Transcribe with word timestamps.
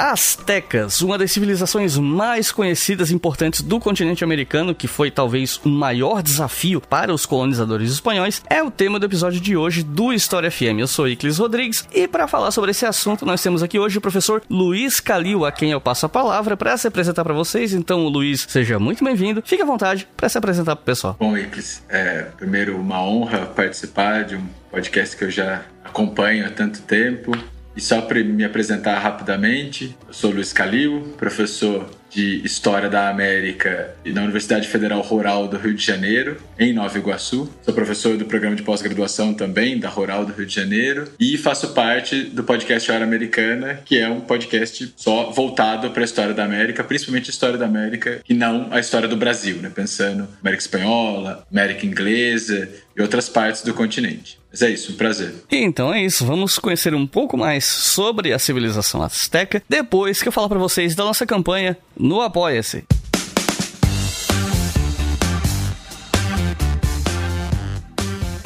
Astecas, 0.00 1.02
uma 1.02 1.18
das 1.18 1.30
civilizações 1.30 1.98
mais 1.98 2.50
conhecidas 2.50 3.10
e 3.10 3.14
importantes 3.14 3.60
do 3.60 3.78
continente 3.78 4.24
americano, 4.24 4.74
que 4.74 4.88
foi 4.88 5.10
talvez 5.10 5.60
o 5.62 5.68
maior 5.68 6.22
desafio 6.22 6.80
para 6.80 7.12
os 7.12 7.26
colonizadores 7.26 7.92
espanhóis, 7.92 8.42
é 8.48 8.62
o 8.62 8.70
tema 8.70 8.98
do 8.98 9.04
episódio 9.04 9.38
de 9.38 9.58
hoje 9.58 9.82
do 9.82 10.10
História 10.10 10.50
FM. 10.50 10.78
Eu 10.78 10.86
sou 10.86 11.06
Iclis 11.06 11.36
Rodrigues 11.36 11.86
e 11.92 12.08
para 12.08 12.26
falar 12.26 12.50
sobre 12.50 12.70
esse 12.70 12.86
assunto 12.86 13.26
nós 13.26 13.42
temos 13.42 13.62
aqui 13.62 13.78
hoje 13.78 13.98
o 13.98 14.00
professor 14.00 14.42
Luiz 14.48 15.00
Calil, 15.00 15.44
a 15.44 15.52
quem 15.52 15.70
eu 15.70 15.80
passo 15.82 16.06
a 16.06 16.08
palavra 16.08 16.56
para 16.56 16.78
se 16.78 16.88
apresentar 16.88 17.22
para 17.22 17.34
vocês. 17.34 17.74
Então, 17.74 18.08
Luiz, 18.08 18.46
seja 18.48 18.78
muito 18.78 19.04
bem-vindo. 19.04 19.42
Fique 19.44 19.62
à 19.62 19.66
vontade 19.66 20.08
para 20.16 20.30
se 20.30 20.38
apresentar 20.38 20.76
para 20.76 20.82
o 20.82 20.86
pessoal. 20.86 21.14
Bom, 21.20 21.36
Iclis, 21.36 21.82
é 21.90 22.22
primeiro 22.38 22.74
uma 22.74 23.04
honra 23.04 23.40
participar 23.44 24.24
de 24.24 24.36
um 24.36 24.46
podcast 24.70 25.14
que 25.14 25.24
eu 25.24 25.30
já 25.30 25.60
acompanho 25.84 26.46
há 26.46 26.48
tanto 26.48 26.80
tempo 26.80 27.36
e 27.76 27.80
só 27.80 28.00
para 28.00 28.22
me 28.22 28.44
apresentar 28.44 28.98
rapidamente, 28.98 29.96
eu 30.06 30.14
sou 30.14 30.30
Luiz 30.30 30.52
Calil, 30.52 31.14
professor 31.16 31.88
de 32.10 32.44
História 32.44 32.88
da 32.88 33.08
América 33.08 33.94
na 34.04 34.22
Universidade 34.22 34.66
Federal 34.66 35.00
Rural 35.00 35.46
do 35.46 35.56
Rio 35.56 35.72
de 35.74 35.84
Janeiro, 35.84 36.36
em 36.58 36.72
Nova 36.72 36.98
Iguaçu. 36.98 37.48
Sou 37.62 37.72
professor 37.72 38.16
do 38.16 38.24
programa 38.24 38.56
de 38.56 38.62
pós-graduação 38.62 39.32
também 39.32 39.78
da 39.78 39.88
Rural 39.88 40.26
do 40.26 40.32
Rio 40.32 40.44
de 40.44 40.54
Janeiro 40.54 41.08
e 41.18 41.38
faço 41.38 41.68
parte 41.72 42.24
do 42.24 42.42
podcast 42.42 42.90
Hora 42.90 43.04
Americana, 43.04 43.80
que 43.84 43.96
é 43.96 44.08
um 44.08 44.20
podcast 44.20 44.92
só 44.96 45.30
voltado 45.30 45.90
para 45.90 46.02
a 46.02 46.04
história 46.04 46.34
da 46.34 46.44
América, 46.44 46.82
principalmente 46.82 47.30
a 47.30 47.32
história 47.32 47.56
da 47.56 47.66
América 47.66 48.20
e 48.28 48.34
não 48.34 48.68
a 48.72 48.80
história 48.80 49.06
do 49.06 49.16
Brasil, 49.16 49.56
né? 49.56 49.70
pensando 49.72 50.28
América 50.40 50.62
Espanhola, 50.62 51.46
América 51.50 51.86
Inglesa 51.86 52.68
e 52.96 53.02
outras 53.02 53.28
partes 53.28 53.62
do 53.62 53.74
continente. 53.74 54.38
Mas 54.50 54.62
é 54.62 54.70
isso, 54.70 54.92
um 54.92 54.96
prazer. 54.96 55.34
Então 55.50 55.94
é 55.94 56.04
isso, 56.04 56.24
vamos 56.26 56.58
conhecer 56.58 56.94
um 56.94 57.06
pouco 57.06 57.36
mais 57.36 57.64
sobre 57.64 58.32
a 58.32 58.38
civilização 58.38 59.02
azteca 59.02 59.62
depois 59.68 60.20
que 60.22 60.28
eu 60.28 60.32
falar 60.32 60.48
para 60.48 60.58
vocês 60.58 60.94
da 60.94 61.04
nossa 61.04 61.24
campanha 61.24 61.76
no 61.96 62.20
Apoia-se. 62.20 62.84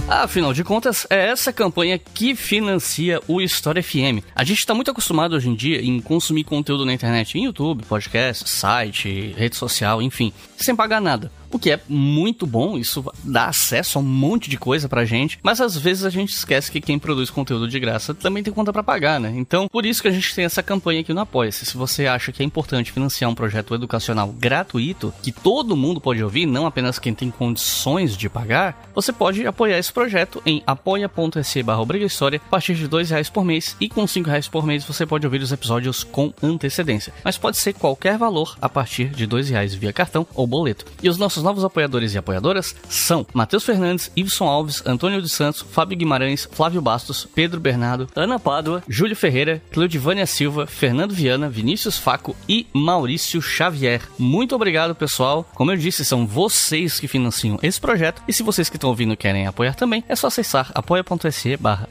Afinal 0.06 0.52
de 0.52 0.62
contas, 0.62 1.06
é 1.08 1.28
essa 1.28 1.50
campanha 1.50 1.98
que 1.98 2.34
financia 2.36 3.20
o 3.26 3.40
História 3.40 3.82
FM. 3.82 4.22
A 4.36 4.44
gente 4.44 4.58
está 4.58 4.74
muito 4.74 4.90
acostumado 4.90 5.34
hoje 5.34 5.48
em 5.48 5.54
dia 5.54 5.80
em 5.80 5.98
consumir 5.98 6.44
conteúdo 6.44 6.84
na 6.84 6.92
internet, 6.92 7.38
em 7.38 7.44
YouTube, 7.44 7.84
podcast, 7.84 8.48
site, 8.48 9.34
rede 9.34 9.56
social, 9.56 10.02
enfim, 10.02 10.30
sem 10.58 10.76
pagar 10.76 11.00
nada 11.00 11.32
o 11.54 11.58
que 11.58 11.70
é 11.70 11.80
muito 11.88 12.48
bom, 12.48 12.76
isso 12.76 13.04
dá 13.22 13.46
acesso 13.46 13.96
a 13.96 14.02
um 14.02 14.04
monte 14.04 14.50
de 14.50 14.58
coisa 14.58 14.88
pra 14.88 15.04
gente, 15.04 15.38
mas 15.40 15.60
às 15.60 15.76
vezes 15.76 16.04
a 16.04 16.10
gente 16.10 16.32
esquece 16.32 16.68
que 16.68 16.80
quem 16.80 16.98
produz 16.98 17.30
conteúdo 17.30 17.68
de 17.68 17.78
graça 17.78 18.12
também 18.12 18.42
tem 18.42 18.52
conta 18.52 18.72
para 18.72 18.82
pagar, 18.82 19.20
né? 19.20 19.32
Então, 19.36 19.68
por 19.68 19.86
isso 19.86 20.02
que 20.02 20.08
a 20.08 20.10
gente 20.10 20.34
tem 20.34 20.44
essa 20.44 20.64
campanha 20.64 21.00
aqui 21.00 21.14
no 21.14 21.20
Apoia-se. 21.20 21.64
Se 21.64 21.76
você 21.76 22.08
acha 22.08 22.32
que 22.32 22.42
é 22.42 22.44
importante 22.44 22.90
financiar 22.90 23.30
um 23.30 23.36
projeto 23.36 23.72
educacional 23.72 24.32
gratuito, 24.32 25.14
que 25.22 25.30
todo 25.30 25.76
mundo 25.76 26.00
pode 26.00 26.24
ouvir, 26.24 26.44
não 26.44 26.66
apenas 26.66 26.98
quem 26.98 27.14
tem 27.14 27.30
condições 27.30 28.16
de 28.16 28.28
pagar, 28.28 28.90
você 28.92 29.12
pode 29.12 29.46
apoiar 29.46 29.78
esse 29.78 29.92
projeto 29.92 30.42
em 30.44 30.60
apoia.se 30.66 31.62
barra 31.62 31.84
a 31.84 32.50
partir 32.50 32.74
de 32.74 32.88
dois 32.88 33.10
reais 33.10 33.30
por 33.30 33.44
mês 33.44 33.76
e 33.80 33.88
com 33.88 34.04
cinco 34.08 34.28
reais 34.28 34.48
por 34.48 34.66
mês 34.66 34.82
você 34.82 35.06
pode 35.06 35.24
ouvir 35.24 35.40
os 35.40 35.52
episódios 35.52 36.02
com 36.02 36.34
antecedência. 36.42 37.14
Mas 37.22 37.38
pode 37.38 37.58
ser 37.58 37.74
qualquer 37.74 38.18
valor 38.18 38.56
a 38.60 38.68
partir 38.68 39.10
de 39.10 39.24
dois 39.24 39.48
reais 39.48 39.72
via 39.72 39.92
cartão 39.92 40.26
ou 40.34 40.48
boleto. 40.48 40.84
E 41.00 41.08
os 41.08 41.16
nossos 41.16 41.43
novos 41.44 41.64
apoiadores 41.64 42.14
e 42.14 42.18
apoiadoras 42.18 42.74
são 42.88 43.26
Matheus 43.32 43.64
Fernandes, 43.64 44.10
Iveson 44.16 44.46
Alves, 44.46 44.82
Antônio 44.86 45.22
dos 45.22 45.32
Santos, 45.32 45.64
Fábio 45.70 45.96
Guimarães, 45.96 46.48
Flávio 46.50 46.80
Bastos, 46.80 47.28
Pedro 47.34 47.60
Bernardo, 47.60 48.08
Ana 48.16 48.38
Pádua, 48.38 48.82
Júlio 48.88 49.14
Ferreira, 49.14 49.62
Cleudivânia 49.70 50.26
Silva, 50.26 50.66
Fernando 50.66 51.14
Viana, 51.14 51.48
Vinícius 51.48 51.98
Faco 51.98 52.34
e 52.48 52.66
Maurício 52.72 53.40
Xavier. 53.40 54.02
Muito 54.18 54.54
obrigado, 54.54 54.94
pessoal. 54.94 55.48
Como 55.54 55.70
eu 55.70 55.76
disse, 55.76 56.04
são 56.04 56.26
vocês 56.26 56.98
que 56.98 57.06
financiam 57.06 57.58
esse 57.62 57.80
projeto 57.80 58.22
e 58.26 58.32
se 58.32 58.42
vocês 58.42 58.68
que 58.68 58.76
estão 58.76 58.90
ouvindo 58.90 59.16
querem 59.16 59.46
apoiar 59.46 59.74
também, 59.74 60.02
é 60.08 60.16
só 60.16 60.28
acessar 60.28 60.70
apoia.se 60.74 61.56
barra 61.56 61.88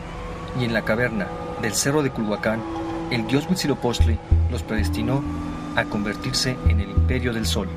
y 0.57 0.63
en 0.63 0.73
la 0.73 0.83
caverna 0.83 1.27
del 1.61 1.73
cerro 1.73 2.03
de 2.03 2.09
Culhuacán, 2.09 2.61
el 3.11 3.27
dios 3.27 3.47
Huitzilopochtli 3.49 4.17
los 4.49 4.63
predestinó 4.63 5.21
a 5.75 5.83
convertirse 5.83 6.55
en 6.69 6.79
el 6.79 6.89
imperio 6.89 7.33
del 7.33 7.45
sol. 7.45 7.67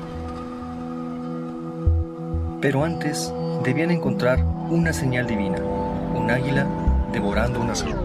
Pero 2.61 2.85
antes 2.85 3.33
debían 3.63 3.91
encontrar 3.91 4.41
una 4.69 4.93
señal 4.93 5.27
divina, 5.27 5.57
un 5.57 6.31
águila 6.31 6.65
devorando 7.11 7.59
una 7.59 7.75
sola. 7.75 7.97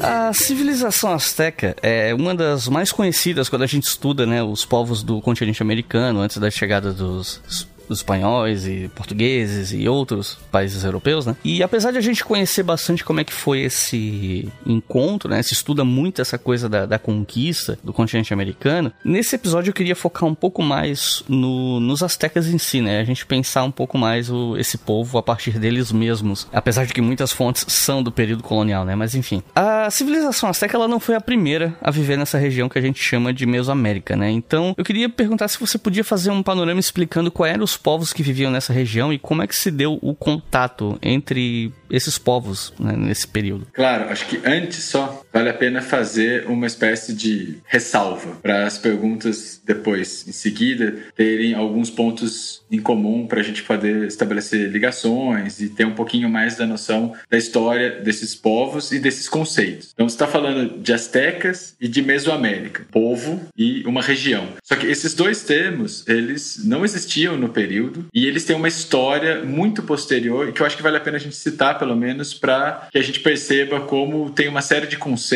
A 0.00 0.32
civilização 0.32 1.12
azteca 1.12 1.74
é 1.82 2.14
uma 2.14 2.34
das 2.34 2.68
mais 2.68 2.92
conhecidas 2.92 3.48
quando 3.48 3.62
a 3.62 3.66
gente 3.66 3.84
estuda 3.84 4.24
né, 4.24 4.42
os 4.42 4.64
povos 4.64 5.02
do 5.02 5.20
continente 5.20 5.62
americano 5.62 6.20
antes 6.20 6.38
da 6.38 6.50
chegada 6.50 6.92
dos 6.92 7.42
dos 7.88 7.98
espanhóis 7.98 8.66
e 8.66 8.90
portugueses 8.94 9.72
e 9.72 9.88
outros 9.88 10.38
países 10.50 10.84
europeus, 10.84 11.26
né? 11.26 11.36
E 11.44 11.62
apesar 11.62 11.90
de 11.90 11.98
a 11.98 12.00
gente 12.00 12.24
conhecer 12.24 12.62
bastante 12.62 13.04
como 13.04 13.20
é 13.20 13.24
que 13.24 13.32
foi 13.32 13.60
esse 13.60 14.48
encontro, 14.66 15.30
né? 15.30 15.42
Se 15.42 15.52
estuda 15.52 15.84
muito 15.84 16.20
essa 16.20 16.38
coisa 16.38 16.68
da, 16.68 16.86
da 16.86 16.98
conquista 16.98 17.78
do 17.82 17.92
continente 17.92 18.32
americano. 18.32 18.92
Nesse 19.04 19.36
episódio 19.36 19.70
eu 19.70 19.74
queria 19.74 19.96
focar 19.96 20.28
um 20.28 20.34
pouco 20.34 20.62
mais 20.62 21.22
no, 21.28 21.80
nos 21.80 22.02
astecas 22.02 22.46
em 22.48 22.58
si, 22.58 22.80
né? 22.80 23.00
A 23.00 23.04
gente 23.04 23.26
pensar 23.26 23.62
um 23.64 23.70
pouco 23.70 23.96
mais 23.96 24.30
o, 24.30 24.56
esse 24.56 24.78
povo 24.78 25.18
a 25.18 25.22
partir 25.22 25.58
deles 25.58 25.90
mesmos. 25.90 26.46
Apesar 26.52 26.84
de 26.84 26.92
que 26.92 27.00
muitas 27.00 27.32
fontes 27.32 27.64
são 27.68 28.02
do 28.02 28.12
período 28.12 28.42
colonial, 28.42 28.84
né? 28.84 28.94
Mas 28.94 29.14
enfim. 29.14 29.42
A 29.54 29.90
civilização 29.90 30.48
asteca 30.48 30.76
ela 30.76 30.88
não 30.88 31.00
foi 31.00 31.14
a 31.14 31.20
primeira 31.20 31.74
a 31.80 31.90
viver 31.90 32.16
nessa 32.18 32.38
região 32.38 32.68
que 32.68 32.78
a 32.78 32.82
gente 32.82 33.02
chama 33.02 33.32
de 33.32 33.46
Mesoamérica, 33.46 34.16
né? 34.16 34.30
Então 34.30 34.74
eu 34.76 34.84
queria 34.84 35.08
perguntar 35.08 35.48
se 35.48 35.58
você 35.58 35.78
podia 35.78 36.04
fazer 36.04 36.30
um 36.30 36.42
panorama 36.42 36.80
explicando 36.80 37.30
quais 37.30 37.54
eram 37.54 37.64
os 37.64 37.77
povos 37.78 38.12
que 38.12 38.22
viviam 38.22 38.50
nessa 38.50 38.72
região 38.72 39.12
e 39.12 39.18
como 39.18 39.42
é 39.42 39.46
que 39.46 39.56
se 39.56 39.70
deu 39.70 39.98
o 40.02 40.14
contato 40.14 40.98
entre 41.00 41.72
esses 41.90 42.18
povos 42.18 42.72
né, 42.78 42.94
nesse 42.96 43.26
período. 43.26 43.66
Claro, 43.72 44.10
acho 44.10 44.26
que 44.26 44.40
antes 44.44 44.84
só 44.84 45.22
vale 45.38 45.50
a 45.50 45.54
pena 45.54 45.80
fazer 45.80 46.46
uma 46.48 46.66
espécie 46.66 47.12
de 47.12 47.58
ressalva 47.64 48.36
para 48.42 48.66
as 48.66 48.76
perguntas 48.76 49.62
depois, 49.64 50.26
em 50.26 50.32
seguida, 50.32 50.96
terem 51.14 51.54
alguns 51.54 51.90
pontos 51.90 52.64
em 52.68 52.80
comum 52.80 53.24
para 53.24 53.38
a 53.38 53.42
gente 53.42 53.62
poder 53.62 54.08
estabelecer 54.08 54.68
ligações 54.68 55.60
e 55.60 55.68
ter 55.68 55.86
um 55.86 55.94
pouquinho 55.94 56.28
mais 56.28 56.56
da 56.56 56.66
noção 56.66 57.14
da 57.30 57.38
história 57.38 58.00
desses 58.00 58.34
povos 58.34 58.90
e 58.90 58.98
desses 58.98 59.28
conceitos. 59.28 59.90
Então, 59.94 60.08
você 60.08 60.16
está 60.16 60.26
falando 60.26 60.80
de 60.80 60.92
astecas 60.92 61.76
e 61.80 61.86
de 61.86 62.02
Mesoamérica, 62.02 62.84
povo 62.90 63.40
e 63.56 63.84
uma 63.86 64.02
região. 64.02 64.48
Só 64.64 64.74
que 64.74 64.86
esses 64.86 65.14
dois 65.14 65.44
termos, 65.44 66.04
eles 66.08 66.64
não 66.64 66.84
existiam 66.84 67.36
no 67.36 67.50
período 67.50 68.06
e 68.12 68.26
eles 68.26 68.44
têm 68.44 68.56
uma 68.56 68.68
história 68.68 69.44
muito 69.44 69.84
posterior 69.84 70.48
e 70.48 70.52
que 70.52 70.60
eu 70.60 70.66
acho 70.66 70.76
que 70.76 70.82
vale 70.82 70.96
a 70.96 71.00
pena 71.00 71.16
a 71.16 71.20
gente 71.20 71.36
citar, 71.36 71.78
pelo 71.78 71.94
menos, 71.94 72.34
para 72.34 72.88
que 72.90 72.98
a 72.98 73.02
gente 73.02 73.20
perceba 73.20 73.80
como 73.80 74.30
tem 74.30 74.48
uma 74.48 74.62
série 74.62 74.88
de 74.88 74.96
conceitos, 74.96 75.27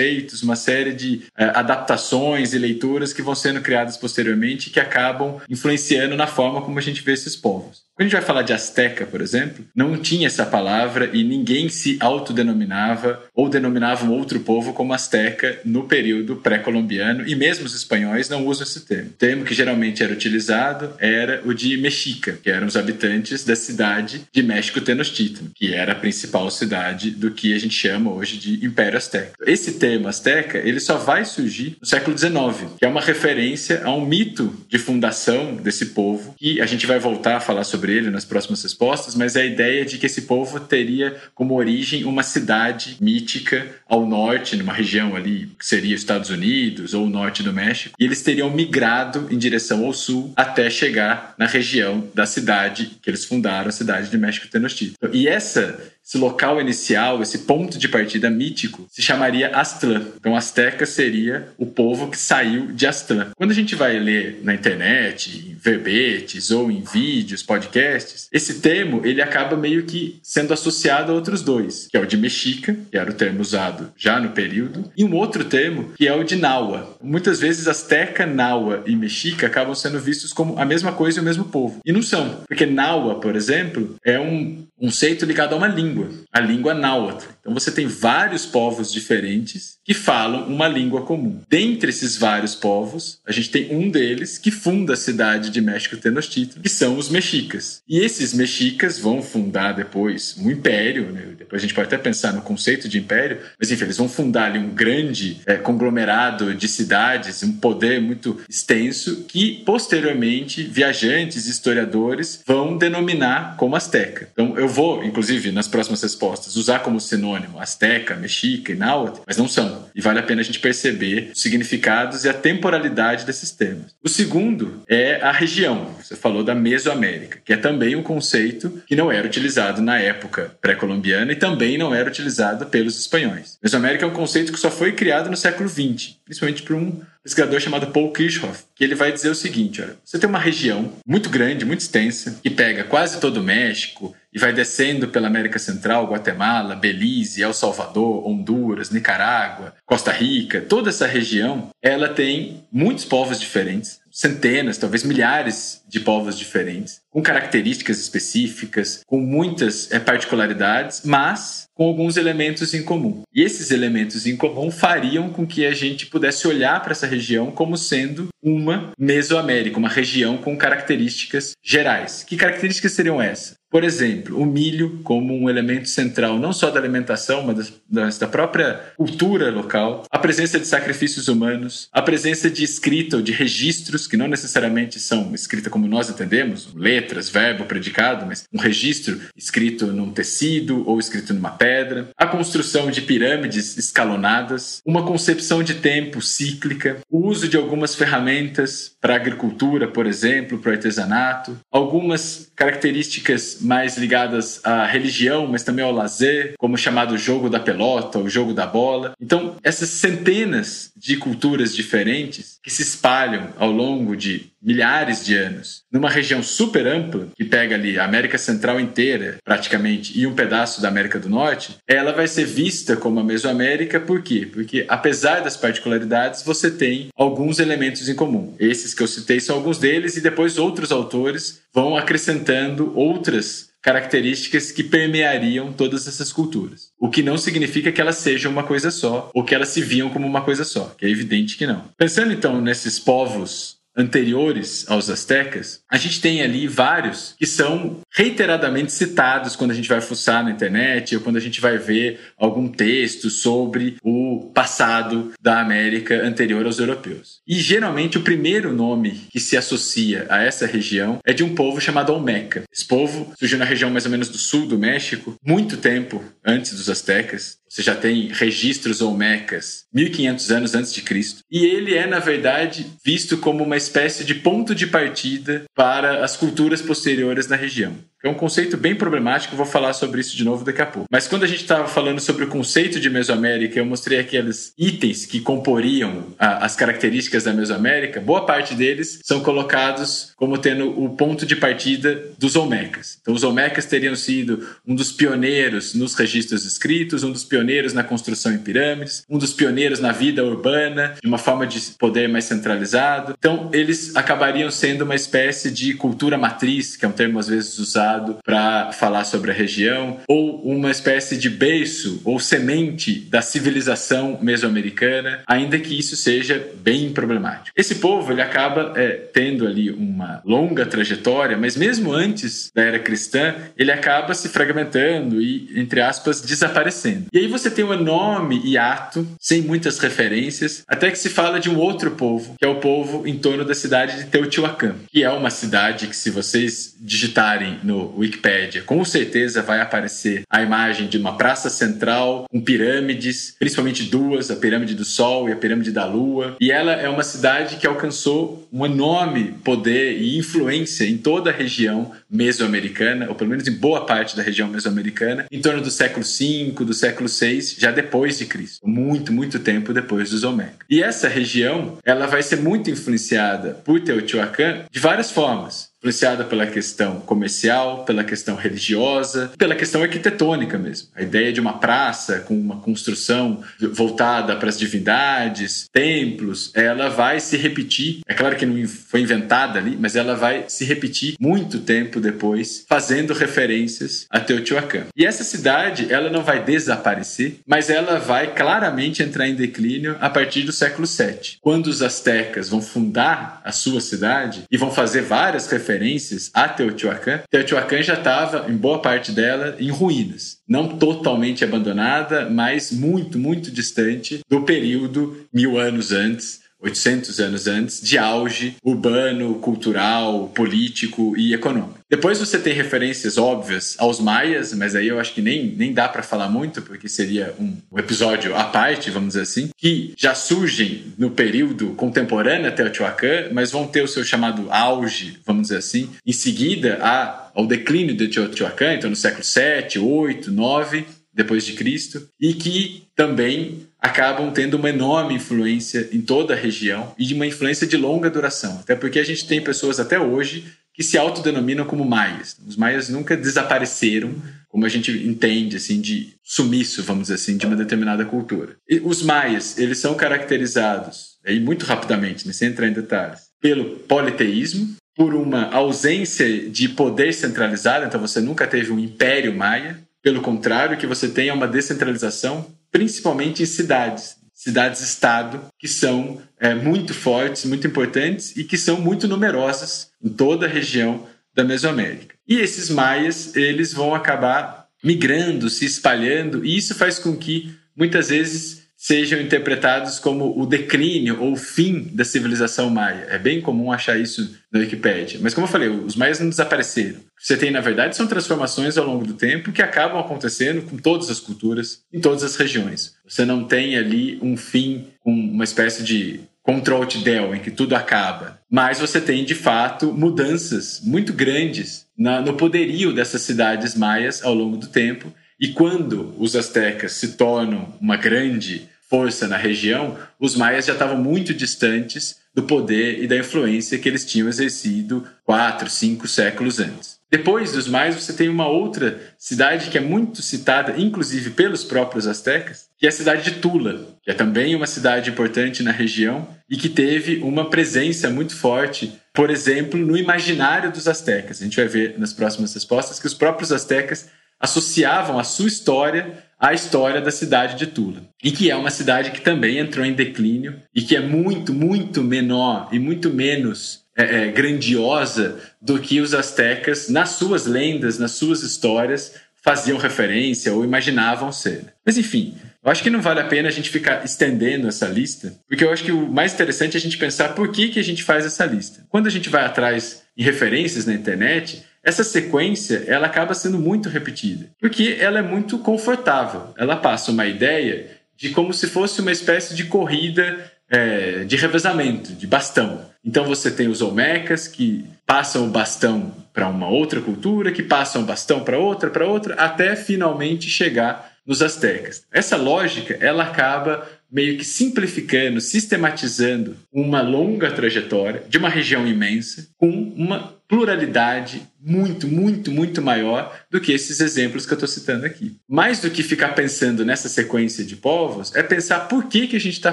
uma 0.42 0.56
série 0.56 0.92
de 0.92 1.24
uh, 1.38 1.52
adaptações 1.54 2.52
e 2.52 2.58
leituras 2.58 3.12
que 3.12 3.22
vão 3.22 3.34
sendo 3.34 3.60
criadas 3.60 3.96
posteriormente 3.96 4.68
e 4.68 4.72
que 4.72 4.80
acabam 4.80 5.40
influenciando 5.48 6.16
na 6.16 6.26
forma 6.26 6.62
como 6.62 6.78
a 6.78 6.82
gente 6.82 7.02
vê 7.02 7.12
esses 7.12 7.36
povos. 7.36 7.82
Quando 7.94 8.06
a 8.06 8.08
gente 8.08 8.18
vai 8.18 8.22
falar 8.22 8.40
de 8.40 8.54
Azteca, 8.54 9.04
por 9.04 9.20
exemplo, 9.20 9.66
não 9.76 9.98
tinha 9.98 10.26
essa 10.26 10.46
palavra 10.46 11.10
e 11.12 11.22
ninguém 11.22 11.68
se 11.68 11.98
autodenominava 12.00 13.22
ou 13.34 13.50
denominava 13.50 14.06
um 14.06 14.12
outro 14.12 14.40
povo 14.40 14.72
como 14.72 14.94
Azteca 14.94 15.60
no 15.62 15.84
período 15.84 16.36
pré-colombiano 16.36 17.28
e 17.28 17.34
mesmo 17.34 17.66
os 17.66 17.74
espanhóis 17.74 18.30
não 18.30 18.46
usam 18.46 18.66
esse 18.66 18.86
termo. 18.86 19.10
O 19.10 19.12
termo 19.12 19.44
que 19.44 19.54
geralmente 19.54 20.02
era 20.02 20.10
utilizado 20.10 20.94
era 20.98 21.42
o 21.44 21.52
de 21.52 21.76
Mexica, 21.76 22.38
que 22.42 22.48
eram 22.48 22.66
os 22.66 22.78
habitantes 22.78 23.44
da 23.44 23.54
cidade 23.54 24.22
de 24.32 24.42
México 24.42 24.80
Tenochtitlan, 24.80 25.50
que 25.54 25.74
era 25.74 25.92
a 25.92 25.96
principal 25.96 26.50
cidade 26.50 27.10
do 27.10 27.30
que 27.30 27.54
a 27.54 27.58
gente 27.58 27.74
chama 27.74 28.10
hoje 28.10 28.38
de 28.38 28.64
Império 28.64 28.96
Azteca. 28.96 29.32
Esse 29.46 29.72
termo 29.72 30.08
Azteca, 30.08 30.56
ele 30.56 30.80
só 30.80 30.96
vai 30.96 31.26
surgir 31.26 31.76
no 31.78 31.86
século 31.86 32.16
XIX, 32.16 32.72
que 32.78 32.86
é 32.86 32.88
uma 32.88 33.02
referência 33.02 33.82
a 33.84 33.94
um 33.94 34.06
mito 34.06 34.56
de 34.66 34.78
fundação 34.78 35.56
desse 35.56 35.86
povo, 35.86 36.34
que 36.38 36.58
a 36.58 36.64
gente 36.64 36.86
vai 36.86 36.98
voltar 36.98 37.36
a 37.36 37.40
falar 37.40 37.64
sobre 37.64 37.81
sobre 37.82 37.96
ele 37.96 38.10
nas 38.10 38.24
próximas 38.24 38.62
respostas, 38.62 39.16
mas 39.16 39.34
é 39.34 39.42
a 39.42 39.44
ideia 39.44 39.84
de 39.84 39.98
que 39.98 40.06
esse 40.06 40.22
povo 40.22 40.60
teria 40.60 41.16
como 41.34 41.54
origem 41.54 42.04
uma 42.04 42.22
cidade 42.22 42.96
mítica 43.00 43.66
ao 43.88 44.06
norte, 44.06 44.56
numa 44.56 44.72
região 44.72 45.16
ali 45.16 45.50
que 45.58 45.66
seria 45.66 45.94
Estados 45.94 46.30
Unidos 46.30 46.94
ou 46.94 47.06
o 47.06 47.10
norte 47.10 47.42
do 47.42 47.52
México, 47.52 47.96
e 47.98 48.04
eles 48.04 48.22
teriam 48.22 48.48
migrado 48.50 49.26
em 49.30 49.36
direção 49.36 49.84
ao 49.84 49.92
sul 49.92 50.32
até 50.36 50.70
chegar 50.70 51.34
na 51.36 51.46
região 51.46 52.08
da 52.14 52.24
cidade 52.24 52.92
que 53.02 53.10
eles 53.10 53.24
fundaram, 53.24 53.68
a 53.68 53.72
cidade 53.72 54.08
de 54.08 54.16
México 54.16 54.46
Tenochtitlan. 54.46 55.10
E 55.12 55.26
essa 55.26 55.91
esse 56.12 56.18
local 56.18 56.60
inicial, 56.60 57.22
esse 57.22 57.38
ponto 57.38 57.78
de 57.78 57.88
partida 57.88 58.28
mítico, 58.28 58.86
se 58.90 59.00
chamaria 59.00 59.56
Aztlán. 59.56 60.02
Então, 60.20 60.36
Azteca 60.36 60.84
seria 60.84 61.48
o 61.56 61.64
povo 61.64 62.10
que 62.10 62.18
saiu 62.18 62.66
de 62.66 62.86
Aztlán. 62.86 63.30
Quando 63.34 63.50
a 63.50 63.54
gente 63.54 63.74
vai 63.74 63.98
ler 63.98 64.40
na 64.42 64.52
internet, 64.52 65.48
em 65.48 65.54
verbetes 65.54 66.50
ou 66.50 66.70
em 66.70 66.82
vídeos, 66.82 67.42
podcasts, 67.42 68.28
esse 68.30 68.60
termo 68.60 69.00
ele 69.06 69.22
acaba 69.22 69.56
meio 69.56 69.84
que 69.84 70.20
sendo 70.22 70.52
associado 70.52 71.12
a 71.12 71.14
outros 71.14 71.40
dois, 71.40 71.88
que 71.90 71.96
é 71.96 72.00
o 72.00 72.06
de 72.06 72.18
Mexica, 72.18 72.76
que 72.90 72.98
era 72.98 73.10
o 73.10 73.14
termo 73.14 73.40
usado 73.40 73.90
já 73.96 74.20
no 74.20 74.30
período, 74.30 74.92
e 74.94 75.04
um 75.04 75.14
outro 75.14 75.44
termo 75.44 75.92
que 75.96 76.06
é 76.06 76.14
o 76.14 76.24
de 76.24 76.36
Naua. 76.36 76.94
Muitas 77.02 77.40
vezes 77.40 77.66
Azteca, 77.66 78.26
Naua 78.26 78.82
e 78.86 78.94
Mexica 78.94 79.46
acabam 79.46 79.74
sendo 79.74 79.98
vistos 79.98 80.32
como 80.32 80.58
a 80.58 80.64
mesma 80.66 80.92
coisa 80.92 81.18
e 81.18 81.22
o 81.22 81.24
mesmo 81.24 81.44
povo. 81.46 81.80
E 81.86 81.92
não 81.92 82.02
são, 82.02 82.42
porque 82.46 82.66
Naua, 82.66 83.14
por 83.14 83.34
exemplo, 83.34 83.96
é 84.04 84.20
um 84.20 84.66
conceito 84.78 85.24
ligado 85.24 85.54
a 85.54 85.56
uma 85.56 85.68
língua, 85.68 86.01
a 86.32 86.40
língua 86.40 86.74
náhuatl. 86.74 87.26
Então 87.42 87.52
você 87.52 87.72
tem 87.72 87.86
vários 87.88 88.46
povos 88.46 88.92
diferentes 88.92 89.76
que 89.84 89.92
falam 89.92 90.46
uma 90.46 90.68
língua 90.68 91.02
comum. 91.02 91.40
Dentre 91.48 91.90
esses 91.90 92.16
vários 92.16 92.54
povos, 92.54 93.18
a 93.26 93.32
gente 93.32 93.50
tem 93.50 93.74
um 93.74 93.90
deles 93.90 94.38
que 94.38 94.52
funda 94.52 94.92
a 94.92 94.96
cidade 94.96 95.50
de 95.50 95.60
México 95.60 95.96
Tenochtitlan, 95.96 96.62
que 96.62 96.68
são 96.68 96.96
os 96.96 97.08
mexicas. 97.08 97.82
E 97.88 97.98
esses 97.98 98.32
mexicas 98.32 98.96
vão 98.96 99.20
fundar 99.20 99.72
depois 99.72 100.36
um 100.38 100.48
império, 100.48 101.10
né? 101.10 101.34
depois 101.36 101.60
a 101.60 101.64
gente 101.66 101.74
pode 101.74 101.88
até 101.88 101.98
pensar 101.98 102.32
no 102.32 102.42
conceito 102.42 102.88
de 102.88 102.98
império, 102.98 103.40
mas 103.58 103.72
enfim, 103.72 103.84
eles 103.84 103.96
vão 103.96 104.08
fundar 104.08 104.44
ali 104.44 104.60
um 104.60 104.70
grande 104.70 105.40
é, 105.44 105.56
conglomerado 105.56 106.54
de 106.54 106.68
cidades, 106.68 107.42
um 107.42 107.54
poder 107.54 108.00
muito 108.00 108.38
extenso, 108.48 109.24
que 109.26 109.62
posteriormente 109.66 110.62
viajantes, 110.62 111.46
historiadores 111.46 112.40
vão 112.46 112.78
denominar 112.78 113.56
como 113.56 113.74
Azteca. 113.74 114.28
Então 114.32 114.56
eu 114.56 114.68
vou, 114.68 115.02
inclusive, 115.02 115.50
nas 115.50 115.66
próximas 115.66 116.00
respostas, 116.00 116.54
usar 116.54 116.78
como 116.80 117.00
sinônimo 117.00 117.31
Azteca, 117.58 118.16
Mexica 118.16 118.72
e 118.72 118.74
Náhuatl, 118.74 119.22
mas 119.26 119.36
não 119.36 119.48
são. 119.48 119.88
E 119.94 120.00
vale 120.00 120.18
a 120.18 120.22
pena 120.22 120.40
a 120.40 120.44
gente 120.44 120.58
perceber 120.58 121.30
os 121.32 121.40
significados 121.40 122.24
e 122.24 122.28
a 122.28 122.34
temporalidade 122.34 123.24
desses 123.24 123.50
termos. 123.50 123.94
O 124.02 124.08
segundo 124.08 124.82
é 124.88 125.20
a 125.22 125.30
região. 125.30 125.94
Você 126.02 126.16
falou 126.16 126.42
da 126.42 126.54
Mesoamérica, 126.54 127.40
que 127.44 127.52
é 127.52 127.56
também 127.56 127.94
um 127.96 128.02
conceito 128.02 128.82
que 128.86 128.96
não 128.96 129.10
era 129.10 129.26
utilizado 129.26 129.80
na 129.80 129.98
época 129.98 130.54
pré-colombiana 130.60 131.32
e 131.32 131.36
também 131.36 131.78
não 131.78 131.94
era 131.94 132.08
utilizado 132.08 132.66
pelos 132.66 132.98
espanhóis. 132.98 133.58
Mesoamérica 133.62 134.04
é 134.04 134.08
um 134.08 134.12
conceito 134.12 134.52
que 134.52 134.58
só 134.58 134.70
foi 134.70 134.92
criado 134.92 135.30
no 135.30 135.36
século 135.36 135.68
XX, 135.68 136.16
principalmente 136.24 136.62
por 136.62 136.76
um 136.76 137.00
pesquisador 137.22 137.60
chamado 137.60 137.88
Paul 137.88 138.12
Kirchhoff, 138.12 138.64
que 138.74 138.82
ele 138.82 138.94
vai 138.94 139.12
dizer 139.12 139.30
o 139.30 139.34
seguinte: 139.34 139.80
olha, 139.80 139.96
você 140.04 140.18
tem 140.18 140.28
uma 140.28 140.38
região 140.38 140.92
muito 141.06 141.30
grande, 141.30 141.64
muito 141.64 141.80
extensa, 141.80 142.38
que 142.42 142.50
pega 142.50 142.84
quase 142.84 143.20
todo 143.20 143.38
o 143.38 143.42
México 143.42 144.14
e 144.32 144.38
vai 144.38 144.52
descendo 144.52 145.08
pela 145.08 145.26
América 145.26 145.58
Central, 145.58 146.10
Guatemala, 146.10 146.74
Belize, 146.74 147.42
El 147.42 147.52
Salvador, 147.52 148.26
Honduras, 148.26 148.90
Nicarágua, 148.90 149.74
Costa 149.84 150.10
Rica, 150.10 150.60
toda 150.60 150.88
essa 150.88 151.06
região, 151.06 151.68
ela 151.82 152.08
tem 152.08 152.64
muitos 152.72 153.04
povos 153.04 153.38
diferentes, 153.38 154.00
centenas, 154.12 154.76
talvez 154.76 155.02
milhares 155.02 155.82
de 155.88 155.98
povos 156.00 156.38
diferentes, 156.38 157.00
com 157.10 157.22
características 157.22 157.98
específicas, 157.98 159.00
com 159.06 159.18
muitas 159.18 159.90
é, 159.90 159.98
particularidades, 159.98 161.02
mas 161.04 161.66
com 161.74 161.84
alguns 161.84 162.16
elementos 162.16 162.74
em 162.74 162.82
comum. 162.82 163.22
E 163.34 163.42
esses 163.42 163.70
elementos 163.70 164.26
em 164.26 164.36
comum 164.36 164.70
fariam 164.70 165.30
com 165.30 165.46
que 165.46 165.64
a 165.66 165.72
gente 165.72 166.06
pudesse 166.06 166.46
olhar 166.46 166.80
para 166.82 166.92
essa 166.92 167.06
região 167.06 167.50
como 167.50 167.76
sendo 167.76 168.28
uma 168.42 168.92
Mesoamérica, 168.98 169.78
uma 169.78 169.88
região 169.88 170.36
com 170.36 170.56
características 170.56 171.52
gerais. 171.62 172.22
Que 172.22 172.36
características 172.36 172.92
seriam 172.92 173.20
essas? 173.20 173.54
Por 173.72 173.84
exemplo, 173.84 174.38
o 174.38 174.44
milho 174.44 175.00
como 175.02 175.34
um 175.34 175.48
elemento 175.48 175.88
central 175.88 176.38
não 176.38 176.52
só 176.52 176.68
da 176.68 176.78
alimentação, 176.78 177.42
mas 177.90 178.18
da 178.18 178.28
própria 178.28 178.92
cultura 178.98 179.50
local, 179.50 180.04
a 180.10 180.18
presença 180.18 180.60
de 180.60 180.66
sacrifícios 180.66 181.26
humanos, 181.26 181.88
a 181.90 182.02
presença 182.02 182.50
de 182.50 182.62
escrita 182.62 183.16
ou 183.16 183.22
de 183.22 183.32
registros, 183.32 184.06
que 184.06 184.14
não 184.14 184.28
necessariamente 184.28 185.00
são 185.00 185.34
escrita 185.34 185.70
como 185.70 185.88
nós 185.88 186.10
entendemos, 186.10 186.68
letras, 186.74 187.30
verbo, 187.30 187.64
predicado, 187.64 188.26
mas 188.26 188.44
um 188.52 188.58
registro 188.58 189.18
escrito 189.34 189.86
num 189.86 190.12
tecido 190.12 190.86
ou 190.86 190.98
escrito 190.98 191.32
numa 191.32 191.52
pedra, 191.52 192.10
a 192.14 192.26
construção 192.26 192.90
de 192.90 193.00
pirâmides 193.00 193.78
escalonadas, 193.78 194.82
uma 194.84 195.06
concepção 195.06 195.62
de 195.62 195.76
tempo 195.76 196.20
cíclica, 196.20 196.98
o 197.10 197.26
uso 197.26 197.48
de 197.48 197.56
algumas 197.56 197.94
ferramentas 197.94 198.94
para 199.00 199.16
agricultura, 199.16 199.88
por 199.88 200.06
exemplo, 200.06 200.58
para 200.58 200.72
o 200.72 200.74
artesanato, 200.74 201.58
algumas 201.70 202.52
características 202.54 203.61
mais 203.62 203.96
ligadas 203.96 204.60
à 204.64 204.84
religião, 204.84 205.46
mas 205.46 205.62
também 205.62 205.84
ao 205.84 205.92
lazer, 205.92 206.54
como 206.58 206.74
o 206.74 206.78
chamado 206.78 207.16
jogo 207.16 207.48
da 207.48 207.60
pelota, 207.60 208.18
o 208.18 208.28
jogo 208.28 208.52
da 208.52 208.66
bola. 208.66 209.14
Então, 209.20 209.56
essas 209.62 209.88
centenas 209.88 210.92
de 210.96 211.16
culturas 211.16 211.74
diferentes 211.74 212.58
que 212.62 212.70
se 212.70 212.82
espalham 212.82 213.48
ao 213.58 213.70
longo 213.70 214.16
de 214.16 214.51
milhares 214.62 215.24
de 215.24 215.34
anos, 215.34 215.82
numa 215.90 216.08
região 216.08 216.42
super 216.42 216.86
ampla, 216.86 217.28
que 217.36 217.44
pega 217.44 217.74
ali 217.74 217.98
a 217.98 218.04
América 218.04 218.38
Central 218.38 218.78
inteira, 218.78 219.36
praticamente, 219.44 220.18
e 220.18 220.26
um 220.26 220.34
pedaço 220.34 220.80
da 220.80 220.88
América 220.88 221.18
do 221.18 221.28
Norte, 221.28 221.76
ela 221.86 222.12
vai 222.12 222.28
ser 222.28 222.44
vista 222.44 222.96
como 222.96 223.20
a 223.20 223.24
Mesoamérica, 223.24 223.98
por 223.98 224.22
quê? 224.22 224.48
Porque, 224.50 224.86
apesar 224.88 225.40
das 225.40 225.56
particularidades, 225.56 226.42
você 226.42 226.70
tem 226.70 227.08
alguns 227.16 227.58
elementos 227.58 228.08
em 228.08 228.14
comum. 228.14 228.54
Esses 228.58 228.94
que 228.94 229.02
eu 229.02 229.08
citei 229.08 229.40
são 229.40 229.56
alguns 229.56 229.78
deles, 229.78 230.16
e 230.16 230.20
depois 230.20 230.58
outros 230.58 230.92
autores 230.92 231.60
vão 231.74 231.96
acrescentando 231.96 232.92
outras 232.96 233.72
características 233.82 234.70
que 234.70 234.84
permeariam 234.84 235.72
todas 235.72 236.06
essas 236.06 236.32
culturas. 236.32 236.90
O 236.98 237.10
que 237.10 237.22
não 237.22 237.36
significa 237.36 237.90
que 237.90 238.00
elas 238.00 238.16
sejam 238.16 238.52
uma 238.52 238.62
coisa 238.62 238.92
só, 238.92 239.28
ou 239.34 239.44
que 239.44 239.54
elas 239.54 239.70
se 239.70 239.82
viam 239.82 240.08
como 240.08 240.26
uma 240.26 240.42
coisa 240.42 240.62
só, 240.64 240.94
que 240.96 241.04
é 241.04 241.10
evidente 241.10 241.56
que 241.56 241.66
não. 241.66 241.84
Pensando 241.98 242.32
então 242.32 242.60
nesses 242.60 243.00
povos 243.00 243.81
anteriores 243.96 244.84
aos 244.88 245.10
astecas, 245.10 245.80
a 245.90 245.96
gente 245.96 246.20
tem 246.20 246.42
ali 246.42 246.66
vários 246.66 247.34
que 247.38 247.46
são 247.46 248.00
reiteradamente 248.14 248.92
citados 248.92 249.56
quando 249.56 249.70
a 249.70 249.74
gente 249.74 249.88
vai 249.88 250.00
fuçar 250.00 250.44
na 250.44 250.50
internet 250.50 251.14
ou 251.14 251.22
quando 251.22 251.36
a 251.36 251.40
gente 251.40 251.60
vai 251.60 251.78
ver 251.78 252.20
algum 252.36 252.68
texto 252.68 253.30
sobre 253.30 253.96
o 254.02 254.50
passado 254.54 255.32
da 255.40 255.60
América 255.60 256.26
anterior 256.26 256.64
aos 256.64 256.78
europeus. 256.78 257.40
E 257.46 257.60
geralmente 257.60 258.18
o 258.18 258.22
primeiro 258.22 258.72
nome 258.72 259.26
que 259.30 259.40
se 259.40 259.56
associa 259.56 260.26
a 260.28 260.42
essa 260.42 260.66
região 260.66 261.18
é 261.24 261.32
de 261.32 261.44
um 261.44 261.54
povo 261.54 261.80
chamado 261.80 262.12
Olmeca. 262.12 262.64
Esse 262.72 262.86
povo 262.86 263.32
surgiu 263.38 263.58
na 263.58 263.64
região 263.64 263.90
mais 263.90 264.04
ou 264.04 264.10
menos 264.10 264.28
do 264.28 264.38
sul 264.38 264.66
do 264.66 264.78
México, 264.78 265.34
muito 265.44 265.76
tempo 265.76 266.22
antes 266.44 266.72
dos 266.74 266.88
astecas. 266.88 267.61
Você 267.72 267.80
já 267.80 267.94
tem 267.94 268.28
registros 268.28 269.00
olmecas 269.00 269.86
1500 269.94 270.50
anos 270.50 270.74
antes 270.74 270.92
de 270.92 271.00
Cristo. 271.00 271.40
E 271.50 271.64
ele 271.64 271.94
é, 271.94 272.06
na 272.06 272.18
verdade, 272.18 272.84
visto 273.02 273.38
como 273.38 273.64
uma 273.64 273.78
espécie 273.78 274.24
de 274.24 274.34
ponto 274.34 274.74
de 274.74 274.86
partida 274.86 275.64
para 275.74 276.22
as 276.22 276.36
culturas 276.36 276.82
posteriores 276.82 277.48
na 277.48 277.56
região. 277.56 277.96
É 278.24 278.28
um 278.28 278.34
conceito 278.34 278.76
bem 278.76 278.94
problemático, 278.94 279.56
vou 279.56 279.66
falar 279.66 279.92
sobre 279.92 280.20
isso 280.20 280.36
de 280.36 280.44
novo 280.44 280.64
daqui 280.64 280.80
a 280.80 280.86
pouco. 280.86 281.08
Mas 281.10 281.26
quando 281.26 281.42
a 281.42 281.46
gente 281.46 281.62
estava 281.62 281.88
falando 281.88 282.20
sobre 282.20 282.44
o 282.44 282.46
conceito 282.46 283.00
de 283.00 283.10
Mesoamérica, 283.10 283.80
eu 283.80 283.84
mostrei 283.84 284.20
aqueles 284.20 284.72
itens 284.78 285.26
que 285.26 285.40
comporiam 285.40 286.26
a, 286.38 286.64
as 286.64 286.76
características 286.76 287.42
da 287.44 287.52
Mesoamérica, 287.52 288.20
boa 288.20 288.46
parte 288.46 288.74
deles 288.74 289.18
são 289.24 289.40
colocados 289.40 290.32
como 290.36 290.56
tendo 290.56 291.02
o 291.02 291.16
ponto 291.16 291.44
de 291.44 291.56
partida 291.56 292.22
dos 292.38 292.54
Olmecas. 292.54 293.18
Então, 293.20 293.34
os 293.34 293.42
Olmecas 293.42 293.86
teriam 293.86 294.14
sido 294.14 294.68
um 294.86 294.94
dos 294.94 295.10
pioneiros 295.10 295.92
nos 295.92 296.14
registros 296.14 296.64
escritos, 296.64 297.24
um 297.24 297.32
dos 297.32 297.42
pioneiros 297.42 297.92
na 297.92 298.04
construção 298.04 298.52
em 298.52 298.58
pirâmides, 298.58 299.24
um 299.28 299.36
dos 299.36 299.52
pioneiros 299.52 299.98
na 299.98 300.12
vida 300.12 300.44
urbana, 300.44 301.16
de 301.20 301.26
uma 301.26 301.38
forma 301.38 301.66
de 301.66 301.80
poder 301.98 302.28
mais 302.28 302.44
centralizado. 302.44 303.34
Então, 303.36 303.68
eles 303.72 304.14
acabariam 304.14 304.70
sendo 304.70 305.02
uma 305.02 305.16
espécie 305.16 305.72
de 305.72 305.94
cultura 305.94 306.38
matriz, 306.38 306.96
que 306.96 307.04
é 307.04 307.08
um 307.08 307.12
termo 307.12 307.40
às 307.40 307.48
vezes 307.48 307.78
usado 307.80 308.11
para 308.44 308.92
falar 308.92 309.24
sobre 309.24 309.50
a 309.50 309.54
região, 309.54 310.18
ou 310.28 310.62
uma 310.62 310.90
espécie 310.90 311.36
de 311.36 311.48
berço 311.48 312.20
ou 312.24 312.38
semente 312.38 313.20
da 313.20 313.42
civilização 313.42 314.38
mesoamericana, 314.40 315.42
ainda 315.46 315.78
que 315.78 315.98
isso 315.98 316.16
seja 316.16 316.64
bem 316.76 317.12
problemático. 317.12 317.70
Esse 317.76 317.96
povo 317.96 318.32
ele 318.32 318.42
acaba 318.42 318.92
é, 318.96 319.10
tendo 319.32 319.66
ali 319.66 319.90
uma 319.90 320.40
longa 320.44 320.86
trajetória, 320.86 321.56
mas 321.56 321.76
mesmo 321.76 322.12
antes 322.12 322.70
da 322.74 322.82
era 322.82 322.98
cristã, 322.98 323.54
ele 323.76 323.90
acaba 323.90 324.34
se 324.34 324.48
fragmentando 324.48 325.40
e, 325.40 325.70
entre 325.76 326.00
aspas, 326.00 326.40
desaparecendo. 326.40 327.26
E 327.32 327.38
aí 327.38 327.46
você 327.46 327.70
tem 327.70 327.84
um 327.84 327.92
enorme 327.92 328.60
hiato, 328.64 329.26
sem 329.40 329.62
muitas 329.62 329.98
referências, 329.98 330.82
até 330.86 331.10
que 331.10 331.18
se 331.18 331.28
fala 331.28 331.60
de 331.60 331.70
um 331.70 331.78
outro 331.78 332.10
povo, 332.12 332.54
que 332.58 332.64
é 332.64 332.68
o 332.68 332.80
povo 332.80 333.26
em 333.26 333.36
torno 333.36 333.64
da 333.64 333.74
cidade 333.74 334.16
de 334.16 334.24
Teotihuacan, 334.26 334.94
que 335.10 335.22
é 335.22 335.30
uma 335.30 335.50
cidade 335.50 336.06
que, 336.06 336.16
se 336.16 336.30
vocês 336.30 336.94
digitarem 337.00 337.78
no 337.82 338.01
Wikipedia, 338.16 338.82
com 338.82 339.04
certeza 339.04 339.62
vai 339.62 339.80
aparecer 339.80 340.42
a 340.50 340.62
imagem 340.62 341.06
de 341.06 341.18
uma 341.18 341.36
praça 341.36 341.68
central 341.70 342.46
com 342.50 342.60
pirâmides, 342.60 343.54
principalmente 343.58 344.04
duas, 344.04 344.50
a 344.50 344.56
pirâmide 344.56 344.94
do 344.94 345.04
Sol 345.04 345.48
e 345.48 345.52
a 345.52 345.56
pirâmide 345.56 345.90
da 345.90 346.04
Lua. 346.04 346.56
E 346.60 346.70
ela 346.70 346.92
é 346.92 347.08
uma 347.08 347.22
cidade 347.22 347.76
que 347.76 347.86
alcançou 347.86 348.68
um 348.72 348.84
enorme 348.84 349.54
poder 349.64 350.18
e 350.18 350.38
influência 350.38 351.04
em 351.04 351.16
toda 351.16 351.50
a 351.50 351.52
região 351.52 352.12
mesoamericana, 352.32 353.28
ou 353.28 353.34
pelo 353.34 353.50
menos 353.50 353.68
em 353.68 353.72
boa 353.72 354.06
parte 354.06 354.34
da 354.34 354.42
região 354.42 354.68
mesoamericana, 354.68 355.46
em 355.50 355.60
torno 355.60 355.82
do 355.82 355.90
século 355.90 356.24
V, 356.24 356.84
do 356.84 356.94
século 356.94 357.28
VI, 357.28 357.60
já 357.78 357.90
depois 357.90 358.38
de 358.38 358.46
Cristo, 358.46 358.86
muito, 358.86 359.32
muito 359.32 359.58
tempo 359.58 359.92
depois 359.92 360.30
dos 360.30 360.42
Olmecas. 360.42 360.76
E 360.88 361.02
essa 361.02 361.28
região, 361.28 361.98
ela 362.04 362.26
vai 362.26 362.42
ser 362.42 362.56
muito 362.56 362.90
influenciada 362.90 363.74
por 363.84 364.00
Teotihuacan 364.00 364.84
de 364.90 364.98
várias 364.98 365.30
formas 365.30 365.92
influenciada 366.02 366.42
pela 366.42 366.66
questão 366.66 367.20
comercial, 367.20 368.04
pela 368.04 368.24
questão 368.24 368.56
religiosa, 368.56 369.52
pela 369.56 369.76
questão 369.76 370.02
arquitetônica 370.02 370.76
mesmo. 370.76 371.08
A 371.14 371.22
ideia 371.22 371.52
de 371.52 371.60
uma 371.60 371.74
praça 371.74 372.40
com 372.40 372.54
uma 372.54 372.80
construção 372.80 373.62
voltada 373.92 374.56
para 374.56 374.68
as 374.68 374.76
divindades, 374.76 375.88
templos, 375.92 376.72
ela 376.74 377.08
vai 377.08 377.38
se 377.38 377.56
repetir. 377.56 378.20
É 378.26 378.34
claro 378.34 378.56
que 378.56 378.66
não 378.66 378.84
foi 378.88 379.20
inventada 379.20 379.78
ali, 379.78 379.96
mas 379.98 380.16
ela 380.16 380.34
vai 380.34 380.64
se 380.66 380.84
repetir 380.84 381.36
muito 381.38 381.78
tempo 381.78 382.18
depois, 382.22 382.84
fazendo 382.88 383.34
referências 383.34 384.26
a 384.30 384.40
Teotihuacan. 384.40 385.06
E 385.16 385.26
essa 385.26 385.44
cidade, 385.44 386.10
ela 386.10 386.30
não 386.30 386.42
vai 386.42 386.64
desaparecer, 386.64 387.56
mas 387.66 387.90
ela 387.90 388.18
vai 388.18 388.54
claramente 388.54 389.22
entrar 389.22 389.48
em 389.48 389.54
declínio 389.54 390.16
a 390.20 390.30
partir 390.30 390.62
do 390.62 390.72
século 390.72 391.06
VII, 391.06 391.58
quando 391.60 391.88
os 391.88 392.00
astecas 392.00 392.68
vão 392.68 392.80
fundar 392.80 393.60
a 393.64 393.72
sua 393.72 394.00
cidade 394.00 394.64
e 394.70 394.78
vão 394.78 394.90
fazer 394.90 395.22
várias 395.22 395.66
referências 395.66 396.50
a 396.54 396.68
Teotihuacan, 396.68 397.42
Teotihuacan 397.50 398.02
já 398.02 398.14
estava, 398.14 398.70
em 398.70 398.76
boa 398.76 399.00
parte 399.00 399.32
dela, 399.32 399.76
em 399.78 399.90
ruínas. 399.90 400.58
Não 400.68 400.96
totalmente 400.96 401.64
abandonada, 401.64 402.48
mas 402.48 402.90
muito, 402.90 403.38
muito 403.38 403.70
distante 403.70 404.40
do 404.48 404.62
período 404.62 405.46
mil 405.52 405.78
anos 405.78 406.12
antes 406.12 406.62
800 406.82 407.40
anos 407.40 407.66
antes, 407.66 408.00
de 408.00 408.18
auge 408.18 408.76
urbano, 408.84 409.54
cultural, 409.56 410.48
político 410.48 411.36
e 411.36 411.54
econômico. 411.54 412.00
Depois 412.10 412.38
você 412.38 412.58
tem 412.58 412.74
referências 412.74 413.38
óbvias 413.38 413.94
aos 413.98 414.20
maias, 414.20 414.74
mas 414.74 414.94
aí 414.94 415.08
eu 415.08 415.18
acho 415.18 415.32
que 415.32 415.40
nem, 415.40 415.66
nem 415.66 415.94
dá 415.94 416.08
para 416.08 416.22
falar 416.22 416.48
muito, 416.48 416.82
porque 416.82 417.08
seria 417.08 417.54
um, 417.58 417.74
episódio 417.96 418.54
à 418.54 418.64
parte, 418.64 419.10
vamos 419.10 419.28
dizer 419.28 419.42
assim, 419.42 419.70
que 419.78 420.12
já 420.16 420.34
surgem 420.34 421.14
no 421.16 421.30
período 421.30 421.94
contemporâneo 421.94 422.68
até 422.68 422.82
o 422.82 422.86
Teotihuacan, 422.86 423.48
mas 423.52 423.70
vão 423.70 423.86
ter 423.86 424.02
o 424.02 424.08
seu 424.08 424.24
chamado 424.24 424.70
auge, 424.70 425.38
vamos 425.46 425.62
dizer 425.68 425.78
assim, 425.78 426.10
em 426.26 426.32
seguida 426.32 426.98
a, 427.00 427.50
ao 427.54 427.66
declínio 427.66 428.14
de 428.14 428.28
Teotihuacan, 428.28 428.94
então 428.94 429.08
no 429.08 429.16
século 429.16 429.44
7, 429.44 429.98
8, 429.98 430.50
9 430.50 431.06
depois 431.32 431.64
de 431.64 431.72
Cristo, 431.72 432.28
e 432.38 432.52
que 432.52 433.04
também 433.16 433.86
acabam 434.02 434.50
tendo 434.50 434.74
uma 434.74 434.90
enorme 434.90 435.34
influência 435.34 436.08
em 436.12 436.20
toda 436.20 436.54
a 436.54 436.56
região 436.56 437.14
e 437.16 437.24
de 437.24 437.34
uma 437.34 437.46
influência 437.46 437.86
de 437.86 437.96
longa 437.96 438.28
duração. 438.28 438.80
Até 438.80 438.96
porque 438.96 439.20
a 439.20 439.24
gente 439.24 439.46
tem 439.46 439.62
pessoas 439.62 440.00
até 440.00 440.18
hoje 440.18 440.64
que 440.92 441.04
se 441.04 441.16
autodenominam 441.16 441.86
como 441.86 442.04
maias. 442.04 442.56
Os 442.66 442.76
maias 442.76 443.08
nunca 443.08 443.36
desapareceram, 443.36 444.34
como 444.68 444.84
a 444.84 444.88
gente 444.88 445.10
entende 445.10 445.76
assim 445.76 446.00
de 446.00 446.34
sumiço, 446.42 447.02
vamos 447.04 447.22
dizer 447.22 447.34
assim, 447.34 447.56
de 447.56 447.64
uma 447.64 447.76
determinada 447.76 448.24
cultura. 448.24 448.76
E 448.88 449.00
os 449.02 449.22
maias, 449.22 449.78
eles 449.78 449.98
são 449.98 450.14
caracterizados, 450.14 451.38
aí 451.46 451.60
muito 451.60 451.86
rapidamente, 451.86 452.46
né, 452.46 452.52
sem 452.52 452.68
entrar 452.68 452.88
em 452.88 452.92
detalhes, 452.92 453.40
pelo 453.60 453.96
politeísmo, 454.00 454.96
por 455.14 455.34
uma 455.34 455.70
ausência 455.70 456.68
de 456.68 456.88
poder 456.88 457.32
centralizado, 457.32 458.04
então 458.04 458.20
você 458.20 458.40
nunca 458.40 458.66
teve 458.66 458.92
um 458.92 458.98
império 458.98 459.54
maia, 459.54 459.98
pelo 460.22 460.40
contrário, 460.40 460.96
que 460.96 461.06
você 461.06 461.28
tenha 461.28 461.54
uma 461.54 461.68
descentralização, 461.68 462.66
principalmente 462.92 463.62
em 463.62 463.66
cidades, 463.66 464.36
cidades-estado, 464.54 465.60
que 465.76 465.88
são 465.88 466.40
é, 466.60 466.74
muito 466.74 467.12
fortes, 467.12 467.64
muito 467.64 467.86
importantes 467.86 468.56
e 468.56 468.62
que 468.62 468.78
são 468.78 469.00
muito 469.00 469.26
numerosas 469.26 470.10
em 470.22 470.28
toda 470.28 470.66
a 470.66 470.68
região 470.68 471.26
da 471.52 471.64
Mesoamérica. 471.64 472.36
E 472.46 472.60
esses 472.60 472.88
maias, 472.88 473.56
eles 473.56 473.92
vão 473.92 474.14
acabar 474.14 474.86
migrando, 475.02 475.68
se 475.68 475.84
espalhando, 475.84 476.64
e 476.64 476.76
isso 476.76 476.94
faz 476.94 477.18
com 477.18 477.36
que 477.36 477.74
muitas 477.96 478.28
vezes 478.28 478.81
sejam 479.02 479.40
interpretados 479.40 480.20
como 480.20 480.56
o 480.56 480.64
declínio 480.64 481.42
ou 481.42 481.54
o 481.54 481.56
fim 481.56 482.08
da 482.12 482.24
civilização 482.24 482.88
maia. 482.88 483.26
É 483.30 483.36
bem 483.36 483.60
comum 483.60 483.90
achar 483.90 484.16
isso 484.16 484.56
na 484.70 484.78
Wikipédia. 484.78 485.40
Mas 485.42 485.52
como 485.52 485.66
eu 485.66 485.70
falei, 485.70 485.88
os 485.88 486.14
maias 486.14 486.38
não 486.38 486.48
desapareceram. 486.48 487.18
Você 487.36 487.56
tem, 487.56 487.72
na 487.72 487.80
verdade, 487.80 488.14
são 488.14 488.28
transformações 488.28 488.96
ao 488.96 489.04
longo 489.04 489.26
do 489.26 489.34
tempo 489.34 489.72
que 489.72 489.82
acabam 489.82 490.20
acontecendo 490.20 490.82
com 490.82 490.96
todas 490.96 491.28
as 491.28 491.40
culturas, 491.40 492.02
em 492.12 492.20
todas 492.20 492.44
as 492.44 492.54
regiões. 492.54 493.16
Você 493.26 493.44
não 493.44 493.64
tem 493.64 493.96
ali 493.96 494.38
um 494.40 494.56
fim 494.56 495.08
com 495.18 495.32
uma 495.32 495.64
espécie 495.64 496.04
de 496.04 496.38
control 496.62 497.04
del 497.04 497.56
em 497.56 497.58
que 497.58 497.72
tudo 497.72 497.96
acaba. 497.96 498.60
Mas 498.70 499.00
você 499.00 499.20
tem, 499.20 499.44
de 499.44 499.56
fato, 499.56 500.12
mudanças 500.12 501.00
muito 501.02 501.32
grandes 501.32 502.06
no 502.16 502.54
poderio 502.54 503.12
dessas 503.12 503.42
cidades 503.42 503.96
maias 503.96 504.44
ao 504.44 504.54
longo 504.54 504.76
do 504.76 504.86
tempo. 504.86 505.34
E 505.58 505.68
quando 505.68 506.34
os 506.38 506.54
astecas 506.54 507.12
se 507.12 507.36
tornam 507.36 507.92
uma 508.00 508.16
grande 508.16 508.91
força 509.12 509.46
na 509.46 509.58
região, 509.58 510.16
os 510.40 510.56
maias 510.56 510.86
já 510.86 510.94
estavam 510.94 511.18
muito 511.18 511.52
distantes 511.52 512.40
do 512.54 512.62
poder 512.62 513.22
e 513.22 513.26
da 513.26 513.36
influência 513.36 513.98
que 513.98 514.08
eles 514.08 514.24
tinham 514.24 514.48
exercido 514.48 515.26
quatro, 515.44 515.90
cinco 515.90 516.26
séculos 516.26 516.80
antes. 516.80 517.20
Depois 517.30 517.72
dos 517.72 517.86
maias, 517.86 518.14
você 518.14 518.32
tem 518.32 518.48
uma 518.48 518.66
outra 518.66 519.20
cidade 519.36 519.90
que 519.90 519.98
é 519.98 520.00
muito 520.00 520.40
citada, 520.40 520.98
inclusive 520.98 521.50
pelos 521.50 521.84
próprios 521.84 522.26
astecas, 522.26 522.86
que 522.96 523.04
é 523.04 523.10
a 523.10 523.12
cidade 523.12 523.42
de 523.42 523.58
Tula, 523.58 524.16
que 524.22 524.30
é 524.30 524.34
também 524.34 524.74
uma 524.74 524.86
cidade 524.86 525.28
importante 525.28 525.82
na 525.82 525.92
região 525.92 526.48
e 526.68 526.78
que 526.78 526.88
teve 526.88 527.36
uma 527.42 527.68
presença 527.68 528.30
muito 528.30 528.56
forte, 528.56 529.12
por 529.34 529.50
exemplo, 529.50 530.00
no 530.00 530.16
imaginário 530.16 530.90
dos 530.90 531.06
astecas. 531.06 531.60
A 531.60 531.64
gente 531.64 531.76
vai 531.76 531.86
ver 531.86 532.18
nas 532.18 532.32
próximas 532.32 532.72
respostas 532.72 533.20
que 533.20 533.26
os 533.26 533.34
próprios 533.34 533.72
astecas 533.72 534.30
associavam 534.58 535.38
a 535.38 535.44
sua 535.44 535.66
história 535.66 536.38
à 536.62 536.72
história 536.72 537.20
da 537.20 537.32
cidade 537.32 537.76
de 537.76 537.88
Tula. 537.88 538.22
E 538.42 538.52
que 538.52 538.70
é 538.70 538.76
uma 538.76 538.90
cidade 538.90 539.32
que 539.32 539.40
também 539.40 539.78
entrou 539.78 540.06
em 540.06 540.12
declínio 540.12 540.76
e 540.94 541.02
que 541.02 541.16
é 541.16 541.20
muito, 541.20 541.74
muito 541.74 542.22
menor 542.22 542.88
e 542.92 543.00
muito 543.00 543.30
menos 543.30 544.04
é, 544.16 544.44
é, 544.44 544.52
grandiosa 544.52 545.58
do 545.80 545.98
que 545.98 546.20
os 546.20 546.32
astecas, 546.32 547.08
nas 547.08 547.30
suas 547.30 547.66
lendas, 547.66 548.16
nas 548.16 548.32
suas 548.32 548.62
histórias, 548.62 549.34
faziam 549.64 549.98
referência 549.98 550.72
ou 550.72 550.84
imaginavam 550.84 551.50
ser. 551.50 551.94
Mas 552.06 552.16
enfim, 552.16 552.54
eu 552.84 552.90
acho 552.90 553.02
que 553.02 553.10
não 553.10 553.20
vale 553.20 553.40
a 553.40 553.46
pena 553.46 553.68
a 553.68 553.72
gente 553.72 553.90
ficar 553.90 554.24
estendendo 554.24 554.86
essa 554.86 555.06
lista, 555.06 555.54
porque 555.68 555.84
eu 555.84 555.92
acho 555.92 556.04
que 556.04 556.12
o 556.12 556.28
mais 556.28 556.52
interessante 556.52 556.96
é 556.96 556.98
a 556.98 557.00
gente 557.00 557.18
pensar 557.18 557.50
por 557.50 557.72
que, 557.72 557.88
que 557.88 557.98
a 557.98 558.04
gente 558.04 558.22
faz 558.22 558.44
essa 558.44 558.64
lista. 558.66 559.04
Quando 559.08 559.26
a 559.26 559.30
gente 559.30 559.48
vai 559.48 559.64
atrás 559.64 560.22
de 560.36 560.44
referências 560.44 561.06
na 561.06 561.14
internet, 561.14 561.84
essa 562.02 562.24
sequência 562.24 563.04
ela 563.06 563.26
acaba 563.26 563.54
sendo 563.54 563.78
muito 563.78 564.08
repetida, 564.08 564.68
porque 564.80 565.16
ela 565.20 565.38
é 565.38 565.42
muito 565.42 565.78
confortável. 565.78 566.74
Ela 566.76 566.96
passa 566.96 567.30
uma 567.30 567.46
ideia 567.46 568.10
de 568.36 568.50
como 568.50 568.74
se 568.74 568.88
fosse 568.88 569.20
uma 569.20 569.30
espécie 569.30 569.74
de 569.74 569.84
corrida 569.84 570.72
é, 570.90 571.44
de 571.44 571.56
revezamento, 571.56 572.32
de 572.32 572.46
bastão. 572.46 573.06
Então 573.24 573.44
você 573.44 573.70
tem 573.70 573.88
os 573.88 574.02
Olmecas 574.02 574.66
que 574.66 575.04
passam 575.24 575.66
o 575.66 575.70
bastão 575.70 576.34
para 576.52 576.68
uma 576.68 576.88
outra 576.88 577.20
cultura, 577.20 577.72
que 577.72 577.82
passam 577.82 578.22
o 578.22 578.26
bastão 578.26 578.60
para 578.60 578.78
outra, 578.78 579.08
para 579.08 579.26
outra, 579.26 579.54
até 579.54 579.96
finalmente 579.96 580.68
chegar 580.68 581.32
nos 581.46 581.62
astecas. 581.62 582.24
Essa 582.32 582.56
lógica 582.56 583.16
ela 583.20 583.44
acaba 583.44 584.06
meio 584.30 584.56
que 584.56 584.64
simplificando, 584.64 585.60
sistematizando 585.60 586.76
uma 586.92 587.20
longa 587.20 587.70
trajetória 587.70 588.42
de 588.48 588.58
uma 588.58 588.68
região 588.68 589.06
imensa 589.06 589.68
com 589.76 589.88
uma 589.90 590.54
pluralidade 590.66 591.62
muito, 591.84 592.28
muito, 592.28 592.70
muito 592.70 593.02
maior 593.02 593.58
do 593.68 593.80
que 593.80 593.92
esses 593.92 594.20
exemplos 594.20 594.64
que 594.64 594.72
eu 594.72 594.76
estou 594.76 594.88
citando 594.88 595.26
aqui. 595.26 595.56
Mais 595.68 596.00
do 596.00 596.10
que 596.10 596.22
ficar 596.22 596.50
pensando 596.50 597.04
nessa 597.04 597.28
sequência 597.28 597.84
de 597.84 597.96
povos, 597.96 598.54
é 598.54 598.62
pensar 598.62 599.08
por 599.08 599.24
que, 599.24 599.48
que 599.48 599.56
a 599.56 599.60
gente 599.60 599.74
está 599.74 599.92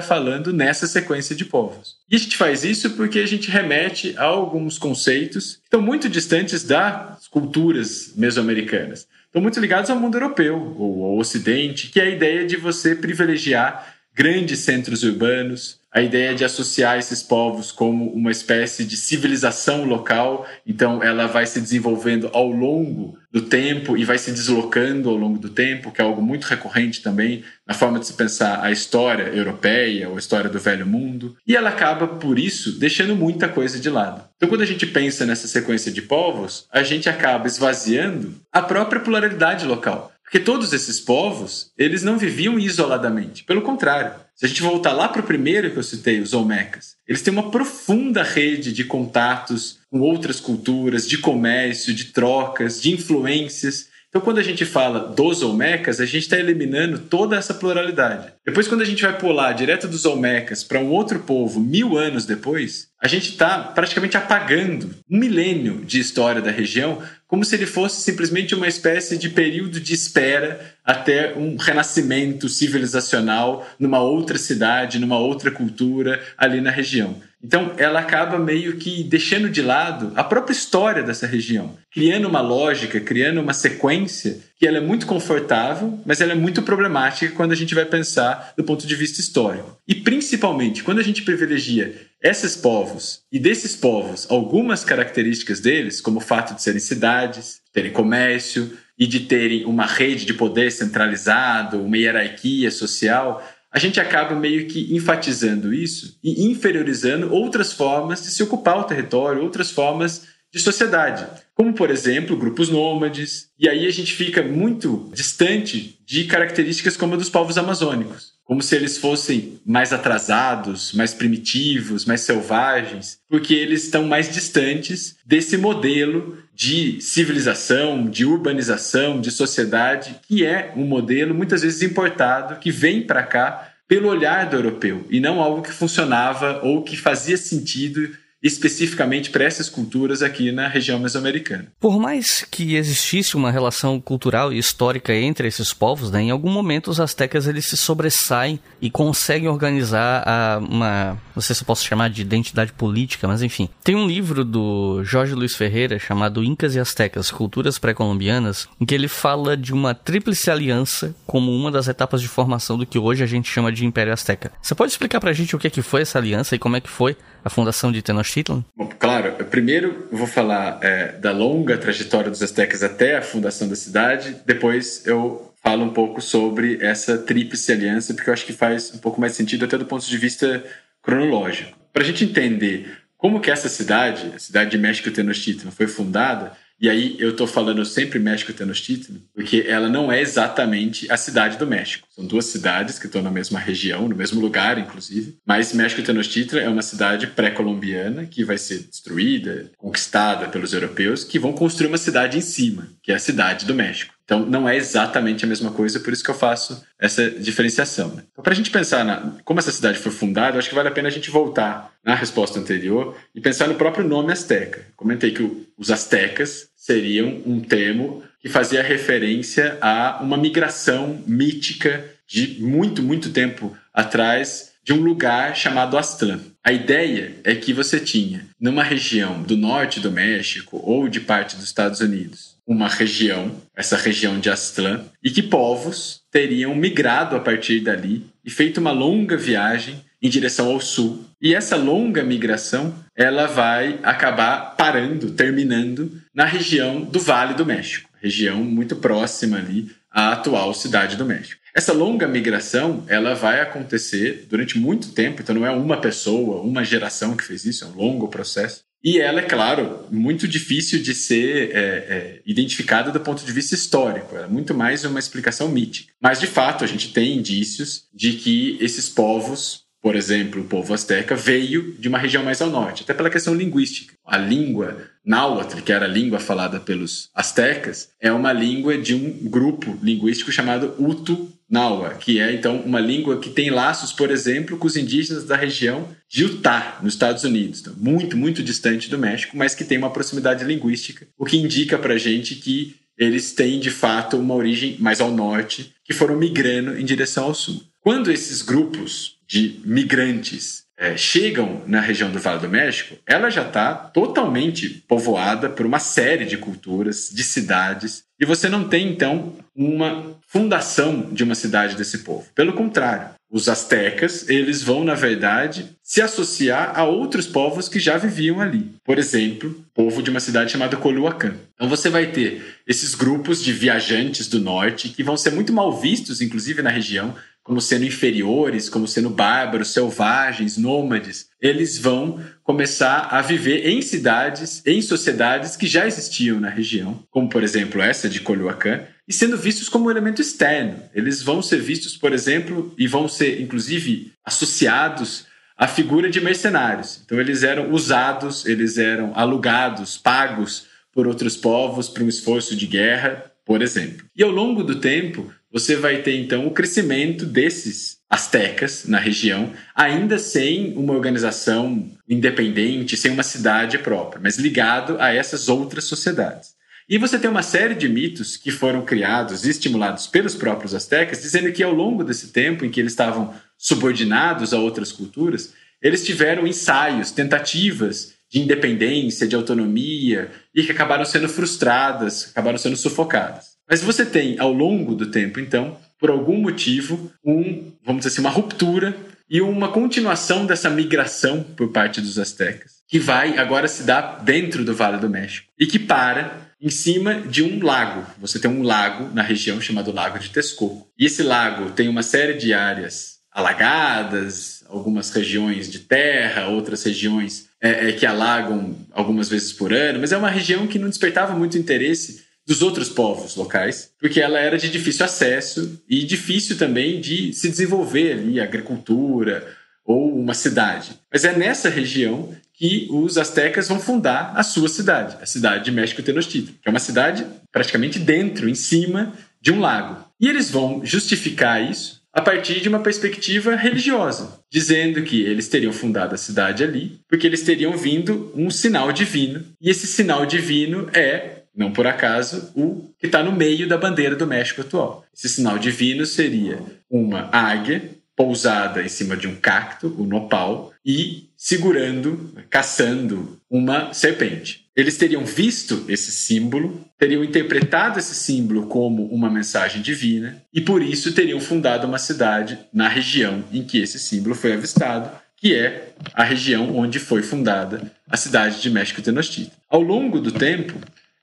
falando 0.00 0.52
nessa 0.52 0.86
sequência 0.86 1.34
de 1.34 1.44
povos. 1.44 1.96
E 2.08 2.14
a 2.14 2.18
gente 2.18 2.36
faz 2.36 2.64
isso 2.64 2.90
porque 2.90 3.18
a 3.18 3.26
gente 3.26 3.50
remete 3.50 4.14
a 4.16 4.24
alguns 4.24 4.78
conceitos 4.78 5.56
que 5.56 5.64
estão 5.64 5.82
muito 5.82 6.08
distantes 6.08 6.62
das 6.62 7.26
culturas 7.26 8.12
mesoamericanas. 8.16 9.08
Estão 9.26 9.42
muito 9.42 9.60
ligados 9.60 9.90
ao 9.90 9.98
mundo 9.98 10.16
europeu 10.16 10.74
ou 10.76 11.04
ao 11.04 11.18
Ocidente, 11.18 11.88
que 11.88 12.00
é 12.00 12.04
a 12.04 12.10
ideia 12.10 12.46
de 12.46 12.56
você 12.56 12.94
privilegiar 12.94 13.99
grandes 14.20 14.58
centros 14.58 15.02
urbanos, 15.02 15.80
a 15.90 16.02
ideia 16.02 16.34
de 16.34 16.44
associar 16.44 16.98
esses 16.98 17.22
povos 17.22 17.72
como 17.72 18.12
uma 18.12 18.30
espécie 18.30 18.84
de 18.84 18.94
civilização 18.94 19.84
local, 19.86 20.46
então 20.66 21.02
ela 21.02 21.26
vai 21.26 21.46
se 21.46 21.58
desenvolvendo 21.58 22.28
ao 22.34 22.48
longo 22.48 23.18
do 23.32 23.40
tempo 23.40 23.96
e 23.96 24.04
vai 24.04 24.18
se 24.18 24.30
deslocando 24.30 25.08
ao 25.08 25.16
longo 25.16 25.38
do 25.38 25.48
tempo, 25.48 25.90
que 25.90 26.02
é 26.02 26.04
algo 26.04 26.20
muito 26.20 26.44
recorrente 26.44 27.00
também 27.00 27.42
na 27.66 27.72
forma 27.72 27.98
de 27.98 28.08
se 28.08 28.12
pensar 28.12 28.62
a 28.62 28.70
história 28.70 29.22
europeia 29.34 30.10
ou 30.10 30.16
a 30.16 30.18
história 30.18 30.50
do 30.50 30.60
velho 30.60 30.86
mundo, 30.86 31.34
e 31.46 31.56
ela 31.56 31.70
acaba 31.70 32.06
por 32.06 32.38
isso 32.38 32.78
deixando 32.78 33.16
muita 33.16 33.48
coisa 33.48 33.80
de 33.80 33.88
lado. 33.88 34.22
Então 34.36 34.50
quando 34.50 34.62
a 34.62 34.66
gente 34.66 34.86
pensa 34.86 35.24
nessa 35.24 35.48
sequência 35.48 35.90
de 35.90 36.02
povos, 36.02 36.66
a 36.70 36.82
gente 36.82 37.08
acaba 37.08 37.46
esvaziando 37.46 38.34
a 38.52 38.60
própria 38.60 39.00
pluralidade 39.00 39.64
local. 39.64 40.12
Porque 40.30 40.44
todos 40.44 40.72
esses 40.72 41.00
povos, 41.00 41.72
eles 41.76 42.04
não 42.04 42.16
viviam 42.16 42.56
isoladamente. 42.56 43.42
Pelo 43.42 43.62
contrário, 43.62 44.14
se 44.32 44.46
a 44.46 44.48
gente 44.48 44.62
voltar 44.62 44.92
lá 44.92 45.08
para 45.08 45.22
o 45.22 45.26
primeiro 45.26 45.72
que 45.72 45.76
eu 45.76 45.82
citei, 45.82 46.20
os 46.20 46.32
Olmecas, 46.32 46.94
eles 47.08 47.20
têm 47.20 47.32
uma 47.32 47.50
profunda 47.50 48.22
rede 48.22 48.72
de 48.72 48.84
contatos 48.84 49.80
com 49.90 49.98
outras 49.98 50.38
culturas, 50.38 51.08
de 51.08 51.18
comércio, 51.18 51.92
de 51.92 52.04
trocas, 52.06 52.80
de 52.80 52.92
influências. 52.92 53.88
Então, 54.10 54.20
quando 54.20 54.38
a 54.38 54.42
gente 54.42 54.64
fala 54.64 54.98
dos 55.14 55.40
Olmecas, 55.40 56.00
a 56.00 56.04
gente 56.04 56.24
está 56.24 56.36
eliminando 56.36 56.98
toda 56.98 57.36
essa 57.36 57.54
pluralidade. 57.54 58.32
Depois, 58.44 58.66
quando 58.66 58.80
a 58.80 58.84
gente 58.84 59.02
vai 59.02 59.16
pular 59.16 59.52
direto 59.52 59.86
dos 59.86 60.04
Olmecas 60.04 60.64
para 60.64 60.80
um 60.80 60.90
outro 60.90 61.20
povo 61.20 61.60
mil 61.60 61.96
anos 61.96 62.26
depois, 62.26 62.88
a 63.00 63.06
gente 63.06 63.30
está 63.30 63.60
praticamente 63.60 64.16
apagando 64.16 64.90
um 65.08 65.16
milênio 65.16 65.84
de 65.84 66.00
história 66.00 66.42
da 66.42 66.50
região 66.50 67.00
como 67.28 67.44
se 67.44 67.54
ele 67.54 67.66
fosse 67.66 68.02
simplesmente 68.02 68.52
uma 68.56 68.66
espécie 68.66 69.16
de 69.16 69.30
período 69.30 69.78
de 69.78 69.94
espera 69.94 70.74
até 70.84 71.32
um 71.36 71.56
renascimento 71.56 72.48
civilizacional 72.48 73.64
numa 73.78 74.00
outra 74.00 74.36
cidade, 74.36 74.98
numa 74.98 75.20
outra 75.20 75.52
cultura 75.52 76.20
ali 76.36 76.60
na 76.60 76.72
região. 76.72 77.14
Então, 77.42 77.72
ela 77.78 78.00
acaba 78.00 78.38
meio 78.38 78.76
que 78.76 79.02
deixando 79.02 79.48
de 79.48 79.62
lado 79.62 80.12
a 80.14 80.22
própria 80.22 80.52
história 80.52 81.02
dessa 81.02 81.26
região, 81.26 81.74
criando 81.90 82.28
uma 82.28 82.42
lógica, 82.42 83.00
criando 83.00 83.40
uma 83.40 83.54
sequência 83.54 84.38
que 84.58 84.66
ela 84.66 84.76
é 84.76 84.80
muito 84.80 85.06
confortável, 85.06 85.98
mas 86.04 86.20
ela 86.20 86.32
é 86.32 86.34
muito 86.34 86.60
problemática 86.60 87.34
quando 87.34 87.52
a 87.52 87.56
gente 87.56 87.74
vai 87.74 87.86
pensar 87.86 88.52
do 88.58 88.62
ponto 88.62 88.86
de 88.86 88.94
vista 88.94 89.20
histórico. 89.20 89.78
E 89.88 89.94
principalmente 89.94 90.82
quando 90.82 90.98
a 90.98 91.02
gente 91.02 91.22
privilegia 91.22 91.94
esses 92.22 92.54
povos 92.54 93.22
e 93.32 93.38
desses 93.38 93.74
povos 93.74 94.26
algumas 94.30 94.84
características 94.84 95.60
deles, 95.60 96.00
como 96.00 96.18
o 96.18 96.22
fato 96.22 96.54
de 96.54 96.62
serem 96.62 96.78
cidades, 96.78 97.60
terem 97.72 97.90
comércio 97.90 98.76
e 98.98 99.06
de 99.06 99.20
terem 99.20 99.64
uma 99.64 99.86
rede 99.86 100.26
de 100.26 100.34
poder 100.34 100.70
centralizado, 100.70 101.82
uma 101.82 101.96
hierarquia 101.96 102.70
social, 102.70 103.42
a 103.72 103.78
gente 103.78 104.00
acaba 104.00 104.34
meio 104.34 104.66
que 104.66 104.94
enfatizando 104.94 105.72
isso 105.72 106.18
e 106.22 106.46
inferiorizando 106.46 107.32
outras 107.32 107.72
formas 107.72 108.22
de 108.22 108.30
se 108.30 108.42
ocupar 108.42 108.78
o 108.78 108.84
território, 108.84 109.42
outras 109.42 109.70
formas 109.70 110.26
de 110.52 110.58
sociedade, 110.58 111.26
como 111.54 111.72
por 111.72 111.90
exemplo 111.90 112.36
grupos 112.36 112.68
nômades, 112.68 113.50
e 113.56 113.68
aí 113.68 113.86
a 113.86 113.90
gente 113.90 114.12
fica 114.12 114.42
muito 114.42 115.08
distante 115.14 116.00
de 116.04 116.24
características 116.24 116.96
como 116.96 117.14
a 117.14 117.16
dos 117.16 117.30
povos 117.30 117.56
amazônicos, 117.56 118.32
como 118.50 118.60
se 118.60 118.74
eles 118.74 118.98
fossem 118.98 119.60
mais 119.64 119.92
atrasados, 119.92 120.92
mais 120.92 121.14
primitivos, 121.14 122.04
mais 122.04 122.22
selvagens, 122.22 123.20
porque 123.28 123.54
eles 123.54 123.84
estão 123.84 124.08
mais 124.08 124.28
distantes 124.28 125.14
desse 125.24 125.56
modelo 125.56 126.36
de 126.52 127.00
civilização, 127.00 128.10
de 128.10 128.24
urbanização, 128.24 129.20
de 129.20 129.30
sociedade, 129.30 130.16
que 130.26 130.44
é 130.44 130.72
um 130.76 130.84
modelo 130.84 131.32
muitas 131.32 131.62
vezes 131.62 131.80
importado, 131.80 132.58
que 132.58 132.72
vem 132.72 133.02
para 133.02 133.22
cá 133.22 133.72
pelo 133.86 134.08
olhar 134.08 134.48
do 134.48 134.56
europeu 134.56 135.06
e 135.08 135.20
não 135.20 135.40
algo 135.40 135.62
que 135.62 135.70
funcionava 135.70 136.58
ou 136.64 136.82
que 136.82 136.96
fazia 136.96 137.36
sentido 137.36 138.10
especificamente 138.42 139.30
para 139.30 139.44
essas 139.44 139.68
culturas 139.68 140.22
aqui 140.22 140.50
na 140.50 140.68
região 140.68 140.98
mesoamericana. 140.98 141.66
Por 141.78 141.98
mais 141.98 142.46
que 142.50 142.76
existisse 142.76 143.36
uma 143.36 143.50
relação 143.50 144.00
cultural 144.00 144.52
e 144.52 144.58
histórica 144.58 145.14
entre 145.14 145.48
esses 145.48 145.72
povos, 145.72 146.10
né, 146.10 146.22
em 146.22 146.30
algum 146.30 146.50
momento 146.50 146.90
os 146.90 147.00
astecas 147.00 147.46
eles 147.46 147.66
se 147.66 147.76
sobressaem 147.76 148.58
e 148.80 148.90
conseguem 148.90 149.48
organizar 149.48 150.22
a, 150.26 150.58
uma, 150.58 151.18
não 151.34 151.42
sei 151.42 151.54
se 151.54 151.62
eu 151.62 151.66
posso 151.66 151.84
chamar 151.84 152.08
de 152.08 152.22
identidade 152.22 152.72
política, 152.72 153.28
mas 153.28 153.42
enfim. 153.42 153.68
Tem 153.84 153.94
um 153.94 154.06
livro 154.06 154.44
do 154.44 155.04
Jorge 155.04 155.34
Luiz 155.34 155.54
Ferreira 155.54 155.98
chamado 155.98 156.42
Incas 156.42 156.74
e 156.74 156.80
Astecas, 156.80 157.30
Culturas 157.30 157.78
Pré-Colombianas, 157.78 158.68
em 158.80 158.86
que 158.86 158.94
ele 158.94 159.08
fala 159.08 159.56
de 159.56 159.72
uma 159.72 159.94
tríplice 159.94 160.50
aliança 160.50 161.14
como 161.26 161.54
uma 161.54 161.70
das 161.70 161.88
etapas 161.88 162.22
de 162.22 162.28
formação 162.28 162.78
do 162.78 162.86
que 162.86 162.98
hoje 162.98 163.22
a 163.22 163.26
gente 163.26 163.50
chama 163.50 163.70
de 163.70 163.84
Império 163.84 164.12
Azteca. 164.12 164.52
Você 164.62 164.74
pode 164.74 164.92
explicar 164.92 165.20
pra 165.20 165.32
gente 165.32 165.54
o 165.54 165.58
que, 165.58 165.66
é 165.66 165.70
que 165.70 165.82
foi 165.82 166.02
essa 166.02 166.18
aliança 166.18 166.54
e 166.54 166.58
como 166.58 166.76
é 166.76 166.80
que 166.80 166.88
foi 166.88 167.16
a 167.44 167.50
fundação 167.50 167.90
de 167.90 168.02
Tenochtitlan? 168.02 168.64
Bom, 168.76 168.88
claro, 168.98 169.32
primeiro 169.46 170.08
eu 170.10 170.18
vou 170.18 170.26
falar 170.26 170.78
é, 170.82 171.12
da 171.12 171.32
longa 171.32 171.78
trajetória 171.78 172.30
dos 172.30 172.42
astecas 172.42 172.82
até 172.82 173.16
a 173.16 173.22
fundação 173.22 173.68
da 173.68 173.76
cidade, 173.76 174.36
depois 174.46 175.06
eu 175.06 175.52
falo 175.62 175.84
um 175.84 175.90
pouco 175.90 176.20
sobre 176.20 176.78
essa 176.80 177.18
tríplice 177.18 177.72
aliança, 177.72 178.14
porque 178.14 178.30
eu 178.30 178.34
acho 178.34 178.46
que 178.46 178.52
faz 178.52 178.92
um 178.94 178.98
pouco 178.98 179.20
mais 179.20 179.34
sentido 179.34 179.64
até 179.64 179.76
do 179.76 179.84
ponto 179.84 180.06
de 180.06 180.16
vista 180.16 180.64
cronológico. 181.02 181.78
Para 181.92 182.02
a 182.02 182.06
gente 182.06 182.24
entender 182.24 182.98
como 183.16 183.40
que 183.40 183.50
essa 183.50 183.68
cidade, 183.68 184.32
a 184.34 184.38
cidade 184.38 184.70
de 184.70 184.78
México 184.78 185.10
Tenochtitlan, 185.10 185.70
foi 185.70 185.86
fundada, 185.86 186.52
e 186.80 186.88
aí 186.88 187.16
eu 187.18 187.30
estou 187.30 187.46
falando 187.46 187.84
sempre 187.84 188.18
México 188.18 188.54
Tenochtitlan, 188.54 189.18
porque 189.34 189.66
ela 189.68 189.88
não 189.90 190.10
é 190.10 190.20
exatamente 190.20 191.10
a 191.12 191.16
cidade 191.18 191.58
do 191.58 191.66
México. 191.66 192.08
São 192.20 192.26
duas 192.26 192.44
cidades 192.44 192.98
que 192.98 193.06
estão 193.06 193.22
na 193.22 193.30
mesma 193.30 193.58
região, 193.58 194.06
no 194.06 194.14
mesmo 194.14 194.42
lugar, 194.42 194.76
inclusive. 194.76 195.38
Mas 195.46 195.72
México 195.72 196.02
Tenochtitlan 196.02 196.60
é 196.60 196.68
uma 196.68 196.82
cidade 196.82 197.26
pré-colombiana 197.28 198.26
que 198.26 198.44
vai 198.44 198.58
ser 198.58 198.80
destruída, 198.80 199.70
conquistada 199.78 200.46
pelos 200.46 200.74
europeus, 200.74 201.24
que 201.24 201.38
vão 201.38 201.54
construir 201.54 201.86
uma 201.86 201.96
cidade 201.96 202.36
em 202.36 202.42
cima, 202.42 202.88
que 203.02 203.10
é 203.10 203.14
a 203.14 203.18
cidade 203.18 203.64
do 203.64 203.74
México. 203.74 204.12
Então, 204.22 204.44
não 204.44 204.68
é 204.68 204.76
exatamente 204.76 205.46
a 205.46 205.48
mesma 205.48 205.70
coisa, 205.70 205.98
por 205.98 206.12
isso 206.12 206.22
que 206.22 206.30
eu 206.30 206.34
faço 206.34 206.84
essa 206.98 207.28
diferenciação. 207.30 208.14
Né? 208.14 208.22
Então, 208.30 208.44
para 208.44 208.52
a 208.52 208.56
gente 208.56 208.70
pensar 208.70 209.02
na, 209.02 209.38
como 209.42 209.58
essa 209.58 209.72
cidade 209.72 209.98
foi 209.98 210.12
fundada, 210.12 210.58
acho 210.58 210.68
que 210.68 210.74
vale 210.74 210.88
a 210.88 210.92
pena 210.92 211.08
a 211.08 211.10
gente 211.10 211.30
voltar 211.30 211.90
na 212.04 212.14
resposta 212.14 212.60
anterior 212.60 213.16
e 213.34 213.40
pensar 213.40 213.66
no 213.66 213.74
próprio 213.76 214.06
nome 214.06 214.30
Azteca. 214.30 214.86
Comentei 214.94 215.30
que 215.30 215.42
o, 215.42 215.66
os 215.76 215.90
astecas 215.90 216.68
seriam 216.76 217.42
um 217.44 217.60
termo 217.60 218.22
que 218.40 218.48
fazia 218.48 218.82
referência 218.82 219.76
a 219.80 220.20
uma 220.22 220.36
migração 220.36 221.22
mítica 221.26 222.09
de 222.30 222.62
muito, 222.62 223.02
muito 223.02 223.30
tempo 223.30 223.76
atrás 223.92 224.70
de 224.84 224.92
um 224.92 225.00
lugar 225.00 225.56
chamado 225.56 225.98
Aztlán. 225.98 226.38
A 226.64 226.72
ideia 226.72 227.34
é 227.42 227.54
que 227.56 227.72
você 227.72 227.98
tinha, 227.98 228.46
numa 228.60 228.84
região 228.84 229.42
do 229.42 229.56
norte 229.56 229.98
do 229.98 230.12
México 230.12 230.80
ou 230.84 231.08
de 231.08 231.20
parte 231.20 231.56
dos 231.56 231.64
Estados 231.64 232.00
Unidos, 232.00 232.56
uma 232.66 232.88
região, 232.88 233.56
essa 233.74 233.96
região 233.96 234.38
de 234.38 234.48
Aztlán, 234.48 235.02
e 235.22 235.30
que 235.30 235.42
povos 235.42 236.20
teriam 236.30 236.74
migrado 236.74 237.34
a 237.34 237.40
partir 237.40 237.80
dali 237.80 238.24
e 238.44 238.50
feito 238.50 238.78
uma 238.78 238.92
longa 238.92 239.36
viagem 239.36 240.00
em 240.22 240.28
direção 240.28 240.70
ao 240.70 240.80
sul. 240.80 241.24
E 241.42 241.54
essa 241.54 241.74
longa 241.74 242.22
migração, 242.22 242.94
ela 243.16 243.46
vai 243.46 243.98
acabar 244.02 244.76
parando, 244.76 245.32
terminando 245.32 246.20
na 246.32 246.44
região 246.44 247.00
do 247.02 247.18
Vale 247.18 247.54
do 247.54 247.66
México, 247.66 248.08
região 248.20 248.62
muito 248.62 248.96
próxima 248.96 249.56
ali 249.56 249.90
à 250.10 250.32
atual 250.32 250.74
cidade 250.74 251.16
do 251.16 251.24
México. 251.24 251.60
Essa 251.74 251.92
longa 251.92 252.26
migração, 252.26 253.04
ela 253.06 253.34
vai 253.34 253.60
acontecer 253.60 254.46
durante 254.48 254.76
muito 254.76 255.12
tempo, 255.12 255.40
então 255.40 255.54
não 255.54 255.64
é 255.64 255.70
uma 255.70 256.00
pessoa, 256.00 256.62
uma 256.62 256.84
geração 256.84 257.36
que 257.36 257.44
fez 257.44 257.64
isso, 257.64 257.84
é 257.84 257.86
um 257.86 257.94
longo 257.94 258.28
processo. 258.28 258.82
E 259.02 259.18
ela, 259.18 259.40
é 259.40 259.44
claro, 259.44 260.06
muito 260.10 260.46
difícil 260.46 261.00
de 261.00 261.14
ser 261.14 261.70
é, 261.70 261.78
é, 261.78 262.42
identificada 262.44 263.10
do 263.10 263.20
ponto 263.20 263.44
de 263.44 263.52
vista 263.52 263.74
histórico, 263.74 264.36
é 264.36 264.46
muito 264.46 264.74
mais 264.74 265.04
uma 265.04 265.18
explicação 265.18 265.68
mítica. 265.68 266.12
Mas, 266.20 266.38
de 266.38 266.46
fato, 266.46 266.84
a 266.84 266.86
gente 266.86 267.12
tem 267.12 267.38
indícios 267.38 268.04
de 268.12 268.34
que 268.34 268.76
esses 268.80 269.08
povos 269.08 269.84
por 270.02 270.16
exemplo, 270.16 270.62
o 270.62 270.64
povo 270.64 270.94
asteca 270.94 271.36
veio 271.36 271.94
de 271.98 272.08
uma 272.08 272.18
região 272.18 272.42
mais 272.42 272.60
ao 272.62 272.70
norte, 272.70 273.02
até 273.02 273.12
pela 273.12 273.30
questão 273.30 273.54
linguística. 273.54 274.14
A 274.24 274.38
língua 274.38 275.08
náhuatl, 275.24 275.82
que 275.82 275.92
era 275.92 276.06
a 276.06 276.08
língua 276.08 276.40
falada 276.40 276.80
pelos 276.80 277.28
astecas, 277.34 278.08
é 278.20 278.32
uma 278.32 278.52
língua 278.52 278.96
de 278.96 279.14
um 279.14 279.48
grupo 279.50 279.98
linguístico 280.02 280.50
chamado 280.50 280.94
Utu 280.98 281.52
Naua, 281.70 282.14
que 282.14 282.40
é 282.40 282.52
então 282.52 282.80
uma 282.80 282.98
língua 282.98 283.38
que 283.38 283.50
tem 283.50 283.70
laços, 283.70 284.12
por 284.12 284.30
exemplo, 284.30 284.76
com 284.76 284.88
os 284.88 284.96
indígenas 284.96 285.44
da 285.44 285.54
região 285.54 286.08
de 286.28 286.42
Utah, 286.42 286.98
nos 287.00 287.14
Estados 287.14 287.44
Unidos, 287.44 287.80
então, 287.80 287.94
muito, 287.96 288.36
muito 288.36 288.62
distante 288.62 289.08
do 289.08 289.18
México, 289.18 289.56
mas 289.56 289.74
que 289.74 289.84
tem 289.84 289.96
uma 289.96 290.10
proximidade 290.10 290.64
linguística, 290.64 291.28
o 291.38 291.44
que 291.44 291.56
indica 291.56 291.96
para 291.96 292.18
gente 292.18 292.56
que 292.56 292.96
eles 293.16 293.52
têm 293.52 293.78
de 293.78 293.90
fato 293.90 294.36
uma 294.38 294.54
origem 294.54 294.96
mais 294.98 295.20
ao 295.20 295.30
norte, 295.30 295.92
que 296.04 296.14
foram 296.14 296.36
migrando 296.36 296.98
em 296.98 297.04
direção 297.04 297.44
ao 297.44 297.54
sul. 297.54 297.82
Quando 298.00 298.32
esses 298.32 298.62
grupos 298.62 299.36
de 299.50 299.80
migrantes 299.84 300.84
é, 300.96 301.16
chegam 301.16 301.82
na 301.86 302.00
região 302.00 302.30
do 302.30 302.38
Vale 302.38 302.60
do 302.60 302.68
México, 302.68 303.16
ela 303.26 303.50
já 303.50 303.62
está 303.62 303.94
totalmente 303.94 304.88
povoada 305.08 305.68
por 305.68 305.84
uma 305.84 305.98
série 305.98 306.44
de 306.44 306.56
culturas, 306.56 307.30
de 307.32 307.42
cidades, 307.42 308.22
e 308.38 308.46
você 308.46 308.68
não 308.68 308.88
tem 308.88 309.08
então 309.08 309.56
uma 309.74 310.38
fundação 310.46 311.28
de 311.32 311.42
uma 311.42 311.56
cidade 311.56 311.96
desse 311.96 312.18
povo. 312.18 312.46
Pelo 312.54 312.74
contrário, 312.74 313.30
os 313.50 313.68
astecas, 313.68 314.48
eles 314.48 314.82
vão, 314.82 315.02
na 315.02 315.14
verdade, 315.14 315.90
se 316.02 316.22
associar 316.22 316.92
a 316.96 317.04
outros 317.04 317.48
povos 317.48 317.88
que 317.88 317.98
já 317.98 318.16
viviam 318.16 318.60
ali. 318.60 318.92
Por 319.04 319.18
exemplo, 319.18 319.84
povo 319.92 320.22
de 320.22 320.30
uma 320.30 320.38
cidade 320.38 320.70
chamada 320.70 320.96
Coluacan. 320.96 321.54
Então 321.74 321.88
você 321.88 322.08
vai 322.08 322.28
ter 322.28 322.76
esses 322.86 323.14
grupos 323.14 323.62
de 323.62 323.72
viajantes 323.72 324.46
do 324.46 324.60
norte 324.60 325.08
que 325.08 325.24
vão 325.24 325.36
ser 325.36 325.50
muito 325.50 325.72
mal 325.72 325.98
vistos, 325.98 326.40
inclusive 326.40 326.80
na 326.80 326.90
região, 326.90 327.34
como 327.70 327.80
sendo 327.80 328.04
inferiores, 328.04 328.88
como 328.88 329.06
sendo 329.06 329.30
bárbaros, 329.30 329.92
selvagens, 329.92 330.76
nômades, 330.76 331.50
eles 331.60 331.96
vão 331.96 332.44
começar 332.64 333.28
a 333.30 333.40
viver 333.40 333.88
em 333.88 334.02
cidades, 334.02 334.82
em 334.84 335.00
sociedades 335.00 335.76
que 335.76 335.86
já 335.86 336.04
existiam 336.04 336.58
na 336.58 336.68
região, 336.68 337.22
como 337.30 337.48
por 337.48 337.62
exemplo 337.62 338.02
essa 338.02 338.28
de 338.28 338.40
Coluacan, 338.40 339.04
e 339.28 339.32
sendo 339.32 339.56
vistos 339.56 339.88
como 339.88 340.06
um 340.06 340.10
elemento 340.10 340.42
externo. 340.42 341.00
Eles 341.14 341.44
vão 341.44 341.62
ser 341.62 341.80
vistos, 341.80 342.16
por 342.16 342.32
exemplo, 342.32 342.92
e 342.98 343.06
vão 343.06 343.28
ser 343.28 343.60
inclusive 343.60 344.32
associados 344.44 345.46
à 345.78 345.86
figura 345.86 346.28
de 346.28 346.40
mercenários. 346.40 347.20
Então 347.24 347.40
eles 347.40 347.62
eram 347.62 347.92
usados, 347.92 348.66
eles 348.66 348.98
eram 348.98 349.30
alugados, 349.36 350.18
pagos 350.18 350.86
por 351.14 351.24
outros 351.24 351.56
povos 351.56 352.08
para 352.08 352.24
um 352.24 352.28
esforço 352.28 352.74
de 352.74 352.88
guerra, 352.88 353.44
por 353.64 353.80
exemplo. 353.80 354.26
E 354.34 354.42
ao 354.42 354.50
longo 354.50 354.82
do 354.82 354.96
tempo, 354.96 355.54
você 355.72 355.96
vai 355.96 356.22
ter 356.22 356.36
então 356.36 356.66
o 356.66 356.72
crescimento 356.72 357.46
desses 357.46 358.18
astecas 358.28 359.04
na 359.06 359.18
região, 359.18 359.72
ainda 359.94 360.38
sem 360.38 360.94
uma 360.96 361.12
organização 361.12 362.08
independente, 362.28 363.16
sem 363.16 363.30
uma 363.30 363.42
cidade 363.42 363.98
própria, 363.98 364.40
mas 364.42 364.56
ligado 364.56 365.16
a 365.20 365.32
essas 365.32 365.68
outras 365.68 366.04
sociedades. 366.04 366.74
E 367.08 367.18
você 367.18 367.38
tem 367.40 367.50
uma 367.50 367.62
série 367.62 367.94
de 367.96 368.08
mitos 368.08 368.56
que 368.56 368.70
foram 368.70 369.04
criados 369.04 369.64
e 369.64 369.70
estimulados 369.70 370.28
pelos 370.28 370.54
próprios 370.54 370.94
astecas, 370.94 371.42
dizendo 371.42 371.72
que 371.72 371.82
ao 371.82 371.92
longo 371.92 372.22
desse 372.22 372.48
tempo 372.48 372.84
em 372.84 372.90
que 372.90 373.00
eles 373.00 373.12
estavam 373.12 373.52
subordinados 373.76 374.72
a 374.72 374.78
outras 374.78 375.10
culturas, 375.10 375.72
eles 376.00 376.24
tiveram 376.24 376.68
ensaios, 376.68 377.32
tentativas 377.32 378.34
de 378.48 378.60
independência, 378.60 379.46
de 379.46 379.56
autonomia, 379.56 380.52
e 380.72 380.84
que 380.84 380.92
acabaram 380.92 381.24
sendo 381.24 381.48
frustradas, 381.48 382.50
acabaram 382.50 382.78
sendo 382.78 382.96
sufocadas. 382.96 383.69
Mas 383.90 384.02
você 384.02 384.24
tem, 384.24 384.56
ao 384.60 384.72
longo 384.72 385.16
do 385.16 385.26
tempo, 385.26 385.58
então, 385.58 385.98
por 386.16 386.30
algum 386.30 386.56
motivo, 386.56 387.32
um, 387.44 387.90
vamos 388.04 388.20
dizer 388.20 388.28
assim, 388.28 388.40
uma 388.40 388.48
ruptura 388.50 389.16
e 389.50 389.60
uma 389.60 389.88
continuação 389.88 390.64
dessa 390.64 390.88
migração 390.88 391.64
por 391.76 391.88
parte 391.88 392.20
dos 392.20 392.38
astecas, 392.38 393.02
que 393.08 393.18
vai 393.18 393.58
agora 393.58 393.88
se 393.88 394.04
dar 394.04 394.44
dentro 394.44 394.84
do 394.84 394.94
Vale 394.94 395.18
do 395.18 395.28
México 395.28 395.66
e 395.76 395.86
que 395.86 395.98
para 395.98 396.70
em 396.80 396.88
cima 396.88 397.40
de 397.40 397.64
um 397.64 397.84
lago. 397.84 398.24
Você 398.38 398.60
tem 398.60 398.70
um 398.70 398.84
lago 398.84 399.28
na 399.34 399.42
região 399.42 399.80
chamado 399.80 400.12
Lago 400.12 400.38
de 400.38 400.50
Texcoco. 400.50 401.08
E 401.18 401.26
esse 401.26 401.42
lago 401.42 401.90
tem 401.90 402.08
uma 402.08 402.22
série 402.22 402.54
de 402.54 402.72
áreas 402.72 403.40
alagadas, 403.52 404.84
algumas 404.88 405.30
regiões 405.30 405.90
de 405.90 405.98
terra, 405.98 406.68
outras 406.68 407.02
regiões 407.02 407.68
é, 407.82 408.08
é, 408.08 408.12
que 408.12 408.24
alagam 408.24 408.96
algumas 409.10 409.48
vezes 409.48 409.72
por 409.72 409.92
ano, 409.92 410.20
mas 410.20 410.30
é 410.30 410.38
uma 410.38 410.48
região 410.48 410.86
que 410.86 410.98
não 410.98 411.08
despertava 411.08 411.54
muito 411.54 411.76
interesse 411.76 412.48
dos 412.66 412.82
outros 412.82 413.08
povos 413.08 413.56
locais, 413.56 414.12
porque 414.20 414.40
ela 414.40 414.58
era 414.58 414.78
de 414.78 414.88
difícil 414.88 415.24
acesso 415.24 416.00
e 416.08 416.24
difícil 416.24 416.76
também 416.76 417.20
de 417.20 417.52
se 417.52 417.68
desenvolver 417.68 418.32
ali 418.32 418.60
agricultura 418.60 419.66
ou 420.04 420.38
uma 420.38 420.54
cidade. 420.54 421.12
Mas 421.32 421.44
é 421.44 421.56
nessa 421.56 421.88
região 421.88 422.54
que 422.74 423.08
os 423.10 423.36
astecas 423.36 423.88
vão 423.88 424.00
fundar 424.00 424.52
a 424.56 424.62
sua 424.62 424.88
cidade, 424.88 425.36
a 425.42 425.46
cidade 425.46 425.84
de 425.84 425.92
México 425.92 426.22
Tenochtitlan, 426.22 426.72
que 426.80 426.88
é 426.88 426.90
uma 426.90 426.98
cidade 426.98 427.46
praticamente 427.70 428.18
dentro, 428.18 428.68
em 428.68 428.74
cima 428.74 429.34
de 429.60 429.70
um 429.70 429.80
lago. 429.80 430.24
E 430.40 430.48
eles 430.48 430.70
vão 430.70 431.04
justificar 431.04 431.82
isso 431.82 432.20
a 432.32 432.40
partir 432.40 432.80
de 432.80 432.88
uma 432.88 433.00
perspectiva 433.00 433.74
religiosa, 433.74 434.60
dizendo 434.70 435.22
que 435.22 435.42
eles 435.42 435.68
teriam 435.68 435.92
fundado 435.92 436.34
a 436.34 436.38
cidade 436.38 436.82
ali 436.82 437.20
porque 437.28 437.46
eles 437.46 437.62
teriam 437.62 437.96
vindo 437.96 438.52
um 438.54 438.70
sinal 438.70 439.12
divino, 439.12 439.64
e 439.80 439.90
esse 439.90 440.06
sinal 440.06 440.46
divino 440.46 441.08
é 441.12 441.59
não 441.74 441.92
por 441.92 442.06
acaso, 442.06 442.70
o 442.74 443.10
que 443.18 443.26
está 443.26 443.42
no 443.42 443.52
meio 443.52 443.88
da 443.88 443.96
bandeira 443.96 444.36
do 444.36 444.46
México 444.46 444.80
atual. 444.80 445.24
Esse 445.34 445.48
sinal 445.48 445.78
divino 445.78 446.26
seria 446.26 446.82
uma 447.10 447.48
águia 447.52 448.10
pousada 448.36 449.02
em 449.02 449.08
cima 449.08 449.36
de 449.36 449.46
um 449.46 449.54
cacto, 449.54 450.14
o 450.18 450.24
nopal, 450.24 450.92
e 451.04 451.50
segurando, 451.56 452.54
caçando 452.70 453.60
uma 453.70 454.14
serpente. 454.14 454.86
Eles 454.96 455.16
teriam 455.16 455.44
visto 455.44 456.04
esse 456.08 456.32
símbolo, 456.32 457.04
teriam 457.18 457.44
interpretado 457.44 458.18
esse 458.18 458.34
símbolo 458.34 458.86
como 458.86 459.26
uma 459.26 459.50
mensagem 459.50 460.00
divina 460.00 460.62
e 460.72 460.80
por 460.80 461.02
isso 461.02 461.32
teriam 461.32 461.60
fundado 461.60 462.06
uma 462.06 462.18
cidade 462.18 462.78
na 462.92 463.08
região 463.08 463.62
em 463.72 463.84
que 463.84 463.98
esse 463.98 464.18
símbolo 464.18 464.54
foi 464.54 464.72
avistado, 464.72 465.30
que 465.56 465.74
é 465.74 466.14
a 466.32 466.42
região 466.42 466.96
onde 466.96 467.18
foi 467.18 467.42
fundada 467.42 468.10
a 468.28 468.36
cidade 468.36 468.80
de 468.80 468.90
México 468.90 469.20
Tenochtitlan. 469.20 469.70
Ao 469.88 470.00
longo 470.00 470.40
do 470.40 470.50
tempo, 470.50 470.94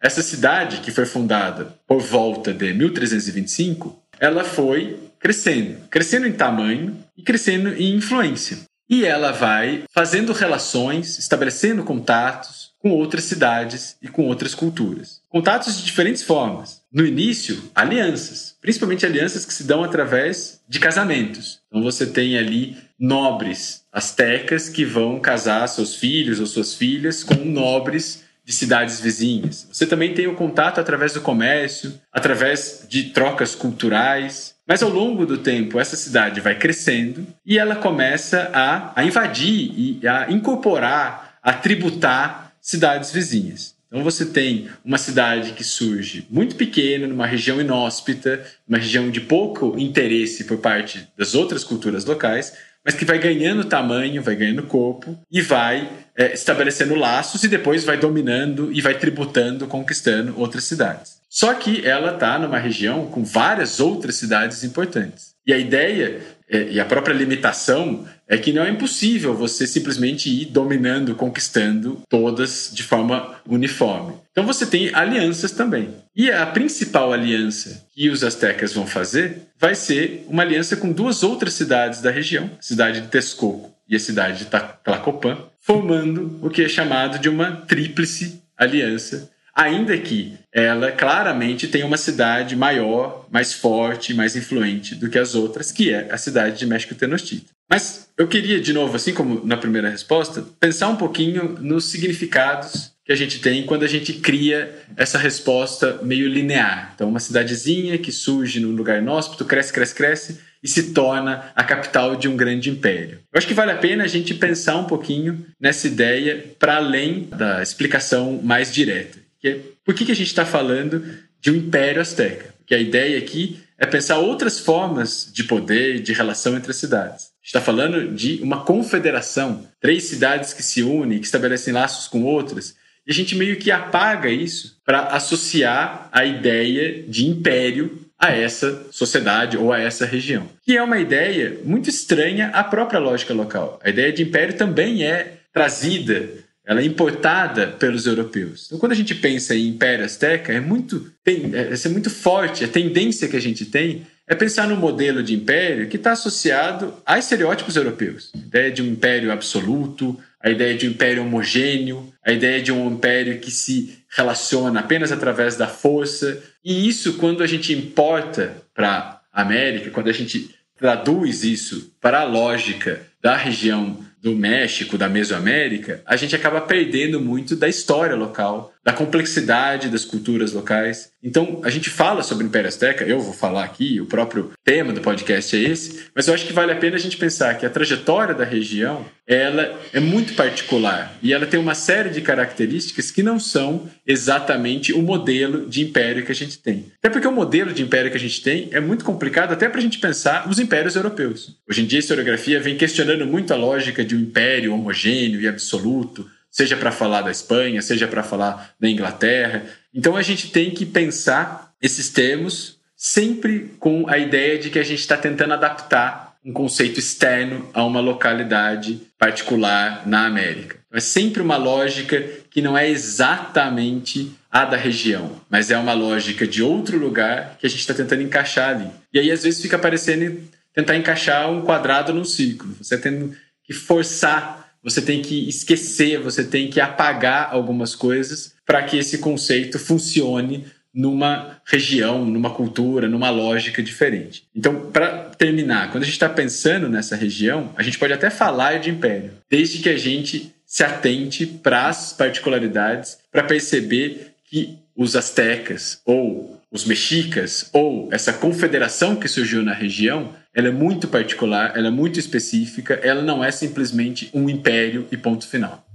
essa 0.02 0.22
cidade, 0.22 0.82
que 0.82 0.92
foi 0.92 1.06
fundada 1.06 1.76
por 1.88 2.02
volta 2.02 2.54
de 2.54 2.74
1325, 2.74 3.98
ela 4.20 4.44
foi 4.44 5.00
crescendo, 5.20 5.78
crescendo 5.90 6.28
em 6.28 6.34
tamanho 6.34 6.98
e 7.18 7.24
crescendo 7.24 7.70
em 7.70 7.96
influência. 7.96 8.60
E 8.90 9.04
ela 9.04 9.32
vai 9.32 9.84
fazendo 9.92 10.32
relações, 10.32 11.18
estabelecendo 11.18 11.84
contatos 11.84 12.72
com 12.80 12.92
outras 12.92 13.26
cidades 13.26 13.98
e 14.02 14.08
com 14.08 14.26
outras 14.26 14.56
culturas. 14.56 15.20
Contatos 15.30 15.78
de 15.78 15.84
diferentes 15.84 16.24
formas. 16.24 16.82
No 16.92 17.06
início, 17.06 17.70
alianças, 17.76 18.56
principalmente 18.62 19.06
alianças 19.06 19.46
que 19.46 19.54
se 19.54 19.66
dão 19.66 19.84
através 19.84 20.62
de 20.70 20.80
casamentos. 20.80 21.60
Então 21.68 21.84
você 21.84 22.06
tem 22.06 22.38
ali 22.38 22.78
nobres 22.98 23.84
astecas 23.92 24.70
que 24.70 24.86
vão 24.86 25.20
casar 25.20 25.68
seus 25.68 25.96
filhos 25.96 26.40
ou 26.40 26.46
suas 26.46 26.74
filhas 26.74 27.24
com 27.24 27.36
nobres 27.36 28.24
de 28.48 28.54
cidades 28.54 29.02
vizinhas. 29.02 29.68
Você 29.70 29.86
também 29.86 30.14
tem 30.14 30.26
o 30.26 30.34
contato 30.34 30.80
através 30.80 31.12
do 31.12 31.20
comércio, 31.20 32.00
através 32.14 32.86
de 32.88 33.10
trocas 33.10 33.54
culturais. 33.54 34.56
Mas 34.66 34.82
ao 34.82 34.90
longo 34.90 35.26
do 35.26 35.40
tempo, 35.40 35.78
essa 35.78 35.98
cidade 35.98 36.40
vai 36.40 36.58
crescendo 36.58 37.28
e 37.46 37.58
ela 37.58 37.76
começa 37.76 38.50
a, 38.54 38.94
a 38.96 39.04
invadir 39.04 39.74
e 39.76 40.08
a 40.08 40.32
incorporar, 40.32 41.38
a 41.44 41.52
tributar 41.52 42.54
cidades 42.62 43.12
vizinhas. 43.12 43.76
Então 43.88 44.04
você 44.04 44.26
tem 44.26 44.70
uma 44.84 44.98
cidade 44.98 45.54
que 45.54 45.64
surge 45.64 46.26
muito 46.30 46.56
pequena, 46.56 47.08
numa 47.08 47.26
região 47.26 47.60
inóspita, 47.60 48.46
uma 48.68 48.78
região 48.78 49.10
de 49.10 49.22
pouco 49.22 49.78
interesse 49.78 50.44
por 50.44 50.58
parte 50.58 51.08
das 51.18 51.36
outras 51.36 51.64
culturas 51.64 52.04
locais, 52.04 52.54
mas 52.88 52.96
que 52.96 53.04
vai 53.04 53.20
ganhando 53.20 53.66
tamanho, 53.66 54.24
vai 54.24 54.34
ganhando 54.34 54.64
corpo 54.64 55.20
e 55.30 55.42
vai 55.42 55.90
é, 56.16 56.34
estabelecendo 56.34 56.96
laços 56.96 57.44
e 57.44 57.50
depois 57.50 57.84
vai 57.84 57.98
dominando 57.98 58.72
e 58.72 58.80
vai 58.80 58.98
tributando, 58.98 59.68
conquistando 59.68 60.40
outras 60.40 60.64
cidades. 60.64 61.18
Só 61.30 61.54
que 61.54 61.86
ela 61.86 62.14
está 62.14 62.40
numa 62.40 62.58
região 62.58 63.08
com 63.08 63.26
várias 63.26 63.82
outras 63.82 64.16
cidades 64.16 64.64
importantes. 64.64 65.36
E 65.46 65.52
a 65.52 65.58
ideia 65.58 66.22
é, 66.50 66.70
e 66.72 66.80
a 66.80 66.86
própria 66.86 67.14
limitação 67.14 68.08
é 68.28 68.38
que 68.38 68.52
não 68.52 68.64
é 68.64 68.70
impossível 68.70 69.34
você 69.34 69.66
simplesmente 69.66 70.30
ir 70.30 70.46
dominando, 70.46 71.16
conquistando 71.16 72.02
todas 72.10 72.70
de 72.74 72.84
forma 72.84 73.36
uniforme. 73.46 74.16
Então 74.32 74.46
você 74.46 74.66
tem 74.66 74.94
alianças 74.94 75.52
também. 75.52 75.96
E 76.16 76.30
a 76.30 76.46
principal 76.46 77.14
aliança 77.14 77.86
que 77.96 78.10
os 78.10 78.24
astecas 78.24 78.74
vão 78.74 78.86
fazer 78.86 79.44
vai 79.60 79.76
ser 79.76 80.26
uma 80.28 80.44
aliança 80.44 80.76
com 80.76 80.92
duas 80.92 81.24
outras 81.24 81.54
cidades 81.54 82.02
da 82.02 82.12
região, 82.12 82.50
a 82.60 82.62
cidade 82.62 83.02
de 83.02 83.08
Texcoco 83.08 83.72
e 83.88 83.96
a 83.96 84.00
cidade 84.00 84.40
de 84.40 84.46
Tlacopan, 84.46 85.38
formando 85.62 86.40
o 86.42 86.50
que 86.50 86.62
é 86.62 86.70
chamado 86.70 87.20
de 87.20 87.30
uma 87.30 87.52
tríplice 87.52 88.42
aliança, 88.58 89.30
ainda 89.58 89.98
que 89.98 90.38
ela 90.54 90.92
claramente 90.92 91.68
tem 91.68 91.84
uma 91.84 91.98
cidade 91.98 92.56
maior, 92.56 93.26
mais 93.32 93.54
forte, 93.54 94.14
mais 94.14 94.36
influente 94.36 94.94
do 94.94 95.10
que 95.10 95.18
as 95.18 95.34
outras, 95.34 95.72
que 95.72 95.92
é 95.92 96.08
a 96.12 96.18
cidade 96.18 96.60
de 96.60 96.68
México 96.68 96.94
Tenochtitlan. 96.94 97.50
Mas 97.70 98.08
eu 98.18 98.28
queria, 98.28 98.62
de 98.62 98.72
novo, 98.72 98.96
assim 98.96 99.14
como 99.14 99.46
na 99.46 99.58
primeira 99.58 99.90
resposta, 99.90 100.46
pensar 100.60 100.88
um 100.88 100.96
pouquinho 100.96 101.58
nos 101.60 101.86
significados 101.86 102.94
que 103.04 103.12
a 103.12 103.16
gente 103.16 103.40
tem 103.40 103.66
quando 103.66 103.84
a 103.84 103.88
gente 103.88 104.14
cria 104.14 104.74
essa 104.96 105.18
resposta 105.18 106.00
meio 106.04 106.28
linear. 106.28 106.92
Então, 106.94 107.10
uma 107.10 107.20
cidadezinha 107.20 107.98
que 107.98 108.12
surge 108.12 108.60
num 108.60 108.72
lugar 108.72 109.02
inóspito, 109.02 109.44
cresce, 109.44 109.74
cresce, 109.74 109.96
cresce 109.96 110.40
e 110.64 110.68
se 110.68 110.94
torna 110.94 111.52
a 111.56 111.64
capital 111.64 112.16
de 112.16 112.28
um 112.28 112.38
grande 112.38 112.70
império. 112.70 113.20
Eu 113.34 113.38
acho 113.38 113.48
que 113.48 113.54
vale 113.54 113.72
a 113.72 113.78
pena 113.78 114.04
a 114.04 114.08
gente 114.08 114.34
pensar 114.34 114.78
um 114.78 114.86
pouquinho 114.86 115.46
nessa 115.60 115.88
ideia 115.88 116.44
para 116.60 116.78
além 116.78 117.28
da 117.32 117.62
explicação 117.62 118.40
mais 118.44 118.74
direta. 118.74 119.27
É, 119.48 119.60
por 119.86 119.94
que, 119.94 120.06
que 120.06 120.12
a 120.12 120.16
gente 120.16 120.28
está 120.28 120.46
falando 120.46 121.04
de 121.40 121.52
um 121.52 121.56
império 121.56 122.02
azteca? 122.02 122.54
Porque 122.58 122.76
a 122.76 122.80
ideia 122.80 123.18
aqui 123.18 123.60
é 123.78 123.86
pensar 123.86 124.18
outras 124.18 124.60
formas 124.60 125.32
de 125.34 125.44
poder, 125.44 126.02
de 126.02 126.14
relação 126.14 126.58
entre 126.58 126.72
as 126.72 126.78
cidades 126.78 127.38
está 127.48 127.62
falando 127.62 128.14
de 128.14 128.42
uma 128.44 128.66
confederação, 128.66 129.66
três 129.80 130.04
cidades 130.04 130.52
que 130.52 130.62
se 130.62 130.84
unem, 130.84 131.20
que 131.20 131.26
estabelecem 131.26 131.74
laços 131.74 132.08
com 132.08 132.24
outras, 132.24 132.76
e 133.06 133.12
a 133.12 133.14
gente 133.14 133.36
meio 133.36 133.56
que 133.56 133.72
apaga 133.72 134.30
isso 134.30 134.78
para 134.86 135.08
associar 135.08 136.10
a 136.12 136.26
ideia 136.26 137.04
de 137.04 137.26
império 137.26 138.06
a 138.20 138.34
essa 138.34 138.88
sociedade 138.92 139.58
ou 139.58 139.72
a 139.72 139.80
essa 139.80 140.06
região. 140.06 140.50
Que 140.62 140.76
é 140.76 140.84
uma 140.84 141.00
ideia 141.00 141.58
muito 141.64 141.90
estranha 141.90 142.50
à 142.50 142.66
própria 142.66 143.00
lógica 143.00 143.34
local. 143.34 143.80
A 143.82 143.90
ideia 143.90 144.12
de 144.12 144.24
império 144.24 144.58
também 144.58 145.06
é 145.06 145.38
trazida, 145.54 146.28
ela 146.68 146.82
é 146.82 146.84
importada 146.84 147.68
pelos 147.68 148.06
europeus. 148.06 148.66
Então, 148.66 148.78
quando 148.78 148.92
a 148.92 148.96
gente 148.96 149.16
pensa 149.16 149.56
em 149.56 149.70
Império 149.70 150.04
Azteca, 150.04 150.52
é 150.52 150.60
muito, 150.60 151.10
tem, 151.24 151.56
é, 151.56 151.74
é 151.74 151.90
muito 151.90 152.10
forte, 152.10 152.66
a 152.66 152.68
tendência 152.68 153.30
que 153.30 153.38
a 153.38 153.42
gente 153.42 153.66
tem 153.66 154.06
é 154.28 154.36
pensar 154.36 154.68
num 154.68 154.76
modelo 154.76 155.24
de 155.24 155.34
império 155.34 155.88
que 155.88 155.96
está 155.96 156.12
associado 156.12 156.94
a 157.06 157.18
estereótipos 157.18 157.78
europeus. 157.78 158.34
A 158.36 158.38
ideia 158.38 158.70
de 158.70 158.82
um 158.82 158.88
império 158.88 159.32
absoluto, 159.32 160.20
a 160.44 160.50
ideia 160.50 160.76
de 160.76 160.86
um 160.86 160.92
império 160.92 161.24
homogêneo, 161.24 162.12
a 162.22 162.34
ideia 162.34 162.62
de 162.62 162.74
um 162.74 162.92
império 162.92 163.40
que 163.40 163.50
se 163.50 164.00
relaciona 164.10 164.82
apenas 164.82 165.14
através 165.14 165.56
da 165.56 165.68
força. 165.68 166.44
E 166.66 166.86
isso, 166.86 167.14
quando 167.14 167.42
a 167.42 167.48
gente 167.48 167.72
importa 167.72 168.58
para 168.76 169.22
a 169.32 169.42
América, 169.42 169.90
quando 169.90 170.10
a 170.10 170.14
gente 170.14 170.54
traduz 170.78 171.46
isso 171.46 171.94
para 172.02 172.20
a 172.20 172.26
lógica 172.26 173.02
da 173.22 173.38
região 173.38 174.06
do 174.22 174.36
México, 174.36 174.98
da 174.98 175.08
Mesoamérica, 175.08 176.02
a 176.06 176.16
gente 176.16 176.36
acaba 176.36 176.60
perdendo 176.60 177.22
muito 177.22 177.56
da 177.56 177.68
história 177.68 178.16
local, 178.16 178.74
da 178.88 178.94
complexidade 178.94 179.90
das 179.90 180.06
culturas 180.06 180.54
locais. 180.54 181.12
Então, 181.22 181.60
a 181.62 181.70
gente 181.70 181.90
fala 181.90 182.24
sobre 182.24 182.46
o 182.46 182.48
Império 182.48 182.70
Azteca, 182.70 183.04
eu 183.04 183.20
vou 183.20 183.34
falar 183.34 183.66
aqui, 183.66 184.00
o 184.00 184.06
próprio 184.06 184.54
tema 184.64 184.94
do 184.94 185.02
podcast 185.02 185.58
é 185.58 185.60
esse, 185.60 186.06
mas 186.16 186.26
eu 186.26 186.34
acho 186.34 186.46
que 186.46 186.54
vale 186.54 186.72
a 186.72 186.76
pena 186.78 186.96
a 186.96 187.00
gente 187.00 187.18
pensar 187.18 187.56
que 187.56 187.66
a 187.66 187.70
trajetória 187.70 188.34
da 188.34 188.46
região, 188.46 189.06
ela 189.28 189.78
é 189.92 190.00
muito 190.00 190.36
particular 190.36 191.18
e 191.22 191.34
ela 191.34 191.46
tem 191.46 191.60
uma 191.60 191.76
série 191.76 192.12
de 192.12 192.22
características 192.22 193.12
que 193.12 193.22
não 193.22 193.42
são 193.42 193.90
exatamente 194.06 194.94
o 194.94 195.02
modelo 195.02 195.68
de 195.68 195.82
império 195.82 196.26
que 196.26 196.32
a 196.32 196.36
gente 196.36 196.58
tem. 196.58 196.86
Até 196.98 197.10
porque 197.10 197.28
o 197.28 197.32
modelo 197.34 197.74
de 197.74 197.84
império 197.84 198.10
que 198.10 198.16
a 198.16 198.22
gente 198.22 198.42
tem 198.42 198.70
é 198.72 198.80
muito 198.80 199.04
complicado 199.04 199.52
até 199.52 199.68
para 199.68 199.80
a 199.80 199.84
gente 199.84 200.00
pensar 200.00 200.50
os 200.50 200.60
impérios 200.60 200.96
europeus. 200.96 201.58
Hoje 201.70 201.82
em 201.82 201.86
dia 201.86 202.00
a 202.00 202.00
historiografia 202.00 202.62
vem 202.62 202.78
questionando 202.78 203.26
muito 203.26 203.54
a 203.54 203.58
lógica 203.58 204.06
de 204.06 204.16
um 204.16 204.20
império 204.20 204.74
homogêneo 204.74 205.42
e 205.42 205.48
absoluto, 205.48 206.26
seja 206.58 206.76
para 206.76 206.92
falar 206.92 207.22
da 207.22 207.30
Espanha, 207.30 207.84
seja 207.84 208.08
para 208.08 208.24
falar 208.24 208.74
da 208.80 208.90
Inglaterra. 208.90 209.68
Então 209.94 210.16
a 210.16 210.24
gente 210.24 210.50
tem 210.50 210.72
que 210.72 210.88
pensar 210.88 211.72
esses 211.80 212.10
termos 212.10 212.80
sempre 212.96 213.76
com 213.78 214.10
a 214.10 214.18
ideia 214.18 214.58
de 214.58 214.72
que 214.72 214.80
a 214.80 214.84
gente 214.84 214.98
está 214.98 215.16
tentando 215.16 215.54
adaptar 215.54 216.36
um 216.44 216.52
conceito 216.52 217.00
externo 217.00 217.70
a 217.76 217.86
uma 217.86 218.00
localidade 218.00 219.00
particular 219.20 220.02
na 220.08 220.26
América. 220.26 220.78
É 220.92 221.00
sempre 221.00 221.44
uma 221.44 221.58
lógica 221.58 222.26
que 222.50 222.60
não 222.60 222.76
é 222.76 222.90
exatamente 222.90 224.32
a 224.50 224.66
da 224.66 224.78
região, 224.78 225.40
mas 225.48 225.70
é 225.70 225.78
uma 225.78 225.94
lógica 225.94 226.48
de 226.48 226.64
outro 226.64 226.98
lugar 226.98 227.56
que 227.60 227.68
a 227.68 227.70
gente 227.70 227.82
está 227.82 227.94
tentando 227.94 228.24
encaixar 228.24 228.70
ali. 228.70 228.90
E 229.14 229.20
aí 229.20 229.30
às 229.30 229.44
vezes 229.44 229.62
fica 229.62 229.78
parecendo 229.78 230.42
tentar 230.74 230.96
encaixar 230.96 231.52
um 231.52 231.62
quadrado 231.62 232.12
num 232.16 232.26
círculo. 232.26 232.76
Você 232.82 232.98
tem 232.98 233.32
que 233.64 233.74
forçar 233.74 234.57
você 234.84 235.02
tem 235.02 235.22
que 235.22 235.48
esquecer, 235.48 236.20
você 236.20 236.44
tem 236.44 236.70
que 236.70 236.80
apagar 236.80 237.50
algumas 237.52 237.96
coisas 237.96 238.54
para 238.66 238.84
que 238.84 238.98
esse 238.98 239.18
conceito 239.18 239.80
funcione 239.80 240.66
numa 240.94 241.62
região, 241.64 242.26
numa 242.26 242.50
cultura, 242.50 243.08
numa 243.08 243.30
lógica 243.30 243.84
diferente. 243.84 244.44
Então, 244.56 244.90
para 244.92 245.30
terminar, 245.38 245.92
quando 245.92 246.04
a 246.04 246.06
gente 246.06 246.16
está 246.16 246.28
pensando 246.28 246.90
nessa 246.90 247.16
região, 247.16 247.72
a 247.78 247.84
gente 247.84 248.00
pode 248.00 248.14
até 248.14 248.30
falar 248.30 248.80
de 248.80 248.90
império, 248.90 249.34
desde 249.50 249.78
que 249.78 249.90
a 249.90 249.98
gente 249.98 250.52
se 250.66 250.84
atente 250.84 251.46
para 251.46 251.88
as 251.88 252.14
particularidades, 252.14 253.20
para 253.32 253.44
perceber 253.44 254.32
que 254.50 254.80
os 254.96 255.16
astecas 255.16 256.02
ou 256.04 256.60
os 256.72 256.84
mexicas 256.84 257.70
ou 257.72 258.10
essa 258.12 258.34
confederação 258.34 259.16
que 259.16 259.28
surgiu 259.28 259.62
na 259.62 259.74
região, 259.74 260.34
ela 260.58 260.70
é 260.70 260.72
muito 260.72 261.08
particular, 261.08 261.78
ela 261.78 261.90
é 261.90 261.92
muito 261.92 262.20
específica, 262.20 262.96
ela 263.04 263.22
não 263.22 263.44
é 263.44 263.52
simplesmente 263.52 264.28
um 264.34 264.50
império 264.50 265.08
e 265.12 265.16
ponto 265.16 265.48
final. 265.48 265.86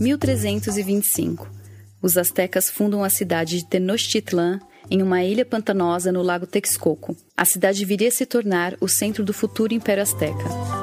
(1325) 0.00 1.48
Os 2.02 2.18
astecas 2.18 2.68
fundam 2.68 3.04
a 3.04 3.08
cidade 3.08 3.58
de 3.58 3.68
Tenochtitlan 3.68 4.58
em 4.90 5.00
uma 5.00 5.22
ilha 5.22 5.44
pantanosa 5.44 6.10
no 6.10 6.20
lago 6.20 6.44
Texcoco. 6.44 7.16
A 7.36 7.44
cidade 7.44 7.84
viria 7.84 8.08
a 8.08 8.10
se 8.10 8.26
tornar 8.26 8.74
o 8.80 8.88
centro 8.88 9.22
do 9.22 9.32
futuro 9.32 9.72
Império 9.72 10.02
Azteca. 10.02 10.81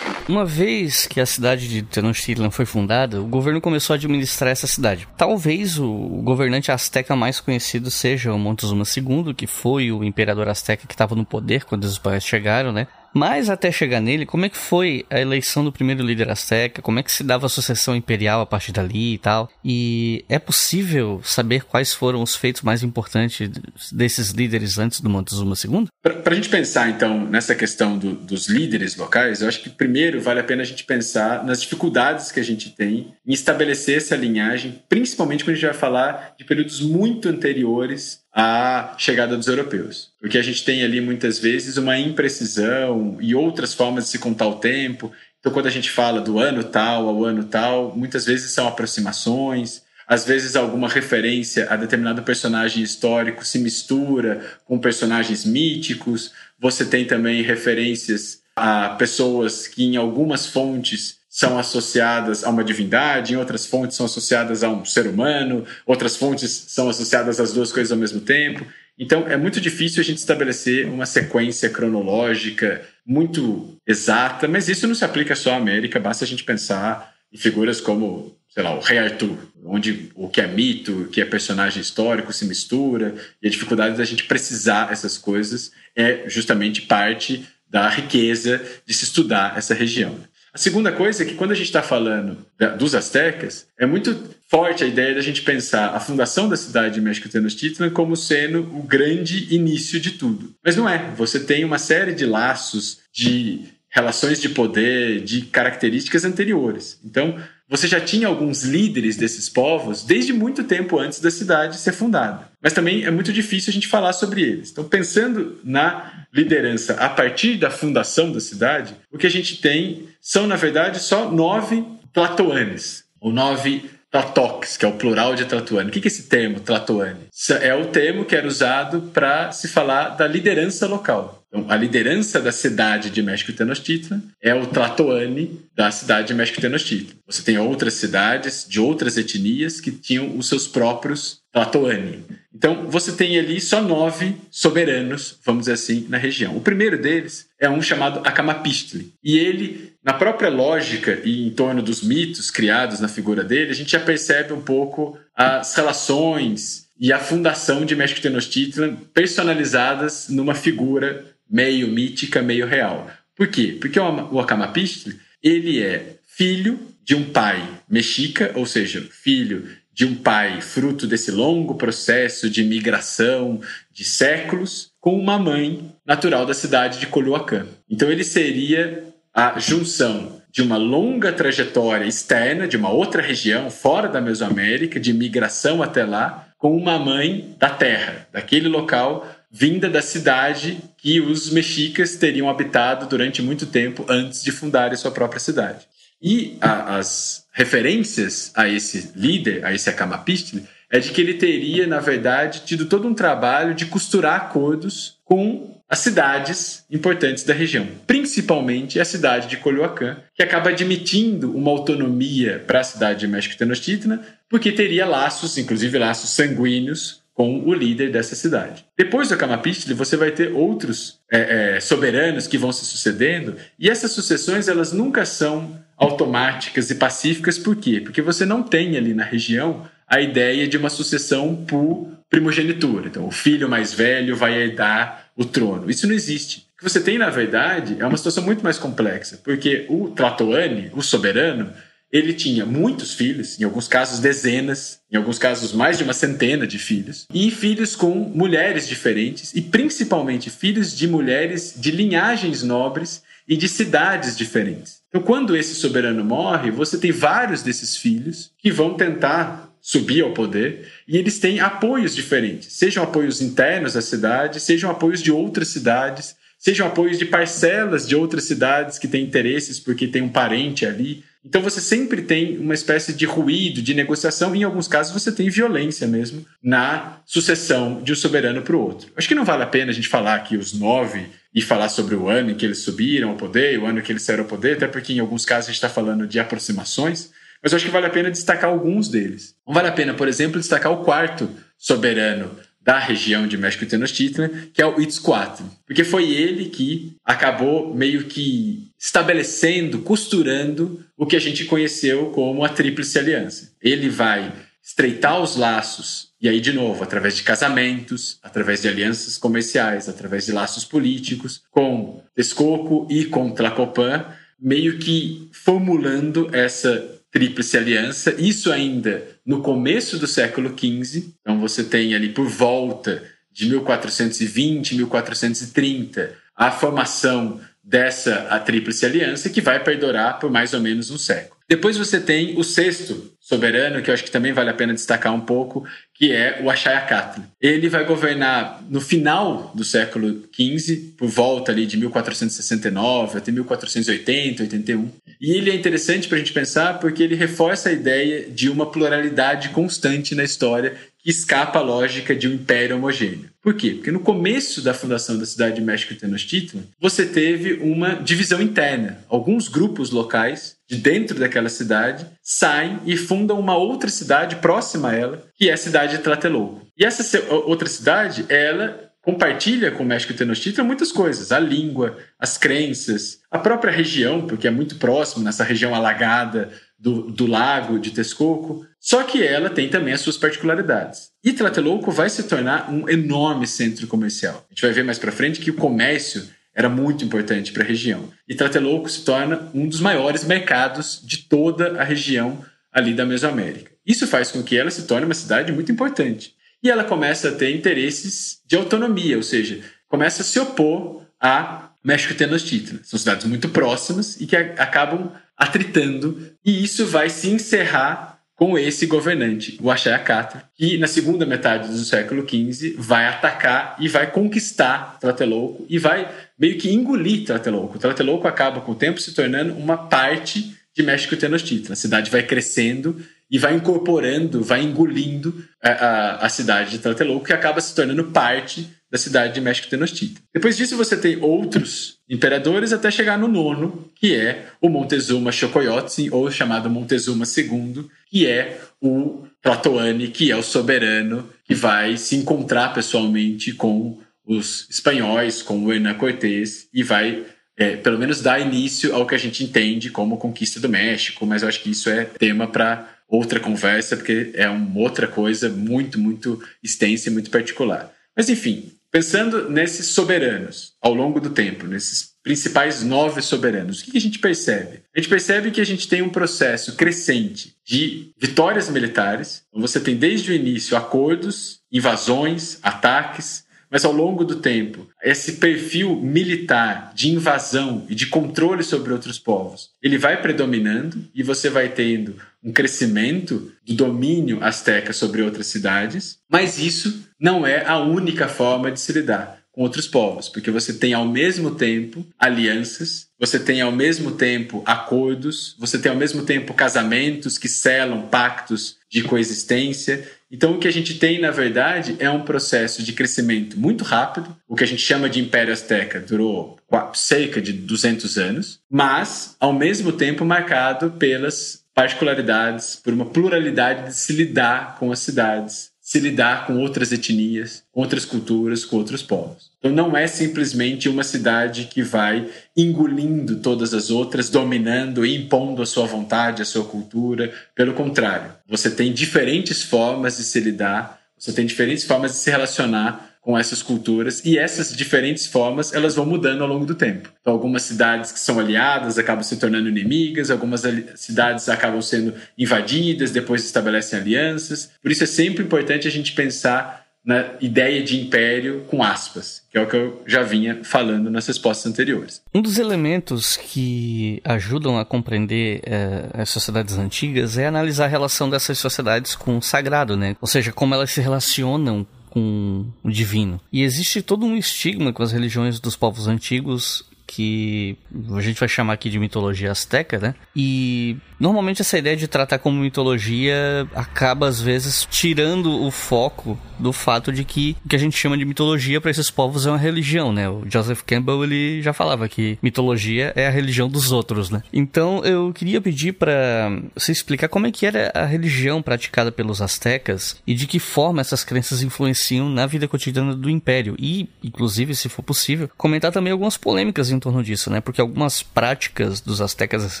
Uma 0.28 0.44
vez 0.44 1.06
que 1.06 1.20
a 1.20 1.26
cidade 1.26 1.68
de 1.68 1.82
Tenochtitlan 1.82 2.50
foi 2.50 2.66
fundada, 2.66 3.20
o 3.20 3.26
governo 3.26 3.60
começou 3.60 3.94
a 3.94 3.96
administrar 3.96 4.50
essa 4.50 4.66
cidade. 4.66 5.06
Talvez 5.16 5.78
o 5.78 5.88
governante 6.24 6.72
asteca 6.72 7.14
mais 7.14 7.38
conhecido 7.38 7.92
seja 7.92 8.34
o 8.34 8.38
Montezuma 8.38 8.82
II, 8.84 9.32
que 9.32 9.46
foi 9.46 9.92
o 9.92 10.02
imperador 10.02 10.48
asteca 10.48 10.84
que 10.84 10.94
estava 10.94 11.14
no 11.14 11.24
poder 11.24 11.64
quando 11.64 11.84
os 11.84 11.92
espanhóis 11.92 12.24
chegaram, 12.24 12.72
né? 12.72 12.88
Mas 13.16 13.48
até 13.48 13.72
chegar 13.72 13.98
nele, 13.98 14.26
como 14.26 14.44
é 14.44 14.50
que 14.50 14.58
foi 14.58 15.06
a 15.08 15.18
eleição 15.18 15.64
do 15.64 15.72
primeiro 15.72 16.04
líder 16.04 16.30
azteca? 16.30 16.82
Como 16.82 16.98
é 16.98 17.02
que 17.02 17.10
se 17.10 17.24
dava 17.24 17.46
a 17.46 17.48
sucessão 17.48 17.96
imperial 17.96 18.42
a 18.42 18.46
partir 18.46 18.72
dali 18.72 19.14
e 19.14 19.18
tal? 19.18 19.50
E 19.64 20.22
é 20.28 20.38
possível 20.38 21.22
saber 21.24 21.64
quais 21.64 21.94
foram 21.94 22.22
os 22.22 22.36
feitos 22.36 22.60
mais 22.60 22.82
importantes 22.82 23.50
desses 23.90 24.32
líderes 24.32 24.78
antes 24.78 25.00
do 25.00 25.08
Montezuma 25.08 25.54
II? 25.56 25.86
Para 26.02 26.30
a 26.30 26.34
gente 26.34 26.50
pensar, 26.50 26.90
então, 26.90 27.24
nessa 27.24 27.54
questão 27.54 27.96
do, 27.96 28.12
dos 28.12 28.48
líderes 28.48 28.96
locais, 28.96 29.40
eu 29.40 29.48
acho 29.48 29.62
que 29.62 29.70
primeiro 29.70 30.20
vale 30.20 30.40
a 30.40 30.44
pena 30.44 30.60
a 30.60 30.66
gente 30.66 30.84
pensar 30.84 31.42
nas 31.42 31.62
dificuldades 31.62 32.30
que 32.30 32.40
a 32.40 32.44
gente 32.44 32.68
tem 32.68 33.14
em 33.26 33.32
estabelecer 33.32 33.96
essa 33.96 34.14
linhagem, 34.14 34.82
principalmente 34.90 35.42
quando 35.42 35.52
a 35.52 35.58
gente 35.58 35.70
vai 35.70 35.74
falar 35.74 36.34
de 36.38 36.44
períodos 36.44 36.82
muito 36.82 37.30
anteriores 37.30 38.25
a 38.38 38.94
chegada 38.98 39.34
dos 39.34 39.46
europeus. 39.46 40.10
Porque 40.20 40.36
a 40.36 40.42
gente 40.42 40.62
tem 40.62 40.84
ali 40.84 41.00
muitas 41.00 41.38
vezes 41.38 41.78
uma 41.78 41.98
imprecisão 41.98 43.16
e 43.18 43.34
outras 43.34 43.72
formas 43.72 44.04
de 44.04 44.10
se 44.10 44.18
contar 44.18 44.46
o 44.46 44.56
tempo. 44.56 45.10
Então, 45.40 45.50
quando 45.50 45.68
a 45.68 45.70
gente 45.70 45.90
fala 45.90 46.20
do 46.20 46.38
ano 46.38 46.62
tal 46.62 47.08
ao 47.08 47.24
ano 47.24 47.44
tal, 47.44 47.96
muitas 47.96 48.26
vezes 48.26 48.50
são 48.50 48.68
aproximações, 48.68 49.80
às 50.06 50.26
vezes 50.26 50.54
alguma 50.54 50.86
referência 50.86 51.66
a 51.70 51.76
determinado 51.76 52.22
personagem 52.22 52.82
histórico 52.82 53.42
se 53.42 53.58
mistura 53.58 54.46
com 54.66 54.78
personagens 54.78 55.46
míticos. 55.46 56.30
Você 56.60 56.84
tem 56.84 57.06
também 57.06 57.42
referências 57.42 58.42
a 58.54 58.90
pessoas 58.90 59.66
que 59.66 59.82
em 59.82 59.96
algumas 59.96 60.46
fontes 60.46 61.15
são 61.36 61.58
associadas 61.58 62.42
a 62.44 62.48
uma 62.48 62.64
divindade, 62.64 63.34
em 63.34 63.36
outras 63.36 63.66
fontes 63.66 63.94
são 63.94 64.06
associadas 64.06 64.64
a 64.64 64.70
um 64.70 64.86
ser 64.86 65.06
humano, 65.06 65.66
outras 65.84 66.16
fontes 66.16 66.50
são 66.68 66.88
associadas 66.88 67.38
às 67.38 67.52
duas 67.52 67.70
coisas 67.70 67.92
ao 67.92 67.98
mesmo 67.98 68.22
tempo. 68.22 68.66
Então 68.98 69.28
é 69.28 69.36
muito 69.36 69.60
difícil 69.60 70.00
a 70.00 70.02
gente 70.02 70.16
estabelecer 70.16 70.88
uma 70.88 71.04
sequência 71.04 71.68
cronológica 71.68 72.80
muito 73.04 73.76
exata, 73.86 74.48
mas 74.48 74.70
isso 74.70 74.88
não 74.88 74.94
se 74.94 75.04
aplica 75.04 75.36
só 75.36 75.52
à 75.52 75.56
América, 75.56 76.00
basta 76.00 76.24
a 76.24 76.26
gente 76.26 76.42
pensar 76.42 77.14
em 77.30 77.36
figuras 77.36 77.82
como, 77.82 78.34
sei 78.48 78.62
lá, 78.62 78.74
o 78.74 78.80
Rei 78.80 78.96
Arthur, 78.96 79.36
onde 79.62 80.10
o 80.14 80.30
que 80.30 80.40
é 80.40 80.46
mito, 80.46 81.02
o 81.02 81.08
que 81.08 81.20
é 81.20 81.26
personagem 81.26 81.82
histórico 81.82 82.32
se 82.32 82.46
mistura, 82.46 83.14
e 83.42 83.46
a 83.46 83.50
dificuldade 83.50 83.98
da 83.98 84.06
gente 84.06 84.24
precisar 84.24 84.90
essas 84.90 85.18
coisas 85.18 85.70
é 85.94 86.30
justamente 86.30 86.80
parte 86.80 87.46
da 87.68 87.90
riqueza 87.90 88.58
de 88.86 88.94
se 88.94 89.04
estudar 89.04 89.58
essa 89.58 89.74
região. 89.74 90.18
A 90.56 90.58
segunda 90.58 90.90
coisa 90.90 91.22
é 91.22 91.26
que 91.26 91.34
quando 91.34 91.50
a 91.50 91.54
gente 91.54 91.66
está 91.66 91.82
falando 91.82 92.38
dos 92.78 92.94
astecas, 92.94 93.66
é 93.78 93.84
muito 93.84 94.18
forte 94.48 94.82
a 94.82 94.86
ideia 94.86 95.14
da 95.14 95.20
gente 95.20 95.42
pensar 95.42 95.94
a 95.94 96.00
fundação 96.00 96.48
da 96.48 96.56
cidade 96.56 96.94
de 96.94 97.00
México 97.02 97.28
Tenochtitlan 97.28 97.90
como 97.90 98.16
sendo 98.16 98.60
o 98.74 98.82
grande 98.82 99.54
início 99.54 100.00
de 100.00 100.12
tudo. 100.12 100.54
Mas 100.64 100.74
não 100.74 100.88
é. 100.88 101.10
Você 101.14 101.40
tem 101.40 101.62
uma 101.62 101.76
série 101.76 102.14
de 102.14 102.24
laços, 102.24 103.00
de 103.12 103.64
relações 103.90 104.40
de 104.40 104.48
poder, 104.48 105.20
de 105.20 105.42
características 105.42 106.24
anteriores. 106.24 106.98
Então, 107.04 107.38
você 107.68 107.88
já 107.88 108.00
tinha 108.00 108.28
alguns 108.28 108.62
líderes 108.62 109.16
desses 109.16 109.48
povos 109.48 110.04
desde 110.04 110.32
muito 110.32 110.64
tempo 110.64 110.98
antes 110.98 111.20
da 111.20 111.30
cidade 111.30 111.78
ser 111.78 111.92
fundada. 111.92 112.48
Mas 112.62 112.72
também 112.72 113.04
é 113.04 113.10
muito 113.10 113.32
difícil 113.32 113.70
a 113.70 113.72
gente 113.72 113.88
falar 113.88 114.12
sobre 114.12 114.42
eles. 114.42 114.70
Então, 114.70 114.84
pensando 114.84 115.58
na 115.64 116.26
liderança 116.32 116.94
a 116.94 117.08
partir 117.08 117.56
da 117.56 117.70
fundação 117.70 118.32
da 118.32 118.40
cidade, 118.40 118.94
o 119.10 119.18
que 119.18 119.26
a 119.26 119.30
gente 119.30 119.60
tem 119.60 120.08
são, 120.20 120.46
na 120.46 120.56
verdade, 120.56 121.00
só 121.00 121.30
nove 121.30 121.84
Tlatoanes, 122.12 123.04
ou 123.20 123.32
nove 123.32 123.90
Tlatocs, 124.10 124.76
que 124.76 124.84
é 124.84 124.88
o 124.88 124.92
plural 124.92 125.34
de 125.34 125.44
Tlatoani. 125.44 125.90
O 125.90 125.92
que 125.92 126.00
é 126.00 126.06
esse 126.06 126.24
termo, 126.24 126.60
Tlatoani? 126.60 127.26
É 127.60 127.74
o 127.74 127.86
termo 127.86 128.24
que 128.24 128.34
era 128.34 128.46
usado 128.46 129.10
para 129.12 129.52
se 129.52 129.68
falar 129.68 130.10
da 130.10 130.26
liderança 130.26 130.86
local. 130.86 131.35
Então, 131.48 131.66
a 131.70 131.76
liderança 131.76 132.40
da 132.40 132.50
cidade 132.50 133.10
de 133.10 133.22
México 133.22 133.52
Tenochtitlan 133.52 134.22
é 134.42 134.54
o 134.54 134.66
Tlatoani 134.66 135.60
da 135.74 135.90
cidade 135.90 136.28
de 136.28 136.34
México 136.34 136.60
Tenochtitlan. 136.60 137.14
Você 137.26 137.42
tem 137.42 137.58
outras 137.58 137.94
cidades 137.94 138.66
de 138.68 138.80
outras 138.80 139.16
etnias 139.16 139.80
que 139.80 139.92
tinham 139.92 140.36
os 140.36 140.48
seus 140.48 140.66
próprios 140.66 141.40
Tlatoani. 141.52 142.24
Então, 142.54 142.88
você 142.88 143.12
tem 143.12 143.38
ali 143.38 143.60
só 143.60 143.80
nove 143.80 144.34
soberanos, 144.50 145.38
vamos 145.44 145.62
dizer 145.62 145.72
assim, 145.72 146.06
na 146.08 146.18
região. 146.18 146.56
O 146.56 146.60
primeiro 146.60 147.00
deles 147.00 147.46
é 147.60 147.68
um 147.68 147.82
chamado 147.82 148.20
Akamapistli. 148.24 149.12
E 149.22 149.38
ele, 149.38 149.92
na 150.02 150.14
própria 150.14 150.48
lógica 150.48 151.20
e 151.24 151.46
em 151.46 151.50
torno 151.50 151.82
dos 151.82 152.02
mitos 152.02 152.50
criados 152.50 152.98
na 152.98 153.08
figura 153.08 153.44
dele, 153.44 153.70
a 153.70 153.74
gente 153.74 153.92
já 153.92 154.00
percebe 154.00 154.52
um 154.52 154.60
pouco 154.60 155.18
as 155.34 155.74
relações 155.74 156.86
e 156.98 157.12
a 157.12 157.18
fundação 157.18 157.84
de 157.84 157.94
México 157.94 158.22
Tenochtitlan 158.22 158.96
personalizadas 159.12 160.28
numa 160.30 160.54
figura 160.54 161.35
meio 161.50 161.88
mítica, 161.88 162.42
meio 162.42 162.66
real. 162.66 163.10
Por 163.34 163.48
quê? 163.48 163.76
Porque 163.80 163.98
o 164.00 164.40
Akamapistli, 164.40 165.18
ele 165.42 165.82
é 165.82 166.16
filho 166.26 166.78
de 167.04 167.14
um 167.14 167.24
pai 167.24 167.62
mexica, 167.88 168.52
ou 168.54 168.66
seja, 168.66 169.00
filho 169.10 169.68
de 169.92 170.04
um 170.04 170.14
pai 170.14 170.60
fruto 170.60 171.06
desse 171.06 171.30
longo 171.30 171.74
processo 171.74 172.50
de 172.50 172.62
migração 172.62 173.60
de 173.92 174.04
séculos, 174.04 174.90
com 175.00 175.18
uma 175.18 175.38
mãe 175.38 175.90
natural 176.04 176.44
da 176.44 176.52
cidade 176.52 176.98
de 176.98 177.06
Coloacan. 177.06 177.66
Então 177.88 178.10
ele 178.10 178.24
seria 178.24 179.04
a 179.32 179.58
junção 179.58 180.42
de 180.50 180.62
uma 180.62 180.76
longa 180.76 181.32
trajetória 181.32 182.06
externa 182.06 182.66
de 182.66 182.76
uma 182.76 182.90
outra 182.90 183.22
região 183.22 183.70
fora 183.70 184.08
da 184.08 184.20
Mesoamérica, 184.20 184.98
de 184.98 185.12
migração 185.12 185.82
até 185.82 186.04
lá, 186.04 186.48
com 186.58 186.76
uma 186.76 186.98
mãe 186.98 187.54
da 187.58 187.70
terra, 187.70 188.26
daquele 188.32 188.68
local 188.68 189.26
vinda 189.58 189.88
da 189.88 190.02
cidade 190.02 190.76
que 190.98 191.18
os 191.18 191.50
mexicas 191.50 192.16
teriam 192.16 192.50
habitado 192.50 193.06
durante 193.06 193.40
muito 193.40 193.64
tempo 193.64 194.04
antes 194.06 194.42
de 194.42 194.52
fundarem 194.52 194.98
sua 194.98 195.10
própria 195.10 195.40
cidade. 195.40 195.86
E 196.20 196.58
a, 196.60 196.98
as 196.98 197.44
referências 197.52 198.52
a 198.54 198.68
esse 198.68 199.12
líder, 199.16 199.64
a 199.64 199.72
esse 199.72 199.88
Akamapistli, 199.88 200.62
é 200.90 200.98
de 200.98 201.10
que 201.10 201.22
ele 201.22 201.34
teria, 201.34 201.86
na 201.86 202.00
verdade, 202.00 202.62
tido 202.66 202.84
todo 202.84 203.08
um 203.08 203.14
trabalho 203.14 203.74
de 203.74 203.86
costurar 203.86 204.36
acordos 204.36 205.16
com 205.24 205.74
as 205.88 206.00
cidades 206.00 206.84
importantes 206.90 207.42
da 207.42 207.54
região, 207.54 207.86
principalmente 208.06 209.00
a 209.00 209.04
cidade 209.04 209.48
de 209.48 209.56
Coloacan, 209.56 210.18
que 210.34 210.42
acaba 210.42 210.70
admitindo 210.70 211.56
uma 211.56 211.70
autonomia 211.70 212.62
para 212.66 212.80
a 212.80 212.84
cidade 212.84 213.20
de 213.20 213.28
México 213.28 213.56
Tenochtitlan, 213.56 214.20
porque 214.50 214.70
teria 214.70 215.06
laços, 215.06 215.56
inclusive 215.56 215.98
laços 215.98 216.30
sanguíneos, 216.30 217.22
com 217.36 217.60
o 217.60 217.74
líder 217.74 218.10
dessa 218.10 218.34
cidade. 218.34 218.86
Depois 218.96 219.28
do 219.28 219.36
Camapistli, 219.36 219.92
você 219.92 220.16
vai 220.16 220.30
ter 220.30 220.52
outros 220.52 221.20
é, 221.30 221.74
é, 221.76 221.80
soberanos 221.80 222.46
que 222.46 222.56
vão 222.56 222.72
se 222.72 222.86
sucedendo, 222.86 223.56
e 223.78 223.90
essas 223.90 224.12
sucessões 224.12 224.68
elas 224.68 224.90
nunca 224.90 225.26
são 225.26 225.78
automáticas 225.98 226.90
e 226.90 226.94
pacíficas, 226.94 227.58
por 227.58 227.76
quê? 227.76 228.00
Porque 228.00 228.22
você 228.22 228.46
não 228.46 228.62
tem 228.62 228.96
ali 228.96 229.12
na 229.12 229.22
região 229.22 229.86
a 230.08 230.18
ideia 230.18 230.66
de 230.66 230.78
uma 230.78 230.88
sucessão 230.88 231.54
por 231.54 232.08
primogenitura. 232.30 233.08
Então, 233.08 233.26
o 233.26 233.30
filho 233.30 233.68
mais 233.68 233.92
velho 233.92 234.34
vai 234.34 234.54
herdar 234.54 235.26
o 235.36 235.44
trono. 235.44 235.90
Isso 235.90 236.06
não 236.06 236.14
existe. 236.14 236.66
O 236.74 236.78
que 236.78 236.84
você 236.84 237.00
tem, 237.00 237.18
na 237.18 237.28
verdade, 237.28 237.96
é 237.98 238.06
uma 238.06 238.16
situação 238.16 238.44
muito 238.44 238.64
mais 238.64 238.78
complexa, 238.78 239.38
porque 239.44 239.84
o 239.90 240.08
Tlatoani, 240.08 240.90
o 240.94 241.02
soberano, 241.02 241.70
ele 242.12 242.32
tinha 242.32 242.64
muitos 242.64 243.14
filhos, 243.14 243.60
em 243.60 243.64
alguns 243.64 243.88
casos 243.88 244.20
dezenas, 244.20 245.00
em 245.10 245.16
alguns 245.16 245.38
casos 245.38 245.72
mais 245.72 245.98
de 245.98 246.04
uma 246.04 246.12
centena 246.12 246.66
de 246.66 246.78
filhos, 246.78 247.26
e 247.32 247.50
filhos 247.50 247.96
com 247.96 248.14
mulheres 248.14 248.88
diferentes, 248.88 249.54
e 249.54 249.60
principalmente 249.60 250.50
filhos 250.50 250.96
de 250.96 251.08
mulheres 251.08 251.74
de 251.76 251.90
linhagens 251.90 252.62
nobres 252.62 253.22
e 253.48 253.56
de 253.56 253.68
cidades 253.68 254.36
diferentes. 254.36 255.00
Então, 255.08 255.22
quando 255.22 255.56
esse 255.56 255.74
soberano 255.74 256.24
morre, 256.24 256.70
você 256.70 256.98
tem 256.98 257.12
vários 257.12 257.62
desses 257.62 257.96
filhos 257.96 258.50
que 258.58 258.70
vão 258.70 258.94
tentar 258.94 259.72
subir 259.80 260.22
ao 260.22 260.32
poder 260.32 260.88
e 261.06 261.16
eles 261.16 261.38
têm 261.38 261.60
apoios 261.60 262.12
diferentes, 262.12 262.72
sejam 262.72 263.04
apoios 263.04 263.40
internos 263.40 263.92
da 263.92 264.02
cidade, 264.02 264.58
sejam 264.58 264.90
apoios 264.90 265.22
de 265.22 265.30
outras 265.30 265.68
cidades, 265.68 266.34
sejam 266.58 266.88
apoios 266.88 267.18
de 267.18 267.24
parcelas 267.24 268.08
de 268.08 268.16
outras 268.16 268.44
cidades 268.44 268.98
que 268.98 269.06
têm 269.06 269.24
interesses 269.24 269.78
porque 269.78 270.08
tem 270.08 270.22
um 270.22 270.28
parente 270.28 270.84
ali. 270.84 271.22
Então 271.46 271.62
você 271.62 271.80
sempre 271.80 272.22
tem 272.22 272.58
uma 272.58 272.74
espécie 272.74 273.12
de 273.12 273.24
ruído, 273.24 273.80
de 273.80 273.94
negociação, 273.94 274.54
e 274.54 274.58
em 274.58 274.64
alguns 274.64 274.88
casos 274.88 275.12
você 275.12 275.30
tem 275.30 275.48
violência 275.48 276.04
mesmo 276.08 276.44
na 276.60 277.20
sucessão 277.24 278.02
de 278.02 278.12
um 278.12 278.16
soberano 278.16 278.62
para 278.62 278.74
o 278.74 278.80
outro. 278.80 279.12
Acho 279.16 279.28
que 279.28 279.34
não 279.34 279.44
vale 279.44 279.62
a 279.62 279.66
pena 279.66 279.92
a 279.92 279.94
gente 279.94 280.08
falar 280.08 280.34
aqui 280.34 280.56
os 280.56 280.72
nove 280.72 281.24
e 281.54 281.62
falar 281.62 281.88
sobre 281.88 282.16
o 282.16 282.28
ano 282.28 282.50
em 282.50 282.54
que 282.56 282.66
eles 282.66 282.78
subiram 282.78 283.30
ao 283.30 283.36
poder 283.36 283.78
o 283.78 283.86
ano 283.86 284.00
em 284.00 284.02
que 284.02 284.10
eles 284.10 284.22
saíram 284.22 284.42
ao 284.42 284.48
poder, 284.48 284.76
até 284.76 284.88
porque 284.88 285.12
em 285.12 285.20
alguns 285.20 285.44
casos 285.44 285.68
a 285.68 285.72
gente 285.72 285.76
está 285.76 285.88
falando 285.88 286.26
de 286.26 286.40
aproximações, 286.40 287.30
mas 287.62 287.72
eu 287.72 287.76
acho 287.76 287.86
que 287.86 287.92
vale 287.92 288.06
a 288.06 288.10
pena 288.10 288.28
destacar 288.28 288.68
alguns 288.68 289.08
deles. 289.08 289.54
Não 289.64 289.72
vale 289.72 289.86
a 289.86 289.92
pena, 289.92 290.14
por 290.14 290.26
exemplo, 290.26 290.58
destacar 290.58 290.90
o 290.90 291.04
quarto 291.04 291.48
soberano 291.78 292.50
da 292.86 293.00
região 293.00 293.48
de 293.48 293.58
México 293.58 293.84
Tenochtitlan, 293.84 294.48
que 294.72 294.80
é 294.80 294.86
o 294.86 295.00
Itzcoatl, 295.00 295.64
porque 295.84 296.04
foi 296.04 296.30
ele 296.30 296.66
que 296.66 297.16
acabou 297.24 297.92
meio 297.92 298.26
que 298.26 298.86
estabelecendo, 298.96 299.98
costurando 299.98 301.04
o 301.16 301.26
que 301.26 301.34
a 301.34 301.40
gente 301.40 301.64
conheceu 301.64 302.26
como 302.26 302.64
a 302.64 302.68
Tríplice 302.68 303.18
Aliança. 303.18 303.72
Ele 303.82 304.08
vai 304.08 304.52
estreitar 304.80 305.42
os 305.42 305.56
laços, 305.56 306.28
e 306.40 306.48
aí, 306.48 306.60
de 306.60 306.72
novo, 306.72 307.02
através 307.02 307.34
de 307.34 307.42
casamentos, 307.42 308.38
através 308.40 308.82
de 308.82 308.88
alianças 308.88 309.36
comerciais, 309.36 310.08
através 310.08 310.46
de 310.46 310.52
laços 310.52 310.84
políticos, 310.84 311.62
com 311.72 312.22
Texcoco 312.36 313.04
e 313.10 313.24
com 313.24 313.50
Tlacopan, 313.50 314.26
meio 314.60 314.96
que 314.98 315.50
formulando 315.52 316.48
essa 316.54 317.15
Tríplice 317.36 317.76
Aliança, 317.76 318.34
isso 318.38 318.72
ainda 318.72 319.22
no 319.44 319.60
começo 319.60 320.18
do 320.18 320.26
século 320.26 320.70
XV. 320.70 321.34
Então 321.42 321.60
você 321.60 321.84
tem 321.84 322.14
ali 322.14 322.30
por 322.30 322.48
volta 322.48 323.22
de 323.52 323.68
1420, 323.68 324.94
1430, 324.94 326.32
a 326.56 326.70
formação 326.70 327.60
dessa 327.84 328.46
a 328.48 328.58
Tríplice 328.58 329.04
Aliança 329.04 329.50
que 329.50 329.60
vai 329.60 329.84
perdurar 329.84 330.38
por 330.38 330.50
mais 330.50 330.72
ou 330.72 330.80
menos 330.80 331.10
um 331.10 331.18
século. 331.18 331.60
Depois 331.68 331.98
você 331.98 332.18
tem 332.18 332.58
o 332.58 332.64
sexto 332.64 333.34
soberano, 333.38 334.00
que 334.00 334.08
eu 334.08 334.14
acho 334.14 334.24
que 334.24 334.30
também 334.30 334.54
vale 334.54 334.70
a 334.70 334.74
pena 334.74 334.94
destacar 334.94 335.34
um 335.34 335.40
pouco, 335.40 335.86
que 336.14 336.32
é 336.32 336.62
o 336.62 336.70
Achayacatl. 336.70 337.42
Ele 337.66 337.88
vai 337.88 338.04
governar 338.04 338.84
no 338.88 339.00
final 339.00 339.72
do 339.74 339.82
século 339.82 340.44
XV, 340.54 341.14
por 341.18 341.26
volta 341.26 341.72
ali 341.72 341.84
de 341.84 341.96
1469 341.96 343.38
até 343.38 343.50
1480, 343.50 344.62
81. 344.62 345.10
E 345.40 345.50
ele 345.50 345.70
é 345.70 345.74
interessante 345.74 346.28
para 346.28 346.36
a 346.36 346.38
gente 346.38 346.52
pensar 346.52 347.00
porque 347.00 347.24
ele 347.24 347.34
reforça 347.34 347.88
a 347.88 347.92
ideia 347.92 348.48
de 348.48 348.70
uma 348.70 348.86
pluralidade 348.86 349.70
constante 349.70 350.32
na 350.32 350.44
história 350.44 350.94
que 351.18 351.30
escapa 351.30 351.80
à 351.80 351.82
lógica 351.82 352.36
de 352.36 352.46
um 352.46 352.52
império 352.52 352.94
homogêneo. 352.94 353.50
Por 353.60 353.74
quê? 353.74 353.94
Porque 353.94 354.12
no 354.12 354.20
começo 354.20 354.80
da 354.80 354.94
fundação 354.94 355.36
da 355.36 355.44
cidade 355.44 355.74
de 355.74 355.80
México 355.80 356.14
Tenochtitlan, 356.14 356.82
você 357.00 357.26
teve 357.26 357.72
uma 357.82 358.14
divisão 358.14 358.62
interna. 358.62 359.18
Alguns 359.28 359.66
grupos 359.66 360.12
locais 360.12 360.76
de 360.88 360.96
dentro 360.96 361.36
daquela 361.36 361.68
cidade 361.68 362.24
saem 362.40 363.00
e 363.04 363.16
fundam 363.16 363.58
uma 363.58 363.76
outra 363.76 364.08
cidade 364.08 364.54
próxima 364.56 365.10
a 365.10 365.14
ela, 365.16 365.44
que 365.58 365.68
é 365.68 365.72
a 365.72 365.76
cidade 365.76 366.16
de 366.16 366.22
Tlatelolco. 366.22 366.85
E 366.96 367.04
essa 367.04 367.52
outra 367.52 367.88
cidade, 367.88 368.46
ela 368.48 369.12
compartilha 369.20 369.90
com 369.90 370.04
o 370.04 370.06
México 370.06 370.32
Tenochtitlan 370.32 370.84
muitas 370.84 371.10
coisas, 371.10 371.50
a 371.50 371.58
língua, 371.58 372.16
as 372.38 372.56
crenças, 372.56 373.40
a 373.50 373.58
própria 373.58 373.92
região, 373.92 374.46
porque 374.46 374.68
é 374.68 374.70
muito 374.70 374.96
próximo 374.96 375.44
nessa 375.44 375.64
região 375.64 375.94
alagada 375.94 376.70
do, 376.96 377.30
do 377.30 377.44
lago 377.44 377.98
de 377.98 378.12
Texcoco, 378.12 378.86
só 379.00 379.24
que 379.24 379.42
ela 379.42 379.68
tem 379.68 379.88
também 379.88 380.14
as 380.14 380.20
suas 380.20 380.36
particularidades. 380.36 381.30
E 381.44 381.52
Tlatelolco 381.52 382.10
vai 382.10 382.30
se 382.30 382.44
tornar 382.44 382.88
um 382.88 383.08
enorme 383.08 383.66
centro 383.66 384.06
comercial. 384.06 384.64
A 384.70 384.72
gente 384.72 384.82
vai 384.82 384.92
ver 384.92 385.04
mais 385.04 385.18
para 385.18 385.32
frente 385.32 385.60
que 385.60 385.70
o 385.70 385.74
comércio 385.74 386.48
era 386.72 386.88
muito 386.88 387.24
importante 387.24 387.72
para 387.72 387.82
a 387.82 387.86
região. 387.86 388.28
E 388.48 388.54
Tlatelolco 388.54 389.08
se 389.08 389.24
torna 389.24 389.70
um 389.74 389.88
dos 389.88 390.00
maiores 390.00 390.44
mercados 390.44 391.20
de 391.24 391.38
toda 391.38 392.00
a 392.00 392.04
região 392.04 392.64
ali 392.92 393.12
da 393.12 393.26
Mesoamérica. 393.26 393.90
Isso 394.06 394.26
faz 394.26 394.52
com 394.52 394.62
que 394.62 394.76
ela 394.76 394.90
se 394.90 395.02
torne 395.02 395.24
uma 395.24 395.34
cidade 395.34 395.72
muito 395.72 395.90
importante. 395.90 396.55
E 396.86 396.88
ela 396.88 397.02
começa 397.02 397.48
a 397.48 397.52
ter 397.52 397.74
interesses 397.74 398.60
de 398.64 398.76
autonomia, 398.76 399.36
ou 399.36 399.42
seja, 399.42 399.80
começa 400.06 400.42
a 400.42 400.44
se 400.44 400.56
opor 400.60 401.26
a 401.40 401.88
México 402.04 402.32
Tenochtitlan. 402.32 403.00
São 403.02 403.18
cidades 403.18 403.44
muito 403.44 403.70
próximas 403.70 404.40
e 404.40 404.46
que 404.46 404.54
acabam 404.54 405.32
atritando, 405.56 406.52
e 406.64 406.84
isso 406.84 407.04
vai 407.04 407.28
se 407.28 407.48
encerrar 407.48 408.38
com 408.54 408.78
esse 408.78 409.04
governante, 409.04 409.76
o 409.82 409.90
Achayacatl, 409.90 410.58
que 410.76 410.96
na 410.96 411.08
segunda 411.08 411.44
metade 411.44 411.88
do 411.88 411.98
século 412.04 412.46
XV 412.48 412.94
vai 412.98 413.26
atacar 413.26 413.96
e 413.98 414.06
vai 414.08 414.30
conquistar 414.30 415.18
Tlatelolco 415.18 415.84
e 415.88 415.98
vai 415.98 416.32
meio 416.56 416.78
que 416.78 416.94
engolir 416.94 417.46
Tlatelolco. 417.46 417.98
Tlatelolco 417.98 418.46
acaba 418.46 418.80
com 418.80 418.92
o 418.92 418.94
tempo 418.94 419.20
se 419.20 419.34
tornando 419.34 419.74
uma 419.74 420.06
parte 420.06 420.72
de 420.94 421.02
México 421.02 421.36
Tenochtitlan. 421.36 421.94
A 421.94 421.96
cidade 421.96 422.30
vai 422.30 422.44
crescendo 422.44 423.20
e 423.50 423.58
vai 423.58 423.74
incorporando, 423.74 424.62
vai 424.62 424.82
engolindo 424.82 425.64
a, 425.82 425.90
a, 425.90 426.46
a 426.46 426.48
cidade 426.48 426.90
de 426.90 426.98
Tlatelolco, 426.98 427.46
que 427.46 427.52
acaba 427.52 427.80
se 427.80 427.94
tornando 427.94 428.24
parte 428.24 428.88
da 429.10 429.16
cidade 429.16 429.54
de 429.54 429.60
México 429.60 429.88
Tenochtitlan. 429.88 430.42
Depois 430.52 430.76
disso, 430.76 430.96
você 430.96 431.16
tem 431.16 431.40
outros 431.40 432.18
imperadores 432.28 432.92
até 432.92 433.10
chegar 433.10 433.38
no 433.38 433.46
nono, 433.46 434.10
que 434.16 434.34
é 434.34 434.66
o 434.80 434.88
Montezuma 434.88 435.52
Xocoyotzin, 435.52 436.30
ou 436.30 436.50
chamado 436.50 436.90
Montezuma 436.90 437.44
II, 437.44 438.06
que 438.28 438.46
é 438.46 438.80
o 439.00 439.46
Tlatoani, 439.62 440.28
que 440.28 440.50
é 440.50 440.56
o 440.56 440.62
soberano 440.62 441.48
que 441.64 441.74
vai 441.74 442.16
se 442.16 442.36
encontrar 442.36 442.92
pessoalmente 442.92 443.72
com 443.72 444.18
os 444.44 444.88
espanhóis, 444.90 445.62
com 445.62 445.84
o 445.84 445.92
Hernán 445.92 446.14
Cortés, 446.14 446.88
e 446.92 447.02
vai 447.02 447.44
é, 447.76 447.96
pelo 447.96 448.18
menos 448.18 448.40
dar 448.40 448.60
início 448.60 449.14
ao 449.14 449.26
que 449.26 449.34
a 449.34 449.38
gente 449.38 449.62
entende 449.62 450.10
como 450.10 450.38
conquista 450.38 450.80
do 450.80 450.88
México, 450.88 451.44
mas 451.44 451.62
eu 451.62 451.68
acho 451.68 451.82
que 451.82 451.90
isso 451.90 452.08
é 452.08 452.24
tema 452.24 452.66
para 452.66 453.15
outra 453.28 453.60
conversa, 453.60 454.16
porque 454.16 454.52
é 454.54 454.68
uma 454.68 455.00
outra 455.00 455.26
coisa 455.26 455.68
muito, 455.68 456.18
muito 456.18 456.62
extensa 456.82 457.28
e 457.28 457.32
muito 457.32 457.50
particular. 457.50 458.12
Mas 458.36 458.48
enfim, 458.48 458.92
pensando 459.10 459.70
nesses 459.70 460.08
soberanos 460.08 460.92
ao 461.00 461.14
longo 461.14 461.40
do 461.40 461.50
tempo, 461.50 461.86
nesses 461.86 462.36
principais 462.42 463.02
nove 463.02 463.42
soberanos, 463.42 464.00
o 464.00 464.04
que 464.04 464.16
a 464.16 464.20
gente 464.20 464.38
percebe? 464.38 465.00
A 465.14 465.18
gente 465.18 465.28
percebe 465.28 465.72
que 465.72 465.80
a 465.80 465.84
gente 465.84 466.06
tem 466.06 466.22
um 466.22 466.28
processo 466.28 466.94
crescente 466.94 467.74
de 467.84 468.30
vitórias 468.38 468.88
militares. 468.88 469.64
Então 469.68 469.80
você 469.80 469.98
tem 469.98 470.16
desde 470.16 470.52
o 470.52 470.54
início 470.54 470.96
acordos, 470.96 471.80
invasões, 471.90 472.78
ataques, 472.82 473.64
mas 473.90 474.04
ao 474.04 474.12
longo 474.12 474.44
do 474.44 474.56
tempo, 474.56 475.08
esse 475.22 475.52
perfil 475.54 476.16
militar 476.16 477.12
de 477.14 477.30
invasão 477.30 478.04
e 478.08 478.14
de 478.14 478.26
controle 478.26 478.82
sobre 478.82 479.12
outros 479.12 479.38
povos, 479.38 479.90
ele 480.02 480.18
vai 480.18 480.40
predominando 480.40 481.24
e 481.34 481.42
você 481.42 481.70
vai 481.70 481.88
tendo 481.88 482.36
um 482.62 482.72
crescimento 482.72 483.72
do 483.86 483.94
domínio 483.94 484.62
asteca 484.62 485.12
sobre 485.12 485.42
outras 485.42 485.68
cidades, 485.68 486.38
mas 486.50 486.78
isso 486.78 487.24
não 487.38 487.66
é 487.66 487.86
a 487.86 487.98
única 487.98 488.48
forma 488.48 488.90
de 488.90 488.98
se 488.98 489.12
lidar 489.12 489.56
com 489.76 489.82
outros 489.82 490.08
povos, 490.08 490.48
porque 490.48 490.70
você 490.70 490.94
tem 490.94 491.12
ao 491.12 491.28
mesmo 491.28 491.74
tempo 491.74 492.26
alianças, 492.38 493.28
você 493.38 493.60
tem 493.60 493.82
ao 493.82 493.92
mesmo 493.92 494.30
tempo 494.30 494.82
acordos, 494.86 495.76
você 495.78 495.98
tem 495.98 496.10
ao 496.10 496.16
mesmo 496.16 496.46
tempo 496.46 496.72
casamentos 496.72 497.58
que 497.58 497.68
selam 497.68 498.22
pactos 498.22 498.96
de 499.10 499.22
coexistência. 499.22 500.26
Então, 500.50 500.74
o 500.74 500.78
que 500.78 500.86
a 500.86 500.92
gente 500.92 501.18
tem, 501.18 501.40
na 501.40 501.50
verdade, 501.50 502.16
é 502.18 502.30
um 502.30 502.42
processo 502.42 503.02
de 503.02 503.12
crescimento 503.12 503.78
muito 503.78 504.04
rápido. 504.04 504.56
O 504.68 504.76
que 504.76 504.84
a 504.84 504.86
gente 504.86 505.02
chama 505.02 505.28
de 505.28 505.40
Império 505.40 505.72
Azteca 505.72 506.20
durou 506.20 506.78
cerca 507.14 507.60
de 507.60 507.72
200 507.72 508.38
anos, 508.38 508.80
mas, 508.90 509.56
ao 509.58 509.72
mesmo 509.72 510.12
tempo, 510.12 510.44
marcado 510.44 511.10
pelas 511.12 511.84
particularidades, 511.92 512.96
por 512.96 513.12
uma 513.12 513.26
pluralidade 513.26 514.08
de 514.08 514.14
se 514.14 514.32
lidar 514.34 514.96
com 514.98 515.10
as 515.10 515.18
cidades 515.18 515.90
se 516.06 516.20
lidar 516.20 516.68
com 516.68 516.78
outras 516.78 517.10
etnias, 517.10 517.82
com 517.90 518.00
outras 518.00 518.24
culturas, 518.24 518.84
com 518.84 518.96
outros 518.96 519.24
povos. 519.24 519.72
Então 519.80 519.90
não 519.90 520.16
é 520.16 520.28
simplesmente 520.28 521.08
uma 521.08 521.24
cidade 521.24 521.86
que 521.86 522.00
vai 522.00 522.48
engolindo 522.76 523.56
todas 523.56 523.92
as 523.92 524.08
outras, 524.08 524.48
dominando 524.48 525.26
e 525.26 525.34
impondo 525.34 525.82
a 525.82 525.86
sua 525.86 526.06
vontade, 526.06 526.62
a 526.62 526.64
sua 526.64 526.84
cultura. 526.84 527.52
Pelo 527.74 527.92
contrário, 527.92 528.52
você 528.68 528.88
tem 528.88 529.12
diferentes 529.12 529.82
formas 529.82 530.36
de 530.36 530.44
se 530.44 530.60
lidar, 530.60 531.20
você 531.36 531.52
tem 531.52 531.66
diferentes 531.66 532.04
formas 532.04 532.30
de 532.30 532.36
se 532.36 532.52
relacionar 532.52 533.35
com 533.46 533.56
essas 533.56 533.80
culturas 533.80 534.44
e 534.44 534.58
essas 534.58 534.92
diferentes 534.92 535.46
formas 535.46 535.94
elas 535.94 536.16
vão 536.16 536.26
mudando 536.26 536.62
ao 536.62 536.68
longo 536.68 536.84
do 536.84 536.96
tempo. 536.96 537.32
Então, 537.40 537.52
algumas 537.52 537.82
cidades 537.82 538.32
que 538.32 538.40
são 538.40 538.58
aliadas 538.58 539.18
acabam 539.18 539.44
se 539.44 539.56
tornando 539.56 539.88
inimigas, 539.88 540.50
algumas 540.50 540.82
cidades 541.14 541.68
acabam 541.68 542.02
sendo 542.02 542.34
invadidas, 542.58 543.30
depois 543.30 543.64
estabelecem 543.64 544.18
alianças. 544.18 544.90
Por 545.00 545.12
isso 545.12 545.22
é 545.22 545.28
sempre 545.28 545.62
importante 545.62 546.08
a 546.08 546.10
gente 546.10 546.32
pensar 546.32 547.06
na 547.24 547.44
ideia 547.60 548.02
de 548.02 548.20
império 548.20 548.84
com 548.88 549.00
aspas, 549.00 549.62
que 549.70 549.78
é 549.78 549.82
o 549.82 549.86
que 549.86 549.96
eu 549.96 550.22
já 550.26 550.42
vinha 550.42 550.80
falando 550.82 551.30
nas 551.30 551.46
respostas 551.46 551.90
anteriores. 551.90 552.42
Um 552.52 552.62
dos 552.62 552.78
elementos 552.78 553.56
que 553.56 554.40
ajudam 554.44 554.98
a 554.98 555.04
compreender 555.04 555.82
é, 555.84 556.30
as 556.34 556.50
sociedades 556.50 556.98
antigas 556.98 557.58
é 557.58 557.66
analisar 557.66 558.06
a 558.06 558.08
relação 558.08 558.50
dessas 558.50 558.78
sociedades 558.78 559.36
com 559.36 559.58
o 559.58 559.62
sagrado, 559.62 560.16
né? 560.16 560.36
Ou 560.40 560.48
seja, 560.48 560.72
como 560.72 560.94
elas 560.94 561.10
se 561.12 561.20
relacionam 561.20 562.04
com 562.36 562.84
o 563.02 563.10
divino. 563.10 563.58
E 563.72 563.82
existe 563.82 564.20
todo 564.20 564.44
um 564.44 564.58
estigma 564.58 565.10
com 565.10 565.22
as 565.22 565.32
religiões 565.32 565.80
dos 565.80 565.96
povos 565.96 566.28
antigos 566.28 567.02
que 567.26 567.96
a 568.30 568.40
gente 568.42 568.60
vai 568.60 568.68
chamar 568.68 568.92
aqui 568.92 569.08
de 569.08 569.18
mitologia 569.18 569.72
azteca, 569.72 570.18
né? 570.18 570.34
E 570.54 571.16
normalmente 571.40 571.80
essa 571.80 571.96
ideia 571.96 572.14
de 572.14 572.28
tratar 572.28 572.58
como 572.58 572.78
mitologia 572.78 573.88
acaba 573.94 574.46
às 574.46 574.60
vezes 574.60 575.08
tirando 575.10 575.82
o 575.82 575.90
foco 575.90 576.58
do 576.78 576.92
fato 576.92 577.32
de 577.32 577.44
que 577.44 577.76
o 577.84 577.88
que 577.88 577.96
a 577.96 577.98
gente 577.98 578.16
chama 578.16 578.36
de 578.36 578.44
mitologia 578.44 579.00
para 579.00 579.10
esses 579.10 579.30
povos 579.30 579.66
é 579.66 579.70
uma 579.70 579.78
religião, 579.78 580.32
né? 580.32 580.48
O 580.48 580.62
Joseph 580.68 581.02
Campbell 581.02 581.44
ele 581.44 581.82
já 581.82 581.92
falava 581.92 582.28
que 582.28 582.58
mitologia 582.62 583.32
é 583.36 583.46
a 583.46 583.50
religião 583.50 583.88
dos 583.88 584.12
outros, 584.12 584.50
né? 584.50 584.62
Então 584.72 585.24
eu 585.24 585.52
queria 585.52 585.80
pedir 585.80 586.12
para 586.12 586.70
você 586.94 587.12
explicar 587.12 587.48
como 587.48 587.66
é 587.66 587.70
que 587.70 587.86
era 587.86 588.10
a 588.14 588.24
religião 588.24 588.82
praticada 588.82 589.30
pelos 589.32 589.60
astecas 589.60 590.40
e 590.46 590.54
de 590.54 590.66
que 590.66 590.78
forma 590.78 591.20
essas 591.20 591.44
crenças 591.44 591.82
influenciam 591.82 592.48
na 592.48 592.66
vida 592.66 592.88
cotidiana 592.88 593.34
do 593.34 593.50
império 593.50 593.96
e, 593.98 594.28
inclusive, 594.42 594.94
se 594.94 595.08
for 595.08 595.22
possível, 595.22 595.68
comentar 595.76 596.12
também 596.12 596.32
algumas 596.32 596.56
polêmicas 596.56 597.10
em 597.10 597.18
torno 597.18 597.42
disso, 597.42 597.70
né? 597.70 597.80
Porque 597.80 598.00
algumas 598.00 598.42
práticas 598.42 599.20
dos 599.20 599.40
astecas 599.40 600.00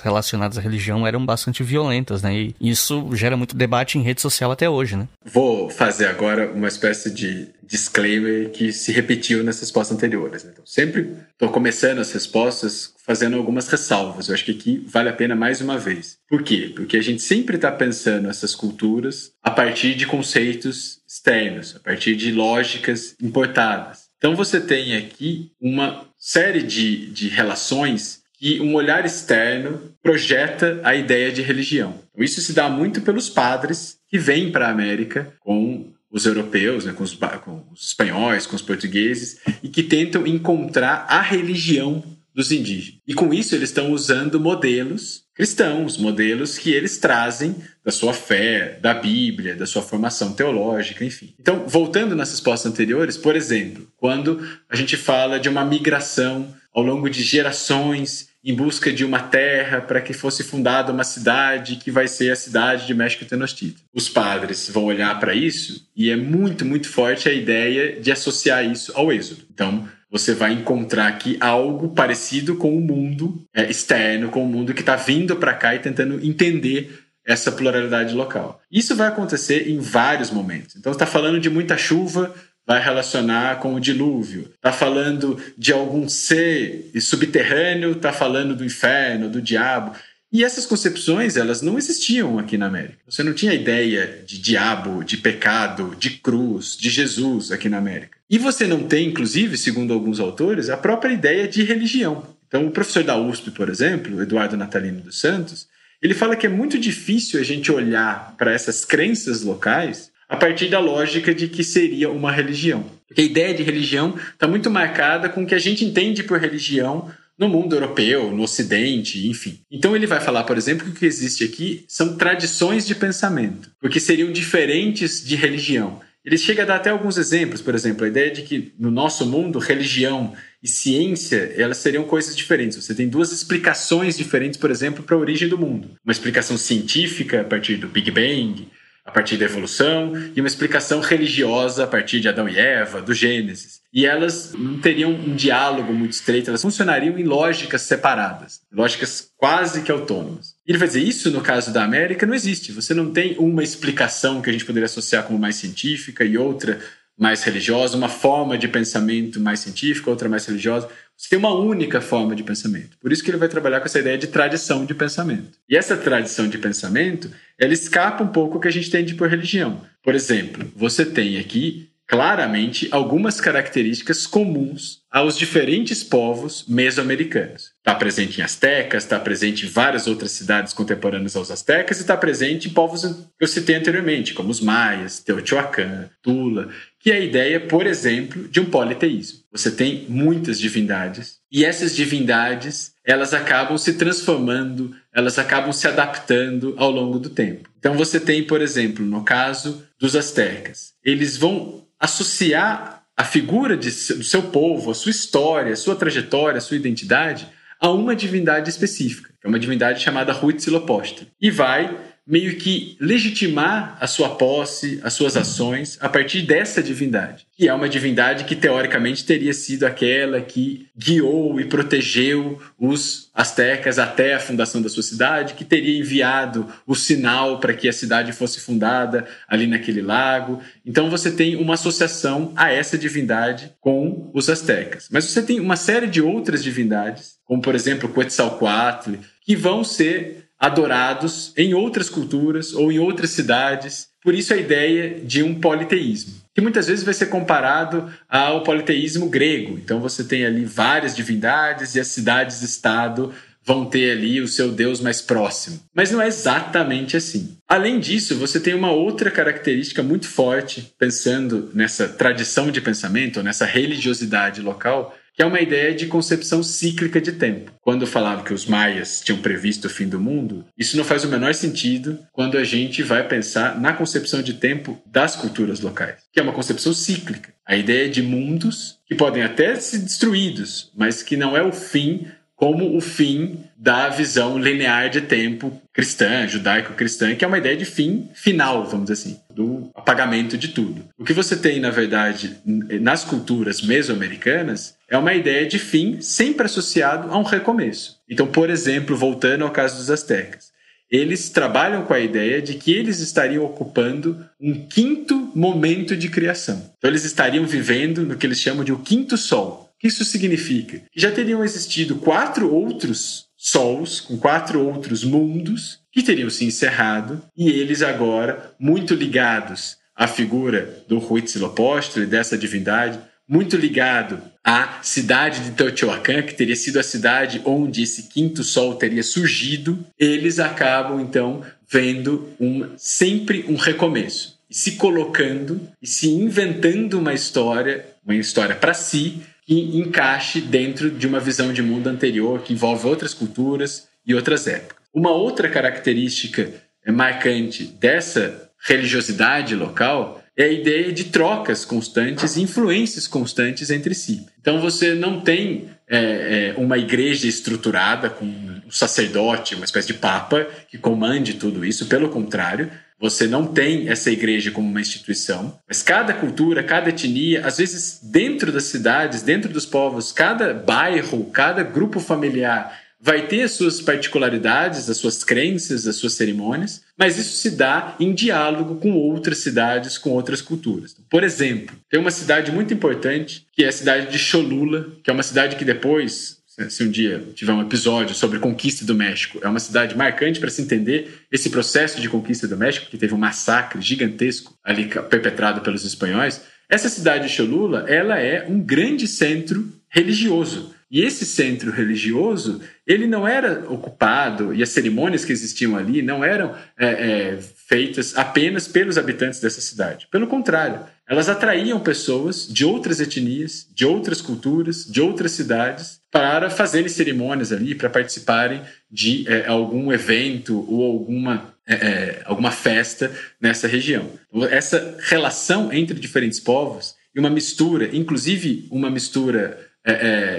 relacionadas 0.00 0.58
à 0.58 0.60
religião 0.60 1.06
eram 1.06 1.24
bastante 1.24 1.62
violentas, 1.62 2.22
né? 2.22 2.34
E 2.34 2.54
isso 2.60 3.10
gera 3.14 3.36
muito 3.36 3.56
debate 3.56 3.98
em 3.98 4.02
rede 4.02 4.20
social 4.20 4.50
até 4.50 4.68
hoje, 4.68 4.96
né? 4.96 5.08
Vou 5.24 5.70
fazer 5.70 6.06
agora 6.06 6.50
uma 6.52 6.65
espécie 6.68 7.10
de 7.10 7.48
disclaimer 7.62 8.50
que 8.50 8.72
se 8.72 8.92
repetiu 8.92 9.42
nas 9.42 9.60
respostas 9.60 9.96
anteriores. 9.96 10.44
Né? 10.44 10.50
Então, 10.52 10.66
sempre 10.66 11.16
estou 11.32 11.48
começando 11.50 11.98
as 11.98 12.12
respostas 12.12 12.94
fazendo 13.04 13.36
algumas 13.36 13.68
ressalvas. 13.68 14.28
Eu 14.28 14.34
acho 14.34 14.44
que 14.44 14.52
aqui 14.52 14.84
vale 14.86 15.08
a 15.08 15.12
pena 15.12 15.34
mais 15.34 15.60
uma 15.60 15.78
vez. 15.78 16.18
Por 16.28 16.42
quê? 16.42 16.72
Porque 16.74 16.96
a 16.96 17.02
gente 17.02 17.22
sempre 17.22 17.56
está 17.56 17.70
pensando 17.70 18.28
essas 18.28 18.54
culturas 18.54 19.32
a 19.42 19.50
partir 19.50 19.94
de 19.94 20.06
conceitos 20.06 21.00
externos, 21.06 21.76
a 21.76 21.80
partir 21.80 22.16
de 22.16 22.32
lógicas 22.32 23.14
importadas. 23.20 24.06
Então 24.18 24.34
você 24.34 24.60
tem 24.60 24.96
aqui 24.96 25.52
uma 25.60 26.06
série 26.18 26.62
de, 26.62 27.06
de 27.06 27.28
relações 27.28 28.22
que 28.38 28.60
um 28.60 28.74
olhar 28.74 29.04
externo 29.04 29.94
projeta 30.02 30.80
a 30.82 30.94
ideia 30.94 31.32
de 31.32 31.42
religião. 31.42 32.00
Então, 32.12 32.24
isso 32.24 32.40
se 32.40 32.52
dá 32.52 32.68
muito 32.68 33.00
pelos 33.00 33.28
padres 33.28 33.98
que 34.08 34.18
vêm 34.18 34.52
para 34.52 34.68
a 34.68 34.70
América 34.70 35.32
com 35.40 35.92
os 36.16 36.24
europeus, 36.24 36.86
né, 36.86 36.92
com, 36.92 37.04
os, 37.04 37.14
com 37.44 37.62
os 37.72 37.88
espanhóis, 37.88 38.46
com 38.46 38.56
os 38.56 38.62
portugueses, 38.62 39.38
e 39.62 39.68
que 39.68 39.82
tentam 39.82 40.26
encontrar 40.26 41.04
a 41.08 41.20
religião 41.20 42.02
dos 42.34 42.50
indígenas. 42.50 43.00
E 43.06 43.12
com 43.12 43.32
isso 43.32 43.54
eles 43.54 43.68
estão 43.68 43.92
usando 43.92 44.40
modelos 44.40 45.24
cristãos, 45.34 45.98
modelos 45.98 46.56
que 46.56 46.70
eles 46.70 46.96
trazem 46.96 47.54
da 47.84 47.92
sua 47.92 48.14
fé, 48.14 48.78
da 48.80 48.94
Bíblia, 48.94 49.54
da 49.54 49.66
sua 49.66 49.82
formação 49.82 50.32
teológica, 50.32 51.04
enfim. 51.04 51.34
Então, 51.38 51.64
voltando 51.66 52.16
nas 52.16 52.30
respostas 52.30 52.72
anteriores, 52.72 53.18
por 53.18 53.36
exemplo, 53.36 53.86
quando 53.98 54.40
a 54.70 54.76
gente 54.76 54.96
fala 54.96 55.38
de 55.38 55.50
uma 55.50 55.64
migração 55.64 56.54
ao 56.72 56.82
longo 56.82 57.10
de 57.10 57.22
gerações 57.22 58.28
em 58.46 58.54
busca 58.54 58.92
de 58.92 59.04
uma 59.04 59.18
terra 59.18 59.80
para 59.80 60.00
que 60.00 60.12
fosse 60.12 60.44
fundada 60.44 60.92
uma 60.92 61.02
cidade 61.02 61.74
que 61.74 61.90
vai 61.90 62.06
ser 62.06 62.30
a 62.30 62.36
cidade 62.36 62.86
de 62.86 62.94
México 62.94 63.24
Tenochtitlan. 63.24 63.82
Os 63.92 64.08
padres 64.08 64.70
vão 64.70 64.84
olhar 64.84 65.18
para 65.18 65.34
isso 65.34 65.84
e 65.96 66.10
é 66.10 66.16
muito, 66.16 66.64
muito 66.64 66.88
forte 66.88 67.28
a 67.28 67.32
ideia 67.32 68.00
de 68.00 68.12
associar 68.12 68.64
isso 68.64 68.92
ao 68.94 69.12
êxodo. 69.12 69.42
Então, 69.52 69.88
você 70.08 70.32
vai 70.32 70.52
encontrar 70.52 71.08
aqui 71.08 71.36
algo 71.40 71.88
parecido 71.88 72.54
com 72.54 72.78
o 72.78 72.80
mundo 72.80 73.44
é, 73.52 73.68
externo, 73.68 74.28
com 74.28 74.44
o 74.44 74.48
mundo 74.48 74.72
que 74.72 74.80
está 74.80 74.94
vindo 74.94 75.34
para 75.34 75.52
cá 75.52 75.74
e 75.74 75.80
tentando 75.80 76.24
entender 76.24 77.00
essa 77.26 77.50
pluralidade 77.50 78.14
local. 78.14 78.60
Isso 78.70 78.94
vai 78.94 79.08
acontecer 79.08 79.68
em 79.68 79.80
vários 79.80 80.30
momentos. 80.30 80.76
Então, 80.76 80.92
está 80.92 81.04
falando 81.04 81.40
de 81.40 81.50
muita 81.50 81.76
chuva, 81.76 82.32
vai 82.66 82.82
relacionar 82.82 83.60
com 83.60 83.74
o 83.74 83.80
dilúvio. 83.80 84.50
Está 84.54 84.72
falando 84.72 85.40
de 85.56 85.72
algum 85.72 86.08
ser 86.08 86.90
subterrâneo, 87.00 87.92
está 87.92 88.12
falando 88.12 88.56
do 88.56 88.64
inferno, 88.64 89.30
do 89.30 89.40
diabo. 89.40 89.92
E 90.32 90.44
essas 90.44 90.66
concepções, 90.66 91.36
elas 91.36 91.62
não 91.62 91.78
existiam 91.78 92.38
aqui 92.38 92.58
na 92.58 92.66
América. 92.66 92.98
Você 93.08 93.22
não 93.22 93.32
tinha 93.32 93.54
ideia 93.54 94.24
de 94.26 94.38
diabo, 94.38 95.04
de 95.04 95.16
pecado, 95.16 95.94
de 95.96 96.10
cruz, 96.10 96.76
de 96.76 96.90
Jesus 96.90 97.52
aqui 97.52 97.68
na 97.68 97.78
América. 97.78 98.18
E 98.28 98.36
você 98.36 98.66
não 98.66 98.82
tem, 98.82 99.08
inclusive, 99.08 99.56
segundo 99.56 99.94
alguns 99.94 100.18
autores, 100.18 100.68
a 100.68 100.76
própria 100.76 101.12
ideia 101.12 101.46
de 101.46 101.62
religião. 101.62 102.26
Então, 102.48 102.66
o 102.66 102.72
professor 102.72 103.04
da 103.04 103.16
USP, 103.16 103.52
por 103.52 103.68
exemplo, 103.68 104.20
Eduardo 104.20 104.56
Natalino 104.56 105.00
dos 105.00 105.20
Santos, 105.20 105.68
ele 106.02 106.14
fala 106.14 106.36
que 106.36 106.46
é 106.46 106.50
muito 106.50 106.78
difícil 106.78 107.40
a 107.40 107.44
gente 107.44 107.70
olhar 107.70 108.34
para 108.36 108.52
essas 108.52 108.84
crenças 108.84 109.42
locais 109.42 110.10
a 110.28 110.36
partir 110.36 110.68
da 110.68 110.78
lógica 110.78 111.34
de 111.34 111.48
que 111.48 111.62
seria 111.62 112.10
uma 112.10 112.32
religião. 112.32 112.84
Porque 113.06 113.20
a 113.20 113.24
ideia 113.24 113.54
de 113.54 113.62
religião 113.62 114.14
está 114.32 114.46
muito 114.46 114.70
marcada 114.70 115.28
com 115.28 115.42
o 115.42 115.46
que 115.46 115.54
a 115.54 115.58
gente 115.58 115.84
entende 115.84 116.22
por 116.22 116.40
religião 116.40 117.10
no 117.38 117.48
mundo 117.48 117.76
europeu, 117.76 118.30
no 118.30 118.42
Ocidente, 118.42 119.28
enfim. 119.28 119.60
Então 119.70 119.94
ele 119.94 120.06
vai 120.06 120.20
falar, 120.20 120.44
por 120.44 120.56
exemplo, 120.56 120.86
que 120.86 120.90
o 120.90 120.94
que 120.94 121.06
existe 121.06 121.44
aqui 121.44 121.84
são 121.86 122.16
tradições 122.16 122.86
de 122.86 122.94
pensamento, 122.94 123.70
porque 123.80 124.00
seriam 124.00 124.32
diferentes 124.32 125.22
de 125.22 125.36
religião. 125.36 126.00
Ele 126.24 126.38
chega 126.38 126.64
a 126.64 126.66
dar 126.66 126.76
até 126.76 126.90
alguns 126.90 127.18
exemplos, 127.18 127.62
por 127.62 127.72
exemplo, 127.72 128.04
a 128.04 128.08
ideia 128.08 128.32
de 128.32 128.42
que 128.42 128.72
no 128.76 128.90
nosso 128.90 129.24
mundo, 129.24 129.60
religião 129.60 130.34
e 130.60 130.66
ciência, 130.66 131.54
elas 131.56 131.76
seriam 131.76 132.02
coisas 132.02 132.34
diferentes. 132.34 132.82
Você 132.82 132.96
tem 132.96 133.08
duas 133.08 133.30
explicações 133.30 134.16
diferentes, 134.16 134.58
por 134.58 134.68
exemplo, 134.68 135.04
para 135.04 135.14
a 135.14 135.20
origem 135.20 135.48
do 135.48 135.56
mundo. 135.56 135.90
Uma 136.04 136.10
explicação 136.10 136.58
científica 136.58 137.42
a 137.42 137.44
partir 137.44 137.76
do 137.76 137.86
Big 137.86 138.10
Bang, 138.10 138.66
a 139.06 139.10
partir 139.12 139.36
da 139.36 139.44
evolução, 139.44 140.12
e 140.34 140.40
uma 140.40 140.48
explicação 140.48 141.00
religiosa 141.00 141.84
a 141.84 141.86
partir 141.86 142.20
de 142.20 142.28
Adão 142.28 142.48
e 142.48 142.58
Eva, 142.58 143.00
do 143.00 143.14
Gênesis. 143.14 143.80
E 143.92 144.04
elas 144.04 144.52
não 144.52 144.78
teriam 144.80 145.12
um 145.12 145.34
diálogo 145.36 145.94
muito 145.94 146.12
estreito, 146.12 146.50
elas 146.50 146.60
funcionariam 146.60 147.16
em 147.16 147.22
lógicas 147.22 147.82
separadas, 147.82 148.60
lógicas 148.70 149.30
quase 149.38 149.82
que 149.82 149.92
autônomas. 149.92 150.56
E 150.66 150.72
ele 150.72 150.78
vai 150.78 150.88
dizer: 150.88 151.00
isso 151.00 151.30
no 151.30 151.40
caso 151.40 151.72
da 151.72 151.84
América 151.84 152.26
não 152.26 152.34
existe. 152.34 152.72
Você 152.72 152.92
não 152.92 153.12
tem 153.12 153.36
uma 153.38 153.62
explicação 153.62 154.42
que 154.42 154.50
a 154.50 154.52
gente 154.52 154.66
poderia 154.66 154.86
associar 154.86 155.22
como 155.22 155.38
mais 155.38 155.56
científica 155.56 156.24
e 156.24 156.36
outra 156.36 156.78
mais 157.18 157.42
religiosa, 157.44 157.96
uma 157.96 158.10
forma 158.10 158.58
de 158.58 158.68
pensamento 158.68 159.40
mais 159.40 159.60
científica, 159.60 160.10
outra 160.10 160.28
mais 160.28 160.44
religiosa. 160.44 160.88
Você 161.16 161.30
tem 161.30 161.38
uma 161.38 161.54
única 161.54 162.00
forma 162.00 162.36
de 162.36 162.42
pensamento. 162.42 162.98
Por 162.98 163.10
isso 163.10 163.24
que 163.24 163.30
ele 163.30 163.38
vai 163.38 163.48
trabalhar 163.48 163.80
com 163.80 163.86
essa 163.86 163.98
ideia 163.98 164.18
de 164.18 164.26
tradição 164.26 164.84
de 164.84 164.94
pensamento. 164.94 165.58
E 165.68 165.76
essa 165.76 165.96
tradição 165.96 166.46
de 166.46 166.58
pensamento, 166.58 167.30
ela 167.58 167.72
escapa 167.72 168.22
um 168.22 168.28
pouco 168.28 168.54
do 168.54 168.60
que 168.60 168.68
a 168.68 168.72
gente 168.72 168.88
entende 168.88 169.14
por 169.14 169.28
religião. 169.28 169.80
Por 170.02 170.14
exemplo, 170.14 170.70
você 170.76 171.06
tem 171.06 171.38
aqui 171.38 171.90
claramente 172.06 172.88
algumas 172.92 173.40
características 173.40 174.26
comuns 174.26 175.00
aos 175.10 175.36
diferentes 175.36 176.04
povos 176.04 176.64
mesoamericanos. 176.68 177.72
Está 177.78 177.94
presente 177.94 178.40
em 178.40 178.44
astecas, 178.44 179.02
está 179.02 179.18
presente 179.18 179.66
em 179.66 179.68
várias 179.68 180.06
outras 180.06 180.30
cidades 180.30 180.72
contemporâneas 180.72 181.34
aos 181.34 181.50
astecas 181.50 181.98
e 181.98 182.02
está 182.02 182.16
presente 182.16 182.68
em 182.68 182.72
povos 182.72 183.02
que 183.02 183.44
eu 183.44 183.48
citei 183.48 183.74
anteriormente, 183.74 184.34
como 184.34 184.50
os 184.50 184.60
maias, 184.60 185.18
Teotihuacan, 185.20 186.08
Tula, 186.22 186.68
que 187.06 187.12
é 187.12 187.18
a 187.18 187.20
ideia, 187.20 187.60
por 187.60 187.86
exemplo, 187.86 188.48
de 188.48 188.58
um 188.58 188.64
politeísmo. 188.64 189.38
Você 189.52 189.70
tem 189.70 190.06
muitas 190.08 190.58
divindades 190.58 191.36
e 191.52 191.64
essas 191.64 191.94
divindades 191.94 192.94
elas 193.04 193.32
acabam 193.32 193.78
se 193.78 193.92
transformando, 193.92 194.92
elas 195.14 195.38
acabam 195.38 195.72
se 195.72 195.86
adaptando 195.86 196.74
ao 196.76 196.90
longo 196.90 197.20
do 197.20 197.30
tempo. 197.30 197.70
Então 197.78 197.94
você 197.94 198.18
tem, 198.18 198.42
por 198.42 198.60
exemplo, 198.60 199.06
no 199.06 199.22
caso 199.22 199.86
dos 200.00 200.16
astecas, 200.16 200.94
eles 201.04 201.36
vão 201.36 201.86
associar 202.00 203.04
a 203.16 203.22
figura 203.22 203.76
de, 203.76 203.88
do 203.88 204.24
seu 204.24 204.42
povo, 204.42 204.90
a 204.90 204.94
sua 204.94 205.10
história, 205.10 205.74
a 205.74 205.76
sua 205.76 205.94
trajetória, 205.94 206.58
a 206.58 206.60
sua 206.60 206.76
identidade 206.76 207.46
a 207.78 207.88
uma 207.88 208.16
divindade 208.16 208.68
específica, 208.68 209.30
que 209.40 209.46
é 209.46 209.48
uma 209.48 209.60
divindade 209.60 210.02
chamada 210.02 210.36
Huitzilopochtli, 210.36 211.28
e 211.40 211.52
vai 211.52 211.96
meio 212.26 212.56
que 212.56 212.96
legitimar 213.00 213.96
a 214.00 214.06
sua 214.08 214.30
posse, 214.30 214.98
as 215.02 215.12
suas 215.12 215.36
ações 215.36 215.96
a 216.00 216.08
partir 216.08 216.42
dessa 216.42 216.82
divindade, 216.82 217.46
que 217.56 217.68
é 217.68 217.72
uma 217.72 217.88
divindade 217.88 218.44
que 218.44 218.56
teoricamente 218.56 219.24
teria 219.24 219.54
sido 219.54 219.84
aquela 219.84 220.40
que 220.40 220.88
guiou 220.98 221.60
e 221.60 221.64
protegeu 221.64 222.60
os 222.78 223.30
astecas 223.32 223.98
até 223.98 224.34
a 224.34 224.40
fundação 224.40 224.82
da 224.82 224.88
sua 224.88 225.04
cidade, 225.04 225.54
que 225.54 225.64
teria 225.64 225.98
enviado 225.98 226.66
o 226.84 226.96
sinal 226.96 227.60
para 227.60 227.74
que 227.74 227.88
a 227.88 227.92
cidade 227.92 228.32
fosse 228.32 228.60
fundada 228.60 229.24
ali 229.46 229.68
naquele 229.68 230.02
lago. 230.02 230.60
Então 230.84 231.08
você 231.08 231.30
tem 231.30 231.54
uma 231.54 231.74
associação 231.74 232.52
a 232.56 232.72
essa 232.72 232.98
divindade 232.98 233.72
com 233.80 234.30
os 234.34 234.50
astecas. 234.50 235.08
Mas 235.12 235.26
você 235.26 235.42
tem 235.42 235.60
uma 235.60 235.76
série 235.76 236.08
de 236.08 236.20
outras 236.20 236.62
divindades, 236.64 237.36
como 237.44 237.62
por 237.62 237.74
exemplo 237.74 238.08
Quetzalcoatl, 238.08 239.14
que 239.44 239.54
vão 239.54 239.84
ser 239.84 240.45
adorados 240.58 241.52
em 241.56 241.74
outras 241.74 242.08
culturas 242.08 242.72
ou 242.72 242.90
em 242.90 242.98
outras 242.98 243.30
cidades. 243.30 244.08
Por 244.22 244.34
isso 244.34 244.52
a 244.52 244.56
ideia 244.56 245.20
de 245.20 245.42
um 245.42 245.60
politeísmo, 245.60 246.34
que 246.54 246.60
muitas 246.60 246.86
vezes 246.86 247.04
vai 247.04 247.14
ser 247.14 247.26
comparado 247.26 248.12
ao 248.28 248.62
politeísmo 248.62 249.28
grego. 249.28 249.78
Então 249.78 250.00
você 250.00 250.24
tem 250.24 250.44
ali 250.44 250.64
várias 250.64 251.14
divindades 251.14 251.94
e 251.94 252.00
as 252.00 252.08
cidades-estado 252.08 253.32
vão 253.66 253.84
ter 253.84 254.12
ali 254.12 254.40
o 254.40 254.46
seu 254.46 254.70
Deus 254.70 255.00
mais 255.00 255.20
próximo. 255.20 255.80
Mas 255.92 256.12
não 256.12 256.22
é 256.22 256.28
exatamente 256.28 257.16
assim. 257.16 257.56
Além 257.68 257.98
disso, 257.98 258.36
você 258.36 258.60
tem 258.60 258.74
uma 258.74 258.92
outra 258.92 259.28
característica 259.28 260.04
muito 260.04 260.28
forte, 260.28 260.92
pensando 260.96 261.68
nessa 261.74 262.08
tradição 262.08 262.70
de 262.70 262.80
pensamento, 262.80 263.42
nessa 263.42 263.66
religiosidade 263.66 264.62
local, 264.62 265.16
que 265.36 265.42
é 265.42 265.46
uma 265.46 265.60
ideia 265.60 265.94
de 265.94 266.06
concepção 266.06 266.62
cíclica 266.62 267.20
de 267.20 267.32
tempo. 267.32 267.70
Quando 267.82 268.06
falava 268.06 268.42
que 268.42 268.54
os 268.54 268.64
maias 268.64 269.20
tinham 269.20 269.42
previsto 269.42 269.86
o 269.86 269.90
fim 269.90 270.08
do 270.08 270.18
mundo, 270.18 270.64
isso 270.78 270.96
não 270.96 271.04
faz 271.04 271.24
o 271.24 271.28
menor 271.28 271.52
sentido 271.52 272.18
quando 272.32 272.56
a 272.56 272.64
gente 272.64 273.02
vai 273.02 273.28
pensar 273.28 273.78
na 273.78 273.92
concepção 273.92 274.40
de 274.40 274.54
tempo 274.54 274.98
das 275.04 275.36
culturas 275.36 275.80
locais, 275.80 276.22
que 276.32 276.40
é 276.40 276.42
uma 276.42 276.54
concepção 276.54 276.94
cíclica. 276.94 277.52
A 277.66 277.76
ideia 277.76 278.08
de 278.08 278.22
mundos 278.22 278.98
que 279.06 279.14
podem 279.14 279.42
até 279.42 279.76
ser 279.76 279.98
destruídos, 279.98 280.90
mas 280.96 281.22
que 281.22 281.36
não 281.36 281.54
é 281.54 281.62
o 281.62 281.72
fim 281.72 282.26
como 282.56 282.96
o 282.96 283.00
fim 283.02 283.60
da 283.76 284.08
visão 284.08 284.58
linear 284.58 285.10
de 285.10 285.20
tempo 285.20 285.78
cristã, 285.92 286.48
judaico-cristã, 286.48 287.34
que 287.34 287.44
é 287.44 287.48
uma 287.48 287.58
ideia 287.58 287.76
de 287.76 287.84
fim 287.84 288.30
final, 288.32 288.86
vamos 288.86 289.10
dizer 289.10 289.12
assim, 289.12 289.40
do 289.54 289.90
apagamento 289.94 290.56
de 290.56 290.68
tudo. 290.68 291.04
O 291.18 291.24
que 291.24 291.34
você 291.34 291.54
tem, 291.54 291.78
na 291.78 291.90
verdade, 291.90 292.56
nas 292.64 293.24
culturas 293.24 293.82
mesoamericanas 293.82 294.95
é 295.08 295.16
uma 295.16 295.34
ideia 295.34 295.66
de 295.66 295.78
fim 295.78 296.20
sempre 296.20 296.66
associado 296.66 297.30
a 297.30 297.38
um 297.38 297.42
recomeço. 297.42 298.18
Então, 298.28 298.46
por 298.46 298.70
exemplo, 298.70 299.16
voltando 299.16 299.64
ao 299.64 299.70
caso 299.70 299.96
dos 299.96 300.10
astecas, 300.10 300.72
eles 301.10 301.50
trabalham 301.50 302.04
com 302.04 302.12
a 302.12 302.20
ideia 302.20 302.60
de 302.60 302.74
que 302.74 302.92
eles 302.92 303.20
estariam 303.20 303.64
ocupando 303.64 304.44
um 304.60 304.86
quinto 304.88 305.52
momento 305.54 306.16
de 306.16 306.28
criação. 306.28 306.90
Então, 306.98 307.08
eles 307.08 307.24
estariam 307.24 307.64
vivendo 307.64 308.22
no 308.22 308.36
que 308.36 308.46
eles 308.46 308.60
chamam 308.60 308.84
de 308.84 308.92
o 308.92 308.98
quinto 308.98 309.36
sol, 309.36 309.92
o 309.96 309.98
que 310.00 310.08
isso 310.08 310.24
significa? 310.24 311.02
Que 311.10 311.20
já 311.20 311.30
teriam 311.30 311.64
existido 311.64 312.16
quatro 312.16 312.74
outros 312.74 313.46
sols, 313.56 314.20
com 314.20 314.36
quatro 314.36 314.84
outros 314.84 315.24
mundos, 315.24 316.00
que 316.12 316.22
teriam 316.22 316.50
se 316.50 316.64
encerrado, 316.64 317.42
e 317.56 317.70
eles 317.70 318.02
agora, 318.02 318.74
muito 318.78 319.14
ligados 319.14 319.96
à 320.14 320.26
figura 320.26 321.02
do 321.08 321.18
Huitzilopochtli, 321.18 322.26
dessa 322.26 322.58
divindade, 322.58 323.18
muito 323.48 323.76
ligado 323.76 324.42
à 324.64 324.98
cidade 325.02 325.60
de 325.60 325.70
Teotihuacan, 325.72 326.42
que 326.42 326.54
teria 326.54 326.74
sido 326.74 326.98
a 326.98 327.02
cidade 327.02 327.62
onde 327.64 328.02
esse 328.02 328.24
quinto 328.24 328.64
sol 328.64 328.94
teria 328.96 329.22
surgido, 329.22 330.04
eles 330.18 330.58
acabam 330.58 331.20
então 331.20 331.62
vendo 331.88 332.48
um, 332.58 332.90
sempre 332.96 333.64
um 333.68 333.76
recomeço, 333.76 334.58
se 334.68 334.92
colocando 334.92 335.80
e 336.02 336.06
se 336.06 336.28
inventando 336.28 337.18
uma 337.18 337.32
história, 337.32 338.04
uma 338.24 338.34
história 338.34 338.74
para 338.74 338.92
si, 338.92 339.40
que 339.64 339.98
encaixe 339.98 340.60
dentro 340.60 341.10
de 341.10 341.26
uma 341.26 341.40
visão 341.40 341.72
de 341.72 341.82
mundo 341.82 342.08
anterior 342.08 342.62
que 342.62 342.72
envolve 342.72 343.06
outras 343.06 343.34
culturas 343.34 344.08
e 344.26 344.34
outras 344.34 344.66
épocas. 344.66 345.04
Uma 345.14 345.30
outra 345.30 345.68
característica 345.68 346.72
marcante 347.06 347.84
dessa 347.84 348.70
religiosidade 348.78 349.74
local 349.74 350.42
é 350.56 350.64
a 350.64 350.72
ideia 350.72 351.12
de 351.12 351.24
trocas 351.24 351.84
constantes 351.84 352.56
influências 352.56 353.26
constantes 353.26 353.90
entre 353.90 354.14
si. 354.14 354.46
Então 354.60 354.80
você 354.80 355.14
não 355.14 355.40
tem 355.40 355.88
é, 356.08 356.74
é, 356.76 356.80
uma 356.80 356.96
igreja 356.96 357.46
estruturada 357.46 358.30
com 358.30 358.44
um 358.44 358.90
sacerdote, 358.90 359.74
uma 359.74 359.84
espécie 359.84 360.06
de 360.08 360.14
papa 360.14 360.66
que 360.88 360.96
comande 360.96 361.54
tudo 361.54 361.84
isso, 361.84 362.06
pelo 362.06 362.28
contrário, 362.28 362.90
você 363.18 363.46
não 363.46 363.66
tem 363.66 364.08
essa 364.08 364.30
igreja 364.30 364.70
como 364.70 364.88
uma 364.88 365.00
instituição, 365.00 365.78
mas 365.88 366.02
cada 366.02 366.34
cultura, 366.34 366.82
cada 366.82 367.08
etnia, 367.08 367.66
às 367.66 367.78
vezes 367.78 368.20
dentro 368.22 368.70
das 368.70 368.84
cidades, 368.84 369.42
dentro 369.42 369.72
dos 369.72 369.86
povos, 369.86 370.32
cada 370.32 370.74
bairro, 370.74 371.44
cada 371.46 371.82
grupo 371.82 372.20
familiar 372.20 373.05
vai 373.20 373.46
ter 373.46 373.62
as 373.62 373.72
suas 373.72 374.00
particularidades, 374.00 375.08
as 375.08 375.16
suas 375.16 375.42
crenças, 375.42 376.06
as 376.06 376.16
suas 376.16 376.34
cerimônias, 376.34 377.02
mas 377.18 377.38
isso 377.38 377.56
se 377.56 377.70
dá 377.70 378.14
em 378.20 378.34
diálogo 378.34 378.96
com 378.96 379.12
outras 379.12 379.58
cidades, 379.58 380.18
com 380.18 380.30
outras 380.30 380.60
culturas. 380.60 381.16
Por 381.28 381.42
exemplo, 381.42 381.96
tem 382.10 382.20
uma 382.20 382.30
cidade 382.30 382.70
muito 382.70 382.92
importante 382.92 383.66
que 383.72 383.84
é 383.84 383.88
a 383.88 383.92
cidade 383.92 384.30
de 384.30 384.38
Cholula, 384.38 385.08
que 385.24 385.30
é 385.30 385.32
uma 385.32 385.42
cidade 385.42 385.76
que 385.76 385.84
depois 385.84 386.56
se 386.90 387.02
um 387.02 387.10
dia 387.10 387.42
tiver 387.54 387.72
um 387.72 387.80
episódio 387.80 388.34
sobre 388.34 388.58
conquista 388.58 389.04
do 389.04 389.14
México, 389.14 389.58
é 389.62 389.68
uma 389.68 389.80
cidade 389.80 390.14
marcante 390.14 390.60
para 390.60 390.68
se 390.68 390.82
entender 390.82 391.46
esse 391.50 391.70
processo 391.70 392.20
de 392.20 392.28
conquista 392.28 392.68
do 392.68 392.76
México, 392.76 393.10
que 393.10 393.16
teve 393.16 393.32
um 393.32 393.38
massacre 393.38 394.00
gigantesco 394.02 394.76
ali 394.84 395.06
perpetrado 395.06 395.80
pelos 395.80 396.04
espanhóis. 396.04 396.60
Essa 396.88 397.08
cidade 397.08 397.48
de 397.48 397.54
Cholula, 397.54 398.04
ela 398.08 398.38
é 398.38 398.66
um 398.68 398.78
grande 398.78 399.26
centro 399.26 399.90
religioso. 400.08 400.94
E 401.10 401.22
esse 401.22 401.46
centro 401.46 401.92
religioso, 401.92 402.80
ele 403.06 403.26
não 403.26 403.46
era 403.46 403.84
ocupado, 403.88 404.74
e 404.74 404.82
as 404.82 404.88
cerimônias 404.88 405.44
que 405.44 405.52
existiam 405.52 405.96
ali 405.96 406.20
não 406.20 406.44
eram 406.44 406.74
é, 406.98 407.06
é, 407.06 407.58
feitas 407.88 408.36
apenas 408.36 408.88
pelos 408.88 409.16
habitantes 409.16 409.60
dessa 409.60 409.80
cidade. 409.80 410.26
Pelo 410.32 410.48
contrário, 410.48 411.06
elas 411.28 411.48
atraíam 411.48 412.00
pessoas 412.00 412.66
de 412.66 412.84
outras 412.84 413.20
etnias, 413.20 413.86
de 413.94 414.04
outras 414.04 414.40
culturas, 414.40 415.04
de 415.04 415.20
outras 415.20 415.52
cidades, 415.52 416.20
para 416.30 416.68
fazerem 416.70 417.08
cerimônias 417.08 417.72
ali, 417.72 417.94
para 417.94 418.10
participarem 418.10 418.82
de 419.08 419.44
é, 419.48 419.66
algum 419.68 420.12
evento 420.12 420.84
ou 420.92 421.04
alguma, 421.04 421.72
é, 421.86 421.94
é, 421.94 422.42
alguma 422.44 422.72
festa 422.72 423.30
nessa 423.60 423.86
região. 423.86 424.28
Essa 424.70 425.16
relação 425.20 425.92
entre 425.92 426.18
diferentes 426.18 426.58
povos 426.58 427.14
e 427.34 427.38
uma 427.38 427.50
mistura, 427.50 428.08
inclusive 428.16 428.88
uma 428.90 429.10
mistura 429.10 429.85
é, 430.06 430.12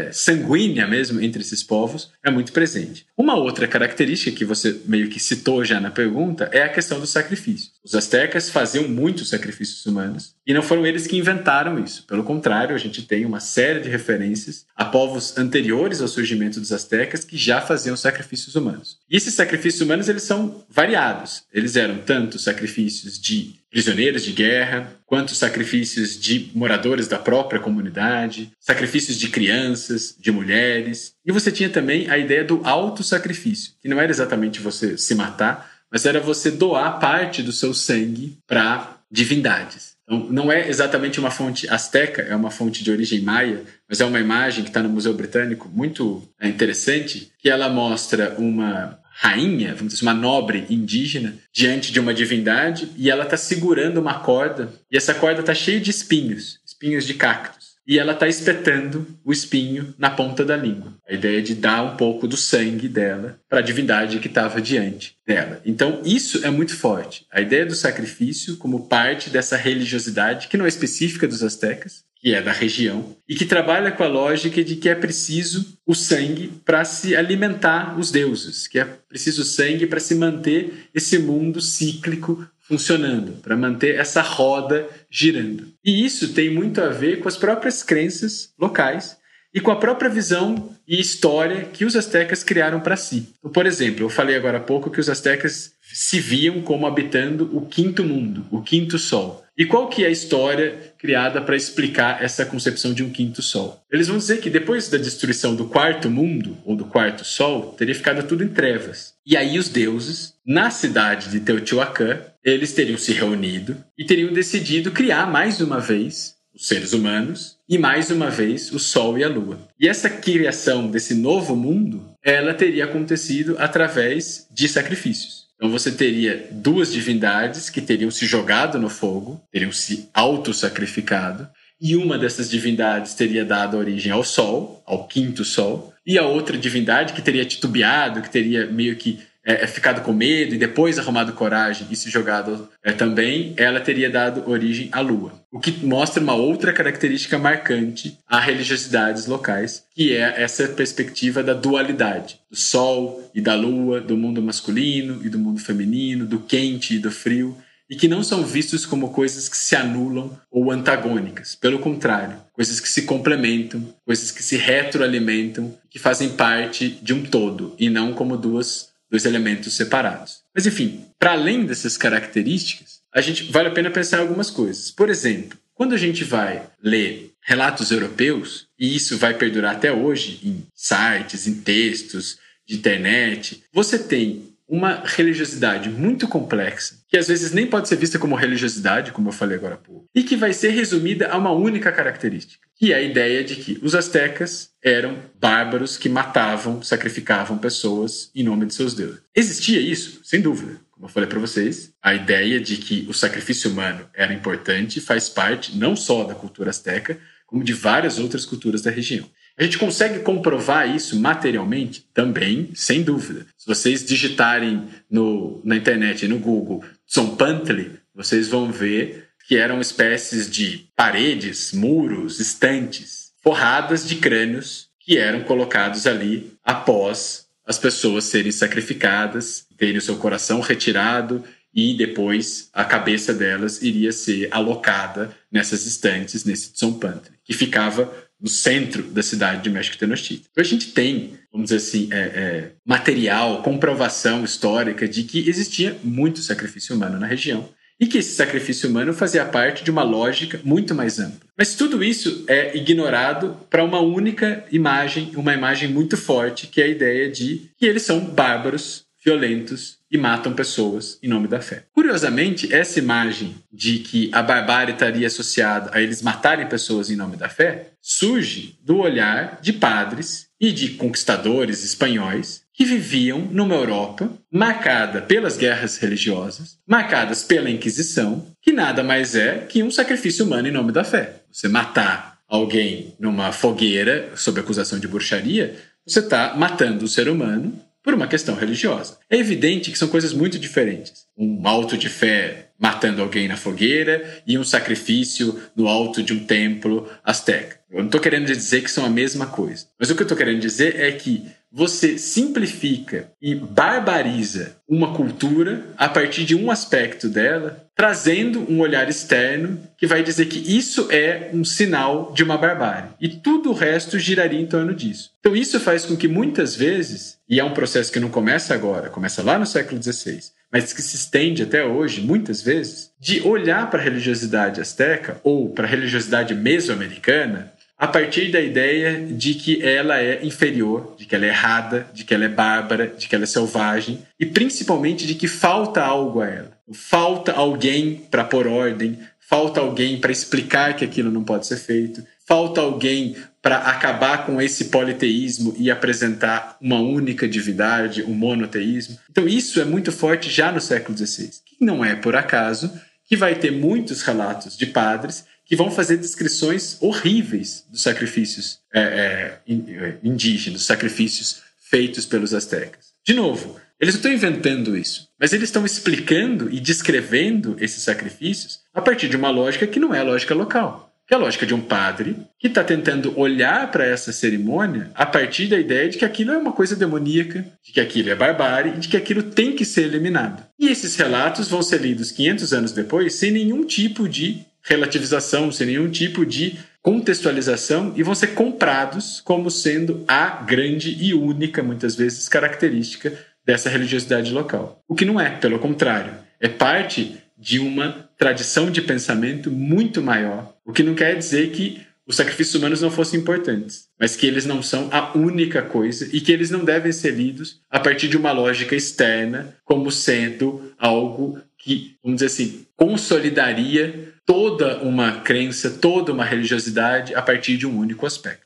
é, 0.08 0.12
sanguínea 0.12 0.86
mesmo 0.86 1.22
entre 1.22 1.42
esses 1.42 1.64
povos 1.64 2.12
é 2.22 2.30
muito 2.30 2.52
presente. 2.52 3.08
Uma 3.18 3.36
outra 3.36 3.68
característica 3.68 4.36
que 4.36 4.44
você 4.44 4.82
meio 4.86 5.10
que 5.10 5.20
citou 5.20 5.64
já 5.64 5.80
na 5.80 5.90
pergunta 5.90 6.50
é 6.52 6.64
a 6.64 6.70
questão 6.70 7.00
dos 7.00 7.12
sacrifícios. 7.12 7.72
Os 7.84 7.96
astecas 7.96 8.50
faziam 8.50 8.88
muitos 8.90 9.30
sacrifícios 9.30 9.86
humanos 9.86 10.36
e 10.48 10.54
não 10.54 10.64
foram 10.64 10.88
eles 10.88 11.06
que 11.06 11.18
inventaram 11.18 11.78
isso. 11.78 12.06
Pelo 12.08 12.24
contrário, 12.24 12.74
a 12.74 12.80
gente 12.80 13.02
tem 13.02 13.26
uma 13.26 13.42
série 13.42 13.82
de 13.82 13.90
referências 13.90 14.66
a 14.74 14.86
povos 14.86 15.38
anteriores 15.38 16.02
ao 16.02 16.08
surgimento 16.08 16.62
dos 16.62 16.72
astecas 16.72 17.26
que 17.26 17.36
já 17.36 17.60
faziam 17.60 17.98
sacrifícios 17.98 18.56
humanos. 18.56 18.98
E 19.10 19.18
esses 19.18 19.34
sacrifícios 19.34 19.82
humanos 19.82 20.08
eles 20.08 20.24
são 20.24 20.64
variados. 20.70 21.44
Eles 21.54 21.76
eram 21.76 21.98
tanto 21.98 22.40
sacrifícios 22.40 23.20
de 23.20 23.56
prisioneiros 23.70 24.24
de 24.24 24.32
guerra, 24.32 24.96
quanto 25.06 25.36
sacrifícios 25.36 26.18
de 26.18 26.50
moradores 26.56 27.10
da 27.10 27.20
própria 27.20 27.60
comunidade, 27.60 28.50
sacrifícios 28.58 29.18
de 29.18 29.28
crianças, 29.28 30.16
de 30.18 30.32
mulheres. 30.32 31.12
E 31.26 31.32
você 31.34 31.52
tinha 31.52 31.70
também 31.70 32.10
a 32.10 32.18
ideia 32.18 32.46
do 32.46 32.62
auto-sacrifício, 32.64 33.74
que 33.82 33.90
não 33.90 34.00
era 34.00 34.10
exatamente 34.10 34.62
você 34.62 34.98
se 34.98 35.14
matar, 35.14 35.70
mas 35.92 36.06
era 36.06 36.22
você 36.22 36.50
doar 36.50 37.00
parte 37.00 37.44
do 37.44 37.52
seu 37.52 37.74
sangue 37.74 38.38
para 38.48 38.98
divindades. 39.12 39.97
Então, 40.08 40.28
não 40.32 40.50
é 40.50 40.70
exatamente 40.70 41.20
uma 41.20 41.30
fonte 41.30 41.70
asteca, 41.70 42.22
é 42.22 42.36
uma 42.36 42.50
fonte 42.50 42.82
de 42.82 42.90
origem 42.90 43.20
maia, 43.22 43.64
mas 43.90 44.00
é 44.00 44.06
uma 44.06 44.20
imagem 44.20 44.64
que 44.64 44.70
está 44.70 44.82
no 44.82 44.88
Museu 44.88 45.14
Britânico 45.14 45.70
muito 45.70 46.24
é, 46.40 46.48
interessante, 46.48 47.30
que 47.38 47.50
ela 47.50 47.68
mostra 47.68 48.34
uma 48.40 48.98
rainha, 49.20 49.74
vamos 49.76 49.94
dizer, 49.94 50.06
uma 50.06 50.14
nobre 50.14 50.66
indígena, 50.70 51.34
diante 51.52 51.92
de 51.92 52.00
uma 52.00 52.14
divindade 52.14 52.90
e 52.96 53.10
ela 53.10 53.24
está 53.24 53.36
segurando 53.36 54.00
uma 54.00 54.20
corda 54.20 54.72
e 54.92 54.96
essa 54.96 55.14
corda 55.14 55.42
está 55.42 55.56
cheia 55.56 55.80
de 55.80 55.90
espinhos, 55.90 56.60
espinhos 56.66 57.06
de 57.06 57.16
cactos. 57.16 57.57
E 57.88 57.98
ela 57.98 58.12
está 58.12 58.28
espetando 58.28 59.08
o 59.24 59.32
espinho 59.32 59.96
na 59.98 60.10
ponta 60.10 60.44
da 60.44 60.58
língua. 60.58 60.94
A 61.08 61.14
ideia 61.14 61.38
é 61.38 61.42
de 61.42 61.56
dar 61.56 61.84
um 61.84 61.96
pouco 61.96 62.28
do 62.28 62.36
sangue 62.36 62.90
dela 62.90 63.40
para 63.48 63.60
a 63.60 63.64
divindade 63.64 64.20
que 64.20 64.28
estava 64.28 64.62
diante 64.62 65.16
dela. 65.26 65.62
Então, 65.66 66.02
isso 66.04 66.46
é 66.46 66.50
muito 66.50 66.76
forte. 66.76 67.26
A 67.32 67.40
ideia 67.40 67.66
do 67.66 67.76
sacrifício 67.76 68.58
como 68.58 68.88
parte 68.88 69.30
dessa 69.30 69.56
religiosidade, 69.56 70.50
que 70.50 70.58
não 70.58 70.66
é 70.66 70.68
específica 70.68 71.26
dos 71.26 71.42
astecas, 71.42 72.04
que 72.20 72.34
é 72.34 72.42
da 72.42 72.52
região, 72.52 73.16
e 73.30 73.36
que 73.36 73.46
trabalha 73.46 73.92
com 73.92 74.04
a 74.04 74.08
lógica 74.08 74.64
de 74.64 74.76
que 74.76 74.90
é 74.90 74.96
preciso 74.96 75.78
o 75.86 75.94
sangue 75.94 76.52
para 76.66 76.84
se 76.84 77.16
alimentar 77.16 77.98
os 77.98 78.12
deuses, 78.12 78.68
que 78.68 78.80
é 78.80 78.86
preciso 78.86 79.46
sangue 79.46 79.86
para 79.86 80.00
se 80.00 80.16
manter 80.16 80.90
esse 80.94 81.20
mundo 81.20 81.62
cíclico 81.62 82.46
funcionando, 82.68 83.42
para 83.42 83.56
manter 83.56 83.96
essa 83.96 84.22
roda 84.22 84.88
girando. 85.10 85.68
E 85.84 86.06
isso 86.06 86.34
tem 86.34 86.54
muito 86.54 86.82
a 86.82 86.90
ver 86.90 87.20
com 87.20 87.28
as 87.28 87.38
próprias 87.38 87.82
crenças 87.82 88.50
locais 88.60 89.18
e 89.54 89.60
com 89.60 89.72
a 89.72 89.78
própria 89.78 90.10
visão 90.10 90.76
e 90.88 91.00
história 91.00 91.66
que 91.66 91.86
os 91.86 91.96
astecas 91.96 92.44
criaram 92.44 92.80
para 92.80 92.96
si. 92.96 93.34
Então, 93.40 93.52
por 93.52 93.66
exemplo, 93.66 94.06
eu 94.06 94.10
falei 94.10 94.36
agora 94.36 94.58
há 94.58 94.62
pouco 94.62 94.92
que 94.92 95.00
os 95.00 95.10
astecas 95.10 95.72
se 95.82 96.20
viam 96.20 96.62
como 96.62 96.86
habitando 96.86 97.50
o 97.56 97.66
quinto 97.66 98.04
mundo, 98.04 98.46
o 98.52 98.62
quinto 98.62 99.00
sol. 99.00 99.44
E 99.58 99.66
qual 99.66 99.90
que 99.90 100.04
é 100.04 100.08
a 100.08 100.12
história 100.12 100.94
criada 101.00 101.42
para 101.42 101.56
explicar 101.56 102.24
essa 102.24 102.46
concepção 102.46 102.94
de 102.94 103.04
um 103.04 103.10
quinto 103.10 103.42
sol? 103.42 103.82
Eles 103.92 104.08
vão 104.08 104.18
dizer 104.18 104.40
que 104.40 104.52
depois 104.52 104.88
da 104.88 105.00
destruição 105.00 105.56
do 105.56 105.66
quarto 105.66 106.12
mundo, 106.12 106.56
ou 106.64 106.76
do 106.76 106.86
quarto 106.86 107.26
sol, 107.26 107.74
teria 107.74 107.96
ficado 107.96 108.28
tudo 108.28 108.44
em 108.44 108.50
trevas. 108.50 109.16
E 109.26 109.36
aí 109.36 109.58
os 109.58 109.68
deuses, 109.68 110.36
na 110.46 110.70
cidade 110.70 111.32
de 111.32 111.40
Teotihuacan, 111.40 112.22
eles 112.52 112.72
teriam 112.72 112.98
se 112.98 113.12
reunido 113.12 113.78
e 113.98 114.06
teriam 114.06 114.32
decidido 114.32 114.92
criar 114.92 115.30
mais 115.30 115.60
uma 115.60 115.80
vez 115.80 116.36
os 116.56 116.68
seres 116.68 116.94
humanos 116.94 117.58
e 117.68 117.78
mais 117.78 118.10
uma 118.10 118.30
vez 118.30 118.72
o 118.72 118.80
sol 118.80 119.18
e 119.18 119.24
a 119.24 119.28
lua. 119.28 119.60
E 119.80 119.88
essa 119.88 120.10
criação 120.10 120.90
desse 120.90 121.14
novo 121.14 121.56
mundo, 121.56 122.10
ela 122.24 122.54
teria 122.54 122.86
acontecido 122.86 123.56
através 123.60 124.48
de 124.50 124.68
sacrifícios. 124.68 125.48
Então 125.56 125.70
você 125.70 125.92
teria 125.92 126.48
duas 126.52 126.92
divindades 126.92 127.70
que 127.70 127.82
teriam 127.82 128.10
se 128.10 128.26
jogado 128.26 128.80
no 128.80 128.90
fogo, 128.90 129.42
teriam 129.52 129.72
se 129.72 130.08
auto-sacrificado, 130.14 131.50
e 131.80 131.96
uma 131.96 132.18
dessas 132.18 132.50
divindades 132.50 133.14
teria 133.14 133.46
dado 133.46 133.78
origem 133.78 134.12
ao 134.12 134.24
Sol, 134.24 134.82
ao 134.86 135.08
quinto 135.08 135.44
Sol, 135.44 135.94
e 136.06 136.18
a 136.18 136.26
outra 136.26 136.58
divindade 136.58 137.14
que 137.14 137.22
teria 137.22 137.46
titubeado, 137.46 138.22
que 138.22 138.30
teria 138.30 138.66
meio 138.66 138.96
que 138.96 139.20
é, 139.48 139.64
é, 139.64 139.68
ficado 139.68 140.02
com 140.02 140.12
medo 140.12 140.54
e 140.54 140.58
depois 140.58 141.00
arrumado 141.00 141.32
coragem 141.32 141.88
e 141.90 141.96
se 141.96 142.10
jogado 142.10 142.70
é, 142.84 142.92
também, 142.92 143.54
ela 143.56 143.80
teria 143.80 144.10
dado 144.10 144.44
origem 144.50 144.90
à 144.92 145.00
lua. 145.00 145.32
O 145.50 145.58
que 145.58 145.72
mostra 145.86 146.22
uma 146.22 146.36
outra 146.36 146.74
característica 146.74 147.40
marcante 147.40 148.18
a 148.28 148.42
religiosidades 148.42 149.26
locais, 149.26 149.86
que 149.96 150.14
é 150.14 150.44
essa 150.44 150.68
perspectiva 150.68 151.42
da 151.42 151.54
dualidade, 151.54 152.42
do 152.52 152.58
sol 152.58 153.32
e 153.34 153.40
da 153.40 153.56
lua, 153.56 154.02
do 154.02 154.18
mundo 154.18 154.42
masculino 154.42 155.26
e 155.26 155.30
do 155.30 155.40
mundo 155.40 155.62
feminino, 155.62 156.26
do 156.26 156.40
quente 156.40 156.96
e 156.96 157.00
do 157.00 157.10
frio, 157.10 157.58
e 157.90 157.96
que 157.96 158.10
não 158.10 158.22
são 158.22 158.44
vistos 158.44 158.86
como 158.86 159.12
coisas 159.12 159.48
que 159.48 159.56
se 159.56 159.76
anulam 159.76 160.38
ou 160.52 160.72
antagônicas. 160.72 161.56
Pelo 161.56 161.80
contrário, 161.80 162.38
coisas 162.52 162.82
que 162.82 162.90
se 162.90 163.04
complementam, 163.04 163.82
coisas 164.06 164.30
que 164.30 164.44
se 164.44 164.58
retroalimentam, 164.58 165.74
que 165.90 165.98
fazem 165.98 166.30
parte 166.30 166.90
de 167.02 167.14
um 167.14 167.24
todo 167.24 167.74
e 167.80 167.90
não 167.90 168.14
como 168.14 168.36
duas 168.36 168.87
dois 169.10 169.26
elementos 169.26 169.74
separados. 169.74 170.42
Mas 170.54 170.66
enfim, 170.66 171.06
para 171.20 171.32
além 171.32 171.66
dessas 171.66 171.98
características, 171.98 173.02
a 173.14 173.22
gente 173.22 173.52
vale 173.52 173.70
a 173.70 173.72
pena 173.72 173.90
pensar 173.90 174.18
em 174.18 174.22
algumas 174.22 174.50
coisas. 174.50 174.92
Por 174.92 175.10
exemplo, 175.10 175.58
quando 175.74 175.94
a 175.94 175.98
gente 175.98 176.24
vai 176.24 176.68
ler 176.82 177.34
relatos 177.42 177.92
europeus, 177.92 178.68
e 178.78 178.96
isso 178.96 179.18
vai 179.18 179.34
perdurar 179.34 179.76
até 179.76 179.92
hoje 179.92 180.40
em 180.44 180.64
sites, 180.74 181.48
em 181.48 181.62
textos 181.62 182.38
de 182.66 182.76
internet, 182.76 183.64
você 183.72 183.98
tem 183.98 184.54
uma 184.68 185.02
religiosidade 185.06 185.90
muito 185.90 186.28
complexa, 186.28 187.00
que 187.08 187.18
às 187.18 187.28
vezes 187.28 187.52
nem 187.54 187.66
pode 187.66 187.88
ser 187.88 187.96
vista 187.96 188.20
como 188.20 188.36
religiosidade, 188.36 189.12
como 189.12 189.30
eu 189.30 189.34
falei 189.34 189.58
agora 189.58 189.76
há 189.76 189.78
pouco, 189.78 190.06
e 190.14 190.24
que 190.24 190.36
vai 190.36 190.52
ser 190.52 190.72
resumida 190.72 191.30
a 191.30 191.38
uma 191.38 191.52
única 191.52 191.92
característica, 191.92 192.68
que 192.76 192.92
é 192.92 192.98
a 192.98 193.02
ideia 193.02 193.44
de 193.44 193.56
que 193.56 193.80
os 193.82 193.96
astecas 193.96 194.72
eram 194.84 195.18
bárbaros 195.40 195.98
que 195.98 196.10
matavam, 196.10 196.82
sacrificavam 196.82 197.58
pessoas 197.58 198.30
em 198.36 198.44
nome 198.44 198.66
de 198.66 198.74
seus 198.74 198.94
deuses. 198.94 199.22
Existia 199.34 199.80
isso? 199.80 200.20
Sem 200.24 200.42
dúvida. 200.42 200.82
Como 200.92 201.06
eu 201.06 201.12
falei 201.12 201.30
para 201.30 201.40
vocês, 201.40 201.94
a 202.02 202.14
ideia 202.14 202.60
de 202.60 202.78
que 202.78 203.06
o 203.08 203.14
sacrifício 203.14 203.70
humano 203.70 204.10
era 204.16 204.34
importante 204.34 205.00
faz 205.00 205.30
parte 205.30 205.78
não 205.78 205.96
só 205.96 206.24
da 206.24 206.34
cultura 206.34 206.72
asteca, 206.72 207.18
como 207.46 207.64
de 207.64 207.72
várias 207.72 208.20
outras 208.20 208.46
culturas 208.46 208.82
da 208.82 208.92
região. 208.92 209.30
A 209.58 209.64
gente 209.64 209.80
consegue 209.80 210.20
comprovar 210.20 210.88
isso 210.88 211.20
materialmente? 211.20 212.06
Também, 212.14 212.70
sem 212.76 213.02
dúvida. 213.02 213.48
Se 213.58 213.66
vocês 213.66 214.06
digitarem 214.06 214.88
no, 215.10 215.60
na 215.64 215.76
internet, 215.76 216.28
no 216.28 216.38
Google, 216.38 216.84
Tzompantli, 217.08 217.94
vocês 218.14 218.48
vão 218.48 218.72
ver 218.72 219.30
que 219.48 219.58
eram 219.58 219.82
espécies 219.82 220.50
de 220.50 220.88
paredes, 220.96 221.72
muros, 221.74 222.40
estantes, 222.40 223.32
forradas 223.42 224.08
de 224.08 224.18
crânios 224.18 224.90
que 225.00 225.18
eram 225.18 225.42
colocados 225.42 226.06
ali 226.06 226.52
após 226.64 227.48
as 227.66 227.80
pessoas 227.80 228.26
serem 228.26 228.52
sacrificadas, 228.52 229.66
terem 229.78 229.98
o 229.98 230.02
seu 230.02 230.18
coração 230.18 230.60
retirado 230.60 231.44
e 231.74 231.96
depois 231.96 232.70
a 232.74 232.84
cabeça 232.84 233.34
delas 233.34 233.82
iria 233.82 234.12
ser 234.12 234.50
alocada 234.52 235.36
nessas 235.52 235.86
estantes, 235.86 236.44
nesse 236.44 236.74
Tzompantli, 236.74 237.32
que 237.44 237.54
ficava 237.54 238.14
no 238.40 238.50
centro 238.50 239.04
da 239.04 239.24
cidade 239.24 239.64
de 239.64 239.70
México 239.70 239.98
Tenochtitlan. 239.98 240.48
Então 240.52 240.62
a 240.62 240.68
gente 240.68 240.92
tem, 240.92 241.34
vamos 241.52 241.70
dizer 241.70 241.78
assim, 241.78 242.10
é, 242.12 242.18
é, 242.18 242.72
material, 242.86 243.64
comprovação 243.64 244.44
histórica 244.44 245.08
de 245.08 245.24
que 245.24 245.50
existia 245.50 245.98
muito 246.04 246.40
sacrifício 246.40 246.96
humano 246.96 247.20
na 247.20 247.28
região 247.28 247.70
e 248.00 248.06
que 248.06 248.20
esse 248.20 248.36
sacrifício 248.36 248.90
humano 248.90 249.14
fazia 249.14 249.44
parte 249.44 249.84
de 249.84 249.90
uma 249.90 250.04
lógica 250.04 250.60
muito 250.64 250.94
mais 250.94 251.20
ampla. 251.20 251.48
Mas 251.58 251.74
tudo 251.74 252.04
isso 252.04 252.46
é 252.48 252.78
ignorado 252.78 253.58
para 253.70 253.84
uma 253.84 254.00
única 254.00 254.64
imagem, 254.72 255.32
uma 255.36 255.54
imagem 255.54 255.90
muito 255.90 256.16
forte, 256.16 256.68
que 256.68 256.80
é 256.80 256.86
a 256.86 256.90
ideia 256.90 257.32
de 257.32 257.72
que 257.76 257.86
eles 257.86 258.04
são 258.04 258.20
bárbaros, 258.20 259.07
violentos 259.24 259.98
e 260.10 260.18
matam 260.18 260.54
pessoas 260.54 261.20
em 261.22 261.28
nome 261.28 261.48
da 261.48 261.60
fé. 261.60 261.84
Curiosamente, 261.94 262.74
essa 262.74 263.00
imagem 263.00 263.56
de 263.72 264.00
que 264.00 264.30
a 264.34 264.42
barbárie 264.42 264.94
estaria 264.94 265.28
associada 265.28 265.92
a 265.94 266.02
eles 266.02 266.22
matarem 266.22 266.68
pessoas 266.68 267.10
em 267.10 267.16
nome 267.16 267.36
da 267.36 267.50
fé 267.50 267.92
surge 268.02 268.78
do 268.82 269.00
olhar 269.00 269.60
de 269.62 269.74
padres 269.74 270.48
e 270.60 270.72
de 270.72 270.92
conquistadores 270.92 271.84
espanhóis 271.84 272.64
que 272.74 272.86
viviam 272.86 273.40
numa 273.40 273.76
Europa 273.76 274.32
marcada 274.52 275.22
pelas 275.22 275.58
guerras 275.58 275.98
religiosas, 275.98 276.78
marcadas 276.88 277.44
pela 277.44 277.70
Inquisição, 277.70 278.48
que 278.62 278.72
nada 278.72 279.04
mais 279.04 279.36
é 279.36 279.66
que 279.68 279.84
um 279.84 279.92
sacrifício 279.92 280.46
humano 280.46 280.68
em 280.68 280.72
nome 280.72 280.92
da 280.92 281.04
fé. 281.04 281.42
Você 281.52 281.68
matar 281.68 282.38
alguém 282.48 283.16
numa 283.20 283.52
fogueira 283.52 284.32
sob 284.36 284.60
acusação 284.60 285.00
de 285.00 285.08
bruxaria, 285.08 285.76
você 286.06 286.20
está 286.20 286.56
matando 286.56 287.04
o 287.04 287.08
ser 287.08 287.28
humano 287.28 287.82
por 288.08 288.14
uma 288.14 288.26
questão 288.26 288.56
religiosa. 288.56 289.18
É 289.30 289.36
evidente 289.36 289.92
que 289.92 289.98
são 289.98 290.08
coisas 290.08 290.32
muito 290.32 290.58
diferentes. 290.58 291.26
Um 291.38 291.68
alto 291.68 291.98
de 291.98 292.08
fé 292.08 292.70
matando 292.80 293.22
alguém 293.22 293.50
na 293.50 293.58
fogueira 293.58 294.42
e 294.48 294.58
um 294.58 294.64
sacrifício 294.64 295.60
no 295.76 295.90
alto 295.90 296.24
de 296.24 296.32
um 296.32 296.46
templo 296.46 297.06
asteca. 297.22 297.82
Eu 297.92 298.00
não 298.00 298.06
estou 298.06 298.22
querendo 298.22 298.46
dizer 298.46 298.82
que 298.82 298.90
são 298.90 299.04
a 299.04 299.10
mesma 299.10 299.48
coisa. 299.48 299.88
Mas 300.00 300.10
o 300.10 300.16
que 300.16 300.22
eu 300.22 300.24
estou 300.24 300.38
querendo 300.38 300.62
dizer 300.62 300.98
é 300.98 301.12
que 301.12 301.48
você 301.72 302.18
simplifica 302.18 303.32
e 303.42 303.54
barbariza 303.54 304.78
uma 304.88 305.14
cultura 305.14 305.86
a 305.98 306.08
partir 306.08 306.46
de 306.46 306.56
um 306.56 306.72
aspecto 306.72 307.28
dela, 307.28 307.86
trazendo 307.96 308.66
um 308.72 308.80
olhar 308.80 309.10
externo 309.10 309.80
que 309.98 310.08
vai 310.08 310.24
dizer 310.24 310.46
que 310.46 310.60
isso 310.76 311.08
é 311.12 311.50
um 311.54 311.66
sinal 311.66 312.32
de 312.34 312.44
uma 312.44 312.58
barbárie. 312.58 313.10
E 313.20 313.28
tudo 313.28 313.72
o 313.72 313.74
resto 313.74 314.18
giraria 314.18 314.62
em 314.62 314.66
torno 314.66 314.94
disso. 314.94 315.32
Então 315.40 315.56
isso 315.56 315.80
faz 315.80 316.06
com 316.06 316.16
que 316.16 316.28
muitas 316.28 316.76
vezes, 316.76 317.38
e 317.50 317.60
é 317.60 317.64
um 317.64 317.74
processo 317.74 318.12
que 318.12 318.20
não 318.20 318.30
começa 318.30 318.74
agora, 318.74 319.10
começa 319.10 319.44
lá 319.44 319.60
no 319.60 319.66
século 319.66 320.02
XVI, 320.02 320.40
mas 320.72 320.94
que 320.94 321.02
se 321.02 321.16
estende 321.16 321.64
até 321.64 321.84
hoje, 321.86 322.22
muitas 322.22 322.62
vezes, 322.62 323.12
de 323.20 323.42
olhar 323.42 323.90
para 323.90 324.00
a 324.00 324.04
religiosidade 324.04 324.82
asteca 324.82 325.40
ou 325.44 325.70
para 325.70 325.86
a 325.86 325.90
religiosidade 325.90 326.54
mesoamericana 326.54 327.72
a 327.98 328.08
partir 328.08 328.52
da 328.52 328.62
ideia 328.62 329.26
de 329.26 329.56
que 329.56 329.82
ela 329.82 330.20
é 330.20 330.46
inferior, 330.46 331.16
de 331.18 331.26
que 331.26 331.34
ela 331.34 331.46
é 331.46 331.50
errada, 331.50 332.08
de 332.14 332.24
que 332.24 332.34
ela 332.34 332.46
é 332.46 332.50
bárbara, 332.50 333.08
de 333.08 333.28
que 333.28 333.34
ela 333.34 333.46
é 333.46 333.48
selvagem 333.48 334.20
e 334.40 334.46
principalmente 334.46 335.26
de 335.26 335.34
que 335.34 335.48
falta 335.48 336.04
algo 336.04 336.42
a 336.42 336.48
ela. 336.48 336.78
Falta 336.94 337.54
alguém 337.54 338.16
para 338.30 338.44
pôr 338.44 338.68
ordem, 338.68 339.18
falta 339.40 339.80
alguém 339.80 340.20
para 340.20 340.32
explicar 340.32 340.96
que 340.96 341.04
aquilo 341.04 341.32
não 341.32 341.44
pode 341.44 341.66
ser 341.66 341.78
feito, 341.78 342.24
falta 342.46 342.82
alguém 342.82 343.36
para 343.62 343.78
acabar 343.78 344.46
com 344.46 344.62
esse 344.62 344.86
politeísmo 344.86 345.76
e 345.78 345.90
apresentar 345.90 346.78
uma 346.80 347.00
única 347.02 347.48
divindade, 347.48 348.24
um 348.24 348.34
monoteísmo. 348.34 349.18
Então 349.30 349.48
isso 349.48 349.82
é 349.82 349.86
muito 349.86 350.12
forte 350.12 350.50
já 350.50 350.72
no 350.72 350.80
século 350.80 351.18
XVI, 351.18 351.50
que 351.66 351.84
não 351.84 352.06
é 352.06 352.16
por 352.16 352.36
acaso 352.36 352.92
que 353.26 353.36
vai 353.36 353.56
ter 353.56 353.72
muitos 353.72 354.22
relatos 354.22 354.78
de 354.78 354.86
padres 354.86 355.46
que 355.68 355.76
vão 355.76 355.92
fazer 355.92 356.18
descrições 356.18 356.98
horríveis 357.02 357.86
dos 357.90 358.02
sacrifícios 358.02 358.80
é, 358.94 359.02
é, 359.02 359.62
é, 359.68 360.18
indígenas, 360.24 360.84
sacrifícios 360.84 361.62
feitos 361.78 362.26
pelos 362.26 362.54
astecas. 362.54 363.08
De 363.26 363.34
novo, 363.34 363.80
eles 364.00 364.14
não 364.16 364.20
estão 364.20 364.32
inventando 364.32 364.96
isso, 364.96 365.28
mas 365.40 365.52
eles 365.52 365.70
estão 365.70 365.86
explicando 365.86 366.74
e 366.74 366.80
descrevendo 366.80 367.76
esses 367.80 368.02
sacrifícios 368.02 368.80
a 368.94 369.02
partir 369.02 369.28
de 369.28 369.36
uma 369.36 369.50
lógica 369.50 369.86
que 369.86 370.00
não 370.00 370.14
é 370.14 370.20
a 370.20 370.24
lógica 370.24 370.56
local 370.56 371.08
que 371.28 371.34
é 371.34 371.38
a 371.38 371.40
lógica 371.40 371.66
de 371.66 371.74
um 371.74 371.82
padre 371.82 372.38
que 372.58 372.68
está 372.68 372.86
tentando 372.86 373.38
olhar 373.38 373.92
para 373.92 374.06
essa 374.06 374.32
cerimônia 374.32 375.12
a 375.14 375.26
partir 375.26 375.68
da 375.68 375.78
ideia 375.78 376.08
de 376.08 376.18
que 376.18 376.24
aquilo 376.24 376.54
é 376.54 376.58
uma 376.58 376.72
coisa 376.72 376.96
demoníaca, 376.96 377.66
de 377.84 377.92
que 377.92 378.00
aquilo 378.00 378.30
é 378.30 378.36
barbárie 378.36 378.94
e 378.94 379.00
de 379.00 379.10
que 379.10 379.18
aquilo 379.18 379.44
tem 379.44 379.76
que 379.76 379.84
ser 379.84 380.04
eliminado. 380.04 380.64
E 380.80 380.88
esses 380.88 381.18
relatos 381.18 381.68
vão 381.68 381.82
ser 381.82 382.00
lidos 382.00 382.32
500 382.32 382.74
anos 382.74 382.92
depois 382.94 383.36
sem 383.36 383.52
nenhum 383.52 383.84
tipo 383.84 384.30
de 384.30 384.66
relativização, 384.88 385.72
sem 385.72 385.88
nenhum 385.88 386.10
tipo 386.10 386.46
de 386.46 386.78
contextualização 387.02 388.14
e 388.16 388.24
vão 388.24 388.34
ser 388.34 388.48
comprados 388.48 389.42
como 389.42 389.70
sendo 389.70 390.24
a 390.28 390.62
grande 390.64 391.16
e 391.22 391.34
única, 391.34 391.84
muitas 391.84 392.16
vezes, 392.16 392.50
característica 392.50 393.38
dessa 393.66 393.90
religiosidade 393.90 394.52
local. 394.52 395.04
O 395.08 395.14
que 395.14 395.26
não 395.26 395.40
é, 395.40 395.50
pelo 395.50 395.78
contrário, 395.78 396.34
é 396.60 396.70
parte 396.70 397.38
de 397.58 397.80
uma 397.80 398.30
tradição 398.38 398.90
de 398.90 399.02
pensamento 399.02 399.70
muito 399.70 400.22
maior, 400.22 400.74
o 400.86 400.94
que 400.94 401.04
não 401.04 401.16
quer 401.16 401.36
dizer 401.36 401.72
que 401.72 402.02
os 402.26 402.36
sacrifícios 402.36 402.76
humanos 402.76 403.02
não 403.02 403.10
fossem 403.10 403.40
importantes, 403.40 404.10
mas 404.20 404.36
que 404.36 404.46
eles 404.46 404.66
não 404.66 404.82
são 404.84 405.10
a 405.12 405.38
única 405.38 405.82
coisa 405.82 406.30
e 406.32 406.42
que 406.42 406.52
eles 406.52 406.70
não 406.70 406.84
devem 406.84 407.12
ser 407.12 407.32
lidos 407.32 407.82
a 407.90 408.00
partir 408.00 408.28
de 408.28 408.38
uma 408.38 408.52
lógica 408.52 408.96
externa 408.96 409.76
como 409.86 410.12
sendo 410.12 410.94
algo 410.98 411.60
que, 411.78 412.18
vamos 412.22 412.42
dizer 412.42 412.48
assim, 412.48 412.86
consolidaria 412.98 414.34
toda 414.48 415.00
uma 415.04 415.42
crença, 415.42 415.90
toda 415.90 416.32
uma 416.32 416.46
religiosidade 416.46 417.36
a 417.36 417.42
partir 417.42 417.78
de 417.78 417.86
um 417.86 418.00
único 418.00 418.26
aspecto. 418.26 418.66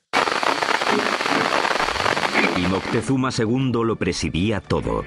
Y 2.55 2.67
Moctezuma 2.67 3.29
II 3.35 3.71
lo 3.83 3.95
presidía 3.95 4.61
todo. 4.61 5.03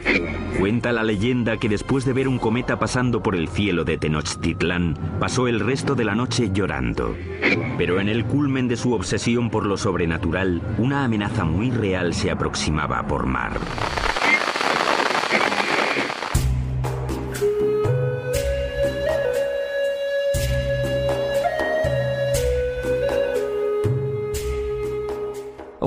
Cuenta 0.58 0.90
la 0.90 1.04
leyenda 1.04 1.58
que 1.58 1.68
después 1.68 2.04
de 2.04 2.12
ver 2.12 2.26
un 2.26 2.38
cometa 2.38 2.80
pasando 2.80 3.22
por 3.22 3.36
el 3.36 3.46
cielo 3.46 3.84
de 3.84 3.98
Tenochtitlán, 3.98 4.98
pasó 5.20 5.46
el 5.46 5.60
resto 5.60 5.94
de 5.94 6.04
la 6.04 6.16
noche 6.16 6.50
llorando. 6.52 7.14
Pero 7.78 8.00
en 8.00 8.08
el 8.08 8.24
culmen 8.24 8.66
de 8.66 8.76
su 8.76 8.92
obsesión 8.94 9.50
por 9.50 9.66
lo 9.66 9.76
sobrenatural, 9.76 10.60
una 10.78 11.04
amenaza 11.04 11.44
muy 11.44 11.70
real 11.70 12.14
se 12.14 12.32
aproximaba 12.32 13.06
por 13.06 13.26
mar. 13.26 13.60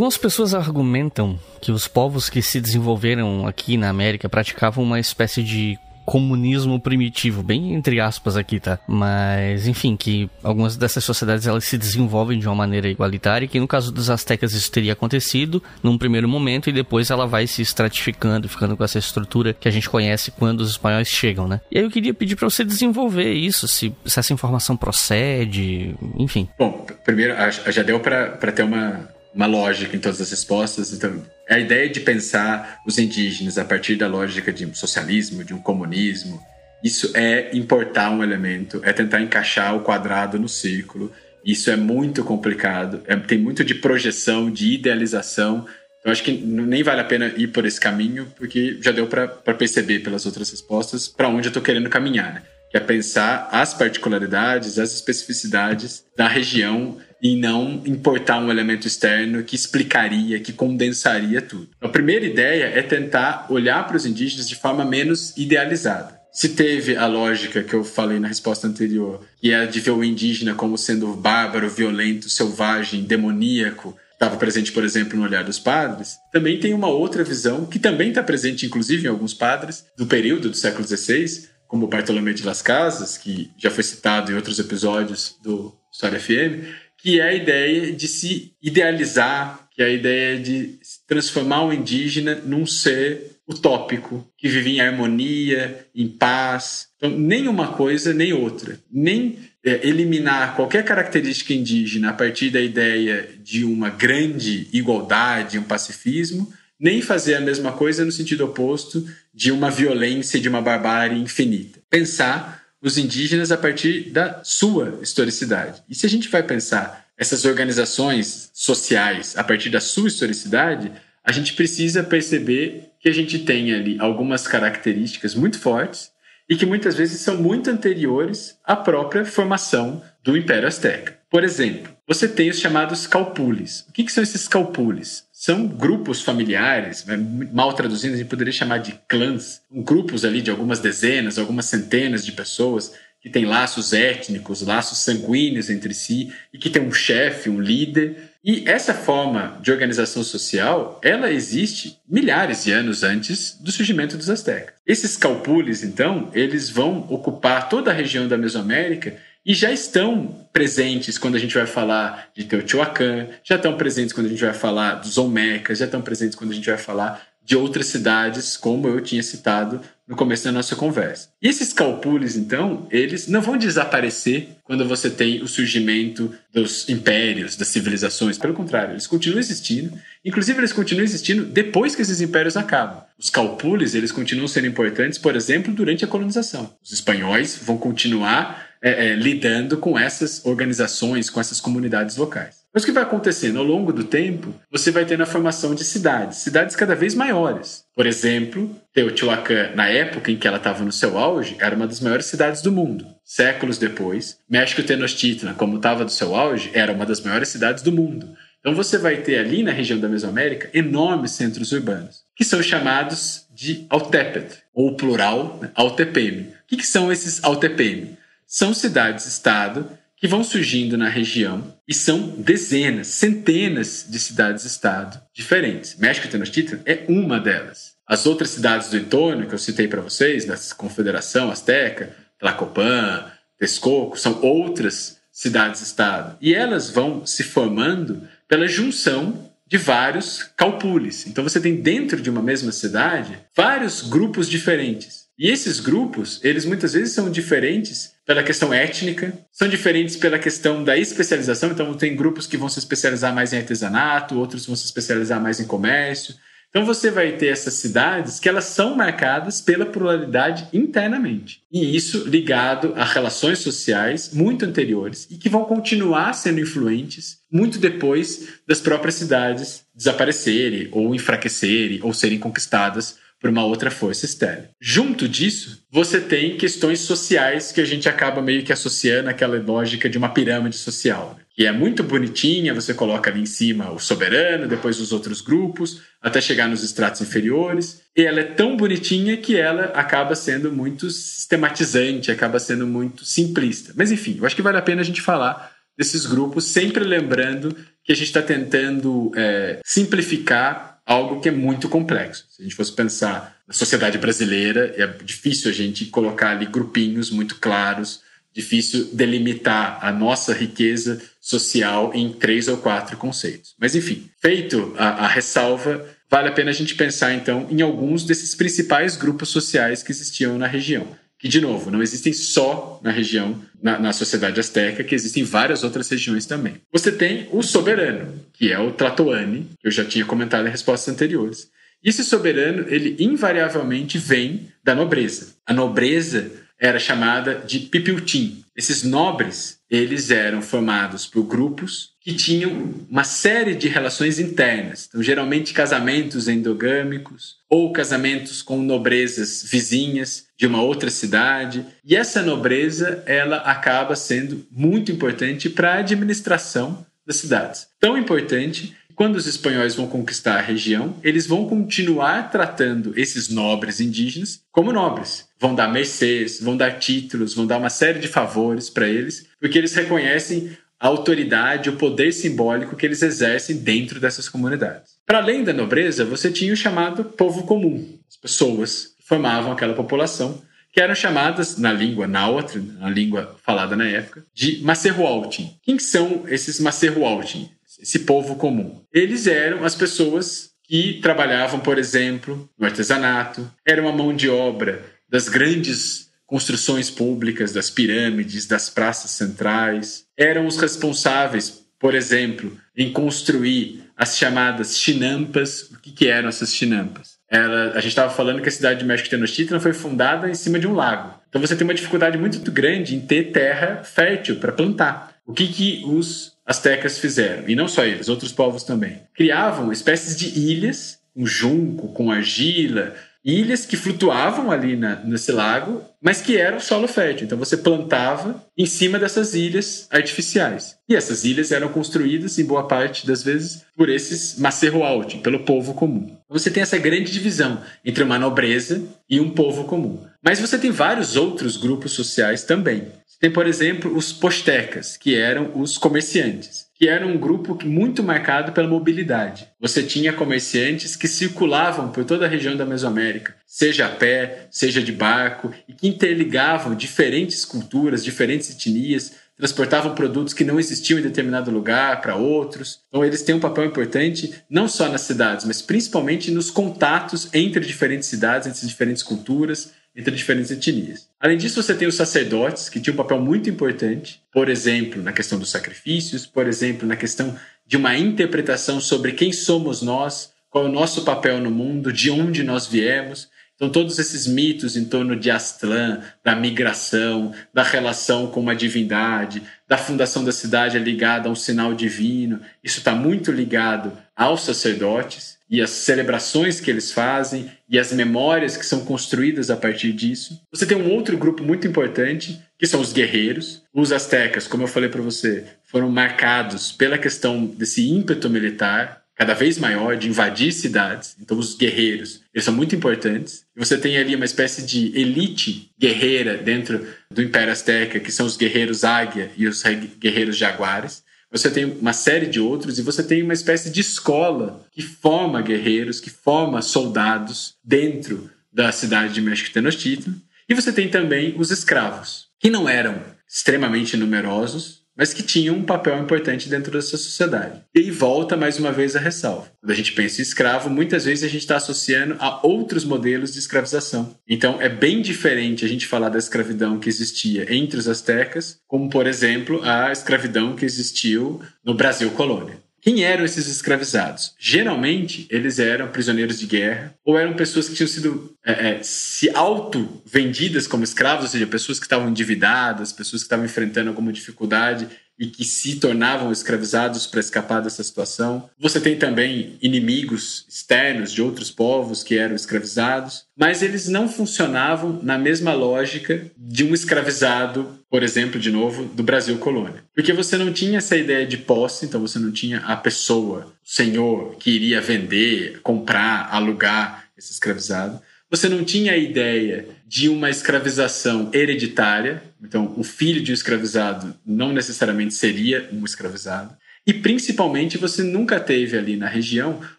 Algumas 0.00 0.16
pessoas 0.16 0.54
argumentam 0.54 1.38
que 1.60 1.70
os 1.70 1.86
povos 1.86 2.30
que 2.30 2.40
se 2.40 2.58
desenvolveram 2.58 3.46
aqui 3.46 3.76
na 3.76 3.90
América 3.90 4.30
praticavam 4.30 4.82
uma 4.82 4.98
espécie 4.98 5.42
de 5.42 5.78
comunismo 6.06 6.80
primitivo, 6.80 7.42
bem 7.42 7.74
entre 7.74 8.00
aspas 8.00 8.34
aqui, 8.34 8.58
tá? 8.58 8.78
Mas, 8.88 9.66
enfim, 9.66 9.98
que 9.98 10.30
algumas 10.42 10.74
dessas 10.74 11.04
sociedades 11.04 11.46
elas 11.46 11.64
se 11.64 11.76
desenvolvem 11.76 12.38
de 12.38 12.48
uma 12.48 12.54
maneira 12.54 12.88
igualitária, 12.88 13.46
que 13.46 13.60
no 13.60 13.68
caso 13.68 13.92
dos 13.92 14.08
astecas 14.08 14.54
isso 14.54 14.72
teria 14.72 14.94
acontecido 14.94 15.62
num 15.82 15.98
primeiro 15.98 16.26
momento 16.26 16.70
e 16.70 16.72
depois 16.72 17.10
ela 17.10 17.26
vai 17.26 17.46
se 17.46 17.60
estratificando, 17.60 18.48
ficando 18.48 18.78
com 18.78 18.82
essa 18.82 18.98
estrutura 18.98 19.52
que 19.52 19.68
a 19.68 19.70
gente 19.70 19.90
conhece 19.90 20.30
quando 20.30 20.62
os 20.62 20.70
espanhóis 20.70 21.08
chegam, 21.08 21.46
né? 21.46 21.60
E 21.70 21.76
aí 21.76 21.84
eu 21.84 21.90
queria 21.90 22.14
pedir 22.14 22.36
para 22.36 22.48
você 22.48 22.64
desenvolver 22.64 23.34
isso, 23.34 23.68
se, 23.68 23.94
se, 24.06 24.18
essa 24.18 24.32
informação 24.32 24.78
procede, 24.78 25.94
enfim. 26.16 26.48
Bom, 26.58 26.86
primeiro, 27.04 27.34
já 27.70 27.82
deu 27.82 28.00
para 28.00 28.50
ter 28.50 28.62
uma 28.62 29.19
uma 29.34 29.46
lógica 29.46 29.96
em 29.96 30.00
todas 30.00 30.20
as 30.20 30.30
respostas. 30.30 30.92
Então, 30.92 31.22
é 31.48 31.54
a 31.54 31.58
ideia 31.58 31.88
de 31.88 32.00
pensar 32.00 32.80
os 32.86 32.98
indígenas 32.98 33.58
a 33.58 33.64
partir 33.64 33.96
da 33.96 34.06
lógica 34.06 34.52
de 34.52 34.66
um 34.66 34.74
socialismo, 34.74 35.44
de 35.44 35.54
um 35.54 35.58
comunismo, 35.58 36.40
isso 36.82 37.10
é 37.14 37.50
importar 37.54 38.10
um 38.10 38.22
elemento, 38.22 38.80
é 38.84 38.92
tentar 38.92 39.20
encaixar 39.20 39.76
o 39.76 39.80
quadrado 39.80 40.38
no 40.38 40.48
círculo. 40.48 41.12
Isso 41.44 41.70
é 41.70 41.76
muito 41.76 42.24
complicado, 42.24 43.02
é, 43.06 43.16
tem 43.16 43.38
muito 43.38 43.64
de 43.64 43.74
projeção, 43.74 44.50
de 44.50 44.74
idealização. 44.74 45.66
Então, 46.00 46.10
acho 46.10 46.22
que 46.22 46.32
nem 46.32 46.82
vale 46.82 47.00
a 47.00 47.04
pena 47.04 47.26
ir 47.36 47.48
por 47.48 47.66
esse 47.66 47.78
caminho, 47.78 48.32
porque 48.36 48.78
já 48.80 48.90
deu 48.90 49.06
para 49.06 49.28
perceber 49.28 50.00
pelas 50.00 50.24
outras 50.24 50.50
respostas 50.50 51.08
para 51.08 51.28
onde 51.28 51.48
eu 51.48 51.50
estou 51.50 51.62
querendo 51.62 51.90
caminhar. 51.90 52.34
Né? 52.34 52.42
Que 52.70 52.78
é 52.78 52.80
pensar 52.80 53.48
as 53.52 53.74
particularidades, 53.74 54.78
as 54.78 54.94
especificidades 54.94 56.04
da 56.16 56.28
região 56.28 56.98
e 57.22 57.36
não 57.36 57.82
importar 57.84 58.38
um 58.38 58.50
elemento 58.50 58.86
externo 58.86 59.42
que 59.42 59.54
explicaria, 59.54 60.40
que 60.40 60.52
condensaria 60.52 61.42
tudo. 61.42 61.68
A 61.80 61.88
primeira 61.88 62.24
ideia 62.24 62.64
é 62.64 62.82
tentar 62.82 63.46
olhar 63.50 63.86
para 63.86 63.96
os 63.96 64.06
indígenas 64.06 64.48
de 64.48 64.56
forma 64.56 64.84
menos 64.84 65.36
idealizada. 65.36 66.18
Se 66.32 66.50
teve 66.50 66.96
a 66.96 67.06
lógica 67.06 67.62
que 67.62 67.74
eu 67.74 67.82
falei 67.82 68.20
na 68.20 68.28
resposta 68.28 68.66
anterior, 68.66 69.20
que 69.40 69.52
é 69.52 69.66
de 69.66 69.80
ver 69.80 69.90
o 69.90 70.04
indígena 70.04 70.54
como 70.54 70.78
sendo 70.78 71.08
bárbaro, 71.14 71.68
violento, 71.68 72.30
selvagem, 72.30 73.02
demoníaco, 73.02 73.96
estava 74.12 74.36
presente, 74.36 74.70
por 74.70 74.84
exemplo, 74.84 75.18
no 75.18 75.24
olhar 75.24 75.42
dos 75.42 75.58
padres, 75.58 76.18
também 76.30 76.60
tem 76.60 76.72
uma 76.72 76.88
outra 76.88 77.24
visão 77.24 77.64
que 77.64 77.78
também 77.78 78.10
está 78.10 78.22
presente, 78.22 78.66
inclusive, 78.66 79.06
em 79.06 79.10
alguns 79.10 79.34
padres 79.34 79.86
do 79.96 80.06
período 80.06 80.50
do 80.50 80.56
século 80.56 80.86
XVI, 80.86 81.48
como 81.66 81.86
Bartolomé 81.86 82.32
de 82.32 82.44
Las 82.44 82.62
Casas, 82.62 83.16
que 83.16 83.50
já 83.56 83.70
foi 83.70 83.82
citado 83.82 84.30
em 84.30 84.34
outros 84.34 84.58
episódios 84.58 85.36
do 85.42 85.74
História 85.90 86.20
FM, 86.20 86.66
que 87.02 87.20
é 87.20 87.24
a 87.24 87.34
ideia 87.34 87.92
de 87.92 88.06
se 88.06 88.52
idealizar, 88.62 89.68
que 89.72 89.82
é 89.82 89.86
a 89.86 89.90
ideia 89.90 90.38
de 90.38 90.78
transformar 91.06 91.64
o 91.64 91.72
indígena 91.72 92.34
num 92.34 92.66
ser 92.66 93.38
utópico, 93.48 94.26
que 94.38 94.48
vive 94.48 94.76
em 94.76 94.80
harmonia, 94.80 95.86
em 95.94 96.08
paz. 96.08 96.88
Então, 96.96 97.10
nem 97.10 97.48
uma 97.48 97.72
coisa 97.72 98.14
nem 98.14 98.32
outra. 98.32 98.78
Nem 98.90 99.38
é, 99.64 99.86
eliminar 99.86 100.54
qualquer 100.54 100.84
característica 100.84 101.52
indígena 101.52 102.10
a 102.10 102.12
partir 102.12 102.50
da 102.50 102.60
ideia 102.60 103.28
de 103.42 103.64
uma 103.64 103.90
grande 103.90 104.68
igualdade, 104.72 105.58
um 105.58 105.62
pacifismo, 105.62 106.52
nem 106.78 107.02
fazer 107.02 107.34
a 107.34 107.40
mesma 107.40 107.72
coisa 107.72 108.04
no 108.04 108.12
sentido 108.12 108.44
oposto 108.44 109.04
de 109.34 109.52
uma 109.52 109.70
violência, 109.70 110.40
de 110.40 110.48
uma 110.48 110.62
barbárie 110.62 111.20
infinita. 111.20 111.78
Pensar 111.90 112.59
os 112.82 112.96
indígenas 112.96 113.52
a 113.52 113.56
partir 113.56 114.10
da 114.10 114.42
sua 114.42 114.98
historicidade. 115.02 115.82
E 115.88 115.94
se 115.94 116.06
a 116.06 116.08
gente 116.08 116.28
vai 116.28 116.42
pensar 116.42 117.06
essas 117.16 117.44
organizações 117.44 118.50
sociais 118.54 119.36
a 119.36 119.44
partir 119.44 119.68
da 119.68 119.80
sua 119.80 120.08
historicidade, 120.08 120.90
a 121.22 121.32
gente 121.32 121.52
precisa 121.52 122.02
perceber 122.02 122.90
que 122.98 123.08
a 123.08 123.12
gente 123.12 123.38
tem 123.40 123.74
ali 123.74 123.98
algumas 124.00 124.48
características 124.48 125.34
muito 125.34 125.58
fortes 125.58 126.10
e 126.48 126.56
que 126.56 126.66
muitas 126.66 126.96
vezes 126.96 127.20
são 127.20 127.36
muito 127.36 127.70
anteriores 127.70 128.58
à 128.64 128.74
própria 128.74 129.24
formação 129.24 130.02
do 130.24 130.36
Império 130.36 130.66
Azteca. 130.66 131.18
Por 131.30 131.44
exemplo, 131.44 131.94
você 132.06 132.26
tem 132.26 132.50
os 132.50 132.58
chamados 132.58 133.06
calpules. 133.06 133.86
O 133.88 133.92
que, 133.92 134.02
que 134.02 134.12
são 134.12 134.22
esses 134.22 134.48
calpules? 134.48 135.24
São 135.40 135.66
grupos 135.66 136.20
familiares, 136.20 137.06
né, 137.06 137.16
mal 137.16 137.72
traduzindo, 137.72 138.12
a 138.12 138.18
gente 138.18 138.28
poderia 138.28 138.52
chamar 138.52 138.76
de 138.76 138.92
clãs, 139.08 139.62
grupos 139.72 140.22
ali 140.22 140.42
de 140.42 140.50
algumas 140.50 140.80
dezenas, 140.80 141.38
algumas 141.38 141.64
centenas 141.64 142.26
de 142.26 142.32
pessoas 142.32 142.92
que 143.22 143.30
têm 143.30 143.46
laços 143.46 143.94
étnicos, 143.94 144.60
laços 144.60 144.98
sanguíneos 144.98 145.70
entre 145.70 145.94
si 145.94 146.30
e 146.52 146.58
que 146.58 146.68
tem 146.68 146.82
um 146.82 146.92
chefe, 146.92 147.48
um 147.48 147.58
líder 147.58 148.30
e 148.44 148.68
essa 148.68 148.92
forma 148.92 149.58
de 149.62 149.70
organização 149.70 150.22
social, 150.22 151.00
ela 151.02 151.30
existe 151.30 151.98
milhares 152.06 152.64
de 152.64 152.72
anos 152.72 153.02
antes 153.02 153.58
do 153.60 153.72
surgimento 153.72 154.18
dos 154.18 154.28
astecas. 154.28 154.74
Esses 154.86 155.16
calpules, 155.16 155.82
então, 155.82 156.30
eles 156.34 156.68
vão 156.68 157.06
ocupar 157.08 157.70
toda 157.70 157.90
a 157.90 157.94
região 157.94 158.28
da 158.28 158.36
Mesoamérica 158.36 159.16
e 159.44 159.54
já 159.54 159.72
estão 159.72 160.46
presentes 160.52 161.16
quando 161.16 161.36
a 161.36 161.38
gente 161.38 161.54
vai 161.54 161.66
falar 161.66 162.28
de 162.34 162.44
Teotihuacan, 162.44 163.28
já 163.42 163.56
estão 163.56 163.76
presentes 163.76 164.12
quando 164.12 164.26
a 164.26 164.30
gente 164.30 164.44
vai 164.44 164.52
falar 164.54 164.94
dos 164.94 165.16
Olmecas, 165.16 165.78
já 165.78 165.86
estão 165.86 166.02
presentes 166.02 166.36
quando 166.36 166.50
a 166.50 166.54
gente 166.54 166.68
vai 166.68 166.78
falar 166.78 167.22
de 167.42 167.56
outras 167.56 167.86
cidades, 167.86 168.56
como 168.56 168.86
eu 168.86 169.00
tinha 169.00 169.22
citado 169.22 169.80
no 170.06 170.14
começo 170.14 170.44
da 170.44 170.52
nossa 170.52 170.76
conversa. 170.76 171.30
E 171.40 171.48
esses 171.48 171.72
calpules, 171.72 172.36
então, 172.36 172.86
eles 172.90 173.26
não 173.28 173.40
vão 173.40 173.56
desaparecer 173.56 174.48
quando 174.62 174.86
você 174.86 175.08
tem 175.08 175.42
o 175.42 175.48
surgimento 175.48 176.32
dos 176.52 176.88
impérios, 176.88 177.56
das 177.56 177.68
civilizações. 177.68 178.38
Pelo 178.38 178.54
contrário, 178.54 178.92
eles 178.92 179.06
continuam 179.06 179.40
existindo. 179.40 179.96
Inclusive, 180.24 180.58
eles 180.58 180.72
continuam 180.72 181.04
existindo 181.04 181.44
depois 181.44 181.96
que 181.96 182.02
esses 182.02 182.20
impérios 182.20 182.56
acabam. 182.56 183.02
Os 183.18 183.30
calpules, 183.30 183.94
eles 183.94 184.12
continuam 184.12 184.48
sendo 184.48 184.66
importantes, 184.66 185.18
por 185.18 185.34
exemplo, 185.34 185.72
durante 185.72 186.04
a 186.04 186.08
colonização. 186.08 186.72
Os 186.82 186.92
espanhóis 186.92 187.58
vão 187.64 187.78
continuar 187.78 188.69
é, 188.82 189.08
é, 189.08 189.14
lidando 189.14 189.76
com 189.76 189.98
essas 189.98 190.44
organizações, 190.44 191.28
com 191.28 191.40
essas 191.40 191.60
comunidades 191.60 192.16
locais. 192.16 192.60
Mas 192.72 192.82
o 192.82 192.86
que 192.86 192.92
vai 192.92 193.02
acontecendo? 193.02 193.58
Ao 193.58 193.64
longo 193.64 193.92
do 193.92 194.04
tempo, 194.04 194.54
você 194.70 194.90
vai 194.92 195.04
tendo 195.04 195.22
a 195.22 195.26
formação 195.26 195.74
de 195.74 195.82
cidades, 195.82 196.38
cidades 196.38 196.76
cada 196.76 196.94
vez 196.94 197.14
maiores. 197.14 197.84
Por 197.94 198.06
exemplo, 198.06 198.74
Teotihuacan, 198.94 199.72
na 199.74 199.88
época 199.88 200.30
em 200.30 200.36
que 200.36 200.46
ela 200.46 200.56
estava 200.56 200.84
no 200.84 200.92
seu 200.92 201.18
auge, 201.18 201.56
era 201.58 201.74
uma 201.74 201.86
das 201.86 202.00
maiores 202.00 202.26
cidades 202.26 202.62
do 202.62 202.70
mundo. 202.70 203.06
Séculos 203.24 203.76
depois, 203.76 204.38
México 204.48 204.82
Tenochtitlan, 204.82 205.54
como 205.54 205.76
estava 205.76 206.04
no 206.04 206.10
seu 206.10 206.34
auge, 206.36 206.70
era 206.72 206.92
uma 206.92 207.04
das 207.04 207.20
maiores 207.20 207.48
cidades 207.48 207.82
do 207.82 207.90
mundo. 207.90 208.36
Então 208.60 208.74
você 208.74 208.98
vai 208.98 209.16
ter 209.16 209.38
ali 209.38 209.62
na 209.62 209.72
região 209.72 209.98
da 209.98 210.08
Mesoamérica 210.08 210.70
enormes 210.72 211.32
centros 211.32 211.72
urbanos, 211.72 212.24
que 212.36 212.44
são 212.44 212.62
chamados 212.62 213.46
de 213.52 213.86
Altepet, 213.88 214.58
ou 214.72 214.94
plural, 214.94 215.58
né, 215.60 215.70
Altepeme. 215.74 216.42
O 216.42 216.68
que, 216.68 216.76
que 216.76 216.86
são 216.86 217.10
esses 217.10 217.42
Altepeme? 217.42 218.19
São 218.52 218.74
cidades-estado 218.74 219.88
que 220.16 220.26
vão 220.26 220.42
surgindo 220.42 220.98
na 220.98 221.08
região 221.08 221.72
e 221.86 221.94
são 221.94 222.30
dezenas, 222.30 223.06
centenas 223.06 224.04
de 224.08 224.18
cidades-estado 224.18 225.22
diferentes. 225.32 225.94
México 225.96 226.26
Tenochtitlan 226.26 226.80
é 226.84 227.04
uma 227.08 227.38
delas. 227.38 227.92
As 228.04 228.26
outras 228.26 228.50
cidades 228.50 228.90
do 228.90 228.96
entorno 228.96 229.46
que 229.46 229.54
eu 229.54 229.58
citei 229.58 229.86
para 229.86 230.00
vocês, 230.00 230.44
da 230.46 230.56
Confederação 230.76 231.48
Azteca, 231.48 232.12
Tlacopan, 232.40 233.24
Texcoco, 233.56 234.18
são 234.18 234.42
outras 234.42 235.18
cidades-estado. 235.30 236.36
E 236.40 236.52
elas 236.52 236.90
vão 236.90 237.24
se 237.24 237.44
formando 237.44 238.26
pela 238.48 238.66
junção 238.66 239.48
de 239.64 239.78
vários 239.78 240.42
calpules. 240.56 241.24
Então 241.24 241.44
você 241.44 241.60
tem 241.60 241.76
dentro 241.76 242.20
de 242.20 242.28
uma 242.28 242.42
mesma 242.42 242.72
cidade 242.72 243.38
vários 243.56 244.02
grupos 244.02 244.50
diferentes. 244.50 245.20
E 245.38 245.48
esses 245.48 245.80
grupos, 245.80 246.38
eles 246.42 246.66
muitas 246.66 246.92
vezes 246.92 247.14
são 247.14 247.30
diferentes 247.30 248.12
pela 248.30 248.44
questão 248.44 248.72
étnica, 248.72 249.36
são 249.50 249.66
diferentes 249.66 250.14
pela 250.14 250.38
questão 250.38 250.84
da 250.84 250.96
especialização. 250.96 251.72
Então, 251.72 251.92
tem 251.94 252.14
grupos 252.14 252.46
que 252.46 252.56
vão 252.56 252.68
se 252.68 252.78
especializar 252.78 253.34
mais 253.34 253.52
em 253.52 253.56
artesanato, 253.56 254.38
outros 254.38 254.66
vão 254.66 254.76
se 254.76 254.84
especializar 254.84 255.42
mais 255.42 255.58
em 255.58 255.66
comércio. 255.66 256.36
Então, 256.68 256.86
você 256.86 257.10
vai 257.10 257.32
ter 257.32 257.48
essas 257.48 257.74
cidades 257.74 258.38
que 258.38 258.48
elas 258.48 258.66
são 258.66 258.94
marcadas 258.94 259.60
pela 259.60 259.84
pluralidade 259.84 260.68
internamente. 260.72 261.62
E 261.72 261.96
isso 261.96 262.22
ligado 262.28 262.92
a 262.94 263.04
relações 263.04 263.58
sociais 263.58 264.32
muito 264.32 264.64
anteriores 264.64 265.26
e 265.28 265.36
que 265.36 265.48
vão 265.48 265.64
continuar 265.64 266.32
sendo 266.32 266.60
influentes 266.60 267.38
muito 267.50 267.80
depois 267.80 268.60
das 268.64 268.80
próprias 268.80 269.16
cidades 269.16 269.82
desaparecerem 269.92 270.86
ou 270.92 271.12
enfraquecerem 271.16 271.98
ou 272.00 272.14
serem 272.14 272.38
conquistadas 272.38 273.18
por 273.40 273.48
uma 273.48 273.64
outra 273.64 273.90
força 273.90 274.26
externa. 274.26 274.68
Junto 274.80 275.26
disso, 275.26 275.82
você 275.90 276.20
tem 276.20 276.58
questões 276.58 277.00
sociais 277.00 277.72
que 277.72 277.80
a 277.80 277.84
gente 277.84 278.08
acaba 278.08 278.42
meio 278.42 278.62
que 278.62 278.72
associando 278.72 279.30
àquela 279.30 279.58
lógica 279.58 280.10
de 280.10 280.18
uma 280.18 280.28
pirâmide 280.28 280.76
social, 280.76 281.34
né? 281.36 281.44
que 281.54 281.66
é 281.66 281.72
muito 281.72 282.02
bonitinha, 282.02 282.74
você 282.74 282.92
coloca 282.94 283.30
ali 283.30 283.40
em 283.40 283.46
cima 283.46 283.90
o 283.90 283.98
soberano, 283.98 284.68
depois 284.68 285.00
os 285.00 285.12
outros 285.12 285.40
grupos, 285.40 286.02
até 286.20 286.40
chegar 286.40 286.68
nos 286.68 286.82
estratos 286.82 287.20
inferiores, 287.22 288.02
e 288.16 288.22
ela 288.22 288.40
é 288.40 288.44
tão 288.44 288.76
bonitinha 288.76 289.36
que 289.36 289.56
ela 289.56 289.86
acaba 289.86 290.34
sendo 290.34 290.70
muito 290.70 291.10
sistematizante, 291.10 292.30
acaba 292.30 292.58
sendo 292.58 292.86
muito 292.86 293.24
simplista. 293.24 293.92
Mas 293.96 294.12
enfim, 294.12 294.36
eu 294.38 294.46
acho 294.46 294.56
que 294.56 294.62
vale 294.62 294.78
a 294.78 294.82
pena 294.82 295.00
a 295.00 295.04
gente 295.04 295.22
falar 295.22 295.72
desses 295.98 296.24
grupos, 296.24 296.64
sempre 296.64 297.04
lembrando 297.04 297.76
que 298.04 298.12
a 298.12 298.14
gente 298.14 298.28
está 298.28 298.40
tentando 298.40 299.30
é, 299.36 299.80
simplificar 299.84 300.89
algo 301.10 301.40
que 301.40 301.48
é 301.48 301.52
muito 301.52 301.88
complexo. 301.88 302.46
Se 302.50 302.62
a 302.62 302.64
gente 302.64 302.76
fosse 302.76 302.92
pensar 302.92 303.56
na 303.66 303.74
sociedade 303.74 304.16
brasileira, 304.16 304.94
é 304.96 305.08
difícil 305.24 305.68
a 305.68 305.74
gente 305.74 306.06
colocar 306.06 306.50
ali 306.50 306.66
grupinhos 306.66 307.32
muito 307.32 307.56
claros, 307.56 308.20
difícil 308.54 309.06
delimitar 309.12 309.98
a 310.00 310.12
nossa 310.12 310.54
riqueza 310.54 311.20
social 311.40 312.12
em 312.14 312.32
três 312.32 312.68
ou 312.68 312.76
quatro 312.76 313.16
conceitos. 313.16 313.74
Mas, 313.76 313.96
enfim, 313.96 314.30
feito 314.40 314.94
a, 314.96 315.24
a 315.24 315.26
ressalva, 315.26 316.06
vale 316.30 316.48
a 316.48 316.52
pena 316.52 316.70
a 316.70 316.74
gente 316.74 316.94
pensar, 316.94 317.34
então, 317.34 317.66
em 317.68 317.82
alguns 317.82 318.22
desses 318.22 318.54
principais 318.54 319.16
grupos 319.16 319.48
sociais 319.48 320.04
que 320.04 320.12
existiam 320.12 320.56
na 320.56 320.68
região 320.68 321.08
que, 321.40 321.48
de 321.48 321.60
novo, 321.60 321.90
não 321.90 322.02
existem 322.02 322.34
só 322.34 323.00
na 323.02 323.10
região, 323.10 323.58
na, 323.82 323.98
na, 323.98 324.12
sociedade 324.12 324.60
azteca, 324.60 325.02
que 325.02 325.14
existem 325.14 325.42
várias 325.42 325.82
outras 325.82 326.08
regiões 326.10 326.44
também. 326.44 326.74
Você 326.92 327.10
tem 327.10 327.48
o 327.50 327.62
soberano, 327.62 328.44
que 328.52 328.70
é 328.70 328.78
o 328.78 328.92
Tlatoani, 328.92 329.70
que 329.80 329.88
eu 329.88 329.90
já 329.90 330.04
tinha 330.04 330.26
comentado 330.26 330.66
em 330.68 330.70
respostas 330.70 331.14
anteriores. 331.14 331.70
Esse 332.04 332.22
soberano, 332.24 332.84
ele 332.88 333.16
invariavelmente 333.18 334.18
vem 334.18 334.68
da 334.84 334.94
nobreza. 334.94 335.54
A 335.66 335.72
nobreza 335.72 336.50
era 336.80 336.98
chamada 336.98 337.56
de 337.56 337.80
pipiutim. 337.80 338.64
Esses 338.74 339.02
nobres, 339.02 339.78
eles 339.90 340.30
eram 340.30 340.62
formados 340.62 341.26
por 341.26 341.42
grupos 341.42 342.10
que 342.22 342.32
tinham 342.34 342.94
uma 343.10 343.24
série 343.24 343.74
de 343.74 343.88
relações 343.88 344.38
internas. 344.38 345.06
Então, 345.08 345.22
geralmente 345.22 345.74
casamentos 345.74 346.48
endogâmicos 346.48 347.56
ou 347.68 347.92
casamentos 347.92 348.62
com 348.62 348.78
nobrezas 348.78 349.62
vizinhas 349.62 350.46
de 350.56 350.66
uma 350.66 350.82
outra 350.82 351.10
cidade. 351.10 351.84
E 352.04 352.16
essa 352.16 352.42
nobreza, 352.42 353.22
ela 353.26 353.58
acaba 353.58 354.16
sendo 354.16 354.66
muito 354.70 355.12
importante 355.12 355.68
para 355.68 355.94
a 355.94 355.98
administração 355.98 357.04
das 357.26 357.36
cidades. 357.36 357.86
Tão 358.00 358.16
importante 358.16 358.96
quando 359.20 359.36
os 359.36 359.46
espanhóis 359.46 359.94
vão 359.94 360.06
conquistar 360.06 360.54
a 360.54 360.62
região, 360.62 361.14
eles 361.22 361.46
vão 361.46 361.68
continuar 361.68 362.50
tratando 362.50 363.12
esses 363.18 363.50
nobres 363.50 364.00
indígenas 364.00 364.62
como 364.72 364.94
nobres. 364.94 365.46
Vão 365.60 365.74
dar 365.74 365.92
mercês, 365.92 366.58
vão 366.58 366.74
dar 366.74 366.98
títulos, 366.98 367.52
vão 367.52 367.66
dar 367.66 367.76
uma 367.76 367.90
série 367.90 368.18
de 368.18 368.28
favores 368.28 368.88
para 368.88 369.06
eles, 369.06 369.46
porque 369.60 369.76
eles 369.76 369.94
reconhecem 369.94 370.74
a 370.98 371.06
autoridade, 371.06 371.90
o 371.90 371.96
poder 371.96 372.32
simbólico 372.32 372.96
que 372.96 373.04
eles 373.04 373.20
exercem 373.20 373.76
dentro 373.76 374.18
dessas 374.18 374.48
comunidades. 374.48 375.10
Para 375.26 375.36
além 375.36 375.64
da 375.64 375.74
nobreza, 375.74 376.24
você 376.24 376.50
tinha 376.50 376.72
o 376.72 376.76
chamado 376.76 377.22
povo 377.22 377.64
comum, 377.64 378.18
as 378.26 378.38
pessoas 378.38 379.08
que 379.18 379.28
formavam 379.28 379.70
aquela 379.70 379.92
população, 379.92 380.62
que 380.94 381.00
eram 381.00 381.14
chamadas, 381.14 381.76
na 381.76 381.92
língua 381.92 382.26
náhuatl, 382.26 382.78
na 382.98 383.10
língua 383.10 383.54
falada 383.62 383.94
na 383.94 384.08
época, 384.08 384.46
de 384.54 384.82
Macerhualtin. 384.82 385.76
Quem 385.82 385.98
são 385.98 386.44
esses 386.48 386.80
Macerhualtin? 386.80 387.70
Esse 388.00 388.20
povo 388.20 388.56
comum. 388.56 389.02
Eles 389.12 389.46
eram 389.46 389.84
as 389.84 389.94
pessoas 389.94 390.70
que 390.84 391.20
trabalhavam, 391.22 391.78
por 391.78 391.98
exemplo, 391.98 392.68
no 392.78 392.86
artesanato, 392.86 393.70
eram 393.86 394.08
a 394.08 394.12
mão 394.12 394.34
de 394.34 394.48
obra 394.48 395.04
das 395.28 395.48
grandes 395.48 396.30
construções 396.44 397.08
públicas, 397.08 397.72
das 397.72 397.88
pirâmides, 397.88 398.66
das 398.66 398.90
praças 398.90 399.30
centrais, 399.30 400.24
eram 400.36 400.66
os 400.66 400.76
responsáveis, 400.78 401.86
por 401.96 402.12
exemplo, 402.12 402.76
em 402.96 403.12
construir 403.12 404.02
as 404.16 404.36
chamadas 404.36 404.98
chinampas. 404.98 405.82
O 405.92 406.00
que, 406.00 406.10
que 406.10 406.26
eram 406.26 406.48
essas 406.48 406.74
chinampas? 406.74 407.38
Ela, 407.48 407.92
a 407.92 408.00
gente 408.00 408.08
estava 408.08 408.34
falando 408.34 408.60
que 408.60 408.68
a 408.68 408.72
cidade 408.72 408.98
de 408.98 409.06
México 409.06 409.30
Tenochtitlan 409.30 409.78
foi 409.78 409.92
fundada 409.92 410.50
em 410.50 410.54
cima 410.54 410.78
de 410.78 410.88
um 410.88 410.94
lago. 410.94 411.40
Então 411.48 411.60
você 411.60 411.76
tem 411.76 411.84
uma 411.84 411.94
dificuldade 411.94 412.36
muito 412.36 412.70
grande 412.72 413.14
em 413.14 413.20
ter 413.20 413.52
terra 413.52 414.02
fértil 414.02 414.56
para 414.56 414.72
plantar. 414.72 415.36
O 415.46 415.52
que, 415.52 415.68
que 415.68 416.02
os 416.04 416.52
astecas 416.70 417.18
fizeram? 417.18 417.68
E 417.68 417.74
não 417.74 417.88
só 417.88 418.04
eles, 418.04 418.28
outros 418.28 418.52
povos 418.52 418.84
também. 418.84 419.20
Criavam 419.34 419.90
espécies 419.90 420.36
de 420.36 420.56
ilhas 420.56 421.18
com 421.34 421.44
junco, 421.44 422.12
com 422.12 422.30
argila, 422.30 423.14
ilhas 423.44 423.86
que 423.86 423.96
flutuavam 423.96 424.70
ali 424.70 424.96
na, 424.96 425.16
nesse 425.16 425.50
lago, 425.50 426.02
mas 426.22 426.40
que 426.40 426.56
eram 426.56 426.78
solo 426.78 427.08
fértil. 427.08 427.46
Então 427.46 427.58
você 427.58 427.76
plantava 427.76 428.64
em 428.76 428.86
cima 428.86 429.18
dessas 429.18 429.54
ilhas 429.54 430.06
artificiais. 430.10 430.96
E 431.08 431.16
essas 431.16 431.44
ilhas 431.44 431.72
eram 431.72 431.88
construídas, 431.88 432.58
em 432.58 432.64
boa 432.64 432.86
parte 432.86 433.26
das 433.26 433.42
vezes, 433.42 433.84
por 433.96 434.08
esses 434.08 434.58
Macerroalti, 434.58 435.38
pelo 435.38 435.60
povo 435.60 435.94
comum. 435.94 436.24
Então 436.24 436.58
você 436.58 436.70
tem 436.70 436.82
essa 436.82 436.98
grande 436.98 437.32
divisão 437.32 437.80
entre 438.04 438.22
uma 438.22 438.38
nobreza 438.38 439.02
e 439.28 439.40
um 439.40 439.50
povo 439.50 439.84
comum. 439.84 440.22
Mas 440.42 440.60
você 440.60 440.78
tem 440.78 440.90
vários 440.90 441.36
outros 441.36 441.76
grupos 441.76 442.12
sociais 442.12 442.64
também. 442.64 443.08
Você 443.26 443.38
tem, 443.40 443.50
por 443.50 443.66
exemplo, 443.66 444.14
os 444.14 444.32
postecas, 444.32 445.16
que 445.16 445.34
eram 445.34 445.70
os 445.74 445.96
comerciantes 445.96 446.89
que 447.00 447.08
era 447.08 447.26
um 447.26 447.38
grupo 447.38 447.78
muito 447.82 448.22
marcado 448.22 448.72
pela 448.72 448.86
mobilidade. 448.86 449.66
Você 449.80 450.02
tinha 450.02 450.34
comerciantes 450.34 451.16
que 451.16 451.26
circulavam 451.26 452.12
por 452.12 452.26
toda 452.26 452.44
a 452.44 452.48
região 452.48 452.76
da 452.76 452.84
Mesoamérica, 452.84 453.54
seja 453.66 454.04
a 454.04 454.10
pé, 454.10 454.66
seja 454.70 455.02
de 455.02 455.10
barco, 455.10 455.72
e 455.88 455.94
que 455.94 456.06
interligavam 456.06 456.94
diferentes 456.94 457.64
culturas, 457.64 458.22
diferentes 458.22 458.70
etnias, 458.70 459.32
transportavam 459.56 460.14
produtos 460.14 460.52
que 460.52 460.62
não 460.62 460.78
existiam 460.78 461.18
em 461.18 461.22
determinado 461.22 461.70
lugar 461.70 462.20
para 462.20 462.36
outros. 462.36 463.00
Então, 463.08 463.24
eles 463.24 463.40
têm 463.42 463.54
um 463.54 463.60
papel 463.60 463.86
importante 463.86 464.52
não 464.68 464.86
só 464.86 465.08
nas 465.08 465.22
cidades, 465.22 465.64
mas 465.64 465.80
principalmente 465.80 466.50
nos 466.50 466.70
contatos 466.70 467.48
entre 467.54 467.80
diferentes 467.80 468.28
cidades, 468.28 468.68
entre 468.68 468.86
diferentes 468.86 469.22
culturas, 469.22 469.92
entre 470.20 470.36
diferentes 470.36 470.70
etnias. 470.70 471.28
Além 471.40 471.56
disso, 471.56 471.82
você 471.82 471.94
tem 471.94 472.06
os 472.06 472.14
sacerdotes, 472.14 472.88
que 472.88 473.00
tinham 473.00 473.14
um 473.14 473.16
papel 473.16 473.40
muito 473.40 473.68
importante, 473.68 474.42
por 474.52 474.68
exemplo, 474.68 475.22
na 475.22 475.32
questão 475.32 475.58
dos 475.58 475.70
sacrifícios, 475.70 476.46
por 476.46 476.66
exemplo, 476.66 477.08
na 477.08 477.16
questão 477.16 477.56
de 477.86 477.96
uma 477.96 478.16
interpretação 478.16 479.00
sobre 479.00 479.32
quem 479.32 479.52
somos 479.52 480.02
nós, 480.02 480.52
qual 480.68 480.84
é 480.84 480.88
o 480.88 480.92
nosso 480.92 481.24
papel 481.24 481.58
no 481.60 481.70
mundo, 481.70 482.12
de 482.12 482.30
onde 482.30 482.62
nós 482.62 482.86
viemos. 482.86 483.48
Então, 483.74 483.88
todos 483.88 484.18
esses 484.18 484.46
mitos 484.46 484.94
em 484.96 485.06
torno 485.06 485.34
de 485.34 485.50
Aztlán, 485.50 486.20
da 486.44 486.54
migração, 486.54 487.52
da 487.72 487.82
relação 487.82 488.46
com 488.46 488.60
uma 488.60 488.76
divindade, 488.76 489.62
da 489.88 489.96
fundação 489.96 490.44
da 490.44 490.52
cidade 490.52 490.98
ligada 490.98 491.48
a 491.48 491.52
um 491.52 491.56
sinal 491.56 491.94
divino, 491.94 492.60
isso 492.84 492.98
está 492.98 493.14
muito 493.14 493.50
ligado 493.50 494.12
aos 494.36 494.62
sacerdotes 494.64 495.59
e 495.70 495.80
as 495.80 495.90
celebrações 495.90 496.80
que 496.80 496.90
eles 496.90 497.12
fazem 497.12 497.70
e 497.88 497.98
as 497.98 498.12
memórias 498.12 498.76
que 498.76 498.84
são 498.84 499.04
construídas 499.04 499.70
a 499.70 499.76
partir 499.76 500.12
disso. 500.12 500.60
Você 500.72 500.84
tem 500.84 500.96
um 500.96 501.12
outro 501.12 501.38
grupo 501.38 501.62
muito 501.62 501.86
importante, 501.86 502.60
que 502.76 502.86
são 502.86 503.00
os 503.00 503.12
guerreiros. 503.12 503.82
Os 503.94 504.10
astecas, 504.10 504.66
como 504.66 504.82
eu 504.82 504.88
falei 504.88 505.08
para 505.08 505.22
você, 505.22 505.64
foram 505.84 506.10
marcados 506.10 506.90
pela 506.90 507.16
questão 507.16 507.64
desse 507.64 508.08
ímpeto 508.08 508.50
militar 508.50 509.20
cada 509.36 509.54
vez 509.54 509.78
maior 509.78 510.16
de 510.16 510.28
invadir 510.28 510.70
cidades. 510.72 511.34
Então 511.40 511.56
os 511.56 511.74
guerreiros, 511.74 512.42
eles 512.52 512.64
são 512.64 512.74
muito 512.74 512.94
importantes. 512.94 513.64
Você 513.74 513.96
tem 513.96 514.18
ali 514.18 514.34
uma 514.34 514.44
espécie 514.44 514.82
de 514.82 515.18
elite 515.18 515.90
guerreira 515.98 516.58
dentro 516.58 517.06
do 517.30 517.40
Império 517.40 517.72
Azteca, 517.72 518.20
que 518.20 518.30
são 518.30 518.44
os 518.44 518.56
guerreiros 518.56 519.02
águia 519.02 519.50
e 519.56 519.66
os 519.66 519.82
guerreiros 520.18 520.58
jaguares 520.58 521.22
você 521.50 521.70
tem 521.70 521.84
uma 521.84 522.12
série 522.12 522.46
de 522.46 522.60
outros 522.60 522.98
e 522.98 523.02
você 523.02 523.22
tem 523.22 523.42
uma 523.42 523.52
espécie 523.52 523.90
de 523.90 524.00
escola 524.00 524.86
que 524.92 525.02
forma 525.02 525.60
guerreiros, 525.60 526.20
que 526.20 526.30
forma 526.30 526.80
soldados 526.80 527.74
dentro 527.82 528.48
da 528.72 528.92
cidade 528.92 529.34
de 529.34 529.40
México 529.40 529.72
Tenochtitlan. 529.72 530.36
E 530.68 530.74
você 530.74 530.92
tem 530.92 531.08
também 531.08 531.54
os 531.58 531.72
escravos, 531.72 532.46
que 532.58 532.70
não 532.70 532.88
eram 532.88 533.20
extremamente 533.48 534.16
numerosos, 534.16 534.99
mas 535.20 535.34
que 535.34 535.42
tinham 535.42 535.76
um 535.76 535.82
papel 535.82 536.18
importante 536.18 536.66
dentro 536.66 536.90
dessa 536.90 537.18
sociedade. 537.18 537.82
E 537.94 538.00
aí 538.00 538.10
volta 538.10 538.56
mais 538.56 538.78
uma 538.78 538.90
vez 538.90 539.14
a 539.14 539.20
ressalva. 539.20 539.70
Quando 539.78 539.92
a 539.92 539.94
gente 539.94 540.12
pensa 540.12 540.40
em 540.40 540.42
escravo, 540.42 540.88
muitas 540.88 541.26
vezes 541.26 541.44
a 541.44 541.48
gente 541.48 541.60
está 541.60 541.76
associando 541.76 542.36
a 542.38 542.66
outros 542.66 543.04
modelos 543.04 543.52
de 543.52 543.58
escravização. 543.58 544.34
Então 544.48 544.80
é 544.80 544.88
bem 544.88 545.20
diferente 545.20 545.84
a 545.84 545.88
gente 545.88 546.06
falar 546.06 546.30
da 546.30 546.38
escravidão 546.38 546.98
que 546.98 547.10
existia 547.10 547.66
entre 547.68 547.98
os 547.98 548.08
astecas, 548.08 548.78
como 548.88 549.10
por 549.10 549.26
exemplo 549.26 549.82
a 549.84 550.10
escravidão 550.10 550.74
que 550.74 550.86
existiu 550.86 551.60
no 551.84 551.92
Brasil 551.92 552.30
colônia. 552.30 552.78
Quem 553.00 553.24
eram 553.24 553.44
esses 553.44 553.66
escravizados? 553.66 554.54
Geralmente, 554.58 555.46
eles 555.50 555.78
eram 555.78 556.08
prisioneiros 556.08 556.58
de 556.58 556.66
guerra 556.66 557.14
ou 557.24 557.38
eram 557.38 557.54
pessoas 557.54 557.88
que 557.88 557.94
tinham 557.94 558.08
sido 558.08 558.54
é, 558.64 558.90
é, 558.90 559.02
se 559.02 559.48
auto-vendidas 559.50 560.86
como 560.86 561.02
escravos, 561.02 561.44
ou 561.44 561.50
seja, 561.50 561.66
pessoas 561.66 561.98
que 561.98 562.04
estavam 562.04 562.28
endividadas, 562.28 563.12
pessoas 563.12 563.42
que 563.42 563.46
estavam 563.46 563.64
enfrentando 563.64 564.10
alguma 564.10 564.32
dificuldade 564.32 565.08
e 565.40 565.46
que 565.46 565.64
se 565.64 565.96
tornavam 565.96 566.52
escravizados 566.52 567.26
para 567.26 567.40
escapar 567.40 567.80
dessa 567.80 568.04
situação. 568.04 568.68
Você 568.78 569.00
tem 569.00 569.16
também 569.16 569.78
inimigos 569.80 570.66
externos 570.68 571.32
de 571.32 571.40
outros 571.40 571.70
povos 571.70 572.22
que 572.22 572.36
eram 572.36 572.54
escravizados, 572.54 573.46
mas 573.56 573.82
eles 573.82 574.06
não 574.06 574.28
funcionavam 574.28 575.18
na 575.22 575.38
mesma 575.38 575.72
lógica 575.72 576.44
de 576.58 576.84
um 576.84 576.92
escravizado, 576.92 577.98
por 578.10 578.22
exemplo, 578.22 578.60
de 578.60 578.70
novo, 578.70 579.04
do 579.04 579.22
Brasil 579.22 579.56
colônia. 579.56 580.04
Porque 580.14 580.34
você 580.34 580.58
não 580.58 580.74
tinha 580.74 580.98
essa 580.98 581.16
ideia 581.16 581.46
de 581.46 581.56
posse, 581.56 582.04
então 582.04 582.20
você 582.20 582.38
não 582.38 582.52
tinha 582.52 582.80
a 582.80 582.94
pessoa, 582.94 583.72
o 583.82 583.88
senhor 583.88 584.56
que 584.56 584.70
iria 584.70 585.00
vender, 585.00 585.80
comprar, 585.80 586.50
alugar 586.52 587.24
esse 587.38 587.52
escravizado. 587.52 588.20
Você 588.50 588.68
não 588.68 588.84
tinha 588.84 589.12
a 589.12 589.16
ideia 589.16 589.86
de 590.10 590.28
uma 590.28 590.50
escravização 590.50 591.52
hereditária, 591.54 592.42
então 592.60 592.92
o 592.96 593.04
filho 593.04 593.40
de 593.40 593.52
um 593.52 593.54
escravizado 593.54 594.34
não 594.44 594.72
necessariamente 594.72 595.34
seria 595.34 595.88
um 595.92 596.04
escravizado. 596.04 596.76
E 597.06 597.14
principalmente 597.14 597.96
você 597.96 598.24
nunca 598.24 598.58
teve 598.58 598.98
ali 598.98 599.16
na 599.16 599.28
região 599.28 599.80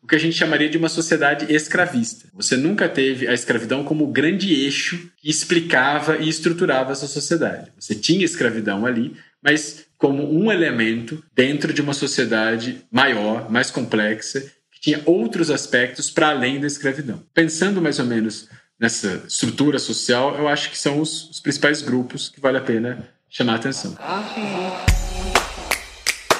o 0.00 0.06
que 0.06 0.14
a 0.14 0.18
gente 0.18 0.36
chamaria 0.36 0.68
de 0.68 0.78
uma 0.78 0.88
sociedade 0.88 1.52
escravista. 1.52 2.28
Você 2.34 2.56
nunca 2.56 2.88
teve 2.88 3.26
a 3.26 3.34
escravidão 3.34 3.82
como 3.82 4.06
grande 4.06 4.54
eixo 4.54 5.10
que 5.16 5.28
explicava 5.28 6.18
e 6.18 6.28
estruturava 6.28 6.92
essa 6.92 7.08
sociedade. 7.08 7.72
Você 7.76 7.96
tinha 7.96 8.24
escravidão 8.24 8.86
ali, 8.86 9.16
mas 9.42 9.86
como 9.98 10.32
um 10.32 10.52
elemento 10.52 11.20
dentro 11.34 11.72
de 11.72 11.82
uma 11.82 11.92
sociedade 11.92 12.78
maior, 12.92 13.50
mais 13.50 13.72
complexa 13.72 14.52
tinha 14.86 15.02
outros 15.04 15.50
aspectos 15.50 16.08
para 16.08 16.28
além 16.28 16.60
da 16.60 16.66
escravidão. 16.68 17.20
Pensando 17.34 17.82
mais 17.82 17.98
ou 17.98 18.06
menos 18.06 18.48
nessa 18.78 19.24
estrutura 19.26 19.78
social, 19.78 20.36
eu 20.36 20.46
acho 20.48 20.70
que 20.70 20.78
são 20.78 21.00
os, 21.00 21.30
os 21.30 21.40
principais 21.40 21.80
grupos 21.82 22.28
que 22.28 22.40
vale 22.40 22.58
a 22.58 22.60
pena 22.60 23.08
chamar 23.28 23.54
a 23.54 23.56
atenção. 23.56 23.96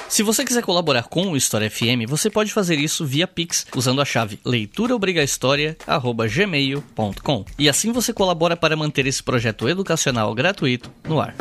Se 0.09 0.23
você 0.23 0.45
quiser 0.45 0.63
colaborar 0.63 1.03
com 1.03 1.31
o 1.31 1.37
História 1.37 1.69
FM, 1.69 2.07
você 2.07 2.29
pode 2.29 2.53
fazer 2.53 2.79
isso 2.79 3.05
via 3.05 3.27
Pix 3.27 3.67
usando 3.75 3.99
a 4.01 4.05
chave 4.05 4.39
leituraobrigahistoria@gmail.com. 4.45 7.45
E 7.59 7.67
assim 7.69 7.91
você 7.91 8.13
colabora 8.13 8.55
para 8.55 8.73
manter 8.75 9.05
esse 9.05 9.21
projeto 9.21 9.67
educacional 9.67 10.33
gratuito 10.33 10.89
no 11.07 11.19
ar. 11.19 11.35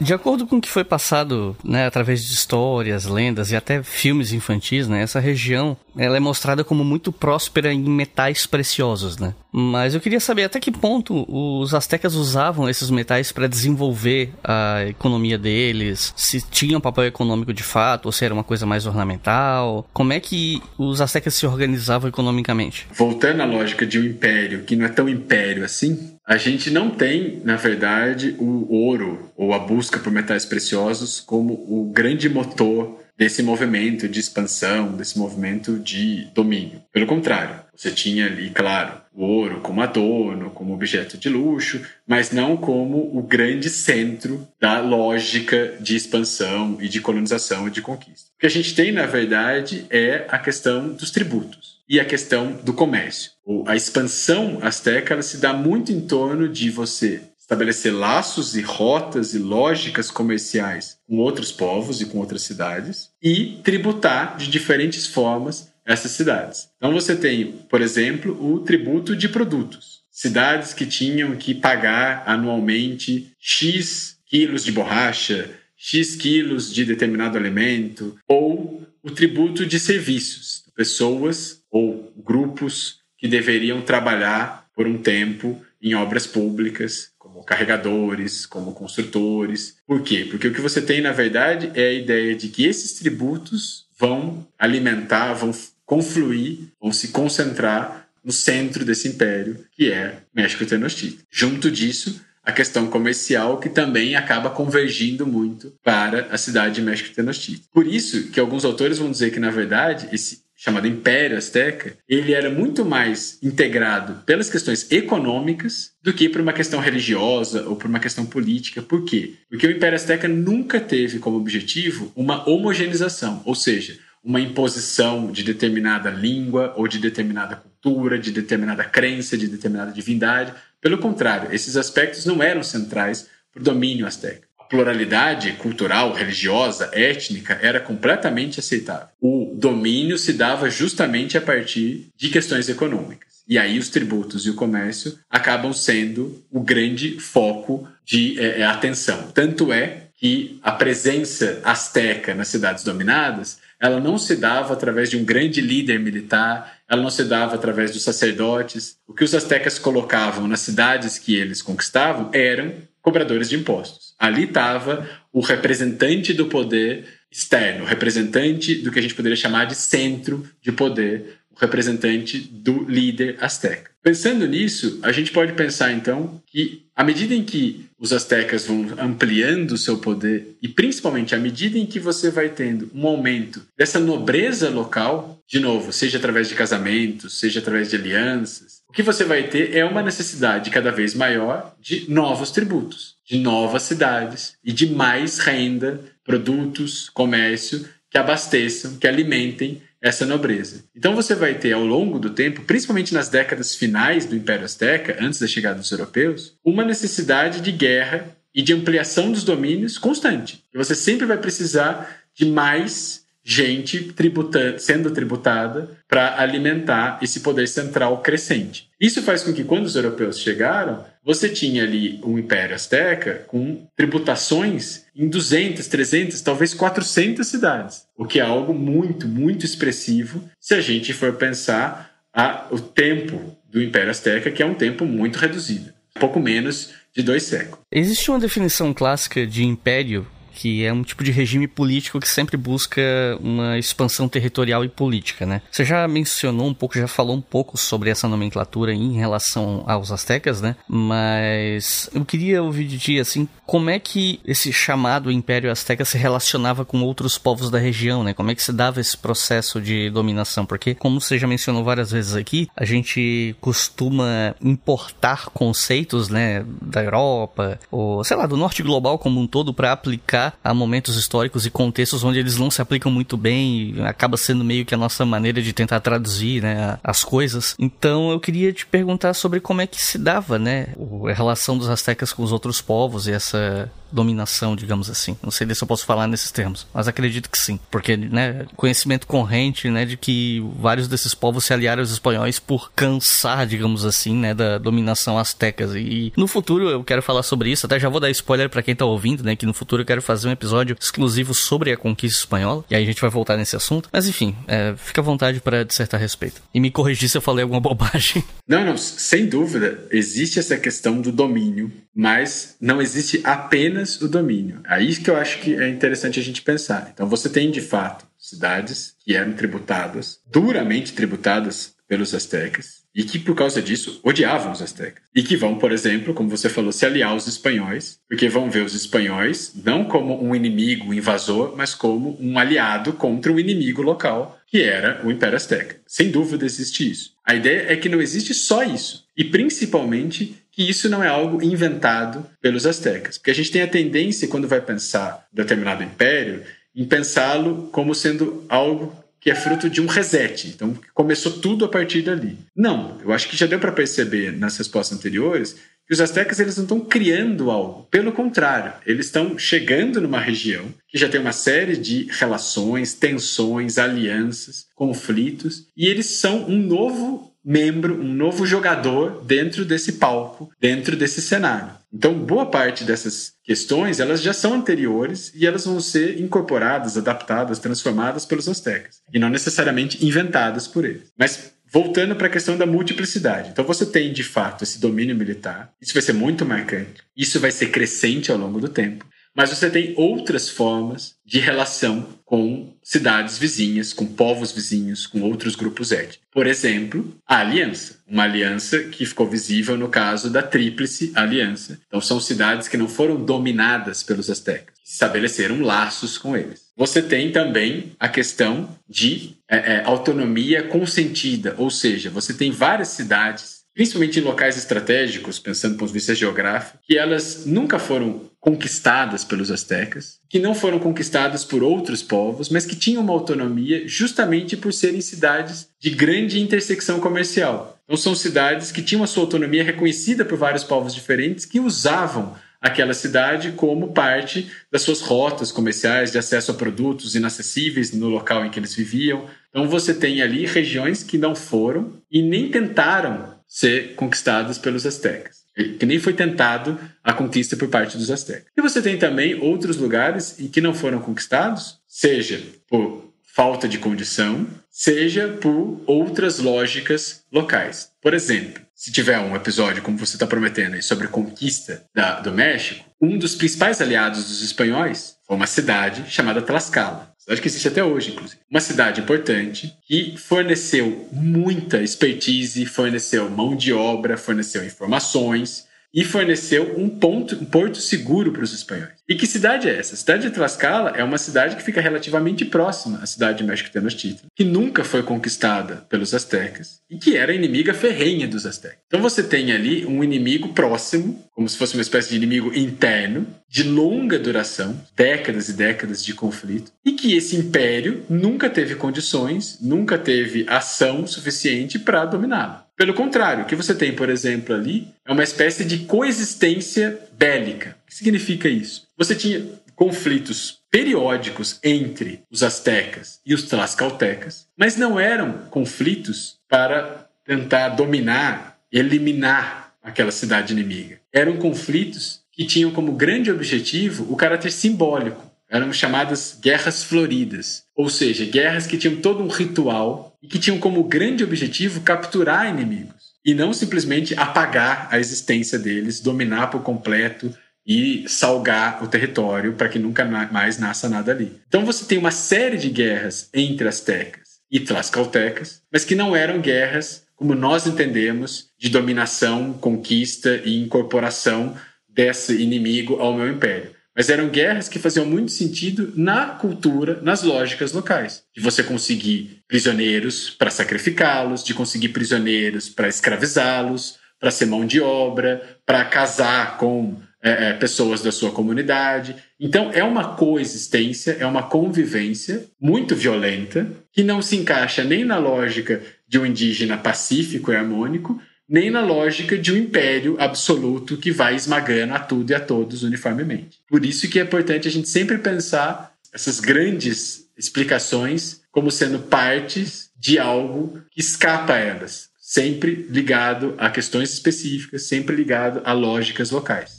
De 0.00 0.14
acordo 0.14 0.46
com 0.46 0.56
o 0.56 0.60
que 0.60 0.70
foi 0.70 0.84
passado, 0.84 1.56
né, 1.64 1.86
através 1.86 2.24
de 2.24 2.32
histórias, 2.32 3.04
lendas 3.04 3.50
e 3.50 3.56
até 3.56 3.82
filmes 3.82 4.32
infantis, 4.32 4.88
né, 4.88 5.02
essa 5.02 5.20
região 5.20 5.76
ela 5.96 6.16
é 6.16 6.20
mostrada 6.20 6.62
como 6.62 6.84
muito 6.84 7.10
próspera 7.10 7.72
em 7.72 7.80
metais 7.80 8.46
preciosos, 8.46 9.18
né? 9.18 9.34
Mas 9.50 9.94
eu 9.94 10.00
queria 10.00 10.20
saber 10.20 10.44
até 10.44 10.60
que 10.60 10.70
ponto 10.70 11.26
os 11.28 11.74
astecas 11.74 12.14
usavam 12.14 12.68
esses 12.68 12.88
metais 12.88 13.32
para 13.32 13.48
desenvolver 13.48 14.32
a 14.44 14.84
economia 14.86 15.36
deles, 15.36 16.12
se 16.16 16.40
tinham 16.40 16.80
papel 16.80 17.06
econômico 17.06 17.52
de 17.52 17.64
fato, 17.64 18.06
ou 18.06 18.12
se 18.12 18.24
era 18.24 18.32
uma 18.32 18.44
coisa 18.44 18.64
mais 18.64 18.86
ornamental. 18.86 19.88
Como 19.92 20.12
é 20.12 20.20
que 20.20 20.62
os 20.76 21.00
astecas 21.00 21.34
se 21.34 21.46
organizavam 21.46 22.08
economicamente? 22.08 22.86
Voltando 22.92 23.40
à 23.40 23.46
lógica 23.46 23.84
de 23.84 23.98
um 23.98 24.04
império 24.04 24.62
que 24.62 24.76
não 24.76 24.86
é 24.86 24.88
tão 24.88 25.08
império 25.08 25.64
assim, 25.64 26.17
a 26.28 26.36
gente 26.36 26.70
não 26.70 26.90
tem, 26.90 27.40
na 27.42 27.56
verdade, 27.56 28.36
o 28.38 28.70
ouro 28.70 29.32
ou 29.34 29.54
a 29.54 29.58
busca 29.58 29.98
por 29.98 30.12
metais 30.12 30.44
preciosos 30.44 31.20
como 31.20 31.54
o 31.54 31.90
grande 31.90 32.28
motor 32.28 33.00
desse 33.16 33.42
movimento 33.42 34.06
de 34.06 34.20
expansão, 34.20 34.92
desse 34.92 35.18
movimento 35.18 35.78
de 35.78 36.28
domínio. 36.34 36.82
Pelo 36.92 37.06
contrário, 37.06 37.58
você 37.74 37.90
tinha 37.90 38.26
ali, 38.26 38.50
claro, 38.50 39.00
o 39.14 39.24
ouro 39.24 39.62
como 39.62 39.80
adorno, 39.80 40.50
como 40.50 40.74
objeto 40.74 41.16
de 41.16 41.30
luxo, 41.30 41.80
mas 42.06 42.30
não 42.30 42.58
como 42.58 43.10
o 43.16 43.22
grande 43.22 43.70
centro 43.70 44.46
da 44.60 44.80
lógica 44.80 45.76
de 45.80 45.96
expansão 45.96 46.76
e 46.78 46.90
de 46.90 47.00
colonização 47.00 47.66
e 47.66 47.70
de 47.70 47.80
conquista. 47.80 48.28
O 48.36 48.40
que 48.40 48.46
a 48.46 48.50
gente 48.50 48.74
tem, 48.74 48.92
na 48.92 49.06
verdade, 49.06 49.86
é 49.88 50.26
a 50.28 50.38
questão 50.38 50.90
dos 50.92 51.10
tributos 51.10 51.77
e 51.88 51.98
a 51.98 52.04
questão 52.04 52.52
do 52.62 52.72
comércio. 52.72 53.32
A 53.66 53.74
expansão 53.74 54.58
asteca 54.62 55.20
se 55.22 55.38
dá 55.38 55.52
muito 55.52 55.90
em 55.90 56.00
torno 56.00 56.48
de 56.48 56.70
você 56.70 57.22
estabelecer 57.38 57.94
laços 57.94 58.54
e 58.54 58.60
rotas 58.60 59.32
e 59.32 59.38
lógicas 59.38 60.10
comerciais 60.10 60.98
com 61.08 61.16
outros 61.16 61.50
povos 61.50 62.02
e 62.02 62.06
com 62.06 62.18
outras 62.18 62.42
cidades 62.42 63.08
e 63.22 63.58
tributar 63.64 64.36
de 64.36 64.48
diferentes 64.48 65.06
formas 65.06 65.72
essas 65.86 66.10
cidades. 66.10 66.68
Então 66.76 66.92
você 66.92 67.16
tem, 67.16 67.52
por 67.70 67.80
exemplo, 67.80 68.36
o 68.38 68.60
tributo 68.60 69.16
de 69.16 69.30
produtos. 69.30 70.02
Cidades 70.10 70.74
que 70.74 70.84
tinham 70.84 71.36
que 71.36 71.54
pagar 71.54 72.24
anualmente 72.26 73.32
X 73.40 74.18
quilos 74.26 74.62
de 74.62 74.72
borracha, 74.72 75.48
X 75.74 76.16
quilos 76.16 76.74
de 76.74 76.84
determinado 76.84 77.38
alimento, 77.38 78.18
ou 78.28 78.86
o 79.02 79.10
tributo 79.10 79.64
de 79.64 79.80
serviços, 79.80 80.64
pessoas 80.76 81.57
ou 81.70 82.12
grupos 82.16 83.00
que 83.16 83.28
deveriam 83.28 83.82
trabalhar 83.82 84.68
por 84.74 84.86
um 84.86 84.98
tempo 84.98 85.60
em 85.82 85.94
obras 85.94 86.26
públicas, 86.26 87.10
como 87.18 87.44
carregadores, 87.44 88.46
como 88.46 88.72
construtores. 88.72 89.76
Por 89.86 90.02
quê? 90.02 90.26
Porque 90.28 90.48
o 90.48 90.54
que 90.54 90.60
você 90.60 90.80
tem, 90.80 91.00
na 91.00 91.12
verdade, 91.12 91.70
é 91.74 91.88
a 91.88 91.92
ideia 91.92 92.34
de 92.34 92.48
que 92.48 92.64
esses 92.64 92.94
tributos 92.94 93.86
vão 93.98 94.46
alimentar, 94.58 95.34
vão 95.34 95.52
confluir, 95.84 96.58
vão 96.80 96.92
se 96.92 97.08
concentrar 97.08 98.08
no 98.24 98.32
centro 98.32 98.84
desse 98.84 99.08
império, 99.08 99.64
que 99.72 99.90
é 99.90 100.18
México 100.34 100.66
Tenochtitlan. 100.66 101.22
Junto 101.30 101.70
disso, 101.70 102.20
a 102.42 102.52
questão 102.52 102.86
comercial 102.86 103.58
que 103.58 103.68
também 103.68 104.16
acaba 104.16 104.50
convergindo 104.50 105.26
muito 105.26 105.72
para 105.82 106.28
a 106.30 106.38
cidade 106.38 106.76
de 106.76 106.82
México 106.82 107.14
Tenochtitlan. 107.14 107.64
Por 107.72 107.86
isso 107.86 108.28
que 108.28 108.40
alguns 108.40 108.64
autores 108.64 108.98
vão 108.98 109.10
dizer 109.10 109.30
que, 109.32 109.40
na 109.40 109.50
verdade, 109.50 110.08
esse 110.12 110.42
chamado 110.60 110.88
Império 110.88 111.38
Azteca, 111.38 111.96
ele 112.08 112.34
era 112.34 112.50
muito 112.50 112.84
mais 112.84 113.38
integrado 113.40 114.24
pelas 114.26 114.50
questões 114.50 114.90
econômicas 114.90 115.92
do 116.02 116.12
que 116.12 116.28
por 116.28 116.40
uma 116.40 116.52
questão 116.52 116.80
religiosa 116.80 117.62
ou 117.68 117.76
por 117.76 117.86
uma 117.86 118.00
questão 118.00 118.26
política. 118.26 118.82
Por 118.82 119.04
quê? 119.04 119.34
Porque 119.48 119.68
o 119.68 119.70
Império 119.70 119.94
Azteca 119.94 120.26
nunca 120.26 120.80
teve 120.80 121.20
como 121.20 121.36
objetivo 121.36 122.10
uma 122.16 122.48
homogeneização, 122.50 123.40
ou 123.46 123.54
seja, 123.54 124.00
uma 124.22 124.40
imposição 124.40 125.30
de 125.30 125.44
determinada 125.44 126.10
língua 126.10 126.74
ou 126.76 126.88
de 126.88 126.98
determinada 126.98 127.54
cultura, 127.54 128.18
de 128.18 128.32
determinada 128.32 128.82
crença, 128.82 129.38
de 129.38 129.46
determinada 129.46 129.92
divindade. 129.92 130.52
Pelo 130.80 130.98
contrário, 130.98 131.54
esses 131.54 131.76
aspectos 131.76 132.26
não 132.26 132.42
eram 132.42 132.64
centrais 132.64 133.28
para 133.52 133.60
o 133.60 133.64
domínio 133.64 134.08
azteca 134.08 134.47
pluralidade 134.68 135.52
cultural, 135.52 136.12
religiosa, 136.12 136.90
étnica 136.92 137.58
era 137.62 137.80
completamente 137.80 138.60
aceitável. 138.60 139.08
O 139.20 139.54
domínio 139.56 140.18
se 140.18 140.32
dava 140.32 140.70
justamente 140.70 141.36
a 141.36 141.40
partir 141.40 142.08
de 142.16 142.28
questões 142.28 142.68
econômicas. 142.68 143.28
E 143.48 143.56
aí 143.58 143.78
os 143.78 143.88
tributos 143.88 144.44
e 144.44 144.50
o 144.50 144.54
comércio 144.54 145.18
acabam 145.30 145.72
sendo 145.72 146.44
o 146.50 146.60
grande 146.60 147.18
foco 147.18 147.88
de 148.04 148.38
é, 148.38 148.60
é 148.60 148.64
atenção. 148.64 149.30
Tanto 149.32 149.72
é 149.72 150.08
que 150.16 150.58
a 150.62 150.72
presença 150.72 151.60
asteca 151.64 152.34
nas 152.34 152.48
cidades 152.48 152.84
dominadas 152.84 153.58
ela 153.80 154.00
não 154.00 154.18
se 154.18 154.34
dava 154.34 154.74
através 154.74 155.08
de 155.08 155.16
um 155.16 155.24
grande 155.24 155.60
líder 155.60 156.00
militar, 156.00 156.78
ela 156.88 157.00
não 157.00 157.10
se 157.10 157.24
dava 157.24 157.54
através 157.54 157.92
dos 157.92 158.02
sacerdotes. 158.02 158.96
O 159.06 159.14
que 159.14 159.22
os 159.22 159.34
astecas 159.34 159.78
colocavam 159.78 160.48
nas 160.48 160.60
cidades 160.60 161.16
que 161.16 161.36
eles 161.36 161.62
conquistavam 161.62 162.28
eram 162.32 162.74
cobradores 163.00 163.48
de 163.48 163.56
impostos. 163.56 164.07
Ali 164.18 164.44
estava 164.44 165.08
o 165.32 165.40
representante 165.40 166.32
do 166.34 166.46
poder 166.46 167.06
externo, 167.30 167.84
o 167.84 167.86
representante 167.86 168.74
do 168.76 168.90
que 168.90 168.98
a 168.98 169.02
gente 169.02 169.14
poderia 169.14 169.36
chamar 169.36 169.66
de 169.66 169.74
centro 169.74 170.44
de 170.60 170.72
poder, 170.72 171.38
o 171.50 171.60
representante 171.60 172.38
do 172.38 172.84
líder 172.84 173.36
asteca. 173.40 173.90
Pensando 174.02 174.46
nisso, 174.46 174.98
a 175.02 175.12
gente 175.12 175.30
pode 175.30 175.52
pensar 175.52 175.92
então 175.92 176.40
que 176.46 176.86
à 176.96 177.04
medida 177.04 177.34
em 177.34 177.44
que 177.44 177.86
os 177.98 178.12
astecas 178.12 178.66
vão 178.66 178.86
ampliando 178.98 179.72
o 179.72 179.78
seu 179.78 179.98
poder 179.98 180.56
e 180.62 180.68
principalmente 180.68 181.34
à 181.34 181.38
medida 181.38 181.76
em 181.76 181.86
que 181.86 182.00
você 182.00 182.30
vai 182.30 182.48
tendo 182.48 182.90
um 182.94 183.06
aumento 183.06 183.62
dessa 183.76 183.98
nobreza 184.00 184.70
local, 184.70 185.38
de 185.46 185.60
novo, 185.60 185.92
seja 185.92 186.18
através 186.18 186.48
de 186.48 186.54
casamentos, 186.54 187.38
seja 187.38 187.60
através 187.60 187.90
de 187.90 187.96
alianças, 187.96 188.78
o 188.88 188.92
que 188.92 189.02
você 189.02 189.24
vai 189.24 189.48
ter 189.48 189.76
é 189.76 189.84
uma 189.84 190.02
necessidade 190.02 190.70
cada 190.70 190.90
vez 190.90 191.14
maior 191.14 191.74
de 191.80 192.08
novos 192.10 192.50
tributos, 192.50 193.16
de 193.28 193.38
novas 193.38 193.82
cidades 193.82 194.54
e 194.64 194.72
de 194.72 194.86
mais 194.86 195.38
renda, 195.38 196.00
produtos, 196.24 197.10
comércio 197.10 197.86
que 198.10 198.16
abasteçam, 198.16 198.96
que 198.96 199.06
alimentem 199.06 199.82
essa 200.00 200.24
nobreza. 200.24 200.84
Então 200.96 201.14
você 201.14 201.34
vai 201.34 201.54
ter 201.54 201.72
ao 201.72 201.84
longo 201.84 202.18
do 202.18 202.30
tempo, 202.30 202.62
principalmente 202.62 203.12
nas 203.12 203.28
décadas 203.28 203.74
finais 203.74 204.24
do 204.24 204.34
Império 204.34 204.64
Azteca, 204.64 205.18
antes 205.20 205.40
da 205.40 205.46
chegada 205.46 205.78
dos 205.78 205.90
europeus, 205.90 206.54
uma 206.64 206.84
necessidade 206.84 207.60
de 207.60 207.72
guerra 207.72 208.34
e 208.54 208.62
de 208.62 208.72
ampliação 208.72 209.30
dos 209.30 209.44
domínios 209.44 209.98
constante. 209.98 210.64
Você 210.74 210.94
sempre 210.94 211.26
vai 211.26 211.36
precisar 211.36 212.22
de 212.34 212.46
mais 212.46 213.26
gente 213.44 214.12
tributando, 214.12 214.78
sendo 214.78 215.10
tributada 215.10 215.90
para 216.06 216.38
alimentar 216.40 217.18
esse 217.22 217.40
poder 217.40 217.66
central 217.66 218.20
crescente. 218.20 218.90
Isso 219.00 219.22
faz 219.22 219.42
com 219.42 219.52
que 219.54 219.64
quando 219.64 219.86
os 219.86 219.96
europeus 219.96 220.38
chegaram, 220.38 221.04
você 221.28 221.46
tinha 221.46 221.82
ali 221.82 222.18
um 222.24 222.38
império 222.38 222.74
azteca 222.74 223.44
com 223.48 223.86
tributações 223.94 225.04
em 225.14 225.28
200, 225.28 225.86
300, 225.86 226.40
talvez 226.40 226.72
400 226.72 227.46
cidades, 227.46 228.06
o 228.16 228.24
que 228.24 228.40
é 228.40 228.42
algo 228.42 228.72
muito, 228.72 229.28
muito 229.28 229.66
expressivo 229.66 230.42
se 230.58 230.72
a 230.72 230.80
gente 230.80 231.12
for 231.12 231.34
pensar 231.34 232.14
a, 232.32 232.66
o 232.70 232.80
tempo 232.80 233.54
do 233.70 233.82
império 233.82 234.10
azteca, 234.10 234.50
que 234.50 234.62
é 234.62 234.66
um 234.66 234.72
tempo 234.72 235.04
muito 235.04 235.36
reduzido, 235.36 235.92
pouco 236.18 236.40
menos 236.40 236.94
de 237.14 237.22
dois 237.22 237.42
séculos. 237.42 237.80
Existe 237.92 238.30
uma 238.30 238.40
definição 238.40 238.94
clássica 238.94 239.46
de 239.46 239.62
império 239.62 240.26
que 240.58 240.84
é 240.84 240.92
um 240.92 241.04
tipo 241.04 241.22
de 241.22 241.30
regime 241.30 241.68
político 241.68 242.18
que 242.18 242.28
sempre 242.28 242.56
busca 242.56 243.00
uma 243.40 243.78
expansão 243.78 244.28
territorial 244.28 244.84
e 244.84 244.88
política, 244.88 245.46
né? 245.46 245.62
Você 245.70 245.84
já 245.84 246.08
mencionou 246.08 246.66
um 246.66 246.74
pouco, 246.74 246.98
já 246.98 247.06
falou 247.06 247.36
um 247.36 247.40
pouco 247.40 247.78
sobre 247.78 248.10
essa 248.10 248.26
nomenclatura 248.26 248.92
em 248.92 249.12
relação 249.12 249.84
aos 249.86 250.10
astecas, 250.10 250.60
né? 250.60 250.74
Mas 250.88 252.10
eu 252.12 252.24
queria 252.24 252.60
ouvir 252.60 252.88
de 252.88 252.98
ti, 252.98 253.20
assim, 253.20 253.48
como 253.64 253.88
é 253.88 254.00
que 254.00 254.40
esse 254.44 254.72
chamado 254.72 255.30
Império 255.30 255.70
Azteca 255.70 256.04
se 256.04 256.18
relacionava 256.18 256.84
com 256.84 257.02
outros 257.02 257.38
povos 257.38 257.70
da 257.70 257.78
região, 257.78 258.24
né? 258.24 258.34
Como 258.34 258.50
é 258.50 258.54
que 258.54 258.62
se 258.62 258.72
dava 258.72 259.00
esse 259.00 259.16
processo 259.16 259.80
de 259.80 260.10
dominação? 260.10 260.66
Porque, 260.66 260.92
como 260.92 261.20
você 261.20 261.38
já 261.38 261.46
mencionou 261.46 261.84
várias 261.84 262.10
vezes 262.10 262.34
aqui, 262.34 262.68
a 262.74 262.84
gente 262.84 263.54
costuma 263.60 264.56
importar 264.60 265.50
conceitos, 265.50 266.28
né, 266.28 266.64
da 266.82 267.04
Europa, 267.04 267.78
ou 267.92 268.24
sei 268.24 268.36
lá, 268.36 268.46
do 268.46 268.56
norte 268.56 268.82
global 268.82 269.18
como 269.18 269.40
um 269.40 269.46
todo 269.46 269.72
para 269.72 269.92
aplicar 269.92 270.47
a 270.62 270.72
momentos 270.72 271.16
históricos 271.16 271.66
e 271.66 271.70
contextos 271.70 272.24
onde 272.24 272.38
eles 272.38 272.56
não 272.56 272.70
se 272.70 272.82
aplicam 272.82 273.10
muito 273.10 273.36
bem 273.36 273.94
e 273.96 274.02
acaba 274.02 274.36
sendo 274.36 274.64
meio 274.64 274.84
que 274.84 274.94
a 274.94 274.98
nossa 274.98 275.24
maneira 275.24 275.62
de 275.62 275.72
tentar 275.72 276.00
traduzir, 276.00 276.62
né, 276.62 276.98
as 277.02 277.24
coisas. 277.24 277.74
Então 277.78 278.30
eu 278.30 278.40
queria 278.40 278.72
te 278.72 278.86
perguntar 278.86 279.34
sobre 279.34 279.60
como 279.60 279.80
é 279.80 279.86
que 279.86 280.02
se 280.02 280.18
dava, 280.18 280.58
né, 280.58 280.88
a 281.28 281.32
relação 281.32 281.76
dos 281.76 281.88
astecas 281.88 282.32
com 282.32 282.42
os 282.42 282.52
outros 282.52 282.80
povos 282.80 283.26
e 283.26 283.32
essa 283.32 283.90
dominação, 284.10 284.74
digamos 284.74 285.10
assim. 285.10 285.36
Não 285.42 285.50
sei 285.50 285.66
se 285.74 285.82
eu 285.82 285.88
posso 285.88 286.06
falar 286.06 286.26
nesses 286.26 286.50
termos, 286.50 286.86
mas 286.92 287.06
acredito 287.06 287.50
que 287.50 287.58
sim, 287.58 287.78
porque, 287.90 288.16
né, 288.16 288.66
conhecimento 288.76 289.26
corrente, 289.26 289.90
né, 289.90 290.04
de 290.04 290.16
que 290.16 290.64
vários 290.78 291.08
desses 291.08 291.34
povos 291.34 291.64
se 291.64 291.72
aliaram 291.72 292.00
aos 292.00 292.10
espanhóis 292.10 292.58
por 292.58 292.90
cansar, 292.92 293.66
digamos 293.66 294.04
assim, 294.04 294.34
né, 294.34 294.54
da 294.54 294.78
dominação 294.78 295.38
astecas. 295.38 295.94
E 295.94 296.32
no 296.36 296.46
futuro 296.46 296.88
eu 296.88 297.04
quero 297.04 297.22
falar 297.22 297.42
sobre 297.42 297.70
isso, 297.70 297.86
até 297.86 297.98
já 297.98 298.08
vou 298.08 298.20
dar 298.20 298.30
spoiler 298.30 298.70
para 298.70 298.82
quem 298.82 298.96
tá 298.96 299.04
ouvindo, 299.04 299.42
né, 299.42 299.54
que 299.54 299.66
no 299.66 299.74
futuro 299.74 300.02
eu 300.02 300.06
quero 300.06 300.22
fazer 300.22 300.37
um 300.44 300.50
episódio 300.50 300.96
exclusivo 301.00 301.54
sobre 301.54 301.92
a 301.92 301.96
conquista 301.96 302.40
espanhola, 302.40 302.84
e 302.90 302.94
aí 302.94 303.02
a 303.02 303.06
gente 303.06 303.20
vai 303.20 303.30
voltar 303.30 303.56
nesse 303.56 303.76
assunto. 303.76 304.08
Mas 304.12 304.28
enfim, 304.28 304.56
é, 304.66 304.94
fica 304.96 305.20
à 305.20 305.24
vontade 305.24 305.60
para 305.60 305.84
dissertar 305.84 306.18
a 306.18 306.22
respeito. 306.22 306.62
E 306.72 306.80
me 306.80 306.90
corrigir 306.90 307.28
se 307.28 307.36
eu 307.36 307.42
falei 307.42 307.62
alguma 307.62 307.80
bobagem. 307.82 308.42
Não, 308.66 308.84
não, 308.84 308.96
sem 308.96 309.46
dúvida, 309.46 310.06
existe 310.10 310.58
essa 310.58 310.76
questão 310.76 311.20
do 311.20 311.32
domínio 311.32 311.92
mas 312.18 312.76
não 312.80 313.00
existe 313.00 313.40
apenas 313.44 314.20
o 314.20 314.26
domínio. 314.26 314.80
Aí 314.84 315.14
que 315.14 315.30
eu 315.30 315.36
acho 315.36 315.60
que 315.60 315.74
é 315.74 315.88
interessante 315.88 316.40
a 316.40 316.42
gente 316.42 316.62
pensar. 316.62 317.12
Então 317.14 317.28
você 317.28 317.48
tem 317.48 317.70
de 317.70 317.80
fato 317.80 318.26
cidades 318.36 319.14
que 319.24 319.36
eram 319.36 319.52
tributadas, 319.52 320.40
duramente 320.50 321.12
tributadas 321.12 321.94
pelos 322.08 322.34
astecas 322.34 323.04
e 323.18 323.24
que, 323.24 323.36
por 323.36 323.56
causa 323.56 323.82
disso, 323.82 324.20
odiavam 324.22 324.70
os 324.70 324.80
astecas. 324.80 325.24
E 325.34 325.42
que 325.42 325.56
vão, 325.56 325.76
por 325.76 325.90
exemplo, 325.90 326.32
como 326.32 326.48
você 326.48 326.68
falou, 326.68 326.92
se 326.92 327.04
aliar 327.04 327.32
aos 327.32 327.48
espanhóis, 327.48 328.20
porque 328.28 328.48
vão 328.48 328.70
ver 328.70 328.84
os 328.84 328.94
espanhóis 328.94 329.72
não 329.84 330.04
como 330.04 330.40
um 330.40 330.54
inimigo, 330.54 331.08
um 331.08 331.12
invasor, 331.12 331.74
mas 331.76 331.96
como 331.96 332.38
um 332.40 332.56
aliado 332.56 333.12
contra 333.12 333.52
um 333.52 333.58
inimigo 333.58 334.02
local, 334.02 334.56
que 334.68 334.82
era 334.82 335.20
o 335.26 335.32
Império 335.32 335.56
Azteca. 335.56 335.96
Sem 336.06 336.30
dúvida 336.30 336.64
existe 336.64 337.10
isso. 337.10 337.32
A 337.44 337.56
ideia 337.56 337.86
é 337.92 337.96
que 337.96 338.08
não 338.08 338.22
existe 338.22 338.54
só 338.54 338.84
isso, 338.84 339.24
e 339.36 339.42
principalmente 339.42 340.56
que 340.70 340.88
isso 340.88 341.08
não 341.08 341.20
é 341.20 341.26
algo 341.26 341.60
inventado 341.60 342.46
pelos 342.60 342.86
astecas. 342.86 343.36
Porque 343.36 343.50
a 343.50 343.54
gente 343.54 343.72
tem 343.72 343.82
a 343.82 343.88
tendência, 343.88 344.46
quando 344.46 344.68
vai 344.68 344.80
pensar 344.80 345.44
determinado 345.52 346.04
império, 346.04 346.62
em 346.94 347.04
pensá-lo 347.04 347.88
como 347.90 348.14
sendo 348.14 348.64
algo 348.68 349.12
que 349.48 349.52
é 349.52 349.54
fruto 349.54 349.88
de 349.88 350.02
um 350.02 350.06
reset. 350.06 350.68
Então, 350.68 350.94
começou 351.14 351.50
tudo 351.50 351.82
a 351.82 351.88
partir 351.88 352.20
dali. 352.20 352.58
Não, 352.76 353.16
eu 353.22 353.32
acho 353.32 353.48
que 353.48 353.56
já 353.56 353.64
deu 353.64 353.78
para 353.78 353.90
perceber 353.90 354.52
nas 354.52 354.76
respostas 354.76 355.16
anteriores 355.16 355.74
que 356.06 356.12
os 356.12 356.20
astecas 356.20 356.60
eles 356.60 356.76
não 356.76 356.84
estão 356.84 357.00
criando 357.00 357.70
algo. 357.70 358.06
Pelo 358.10 358.30
contrário, 358.30 358.92
eles 359.06 359.24
estão 359.24 359.58
chegando 359.58 360.20
numa 360.20 360.38
região 360.38 360.84
que 361.08 361.16
já 361.16 361.30
tem 361.30 361.40
uma 361.40 361.52
série 361.52 361.96
de 361.96 362.28
relações, 362.30 363.14
tensões, 363.14 363.96
alianças, 363.96 364.84
conflitos, 364.94 365.86
e 365.96 366.06
eles 366.06 366.26
são 366.26 366.68
um 366.68 366.76
novo 366.76 367.47
membro, 367.68 368.18
um 368.18 368.32
novo 368.32 368.64
jogador 368.64 369.44
dentro 369.44 369.84
desse 369.84 370.12
palco, 370.12 370.70
dentro 370.80 371.14
desse 371.14 371.42
cenário. 371.42 371.90
Então, 372.10 372.32
boa 372.32 372.64
parte 372.64 373.04
dessas 373.04 373.52
questões, 373.62 374.18
elas 374.18 374.40
já 374.40 374.54
são 374.54 374.72
anteriores 374.72 375.52
e 375.54 375.66
elas 375.66 375.84
vão 375.84 376.00
ser 376.00 376.40
incorporadas, 376.40 377.18
adaptadas, 377.18 377.78
transformadas 377.78 378.46
pelos 378.46 378.66
astecas, 378.70 379.16
e 379.34 379.38
não 379.38 379.50
necessariamente 379.50 380.24
inventadas 380.24 380.88
por 380.88 381.04
eles. 381.04 381.30
Mas 381.38 381.74
voltando 381.92 382.34
para 382.34 382.46
a 382.46 382.50
questão 382.50 382.78
da 382.78 382.86
multiplicidade. 382.86 383.68
Então 383.68 383.84
você 383.84 384.06
tem 384.06 384.32
de 384.32 384.42
fato 384.42 384.82
esse 384.82 384.98
domínio 384.98 385.36
militar. 385.36 385.92
Isso 386.00 386.14
vai 386.14 386.22
ser 386.22 386.32
muito 386.32 386.64
marcante. 386.64 387.22
Isso 387.36 387.60
vai 387.60 387.70
ser 387.70 387.90
crescente 387.90 388.50
ao 388.50 388.56
longo 388.56 388.80
do 388.80 388.88
tempo. 388.88 389.26
Mas 389.58 389.70
você 389.70 389.90
tem 389.90 390.14
outras 390.16 390.68
formas 390.68 391.34
de 391.44 391.58
relação 391.58 392.28
com 392.44 392.94
cidades 393.02 393.58
vizinhas, 393.58 394.12
com 394.12 394.24
povos 394.24 394.70
vizinhos, 394.70 395.26
com 395.26 395.40
outros 395.40 395.74
grupos 395.74 396.12
étnicos. 396.12 396.46
Por 396.52 396.64
exemplo, 396.64 397.36
a 397.44 397.58
aliança. 397.58 398.20
Uma 398.28 398.44
aliança 398.44 399.00
que 399.00 399.26
ficou 399.26 399.50
visível 399.50 399.96
no 399.96 400.08
caso 400.08 400.48
da 400.48 400.62
Tríplice 400.62 401.32
Aliança. 401.34 401.98
Então, 402.06 402.20
são 402.20 402.38
cidades 402.38 402.86
que 402.86 402.96
não 402.96 403.08
foram 403.08 403.44
dominadas 403.44 404.22
pelos 404.22 404.48
astecas, 404.48 404.94
estabeleceram 405.04 405.80
laços 405.80 406.38
com 406.38 406.56
eles. 406.56 406.82
Você 406.96 407.20
tem 407.20 407.50
também 407.50 408.12
a 408.20 408.28
questão 408.28 408.88
de 409.08 409.56
é, 409.68 409.94
é, 409.94 410.04
autonomia 410.04 410.84
consentida, 410.84 411.74
ou 411.78 411.90
seja, 411.90 412.30
você 412.30 412.54
tem 412.54 412.70
várias 412.70 413.08
cidades 413.08 413.77
principalmente 413.98 414.38
em 414.38 414.44
locais 414.44 414.78
estratégicos, 414.78 415.58
pensando 415.58 415.94
do 415.94 415.98
ponto 415.98 416.10
de 416.10 416.14
vista 416.14 416.32
geográfico, 416.32 417.00
que 417.02 417.18
elas 417.18 417.66
nunca 417.66 417.98
foram 417.98 418.42
conquistadas 418.60 419.42
pelos 419.42 419.72
astecas, 419.72 420.38
que 420.48 420.60
não 420.60 420.72
foram 420.72 421.00
conquistadas 421.00 421.64
por 421.64 421.82
outros 421.82 422.22
povos, 422.22 422.68
mas 422.68 422.86
que 422.86 422.94
tinham 422.94 423.20
uma 423.20 423.32
autonomia 423.32 424.06
justamente 424.06 424.76
por 424.76 424.92
serem 424.92 425.20
cidades 425.20 425.88
de 425.98 426.10
grande 426.10 426.60
intersecção 426.60 427.18
comercial. 427.18 427.98
Então 428.04 428.16
são 428.16 428.36
cidades 428.36 428.92
que 428.92 429.02
tinham 429.02 429.24
a 429.24 429.26
sua 429.26 429.42
autonomia 429.42 429.82
reconhecida 429.82 430.44
por 430.44 430.56
vários 430.56 430.84
povos 430.84 431.12
diferentes 431.12 431.64
que 431.64 431.80
usavam 431.80 432.54
aquela 432.80 433.14
cidade 433.14 433.72
como 433.72 434.12
parte 434.12 434.70
das 434.92 435.02
suas 435.02 435.20
rotas 435.20 435.72
comerciais 435.72 436.30
de 436.30 436.38
acesso 436.38 436.70
a 436.70 436.74
produtos 436.74 437.34
inacessíveis 437.34 438.12
no 438.12 438.28
local 438.28 438.64
em 438.64 438.70
que 438.70 438.78
eles 438.78 438.94
viviam. 438.94 439.46
Então 439.70 439.88
você 439.88 440.14
tem 440.14 440.40
ali 440.40 440.66
regiões 440.66 441.24
que 441.24 441.36
não 441.36 441.56
foram 441.56 442.12
e 442.30 442.40
nem 442.40 442.70
tentaram 442.70 443.57
ser 443.68 444.14
conquistadas 444.14 444.78
pelos 444.78 445.04
astecas. 445.04 445.58
Que 445.76 446.06
nem 446.06 446.18
foi 446.18 446.32
tentado 446.32 446.98
a 447.22 447.32
conquista 447.32 447.76
por 447.76 447.88
parte 447.88 448.16
dos 448.16 448.30
astecas. 448.30 448.66
E 448.76 448.80
você 448.80 449.00
tem 449.00 449.16
também 449.16 449.60
outros 449.60 449.96
lugares 449.96 450.58
em 450.58 450.66
que 450.66 450.80
não 450.80 450.92
foram 450.92 451.20
conquistados, 451.20 451.98
seja 452.08 452.60
por 452.88 453.32
falta 453.54 453.88
de 453.88 453.98
condição, 453.98 454.66
seja 454.90 455.48
por 455.48 456.02
outras 456.06 456.58
lógicas 456.58 457.42
locais. 457.52 458.10
Por 458.20 458.34
exemplo, 458.34 458.82
se 458.94 459.12
tiver 459.12 459.38
um 459.38 459.54
episódio, 459.54 460.02
como 460.02 460.18
você 460.18 460.34
está 460.34 460.46
prometendo 460.46 460.94
aí, 460.94 461.02
sobre 461.02 461.28
conquista 461.28 462.04
da, 462.12 462.40
do 462.40 462.52
México, 462.52 463.04
um 463.20 463.38
dos 463.38 463.54
principais 463.54 464.00
aliados 464.00 464.48
dos 464.48 464.62
espanhóis 464.62 465.36
foi 465.46 465.56
uma 465.56 465.66
cidade 465.66 466.28
chamada 466.28 466.62
Tlaxcala. 466.62 467.32
Cidade 467.48 467.62
que 467.62 467.68
existe 467.68 467.88
até 467.88 468.04
hoje, 468.04 468.32
inclusive. 468.32 468.60
Uma 468.70 468.80
cidade 468.80 469.22
importante 469.22 469.96
que 470.06 470.36
forneceu 470.36 471.26
muita 471.32 472.02
expertise, 472.02 472.84
forneceu 472.84 473.48
mão 473.48 473.74
de 473.74 473.90
obra, 473.90 474.36
forneceu 474.36 474.84
informações 474.84 475.87
e 476.12 476.24
forneceu 476.24 476.98
um, 476.98 477.08
ponto, 477.08 477.54
um 477.56 477.64
porto 477.64 477.98
seguro 477.98 478.52
para 478.52 478.64
os 478.64 478.72
espanhóis. 478.72 479.18
E 479.28 479.34
que 479.34 479.46
cidade 479.46 479.88
é 479.88 479.98
essa? 479.98 480.14
A 480.14 480.16
cidade 480.16 480.48
de 480.48 480.54
Tlaxcala 480.54 481.12
é 481.14 481.22
uma 481.22 481.36
cidade 481.36 481.76
que 481.76 481.82
fica 481.82 482.00
relativamente 482.00 482.64
próxima 482.64 483.18
à 483.18 483.26
cidade 483.26 483.58
de 483.58 483.64
México 483.64 483.90
Tenochtitlan, 483.90 484.48
que 484.56 484.64
nunca 484.64 485.04
foi 485.04 485.22
conquistada 485.22 486.06
pelos 486.08 486.32
astecas 486.32 487.00
e 487.10 487.18
que 487.18 487.36
era 487.36 487.52
inimiga 487.52 487.92
ferrenha 487.92 488.48
dos 488.48 488.64
astecas. 488.64 489.00
Então 489.06 489.20
você 489.20 489.42
tem 489.42 489.70
ali 489.72 490.06
um 490.06 490.24
inimigo 490.24 490.68
próximo, 490.70 491.44
como 491.52 491.68
se 491.68 491.76
fosse 491.76 491.94
uma 491.94 492.02
espécie 492.02 492.30
de 492.30 492.36
inimigo 492.36 492.74
interno, 492.74 493.46
de 493.68 493.82
longa 493.82 494.38
duração, 494.38 494.98
décadas 495.14 495.68
e 495.68 495.74
décadas 495.74 496.24
de 496.24 496.32
conflito, 496.32 496.90
e 497.04 497.12
que 497.12 497.36
esse 497.36 497.54
império 497.54 498.24
nunca 498.30 498.70
teve 498.70 498.94
condições, 498.94 499.78
nunca 499.80 500.16
teve 500.16 500.64
ação 500.68 501.26
suficiente 501.26 501.98
para 501.98 502.24
dominá-lo. 502.24 502.87
Pelo 502.98 503.14
contrário, 503.14 503.62
o 503.62 503.66
que 503.66 503.76
você 503.76 503.94
tem, 503.94 504.12
por 504.12 504.28
exemplo, 504.28 504.74
ali 504.74 505.06
é 505.24 505.30
uma 505.30 505.44
espécie 505.44 505.84
de 505.84 506.00
coexistência 506.00 507.16
bélica. 507.38 507.96
O 508.02 508.08
que 508.08 508.14
significa 508.16 508.68
isso? 508.68 509.06
Você 509.16 509.36
tinha 509.36 509.64
conflitos 509.94 510.80
periódicos 510.90 511.78
entre 511.84 512.42
os 512.50 512.64
astecas 512.64 513.40
e 513.46 513.54
os 513.54 513.62
tlaxcaltecas, 513.62 514.66
mas 514.76 514.96
não 514.96 515.18
eram 515.18 515.52
conflitos 515.70 516.58
para 516.68 517.28
tentar 517.44 517.90
dominar, 517.90 518.76
eliminar 518.90 519.94
aquela 520.02 520.32
cidade 520.32 520.72
inimiga. 520.72 521.20
Eram 521.32 521.56
conflitos 521.56 522.40
que 522.50 522.66
tinham 522.66 522.90
como 522.90 523.12
grande 523.12 523.48
objetivo 523.48 524.26
o 524.28 524.34
caráter 524.34 524.72
simbólico. 524.72 525.48
Eram 525.70 525.92
chamadas 525.92 526.58
guerras 526.60 527.04
floridas, 527.04 527.84
ou 527.98 528.08
seja, 528.08 528.44
guerras 528.44 528.86
que 528.86 528.96
tinham 528.96 529.16
todo 529.16 529.42
um 529.42 529.48
ritual 529.48 530.38
e 530.40 530.46
que 530.46 530.60
tinham 530.60 530.78
como 530.78 531.02
grande 531.02 531.42
objetivo 531.42 532.00
capturar 532.02 532.70
inimigos 532.70 533.32
e 533.44 533.52
não 533.52 533.72
simplesmente 533.72 534.38
apagar 534.38 535.08
a 535.10 535.18
existência 535.18 535.76
deles, 535.76 536.20
dominar 536.20 536.68
por 536.68 536.80
completo 536.84 537.52
e 537.84 538.24
salgar 538.28 539.02
o 539.02 539.08
território 539.08 539.72
para 539.72 539.88
que 539.88 539.98
nunca 539.98 540.24
mais 540.24 540.78
nasça 540.78 541.08
nada 541.08 541.32
ali. 541.32 541.60
Então 541.66 541.84
você 541.84 542.04
tem 542.04 542.18
uma 542.18 542.30
série 542.30 542.76
de 542.76 542.88
guerras 542.88 543.50
entre 543.52 543.88
astecas 543.88 544.60
e 544.70 544.78
tlaxcaltecas, 544.78 545.82
mas 545.92 546.04
que 546.04 546.14
não 546.14 546.36
eram 546.36 546.60
guerras 546.60 547.24
como 547.34 547.52
nós 547.52 547.84
entendemos 547.84 548.68
de 548.78 548.90
dominação, 548.90 549.72
conquista 549.72 550.62
e 550.64 550.80
incorporação 550.80 551.74
desse 552.08 552.62
inimigo 552.62 553.16
ao 553.16 553.34
meu 553.34 553.48
império. 553.48 553.97
Mas 554.18 554.28
eram 554.28 554.48
guerras 554.48 554.88
que 554.88 554.98
faziam 554.98 555.24
muito 555.24 555.52
sentido 555.52 556.12
na 556.16 556.46
cultura, 556.46 557.20
nas 557.22 557.44
lógicas 557.44 557.92
locais. 557.92 558.42
De 558.52 558.60
você 558.60 558.82
conseguir 558.82 559.60
prisioneiros 559.68 560.50
para 560.50 560.72
sacrificá-los, 560.72 561.62
de 561.62 561.72
conseguir 561.72 562.08
prisioneiros 562.08 562.88
para 562.88 563.06
escravizá-los, 563.06 564.18
para 564.40 564.50
ser 564.50 564.66
mão 564.66 564.84
de 564.84 565.00
obra, 565.00 565.78
para 565.86 566.04
casar 566.04 566.78
com 566.78 567.16
é, 567.40 567.68
é, 567.68 567.72
pessoas 567.74 568.20
da 568.20 568.32
sua 568.32 568.50
comunidade. 568.50 569.36
Então, 569.60 569.92
é 569.92 570.02
uma 570.02 570.34
coexistência, 570.34 571.36
é 571.38 571.46
uma 571.46 571.62
convivência 571.62 572.64
muito 572.80 573.14
violenta, 573.14 573.86
que 574.12 574.24
não 574.24 574.42
se 574.42 574.56
encaixa 574.56 575.04
nem 575.04 575.24
na 575.24 575.38
lógica 575.38 576.02
de 576.26 576.40
um 576.40 576.44
indígena 576.44 576.98
pacífico 576.98 577.70
e 577.70 577.76
harmônico, 577.76 578.42
nem 578.68 578.90
na 578.90 579.00
lógica 579.00 579.56
de 579.56 579.72
um 579.72 579.76
império 579.76 580.36
absoluto 580.38 581.16
que 581.16 581.32
vai 581.32 581.54
esmagando 581.54 582.12
a 582.12 582.18
tudo 582.18 582.50
e 582.50 582.54
a 582.54 582.60
todos 582.60 583.02
uniformemente. 583.02 583.78
Por 583.88 584.04
isso 584.04 584.28
que 584.28 584.38
é 584.38 584.42
importante 584.42 584.86
a 584.86 584.90
gente 584.90 585.08
sempre 585.08 585.38
pensar 585.38 586.12
essas 586.34 586.60
grandes 586.60 587.48
explicações 587.56 588.60
como 588.70 588.90
sendo 588.90 589.20
partes 589.20 590.10
de 590.16 590.38
algo 590.38 591.00
que 591.10 591.20
escapa 591.20 591.72
a 591.72 591.78
elas, 591.78 592.28
sempre 592.38 593.06
ligado 593.08 593.74
a 593.78 593.88
questões 593.88 594.32
específicas, 594.32 595.04
sempre 595.04 595.34
ligado 595.34 595.80
a 595.84 595.92
lógicas 595.92 596.50
locais. 596.50 596.98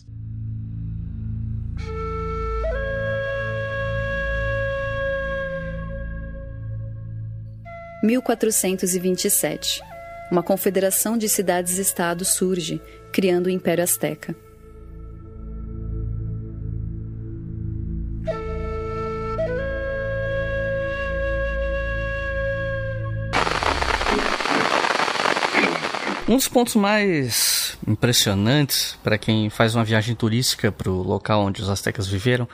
(1427) 8.01 9.88
uma 10.31 10.43
confederação 10.43 11.17
de 11.17 11.27
cidades-estados 11.27 12.29
surge, 12.29 12.81
criando 13.11 13.47
o 13.47 13.49
Império 13.49 13.83
Azteca. 13.83 14.35
Um 26.27 26.35
dos 26.35 26.47
pontos 26.47 26.75
mais 26.75 27.75
impressionantes 27.87 28.95
para 29.03 29.17
quem 29.17 29.49
faz 29.49 29.73
uma 29.73 29.83
viagem 29.83 30.13
turística 30.13 30.71
para 30.71 30.87
o 30.87 31.01
local 31.01 31.41
onde 31.41 31.59
os 31.59 31.69
astecas 31.69 32.05
viveram 32.05 32.47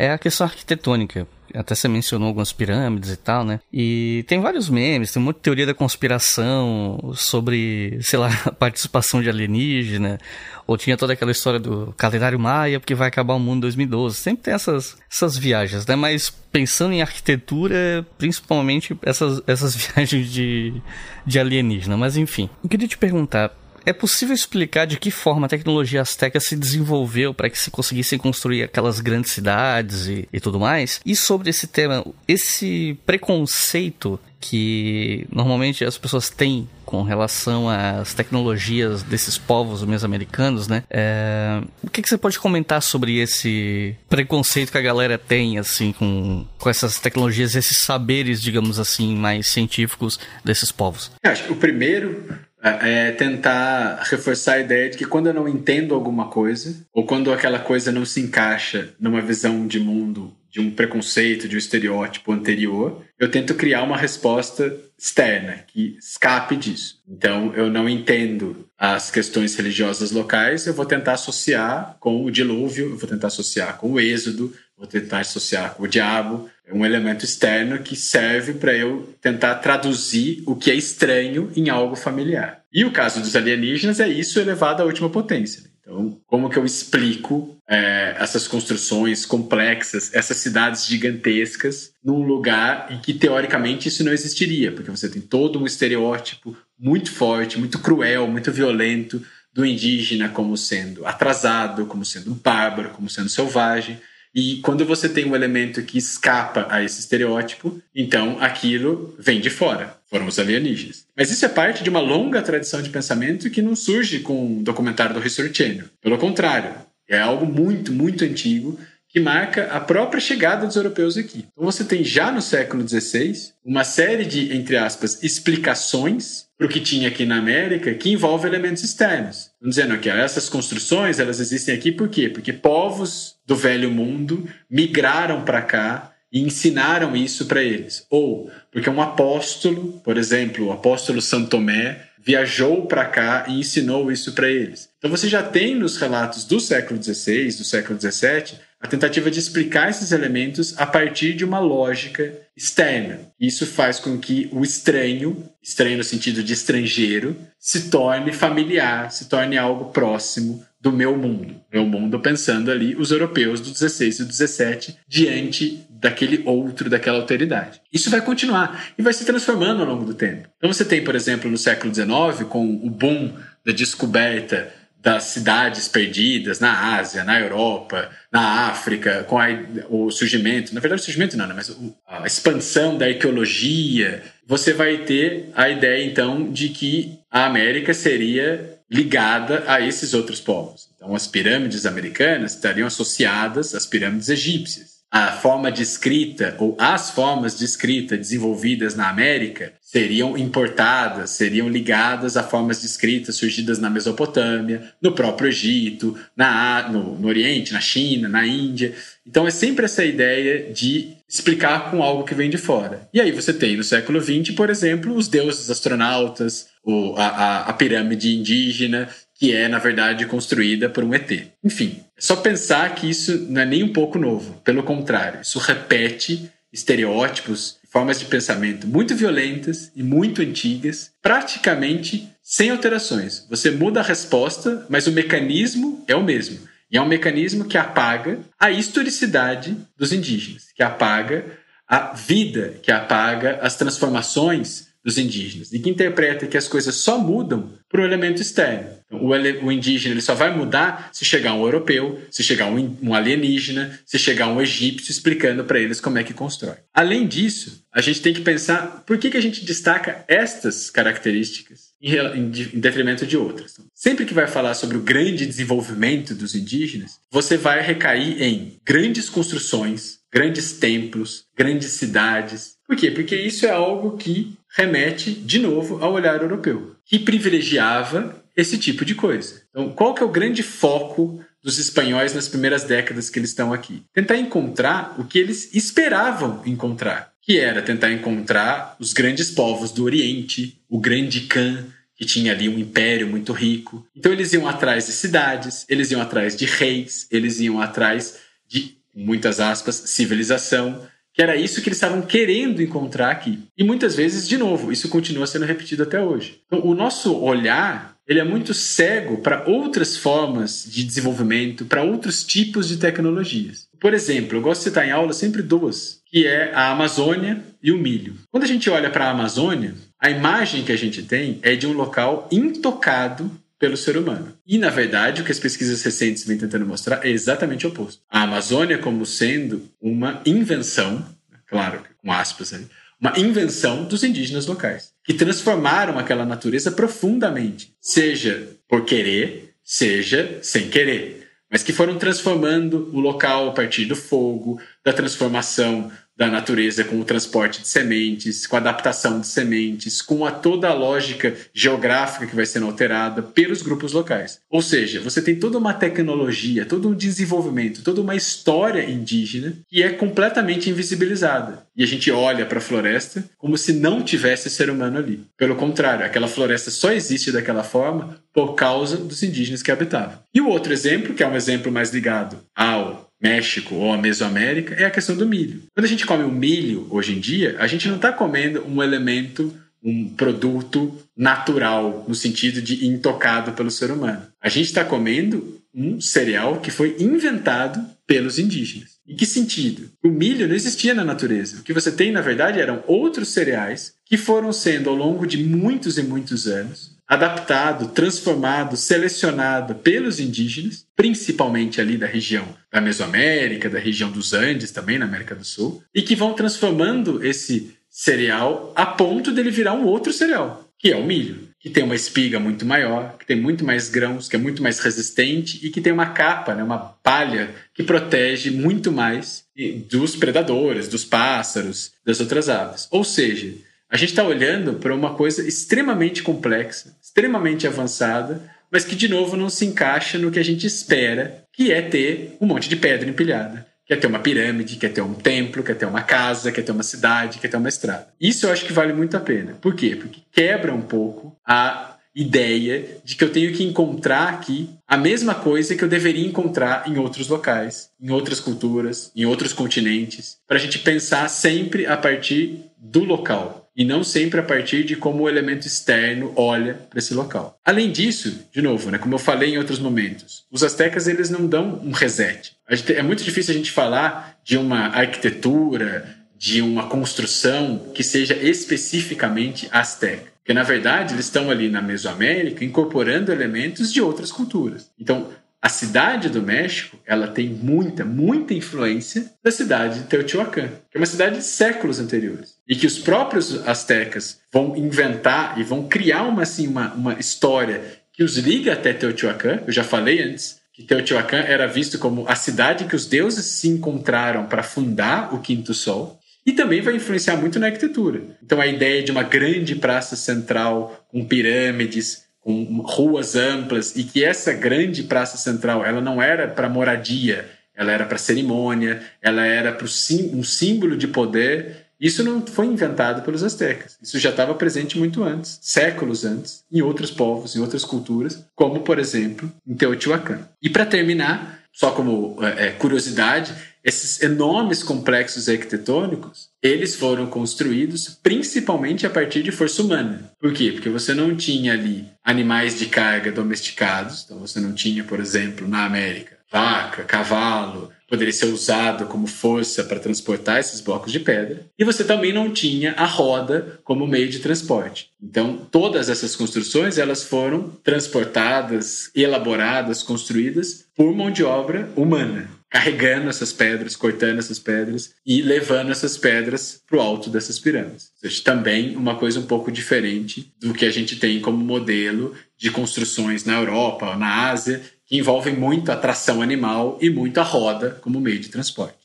é 0.00 0.10
a 0.10 0.18
questão 0.18 0.46
arquitetônica. 0.46 1.28
Até 1.52 1.74
você 1.74 1.88
mencionou 1.88 2.28
algumas 2.28 2.52
pirâmides 2.52 3.10
e 3.10 3.16
tal, 3.16 3.44
né? 3.44 3.60
E 3.70 4.24
tem 4.26 4.40
vários 4.40 4.70
memes, 4.70 5.12
tem 5.12 5.22
muita 5.22 5.40
teoria 5.40 5.66
da 5.66 5.74
conspiração 5.74 7.12
sobre, 7.14 7.98
sei 8.00 8.18
lá, 8.18 8.28
a 8.46 8.52
participação 8.52 9.20
de 9.20 9.28
alienígena, 9.28 10.18
ou 10.66 10.78
tinha 10.78 10.96
toda 10.96 11.12
aquela 11.12 11.32
história 11.32 11.60
do 11.60 11.92
calendário 11.98 12.38
maia, 12.38 12.80
porque 12.80 12.94
vai 12.94 13.08
acabar 13.08 13.34
o 13.34 13.38
mundo 13.38 13.58
em 13.58 13.60
2012. 13.60 14.16
Sempre 14.16 14.44
tem 14.44 14.54
essas, 14.54 14.96
essas 15.10 15.36
viagens, 15.36 15.84
né? 15.84 15.96
Mas 15.96 16.30
pensando 16.50 16.94
em 16.94 17.02
arquitetura, 17.02 18.06
principalmente 18.16 18.96
essas, 19.02 19.42
essas 19.46 19.74
viagens 19.76 20.32
de, 20.32 20.80
de 21.26 21.38
alienígena. 21.38 21.96
Mas 21.96 22.16
enfim, 22.16 22.48
eu 22.62 22.70
queria 22.70 22.88
te 22.88 22.96
perguntar, 22.96 23.52
é 23.84 23.92
possível 23.92 24.34
explicar 24.34 24.86
de 24.86 24.98
que 24.98 25.10
forma 25.10 25.46
a 25.46 25.48
tecnologia 25.48 26.00
azteca 26.00 26.40
se 26.40 26.56
desenvolveu 26.56 27.34
para 27.34 27.50
que 27.50 27.58
se 27.58 27.70
conseguissem 27.70 28.18
construir 28.18 28.62
aquelas 28.62 29.00
grandes 29.00 29.32
cidades 29.32 30.06
e, 30.06 30.28
e 30.32 30.40
tudo 30.40 30.58
mais? 30.58 31.00
E 31.04 31.14
sobre 31.16 31.50
esse 31.50 31.66
tema, 31.66 32.04
esse 32.26 32.98
preconceito 33.06 34.18
que 34.40 35.26
normalmente 35.30 35.84
as 35.84 35.98
pessoas 35.98 36.30
têm 36.30 36.66
com 36.84 37.02
relação 37.02 37.68
às 37.68 38.14
tecnologias 38.14 39.02
desses 39.02 39.36
povos 39.36 39.84
mesoamericanos, 39.84 40.66
né? 40.66 40.82
É... 40.90 41.62
O 41.82 41.90
que, 41.90 42.02
que, 42.02 42.08
você 42.08 42.16
pode 42.16 42.38
comentar 42.38 42.82
sobre 42.82 43.18
esse 43.18 43.94
preconceito 44.08 44.72
que 44.72 44.78
a 44.78 44.82
galera 44.82 45.18
tem, 45.18 45.58
assim, 45.58 45.92
com, 45.92 46.46
com 46.58 46.70
essas 46.70 46.98
tecnologias, 46.98 47.54
esses 47.54 47.76
saberes, 47.76 48.40
digamos 48.40 48.80
assim, 48.80 49.14
mais 49.14 49.46
científicos 49.46 50.18
desses 50.42 50.72
povos? 50.72 51.12
Eu 51.22 51.30
acho 51.30 51.44
que 51.44 51.52
o 51.52 51.56
primeiro 51.56 52.24
é, 52.62 53.08
é 53.08 53.12
tentar 53.12 54.02
reforçar 54.04 54.54
a 54.54 54.60
ideia 54.60 54.90
de 54.90 54.98
que 54.98 55.04
quando 55.04 55.28
eu 55.28 55.34
não 55.34 55.48
entendo 55.48 55.94
alguma 55.94 56.28
coisa, 56.28 56.84
ou 56.92 57.04
quando 57.04 57.32
aquela 57.32 57.58
coisa 57.58 57.90
não 57.90 58.04
se 58.04 58.20
encaixa 58.20 58.94
numa 58.98 59.20
visão 59.20 59.66
de 59.66 59.80
mundo, 59.80 60.36
de 60.50 60.60
um 60.60 60.70
preconceito, 60.70 61.48
de 61.48 61.54
um 61.54 61.58
estereótipo 61.58 62.32
anterior, 62.32 63.02
eu 63.18 63.30
tento 63.30 63.54
criar 63.54 63.84
uma 63.84 63.96
resposta 63.96 64.76
externa 64.98 65.64
que 65.68 65.96
escape 65.98 66.56
disso. 66.56 67.00
Então, 67.08 67.54
eu 67.54 67.70
não 67.70 67.88
entendo 67.88 68.68
as 68.76 69.10
questões 69.10 69.54
religiosas 69.54 70.10
locais, 70.10 70.66
eu 70.66 70.74
vou 70.74 70.84
tentar 70.84 71.12
associar 71.12 71.96
com 72.00 72.24
o 72.24 72.30
dilúvio, 72.30 72.90
eu 72.90 72.96
vou 72.96 73.08
tentar 73.08 73.28
associar 73.28 73.76
com 73.78 73.92
o 73.92 74.00
êxodo, 74.00 74.52
vou 74.76 74.86
tentar 74.86 75.20
associar 75.20 75.74
com 75.74 75.84
o 75.84 75.88
diabo, 75.88 76.50
um 76.72 76.84
elemento 76.84 77.24
externo 77.24 77.78
que 77.80 77.96
serve 77.96 78.54
para 78.54 78.74
eu 78.74 79.14
tentar 79.20 79.56
traduzir 79.56 80.42
o 80.46 80.54
que 80.56 80.70
é 80.70 80.74
estranho 80.74 81.50
em 81.56 81.68
algo 81.68 81.96
familiar. 81.96 82.62
E 82.72 82.84
o 82.84 82.92
caso 82.92 83.20
dos 83.20 83.34
alienígenas 83.34 84.00
é 84.00 84.08
isso 84.08 84.38
elevado 84.38 84.82
à 84.82 84.86
última 84.86 85.10
potência. 85.10 85.70
Então, 85.80 86.20
como 86.26 86.48
que 86.48 86.56
eu 86.56 86.64
explico 86.64 87.56
é, 87.68 88.14
essas 88.18 88.46
construções 88.46 89.26
complexas, 89.26 90.14
essas 90.14 90.36
cidades 90.36 90.86
gigantescas, 90.86 91.92
num 92.02 92.22
lugar 92.22 92.92
em 92.92 93.00
que 93.00 93.12
teoricamente 93.12 93.88
isso 93.88 94.04
não 94.04 94.12
existiria, 94.12 94.70
porque 94.70 94.90
você 94.90 95.08
tem 95.08 95.20
todo 95.20 95.60
um 95.60 95.66
estereótipo 95.66 96.56
muito 96.78 97.10
forte, 97.10 97.58
muito 97.58 97.80
cruel, 97.80 98.28
muito 98.28 98.52
violento 98.52 99.20
do 99.52 99.66
indígena 99.66 100.28
como 100.28 100.56
sendo 100.56 101.04
atrasado, 101.04 101.86
como 101.86 102.04
sendo 102.04 102.34
bárbaro, 102.34 102.90
como 102.90 103.10
sendo 103.10 103.28
selvagem. 103.28 104.00
E 104.34 104.56
quando 104.58 104.84
você 104.84 105.08
tem 105.08 105.26
um 105.26 105.34
elemento 105.34 105.82
que 105.82 105.98
escapa 105.98 106.66
a 106.70 106.82
esse 106.82 107.00
estereótipo, 107.00 107.80
então 107.94 108.36
aquilo 108.40 109.14
vem 109.18 109.40
de 109.40 109.50
fora. 109.50 109.98
Foram 110.08 110.26
os 110.26 110.38
alienígenas. 110.38 111.06
Mas 111.16 111.30
isso 111.30 111.44
é 111.44 111.48
parte 111.48 111.82
de 111.82 111.90
uma 111.90 112.00
longa 112.00 112.42
tradição 112.42 112.82
de 112.82 112.90
pensamento 112.90 113.50
que 113.50 113.62
não 113.62 113.74
surge 113.74 114.20
com 114.20 114.58
o 114.58 114.62
documentário 114.62 115.14
do 115.14 115.24
History 115.24 115.52
Channel. 115.54 115.86
Pelo 116.00 116.18
contrário, 116.18 116.74
é 117.08 117.18
algo 117.18 117.46
muito, 117.46 117.92
muito 117.92 118.24
antigo 118.24 118.78
que 119.08 119.18
marca 119.18 119.66
a 119.72 119.80
própria 119.80 120.20
chegada 120.20 120.64
dos 120.64 120.76
europeus 120.76 121.16
aqui. 121.16 121.44
Então 121.52 121.64
você 121.64 121.84
tem 121.84 122.04
já 122.04 122.30
no 122.30 122.40
século 122.40 122.86
XVI 122.88 123.52
uma 123.64 123.82
série 123.82 124.24
de, 124.24 124.54
entre 124.56 124.76
aspas, 124.76 125.20
explicações 125.22 126.46
para 126.60 126.66
o 126.66 126.68
que 126.68 126.78
tinha 126.78 127.08
aqui 127.08 127.24
na 127.24 127.38
América 127.38 127.94
que 127.94 128.12
envolve 128.12 128.46
elementos 128.46 128.84
externos. 128.84 129.50
Dizendo 129.62 129.96
que 129.96 130.10
essas 130.10 130.46
construções 130.46 131.18
elas 131.18 131.40
existem 131.40 131.74
aqui 131.74 131.90
por 131.90 132.10
quê? 132.10 132.28
Porque 132.28 132.52
povos 132.52 133.36
do 133.46 133.56
velho 133.56 133.90
mundo 133.90 134.46
migraram 134.70 135.42
para 135.42 135.62
cá 135.62 136.12
e 136.30 136.38
ensinaram 136.38 137.16
isso 137.16 137.46
para 137.46 137.62
eles. 137.62 138.04
Ou 138.10 138.50
porque 138.70 138.90
um 138.90 139.00
apóstolo, 139.00 140.02
por 140.04 140.18
exemplo, 140.18 140.66
o 140.66 140.72
apóstolo 140.72 141.22
São 141.22 141.46
Tomé, 141.46 142.02
viajou 142.22 142.84
para 142.84 143.06
cá 143.06 143.46
e 143.48 143.58
ensinou 143.58 144.12
isso 144.12 144.32
para 144.32 144.50
eles. 144.50 144.90
Então 144.98 145.10
você 145.10 145.30
já 145.30 145.42
tem 145.42 145.74
nos 145.74 145.96
relatos 145.96 146.44
do 146.44 146.60
século 146.60 147.02
XVI, 147.02 147.56
do 147.56 147.64
século 147.64 147.98
XVII, 147.98 148.58
a 148.80 148.88
tentativa 148.88 149.30
de 149.30 149.38
explicar 149.38 149.90
esses 149.90 150.10
elementos 150.10 150.74
a 150.78 150.86
partir 150.86 151.34
de 151.34 151.44
uma 151.44 151.58
lógica 151.58 152.32
externa. 152.56 153.20
Isso 153.38 153.66
faz 153.66 154.00
com 154.00 154.18
que 154.18 154.48
o 154.50 154.62
estranho, 154.62 155.44
estranho 155.62 155.98
no 155.98 156.04
sentido 156.04 156.42
de 156.42 156.54
estrangeiro, 156.54 157.36
se 157.58 157.90
torne 157.90 158.32
familiar, 158.32 159.12
se 159.12 159.28
torne 159.28 159.58
algo 159.58 159.92
próximo 159.92 160.64
do 160.80 160.90
meu 160.90 161.14
mundo. 161.14 161.56
Meu 161.70 161.84
mundo 161.84 162.18
pensando 162.20 162.70
ali 162.70 162.96
os 162.96 163.10
europeus 163.10 163.60
do 163.60 163.70
16 163.70 164.20
e 164.20 164.22
do 164.22 164.28
17 164.28 164.96
diante 165.06 165.86
daquele 165.90 166.42
outro, 166.46 166.88
daquela 166.88 167.18
alteridade. 167.18 167.82
Isso 167.92 168.08
vai 168.08 168.22
continuar 168.22 168.86
e 168.96 169.02
vai 169.02 169.12
se 169.12 169.26
transformando 169.26 169.82
ao 169.82 169.88
longo 169.88 170.06
do 170.06 170.14
tempo. 170.14 170.48
Então 170.56 170.72
você 170.72 170.86
tem, 170.86 171.04
por 171.04 171.14
exemplo, 171.14 171.50
no 171.50 171.58
século 171.58 171.94
XIX, 171.94 172.48
com 172.48 172.64
o 172.64 172.88
boom 172.88 173.34
da 173.64 173.72
descoberta 173.72 174.72
das 175.02 175.24
cidades 175.24 175.88
perdidas 175.88 176.60
na 176.60 176.96
Ásia, 176.96 177.24
na 177.24 177.40
Europa, 177.40 178.10
na 178.30 178.68
África, 178.68 179.24
com 179.24 179.38
a, 179.38 179.46
o 179.88 180.10
surgimento, 180.10 180.74
na 180.74 180.80
verdade 180.80 181.00
o 181.00 181.04
surgimento 181.04 181.36
não, 181.36 181.46
né, 181.46 181.54
mas 181.54 181.74
a 182.06 182.26
expansão 182.26 182.98
da 182.98 183.06
arqueologia, 183.06 184.22
você 184.46 184.72
vai 184.72 184.98
ter 184.98 185.50
a 185.54 185.70
ideia 185.70 186.04
então 186.04 186.50
de 186.52 186.68
que 186.68 187.18
a 187.30 187.46
América 187.46 187.94
seria 187.94 188.78
ligada 188.90 189.64
a 189.66 189.80
esses 189.80 190.12
outros 190.12 190.40
povos. 190.40 190.88
Então 190.96 191.14
as 191.14 191.26
pirâmides 191.26 191.86
americanas 191.86 192.54
estariam 192.54 192.86
associadas 192.86 193.74
às 193.74 193.86
pirâmides 193.86 194.28
egípcias 194.28 194.89
a 195.10 195.32
forma 195.32 195.72
de 195.72 195.82
escrita 195.82 196.54
ou 196.58 196.76
as 196.78 197.10
formas 197.10 197.58
de 197.58 197.64
escrita 197.64 198.16
desenvolvidas 198.16 198.94
na 198.94 199.08
América 199.08 199.72
seriam 199.82 200.38
importadas, 200.38 201.30
seriam 201.30 201.68
ligadas 201.68 202.36
a 202.36 202.44
formas 202.44 202.80
de 202.80 202.86
escrita 202.86 203.32
surgidas 203.32 203.80
na 203.80 203.90
Mesopotâmia, 203.90 204.92
no 205.02 205.10
próprio 205.12 205.48
Egito, 205.48 206.16
na, 206.36 206.88
no, 206.88 207.18
no 207.18 207.26
Oriente, 207.26 207.72
na 207.72 207.80
China, 207.80 208.28
na 208.28 208.46
Índia. 208.46 208.94
Então 209.26 209.48
é 209.48 209.50
sempre 209.50 209.84
essa 209.84 210.04
ideia 210.04 210.72
de 210.72 211.16
explicar 211.28 211.90
com 211.90 212.04
algo 212.04 212.22
que 212.22 212.34
vem 212.34 212.48
de 212.48 212.58
fora. 212.58 213.08
E 213.12 213.20
aí 213.20 213.32
você 213.32 213.52
tem 213.52 213.76
no 213.76 213.82
século 213.82 214.20
XX, 214.20 214.54
por 214.54 214.70
exemplo, 214.70 215.14
os 215.16 215.26
deuses 215.26 215.70
astronautas, 215.70 216.68
a, 217.16 217.68
a 217.68 217.72
pirâmide 217.72 218.36
indígena, 218.36 219.08
que 219.40 219.56
é, 219.56 219.68
na 219.68 219.78
verdade, 219.78 220.26
construída 220.26 220.90
por 220.90 221.02
um 221.02 221.14
ET. 221.14 221.30
Enfim, 221.64 222.04
é 222.14 222.20
só 222.20 222.36
pensar 222.36 222.94
que 222.94 223.08
isso 223.08 223.46
não 223.48 223.62
é 223.62 223.64
nem 223.64 223.82
um 223.82 223.90
pouco 223.90 224.18
novo. 224.18 224.60
Pelo 224.62 224.82
contrário, 224.82 225.40
isso 225.40 225.58
repete 225.58 226.52
estereótipos, 226.70 227.78
formas 227.90 228.20
de 228.20 228.26
pensamento 228.26 228.86
muito 228.86 229.16
violentas 229.16 229.90
e 229.96 230.02
muito 230.02 230.42
antigas, 230.42 231.10
praticamente 231.22 232.28
sem 232.42 232.68
alterações. 232.68 233.46
Você 233.48 233.70
muda 233.70 234.00
a 234.00 234.04
resposta, 234.04 234.84
mas 234.90 235.06
o 235.06 235.12
mecanismo 235.12 236.04
é 236.06 236.14
o 236.14 236.22
mesmo. 236.22 236.58
E 236.90 236.98
é 236.98 237.00
um 237.00 237.08
mecanismo 237.08 237.64
que 237.64 237.78
apaga 237.78 238.40
a 238.58 238.70
historicidade 238.70 239.74
dos 239.96 240.12
indígenas, 240.12 240.66
que 240.76 240.82
apaga 240.82 241.46
a 241.88 242.12
vida, 242.12 242.74
que 242.82 242.92
apaga 242.92 243.58
as 243.62 243.74
transformações 243.74 244.89
dos 245.04 245.18
indígenas, 245.18 245.72
e 245.72 245.78
que 245.78 245.90
interpreta 245.90 246.46
que 246.46 246.56
as 246.56 246.68
coisas 246.68 246.94
só 246.96 247.18
mudam 247.18 247.72
para 247.88 248.02
o 248.02 248.04
elemento 248.04 248.40
externo. 248.40 249.00
Então, 249.06 249.24
o, 249.24 249.30
o, 249.66 249.72
indígena 249.72 250.14
ele 250.14 250.20
só 250.20 250.34
vai 250.34 250.54
mudar 250.56 251.10
se 251.12 251.24
chegar 251.24 251.54
um 251.54 251.64
europeu, 251.64 252.20
se 252.30 252.44
chegar 252.44 252.66
um, 252.66 252.96
um 253.02 253.14
alienígena, 253.14 253.98
se 254.06 254.18
chegar 254.18 254.48
um 254.48 254.60
egípcio 254.60 255.10
explicando 255.10 255.64
para 255.64 255.80
eles 255.80 256.00
como 256.00 256.18
é 256.18 256.22
que 256.22 256.32
constrói. 256.32 256.76
Além 256.94 257.26
disso, 257.26 257.82
a 257.92 258.00
gente 258.00 258.20
tem 258.20 258.32
que 258.32 258.42
pensar 258.42 259.02
por 259.04 259.18
que, 259.18 259.30
que 259.30 259.36
a 259.36 259.42
gente 259.42 259.64
destaca 259.64 260.24
estas 260.28 260.90
características 260.90 261.90
em, 262.00 262.14
em, 262.14 262.52
em 262.74 262.80
detrimento 262.80 263.26
de 263.26 263.36
outras. 263.36 263.72
Então, 263.72 263.86
sempre 263.94 264.24
que 264.24 264.34
vai 264.34 264.46
falar 264.46 264.74
sobre 264.74 264.96
o 264.96 265.02
grande 265.02 265.44
desenvolvimento 265.44 266.34
dos 266.34 266.54
indígenas, 266.54 267.18
você 267.32 267.56
vai 267.56 267.82
recair 267.82 268.40
em 268.40 268.78
grandes 268.84 269.28
construções, 269.28 270.20
grandes 270.32 270.72
templos, 270.72 271.44
grandes 271.56 271.90
cidades. 271.92 272.74
Por 272.90 272.96
quê? 272.96 273.08
Porque 273.08 273.36
isso 273.36 273.64
é 273.66 273.70
algo 273.70 274.16
que 274.16 274.58
remete 274.76 275.30
de 275.30 275.60
novo 275.60 276.02
ao 276.02 276.12
olhar 276.12 276.42
europeu, 276.42 276.96
que 277.06 277.20
privilegiava 277.20 278.42
esse 278.56 278.76
tipo 278.76 279.04
de 279.04 279.14
coisa. 279.14 279.62
Então, 279.70 279.90
qual 279.90 280.12
que 280.12 280.24
é 280.24 280.26
o 280.26 280.28
grande 280.28 280.64
foco 280.64 281.40
dos 281.62 281.78
espanhóis 281.78 282.34
nas 282.34 282.48
primeiras 282.48 282.82
décadas 282.82 283.30
que 283.30 283.38
eles 283.38 283.50
estão 283.50 283.72
aqui? 283.72 284.02
Tentar 284.12 284.38
encontrar 284.38 285.14
o 285.20 285.24
que 285.24 285.38
eles 285.38 285.72
esperavam 285.72 286.62
encontrar, 286.66 287.32
que 287.40 287.60
era 287.60 287.80
tentar 287.80 288.10
encontrar 288.10 288.96
os 288.98 289.12
grandes 289.12 289.52
povos 289.52 289.92
do 289.92 290.02
Oriente, 290.02 290.76
o 290.88 290.98
grande 290.98 291.42
Khan, 291.42 291.86
que 292.16 292.24
tinha 292.24 292.50
ali 292.50 292.68
um 292.68 292.76
império 292.76 293.28
muito 293.28 293.52
rico. 293.52 294.04
Então 294.16 294.32
eles 294.32 294.52
iam 294.52 294.66
atrás 294.66 295.06
de 295.06 295.12
cidades, 295.12 295.86
eles 295.88 296.10
iam 296.10 296.20
atrás 296.20 296.56
de 296.56 296.66
reis, 296.66 297.28
eles 297.30 297.60
iam 297.60 297.80
atrás 297.80 298.36
de, 298.66 298.96
muitas 299.14 299.60
aspas, 299.60 299.94
civilização, 300.06 301.08
que 301.34 301.42
era 301.42 301.56
isso 301.56 301.80
que 301.82 301.88
eles 301.88 301.96
estavam 301.96 302.22
querendo 302.22 302.82
encontrar 302.82 303.30
aqui. 303.30 303.58
E 303.76 303.84
muitas 303.84 304.16
vezes, 304.16 304.48
de 304.48 304.58
novo, 304.58 304.92
isso 304.92 305.08
continua 305.08 305.46
sendo 305.46 305.64
repetido 305.66 306.02
até 306.02 306.20
hoje. 306.20 306.60
Então, 306.66 306.80
o 306.84 306.94
nosso 306.94 307.36
olhar 307.36 308.10
ele 308.30 308.38
é 308.38 308.44
muito 308.44 308.72
cego 308.72 309.38
para 309.38 309.68
outras 309.68 310.16
formas 310.16 310.86
de 310.88 311.02
desenvolvimento, 311.02 311.84
para 311.84 312.04
outros 312.04 312.44
tipos 312.44 312.86
de 312.86 312.96
tecnologias. 312.96 313.88
Por 313.98 314.14
exemplo, 314.14 314.56
eu 314.56 314.62
gosto 314.62 314.82
de 314.82 314.88
citar 314.88 315.04
em 315.04 315.10
aula 315.10 315.32
sempre 315.32 315.62
duas, 315.62 316.20
que 316.26 316.46
é 316.46 316.72
a 316.72 316.92
Amazônia 316.92 317.60
e 317.82 317.90
o 317.90 317.98
milho. 317.98 318.36
Quando 318.48 318.62
a 318.62 318.68
gente 318.68 318.88
olha 318.88 319.10
para 319.10 319.24
a 319.26 319.30
Amazônia, 319.30 319.94
a 320.20 320.30
imagem 320.30 320.84
que 320.84 320.92
a 320.92 320.96
gente 320.96 321.24
tem 321.24 321.58
é 321.62 321.74
de 321.74 321.88
um 321.88 321.92
local 321.92 322.48
intocado 322.52 323.50
pelo 323.80 323.96
ser 323.96 324.18
humano. 324.18 324.54
E, 324.66 324.76
na 324.76 324.90
verdade, 324.90 325.40
o 325.40 325.44
que 325.44 325.50
as 325.50 325.58
pesquisas 325.58 326.02
recentes 326.02 326.44
vêm 326.44 326.58
tentando 326.58 326.84
mostrar 326.84 327.26
é 327.26 327.30
exatamente 327.30 327.86
o 327.86 327.88
oposto. 327.88 328.22
A 328.30 328.42
Amazônia 328.42 328.98
como 328.98 329.24
sendo 329.24 329.88
uma 329.98 330.42
invenção, 330.44 331.26
claro, 331.66 332.04
com 332.18 332.30
aspas 332.30 332.74
aí, 332.74 332.86
uma 333.18 333.38
invenção 333.38 334.04
dos 334.04 334.22
indígenas 334.22 334.66
locais, 334.66 335.12
que 335.24 335.32
transformaram 335.32 336.18
aquela 336.18 336.44
natureza 336.44 336.92
profundamente, 336.92 337.94
seja 337.98 338.68
por 338.86 339.04
querer, 339.04 339.74
seja 339.82 340.58
sem 340.62 340.90
querer, 340.90 341.48
mas 341.70 341.82
que 341.82 341.92
foram 341.92 342.18
transformando 342.18 343.10
o 343.14 343.20
local 343.20 343.70
a 343.70 343.72
partir 343.72 344.04
do 344.04 344.16
fogo, 344.16 344.80
da 345.04 345.12
transformação 345.12 346.10
da 346.40 346.48
natureza 346.48 347.04
com 347.04 347.20
o 347.20 347.24
transporte 347.24 347.82
de 347.82 347.88
sementes, 347.88 348.66
com 348.66 348.74
a 348.74 348.78
adaptação 348.78 349.40
de 349.40 349.46
sementes, 349.46 350.22
com 350.22 350.46
a 350.46 350.50
toda 350.50 350.88
a 350.88 350.94
lógica 350.94 351.54
geográfica 351.74 352.46
que 352.46 352.56
vai 352.56 352.64
sendo 352.64 352.86
alterada 352.86 353.42
pelos 353.42 353.82
grupos 353.82 354.14
locais. 354.14 354.58
Ou 354.70 354.80
seja, 354.80 355.20
você 355.20 355.42
tem 355.42 355.56
toda 355.56 355.76
uma 355.76 355.92
tecnologia, 355.92 356.86
todo 356.86 357.10
um 357.10 357.14
desenvolvimento, 357.14 358.02
toda 358.02 358.22
uma 358.22 358.34
história 358.34 359.04
indígena 359.04 359.76
que 359.86 360.02
é 360.02 360.08
completamente 360.08 360.88
invisibilizada. 360.88 361.84
E 361.94 362.02
a 362.02 362.06
gente 362.06 362.30
olha 362.30 362.64
para 362.64 362.78
a 362.78 362.80
floresta 362.80 363.44
como 363.58 363.76
se 363.76 363.92
não 363.92 364.22
tivesse 364.22 364.70
ser 364.70 364.88
humano 364.88 365.18
ali. 365.18 365.44
Pelo 365.58 365.76
contrário, 365.76 366.24
aquela 366.24 366.48
floresta 366.48 366.90
só 366.90 367.12
existe 367.12 367.52
daquela 367.52 367.84
forma 367.84 368.38
por 368.50 368.74
causa 368.74 369.18
dos 369.18 369.42
indígenas 369.42 369.82
que 369.82 369.92
habitavam. 369.92 370.38
E 370.54 370.60
o 370.62 370.68
outro 370.68 370.90
exemplo, 370.90 371.34
que 371.34 371.42
é 371.42 371.46
um 371.46 371.54
exemplo 371.54 371.92
mais 371.92 372.14
ligado 372.14 372.60
ao 372.74 373.29
México 373.40 373.94
ou 373.94 374.12
a 374.12 374.18
Mesoamérica 374.18 374.94
é 374.94 375.04
a 375.04 375.10
questão 375.10 375.36
do 375.36 375.46
milho. 375.46 375.82
Quando 375.94 376.04
a 376.04 376.08
gente 376.08 376.26
come 376.26 376.44
o 376.44 376.50
milho 376.50 377.06
hoje 377.10 377.34
em 377.34 377.40
dia, 377.40 377.76
a 377.78 377.86
gente 377.86 378.08
não 378.08 378.16
está 378.16 378.32
comendo 378.32 378.84
um 378.86 379.02
elemento, 379.02 379.74
um 380.02 380.28
produto 380.28 381.16
natural, 381.36 382.24
no 382.28 382.34
sentido 382.34 382.82
de 382.82 383.06
intocado 383.06 383.72
pelo 383.72 383.90
ser 383.90 384.10
humano. 384.10 384.46
A 384.60 384.68
gente 384.68 384.86
está 384.86 385.04
comendo 385.04 385.80
um 385.94 386.20
cereal 386.20 386.80
que 386.80 386.90
foi 386.90 387.16
inventado 387.18 388.04
pelos 388.26 388.58
indígenas. 388.58 389.18
Em 389.26 389.34
que 389.34 389.46
sentido? 389.46 390.10
O 390.22 390.28
milho 390.28 390.68
não 390.68 390.74
existia 390.74 391.14
na 391.14 391.24
natureza. 391.24 391.78
O 391.78 391.82
que 391.82 391.92
você 391.92 392.12
tem, 392.12 392.30
na 392.30 392.40
verdade, 392.40 392.80
eram 392.80 393.02
outros 393.06 393.48
cereais 393.48 394.14
que 394.24 394.36
foram 394.36 394.72
sendo, 394.72 395.10
ao 395.10 395.16
longo 395.16 395.46
de 395.46 395.58
muitos 395.58 396.18
e 396.18 396.22
muitos 396.22 396.66
anos, 396.66 397.09
adaptado, 397.30 398.08
transformado, 398.08 398.96
selecionado 398.96 399.94
pelos 399.94 400.40
indígenas, 400.40 401.06
principalmente 401.14 402.00
ali 402.00 402.16
da 402.16 402.26
região 402.26 402.66
da 402.92 403.00
Mesoamérica, 403.00 403.88
da 403.88 404.00
região 404.00 404.32
dos 404.32 404.52
Andes, 404.52 404.90
também 404.90 405.16
na 405.16 405.26
América 405.26 405.54
do 405.54 405.64
Sul, 405.64 406.02
e 406.12 406.22
que 406.22 406.34
vão 406.34 406.54
transformando 406.54 407.44
esse 407.46 407.96
cereal 408.08 408.92
a 408.96 409.06
ponto 409.06 409.52
dele 409.52 409.70
virar 409.70 409.92
um 409.92 410.06
outro 410.06 410.32
cereal, 410.32 410.90
que 410.98 411.12
é 411.12 411.16
o 411.16 411.24
milho, 411.24 411.68
que 411.78 411.88
tem 411.88 412.02
uma 412.02 412.16
espiga 412.16 412.58
muito 412.58 412.84
maior, 412.84 413.38
que 413.38 413.46
tem 413.46 413.56
muito 413.56 413.84
mais 413.84 414.10
grãos, 414.10 414.48
que 414.48 414.56
é 414.56 414.58
muito 414.58 414.82
mais 414.82 414.98
resistente 414.98 415.78
e 415.86 415.90
que 415.90 416.00
tem 416.00 416.12
uma 416.12 416.30
capa, 416.30 416.74
né, 416.74 416.82
uma 416.82 416.98
palha 416.98 417.70
que 417.94 418.02
protege 418.02 418.72
muito 418.72 419.12
mais 419.12 419.64
dos 420.10 420.34
predadores, 420.34 421.06
dos 421.06 421.24
pássaros, 421.24 422.10
das 422.26 422.40
outras 422.40 422.68
aves. 422.68 423.06
Ou 423.12 423.22
seja, 423.22 423.72
a 424.10 424.16
gente 424.16 424.30
está 424.30 424.42
olhando 424.42 424.94
para 424.94 425.14
uma 425.14 425.34
coisa 425.34 425.66
extremamente 425.66 426.42
complexa, 426.42 427.16
extremamente 427.22 427.86
avançada, 427.86 428.60
mas 428.90 429.04
que 429.04 429.14
de 429.14 429.28
novo 429.28 429.56
não 429.56 429.70
se 429.70 429.86
encaixa 429.86 430.36
no 430.36 430.50
que 430.50 430.58
a 430.58 430.64
gente 430.64 430.84
espera, 430.84 431.62
que 431.72 431.92
é 431.92 432.02
ter 432.02 432.56
um 432.60 432.66
monte 432.66 432.88
de 432.88 432.96
pedra 432.96 433.28
empilhada. 433.28 433.86
Quer 434.04 434.16
ter 434.16 434.26
uma 434.26 434.40
pirâmide, 434.40 434.96
quer 434.96 435.10
ter 435.12 435.20
um 435.20 435.34
templo, 435.34 435.84
quer 435.84 435.94
ter 435.94 436.06
uma 436.06 436.22
casa, 436.22 436.72
quer 436.72 436.82
ter 436.82 436.90
uma 436.90 437.04
cidade, 437.04 437.60
quer 437.60 437.68
ter 437.68 437.76
uma 437.76 437.88
estrada. 437.88 438.26
Isso 438.40 438.66
eu 438.66 438.72
acho 438.72 438.84
que 438.84 438.92
vale 438.92 439.12
muito 439.12 439.36
a 439.36 439.40
pena. 439.40 439.74
Por 439.80 439.94
quê? 439.94 440.16
Porque 440.16 440.40
quebra 440.50 440.92
um 440.92 441.02
pouco 441.02 441.56
a 441.64 442.16
ideia 442.34 443.18
de 443.24 443.36
que 443.36 443.44
eu 443.44 443.52
tenho 443.52 443.72
que 443.72 443.84
encontrar 443.84 444.48
aqui 444.48 444.90
a 445.06 445.16
mesma 445.16 445.54
coisa 445.54 445.94
que 445.94 446.02
eu 446.02 446.08
deveria 446.08 446.46
encontrar 446.46 447.08
em 447.08 447.18
outros 447.18 447.46
locais, 447.46 448.10
em 448.20 448.30
outras 448.30 448.58
culturas, 448.58 449.30
em 449.36 449.44
outros 449.44 449.72
continentes, 449.72 450.56
para 450.66 450.76
a 450.76 450.80
gente 450.80 450.98
pensar 450.98 451.48
sempre 451.48 452.06
a 452.06 452.16
partir 452.16 452.86
do 452.98 453.22
local 453.22 453.89
e 453.96 454.04
não 454.04 454.22
sempre 454.22 454.60
a 454.60 454.62
partir 454.62 455.04
de 455.04 455.16
como 455.16 455.42
o 455.42 455.48
elemento 455.48 455.86
externo 455.86 456.52
olha 456.56 456.94
para 456.94 457.18
esse 457.18 457.34
local. 457.34 457.78
Além 457.84 458.10
disso, 458.10 458.66
de 458.72 458.80
novo, 458.80 459.10
né, 459.10 459.18
como 459.18 459.34
eu 459.34 459.38
falei 459.38 459.74
em 459.74 459.78
outros 459.78 459.98
momentos, 459.98 460.64
os 460.70 460.82
astecas 460.82 461.26
eles 461.26 461.50
não 461.50 461.66
dão 461.66 462.00
um 462.04 462.12
reset. 462.12 462.72
É 463.14 463.22
muito 463.22 463.44
difícil 463.44 463.74
a 463.74 463.76
gente 463.76 463.90
falar 463.90 464.58
de 464.64 464.76
uma 464.76 465.08
arquitetura, 465.08 466.36
de 466.56 466.82
uma 466.82 467.08
construção 467.08 468.10
que 468.14 468.22
seja 468.22 468.54
especificamente 468.54 469.88
asteca. 469.90 470.50
Porque, 470.58 470.74
na 470.74 470.82
verdade, 470.82 471.34
eles 471.34 471.46
estão 471.46 471.70
ali 471.70 471.88
na 471.88 472.02
Mesoamérica 472.02 472.84
incorporando 472.84 473.50
elementos 473.50 474.12
de 474.12 474.20
outras 474.20 474.52
culturas. 474.52 475.10
Então, 475.18 475.48
a 475.82 475.88
cidade 475.88 476.50
do 476.50 476.60
México, 476.60 477.18
ela 477.24 477.48
tem 477.48 477.70
muita, 477.70 478.22
muita 478.22 478.74
influência 478.74 479.50
da 479.64 479.70
cidade 479.70 480.20
de 480.20 480.26
Teotihuacan, 480.26 480.88
que 481.10 481.16
é 481.16 481.18
uma 481.18 481.26
cidade 481.26 481.56
de 481.56 481.64
séculos 481.64 482.20
anteriores. 482.20 482.74
E 482.86 482.94
que 482.94 483.06
os 483.06 483.18
próprios 483.18 483.88
astecas 483.88 484.60
vão 484.70 484.94
inventar 484.94 485.80
e 485.80 485.82
vão 485.82 486.06
criar 486.06 486.42
uma, 486.42 486.62
assim, 486.62 486.86
uma, 486.86 487.14
uma 487.14 487.40
história 487.40 488.02
que 488.32 488.44
os 488.44 488.58
liga 488.58 488.92
até 488.92 489.14
Teotihuacan. 489.14 489.82
Eu 489.86 489.92
já 489.92 490.04
falei 490.04 490.42
antes 490.42 490.80
que 490.92 491.02
Teotihuacan 491.02 491.60
era 491.60 491.86
visto 491.86 492.18
como 492.18 492.44
a 492.46 492.54
cidade 492.54 493.06
que 493.06 493.16
os 493.16 493.24
deuses 493.24 493.64
se 493.64 493.88
encontraram 493.88 494.66
para 494.66 494.82
fundar 494.82 495.54
o 495.54 495.60
Quinto 495.60 495.94
Sol. 495.94 496.38
E 496.66 496.72
também 496.72 497.00
vai 497.00 497.16
influenciar 497.16 497.56
muito 497.56 497.78
na 497.78 497.86
arquitetura. 497.86 498.42
Então, 498.62 498.78
a 498.80 498.86
ideia 498.86 499.22
de 499.22 499.32
uma 499.32 499.42
grande 499.42 499.96
praça 499.96 500.36
central 500.36 501.26
com 501.28 501.42
pirâmides, 501.42 502.44
com 502.70 503.02
ruas 503.02 503.56
amplas 503.56 504.14
e 504.14 504.22
que 504.22 504.44
essa 504.44 504.72
grande 504.72 505.24
praça 505.24 505.56
central 505.56 506.04
ela 506.04 506.20
não 506.20 506.40
era 506.40 506.68
para 506.68 506.88
moradia, 506.88 507.68
ela 507.96 508.12
era 508.12 508.24
para 508.24 508.38
cerimônia, 508.38 509.20
ela 509.42 509.66
era 509.66 509.92
para 509.92 510.06
um 510.06 510.62
símbolo 510.62 511.16
de 511.16 511.26
poder. 511.26 512.06
Isso 512.20 512.44
não 512.44 512.64
foi 512.64 512.86
inventado 512.86 513.42
pelos 513.42 513.64
astecas. 513.64 514.16
Isso 514.22 514.38
já 514.38 514.50
estava 514.50 514.74
presente 514.74 515.18
muito 515.18 515.42
antes, 515.42 515.78
séculos 515.82 516.44
antes, 516.44 516.84
em 516.92 517.02
outros 517.02 517.30
povos, 517.30 517.74
em 517.74 517.80
outras 517.80 518.04
culturas, 518.04 518.64
como 518.74 519.00
por 519.00 519.18
exemplo 519.18 519.70
em 519.86 519.94
Teotihuacan. 519.94 520.60
E 520.82 520.88
para 520.88 521.06
terminar, 521.06 521.80
só 521.92 522.12
como 522.12 522.56
é, 522.62 522.90
curiosidade, 522.90 523.74
esses 524.04 524.40
enormes 524.42 525.02
complexos 525.02 525.68
arquitetônicos, 525.68 526.68
eles 526.82 527.14
foram 527.14 527.46
construídos 527.46 528.38
principalmente 528.42 529.26
a 529.26 529.30
partir 529.30 529.62
de 529.62 529.70
força 529.70 530.02
humana. 530.02 530.50
Por 530.58 530.72
quê? 530.72 530.92
Porque 530.92 531.08
você 531.08 531.34
não 531.34 531.54
tinha 531.54 531.92
ali 531.92 532.26
animais 532.44 532.98
de 532.98 533.06
carga 533.06 533.52
domesticados, 533.52 534.44
então 534.44 534.58
você 534.58 534.80
não 534.80 534.94
tinha, 534.94 535.24
por 535.24 535.38
exemplo, 535.38 535.86
na 535.86 536.04
América, 536.04 536.56
vaca, 536.70 537.24
cavalo, 537.24 538.10
poderia 538.28 538.52
ser 538.52 538.66
usado 538.66 539.26
como 539.26 539.48
força 539.48 540.04
para 540.04 540.20
transportar 540.20 540.78
esses 540.78 541.00
blocos 541.00 541.32
de 541.32 541.40
pedra. 541.40 541.84
E 541.98 542.04
você 542.04 542.22
também 542.22 542.52
não 542.52 542.72
tinha 542.72 543.12
a 543.14 543.26
roda 543.26 543.98
como 544.04 544.26
meio 544.26 544.48
de 544.48 544.60
transporte. 544.60 545.30
Então, 545.42 545.86
todas 545.90 546.28
essas 546.28 546.54
construções 546.54 547.18
elas 547.18 547.42
foram 547.42 547.90
transportadas, 548.04 549.30
elaboradas, 549.34 550.22
construídas 550.22 551.06
por 551.16 551.34
mão 551.34 551.50
de 551.50 551.64
obra 551.64 552.08
humana 552.14 552.79
carregando 552.90 553.48
essas 553.48 553.72
pedras, 553.72 554.16
cortando 554.16 554.58
essas 554.58 554.80
pedras 554.80 555.30
e 555.46 555.62
levando 555.62 556.10
essas 556.10 556.36
pedras 556.36 557.00
para 557.08 557.18
o 557.18 557.20
alto 557.20 557.48
dessas 557.48 557.78
pirâmides. 557.78 558.32
Ou 558.42 558.50
seja, 558.50 558.64
também 558.64 559.16
uma 559.16 559.36
coisa 559.36 559.60
um 559.60 559.66
pouco 559.66 559.92
diferente 559.92 560.72
do 560.80 560.92
que 560.92 561.06
a 561.06 561.10
gente 561.10 561.36
tem 561.36 561.60
como 561.60 561.78
modelo 561.78 562.52
de 562.76 562.90
construções 562.90 563.64
na 563.64 563.74
Europa 563.74 564.34
na 564.36 564.70
Ásia, 564.70 565.00
que 565.24 565.38
envolvem 565.38 565.76
muito 565.76 566.10
a 566.10 566.16
tração 566.16 566.60
animal 566.60 567.16
e 567.20 567.30
muito 567.30 567.60
a 567.60 567.62
roda 567.62 568.18
como 568.20 568.40
meio 568.40 568.58
de 568.58 568.68
transporte. 568.68 569.16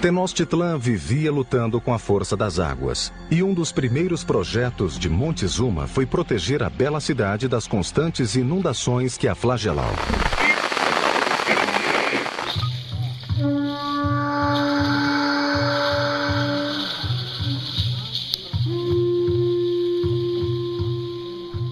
Tenochtitlan 0.00 0.78
vivia 0.78 1.30
lutando 1.30 1.78
com 1.78 1.92
a 1.92 1.98
força 1.98 2.34
das 2.34 2.58
águas, 2.58 3.12
e 3.30 3.42
um 3.42 3.52
dos 3.52 3.70
primeiros 3.70 4.24
projetos 4.24 4.98
de 4.98 5.10
Montezuma 5.10 5.86
foi 5.86 6.06
proteger 6.06 6.62
a 6.62 6.70
bela 6.70 7.00
cidade 7.00 7.46
das 7.48 7.66
constantes 7.66 8.34
inundações 8.34 9.18
que 9.18 9.28
a 9.28 9.34
flagelavam. 9.34 10.49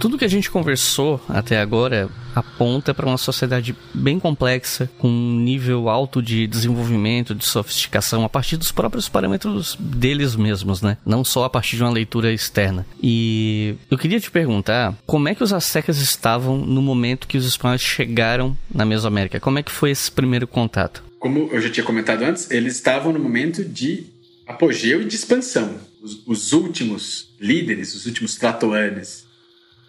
Tudo 0.01 0.17
que 0.17 0.25
a 0.25 0.29
gente 0.29 0.49
conversou 0.49 1.21
até 1.29 1.61
agora 1.61 2.09
aponta 2.35 2.95
para 2.95 3.07
uma 3.07 3.19
sociedade 3.19 3.75
bem 3.93 4.21
complexa, 4.21 4.89
com 4.97 5.09
um 5.09 5.41
nível 5.41 5.89
alto 5.89 6.23
de 6.23 6.47
desenvolvimento, 6.47 7.35
de 7.35 7.45
sofisticação, 7.45 8.25
a 8.25 8.29
partir 8.29 8.57
dos 8.57 8.71
próprios 8.71 9.09
parâmetros 9.09 9.77
deles 9.81 10.37
mesmos, 10.37 10.83
né? 10.83 10.97
Não 11.05 11.25
só 11.25 11.45
a 11.45 11.51
partir 11.51 11.77
de 11.77 11.83
uma 11.83 11.91
leitura 11.91 12.33
externa. 12.33 12.87
E 13.03 13.75
eu 13.91 13.99
queria 13.99 14.21
te 14.21 14.31
perguntar 14.31 14.97
como 15.05 15.29
é 15.29 15.35
que 15.35 15.43
os 15.43 15.53
astecas 15.53 15.99
estavam 15.99 16.57
no 16.57 16.81
momento 16.81 17.27
que 17.27 17.37
os 17.37 17.47
espanhóis 17.47 17.81
chegaram 17.81 18.57
na 18.73 18.85
Mesoamérica? 18.85 19.41
Como 19.41 19.59
é 19.59 19.65
que 19.65 19.73
foi 19.73 19.91
esse 19.91 20.13
primeiro 20.13 20.47
contato? 20.47 21.03
Como 21.19 21.49
eu 21.51 21.61
já 21.61 21.71
tinha 21.71 21.85
comentado 21.85 22.23
antes, 22.23 22.49
eles 22.53 22.75
estavam 22.75 23.13
no 23.13 23.19
momento 23.19 23.65
de 23.65 24.07
apogeu 24.47 25.03
e 25.03 25.05
de 25.07 25.17
expansão. 25.17 25.75
Os, 26.01 26.23
os 26.25 26.53
últimos 26.53 27.31
líderes, 27.41 27.97
os 27.97 28.07
últimos 28.07 28.37
tratoanes 28.37 29.27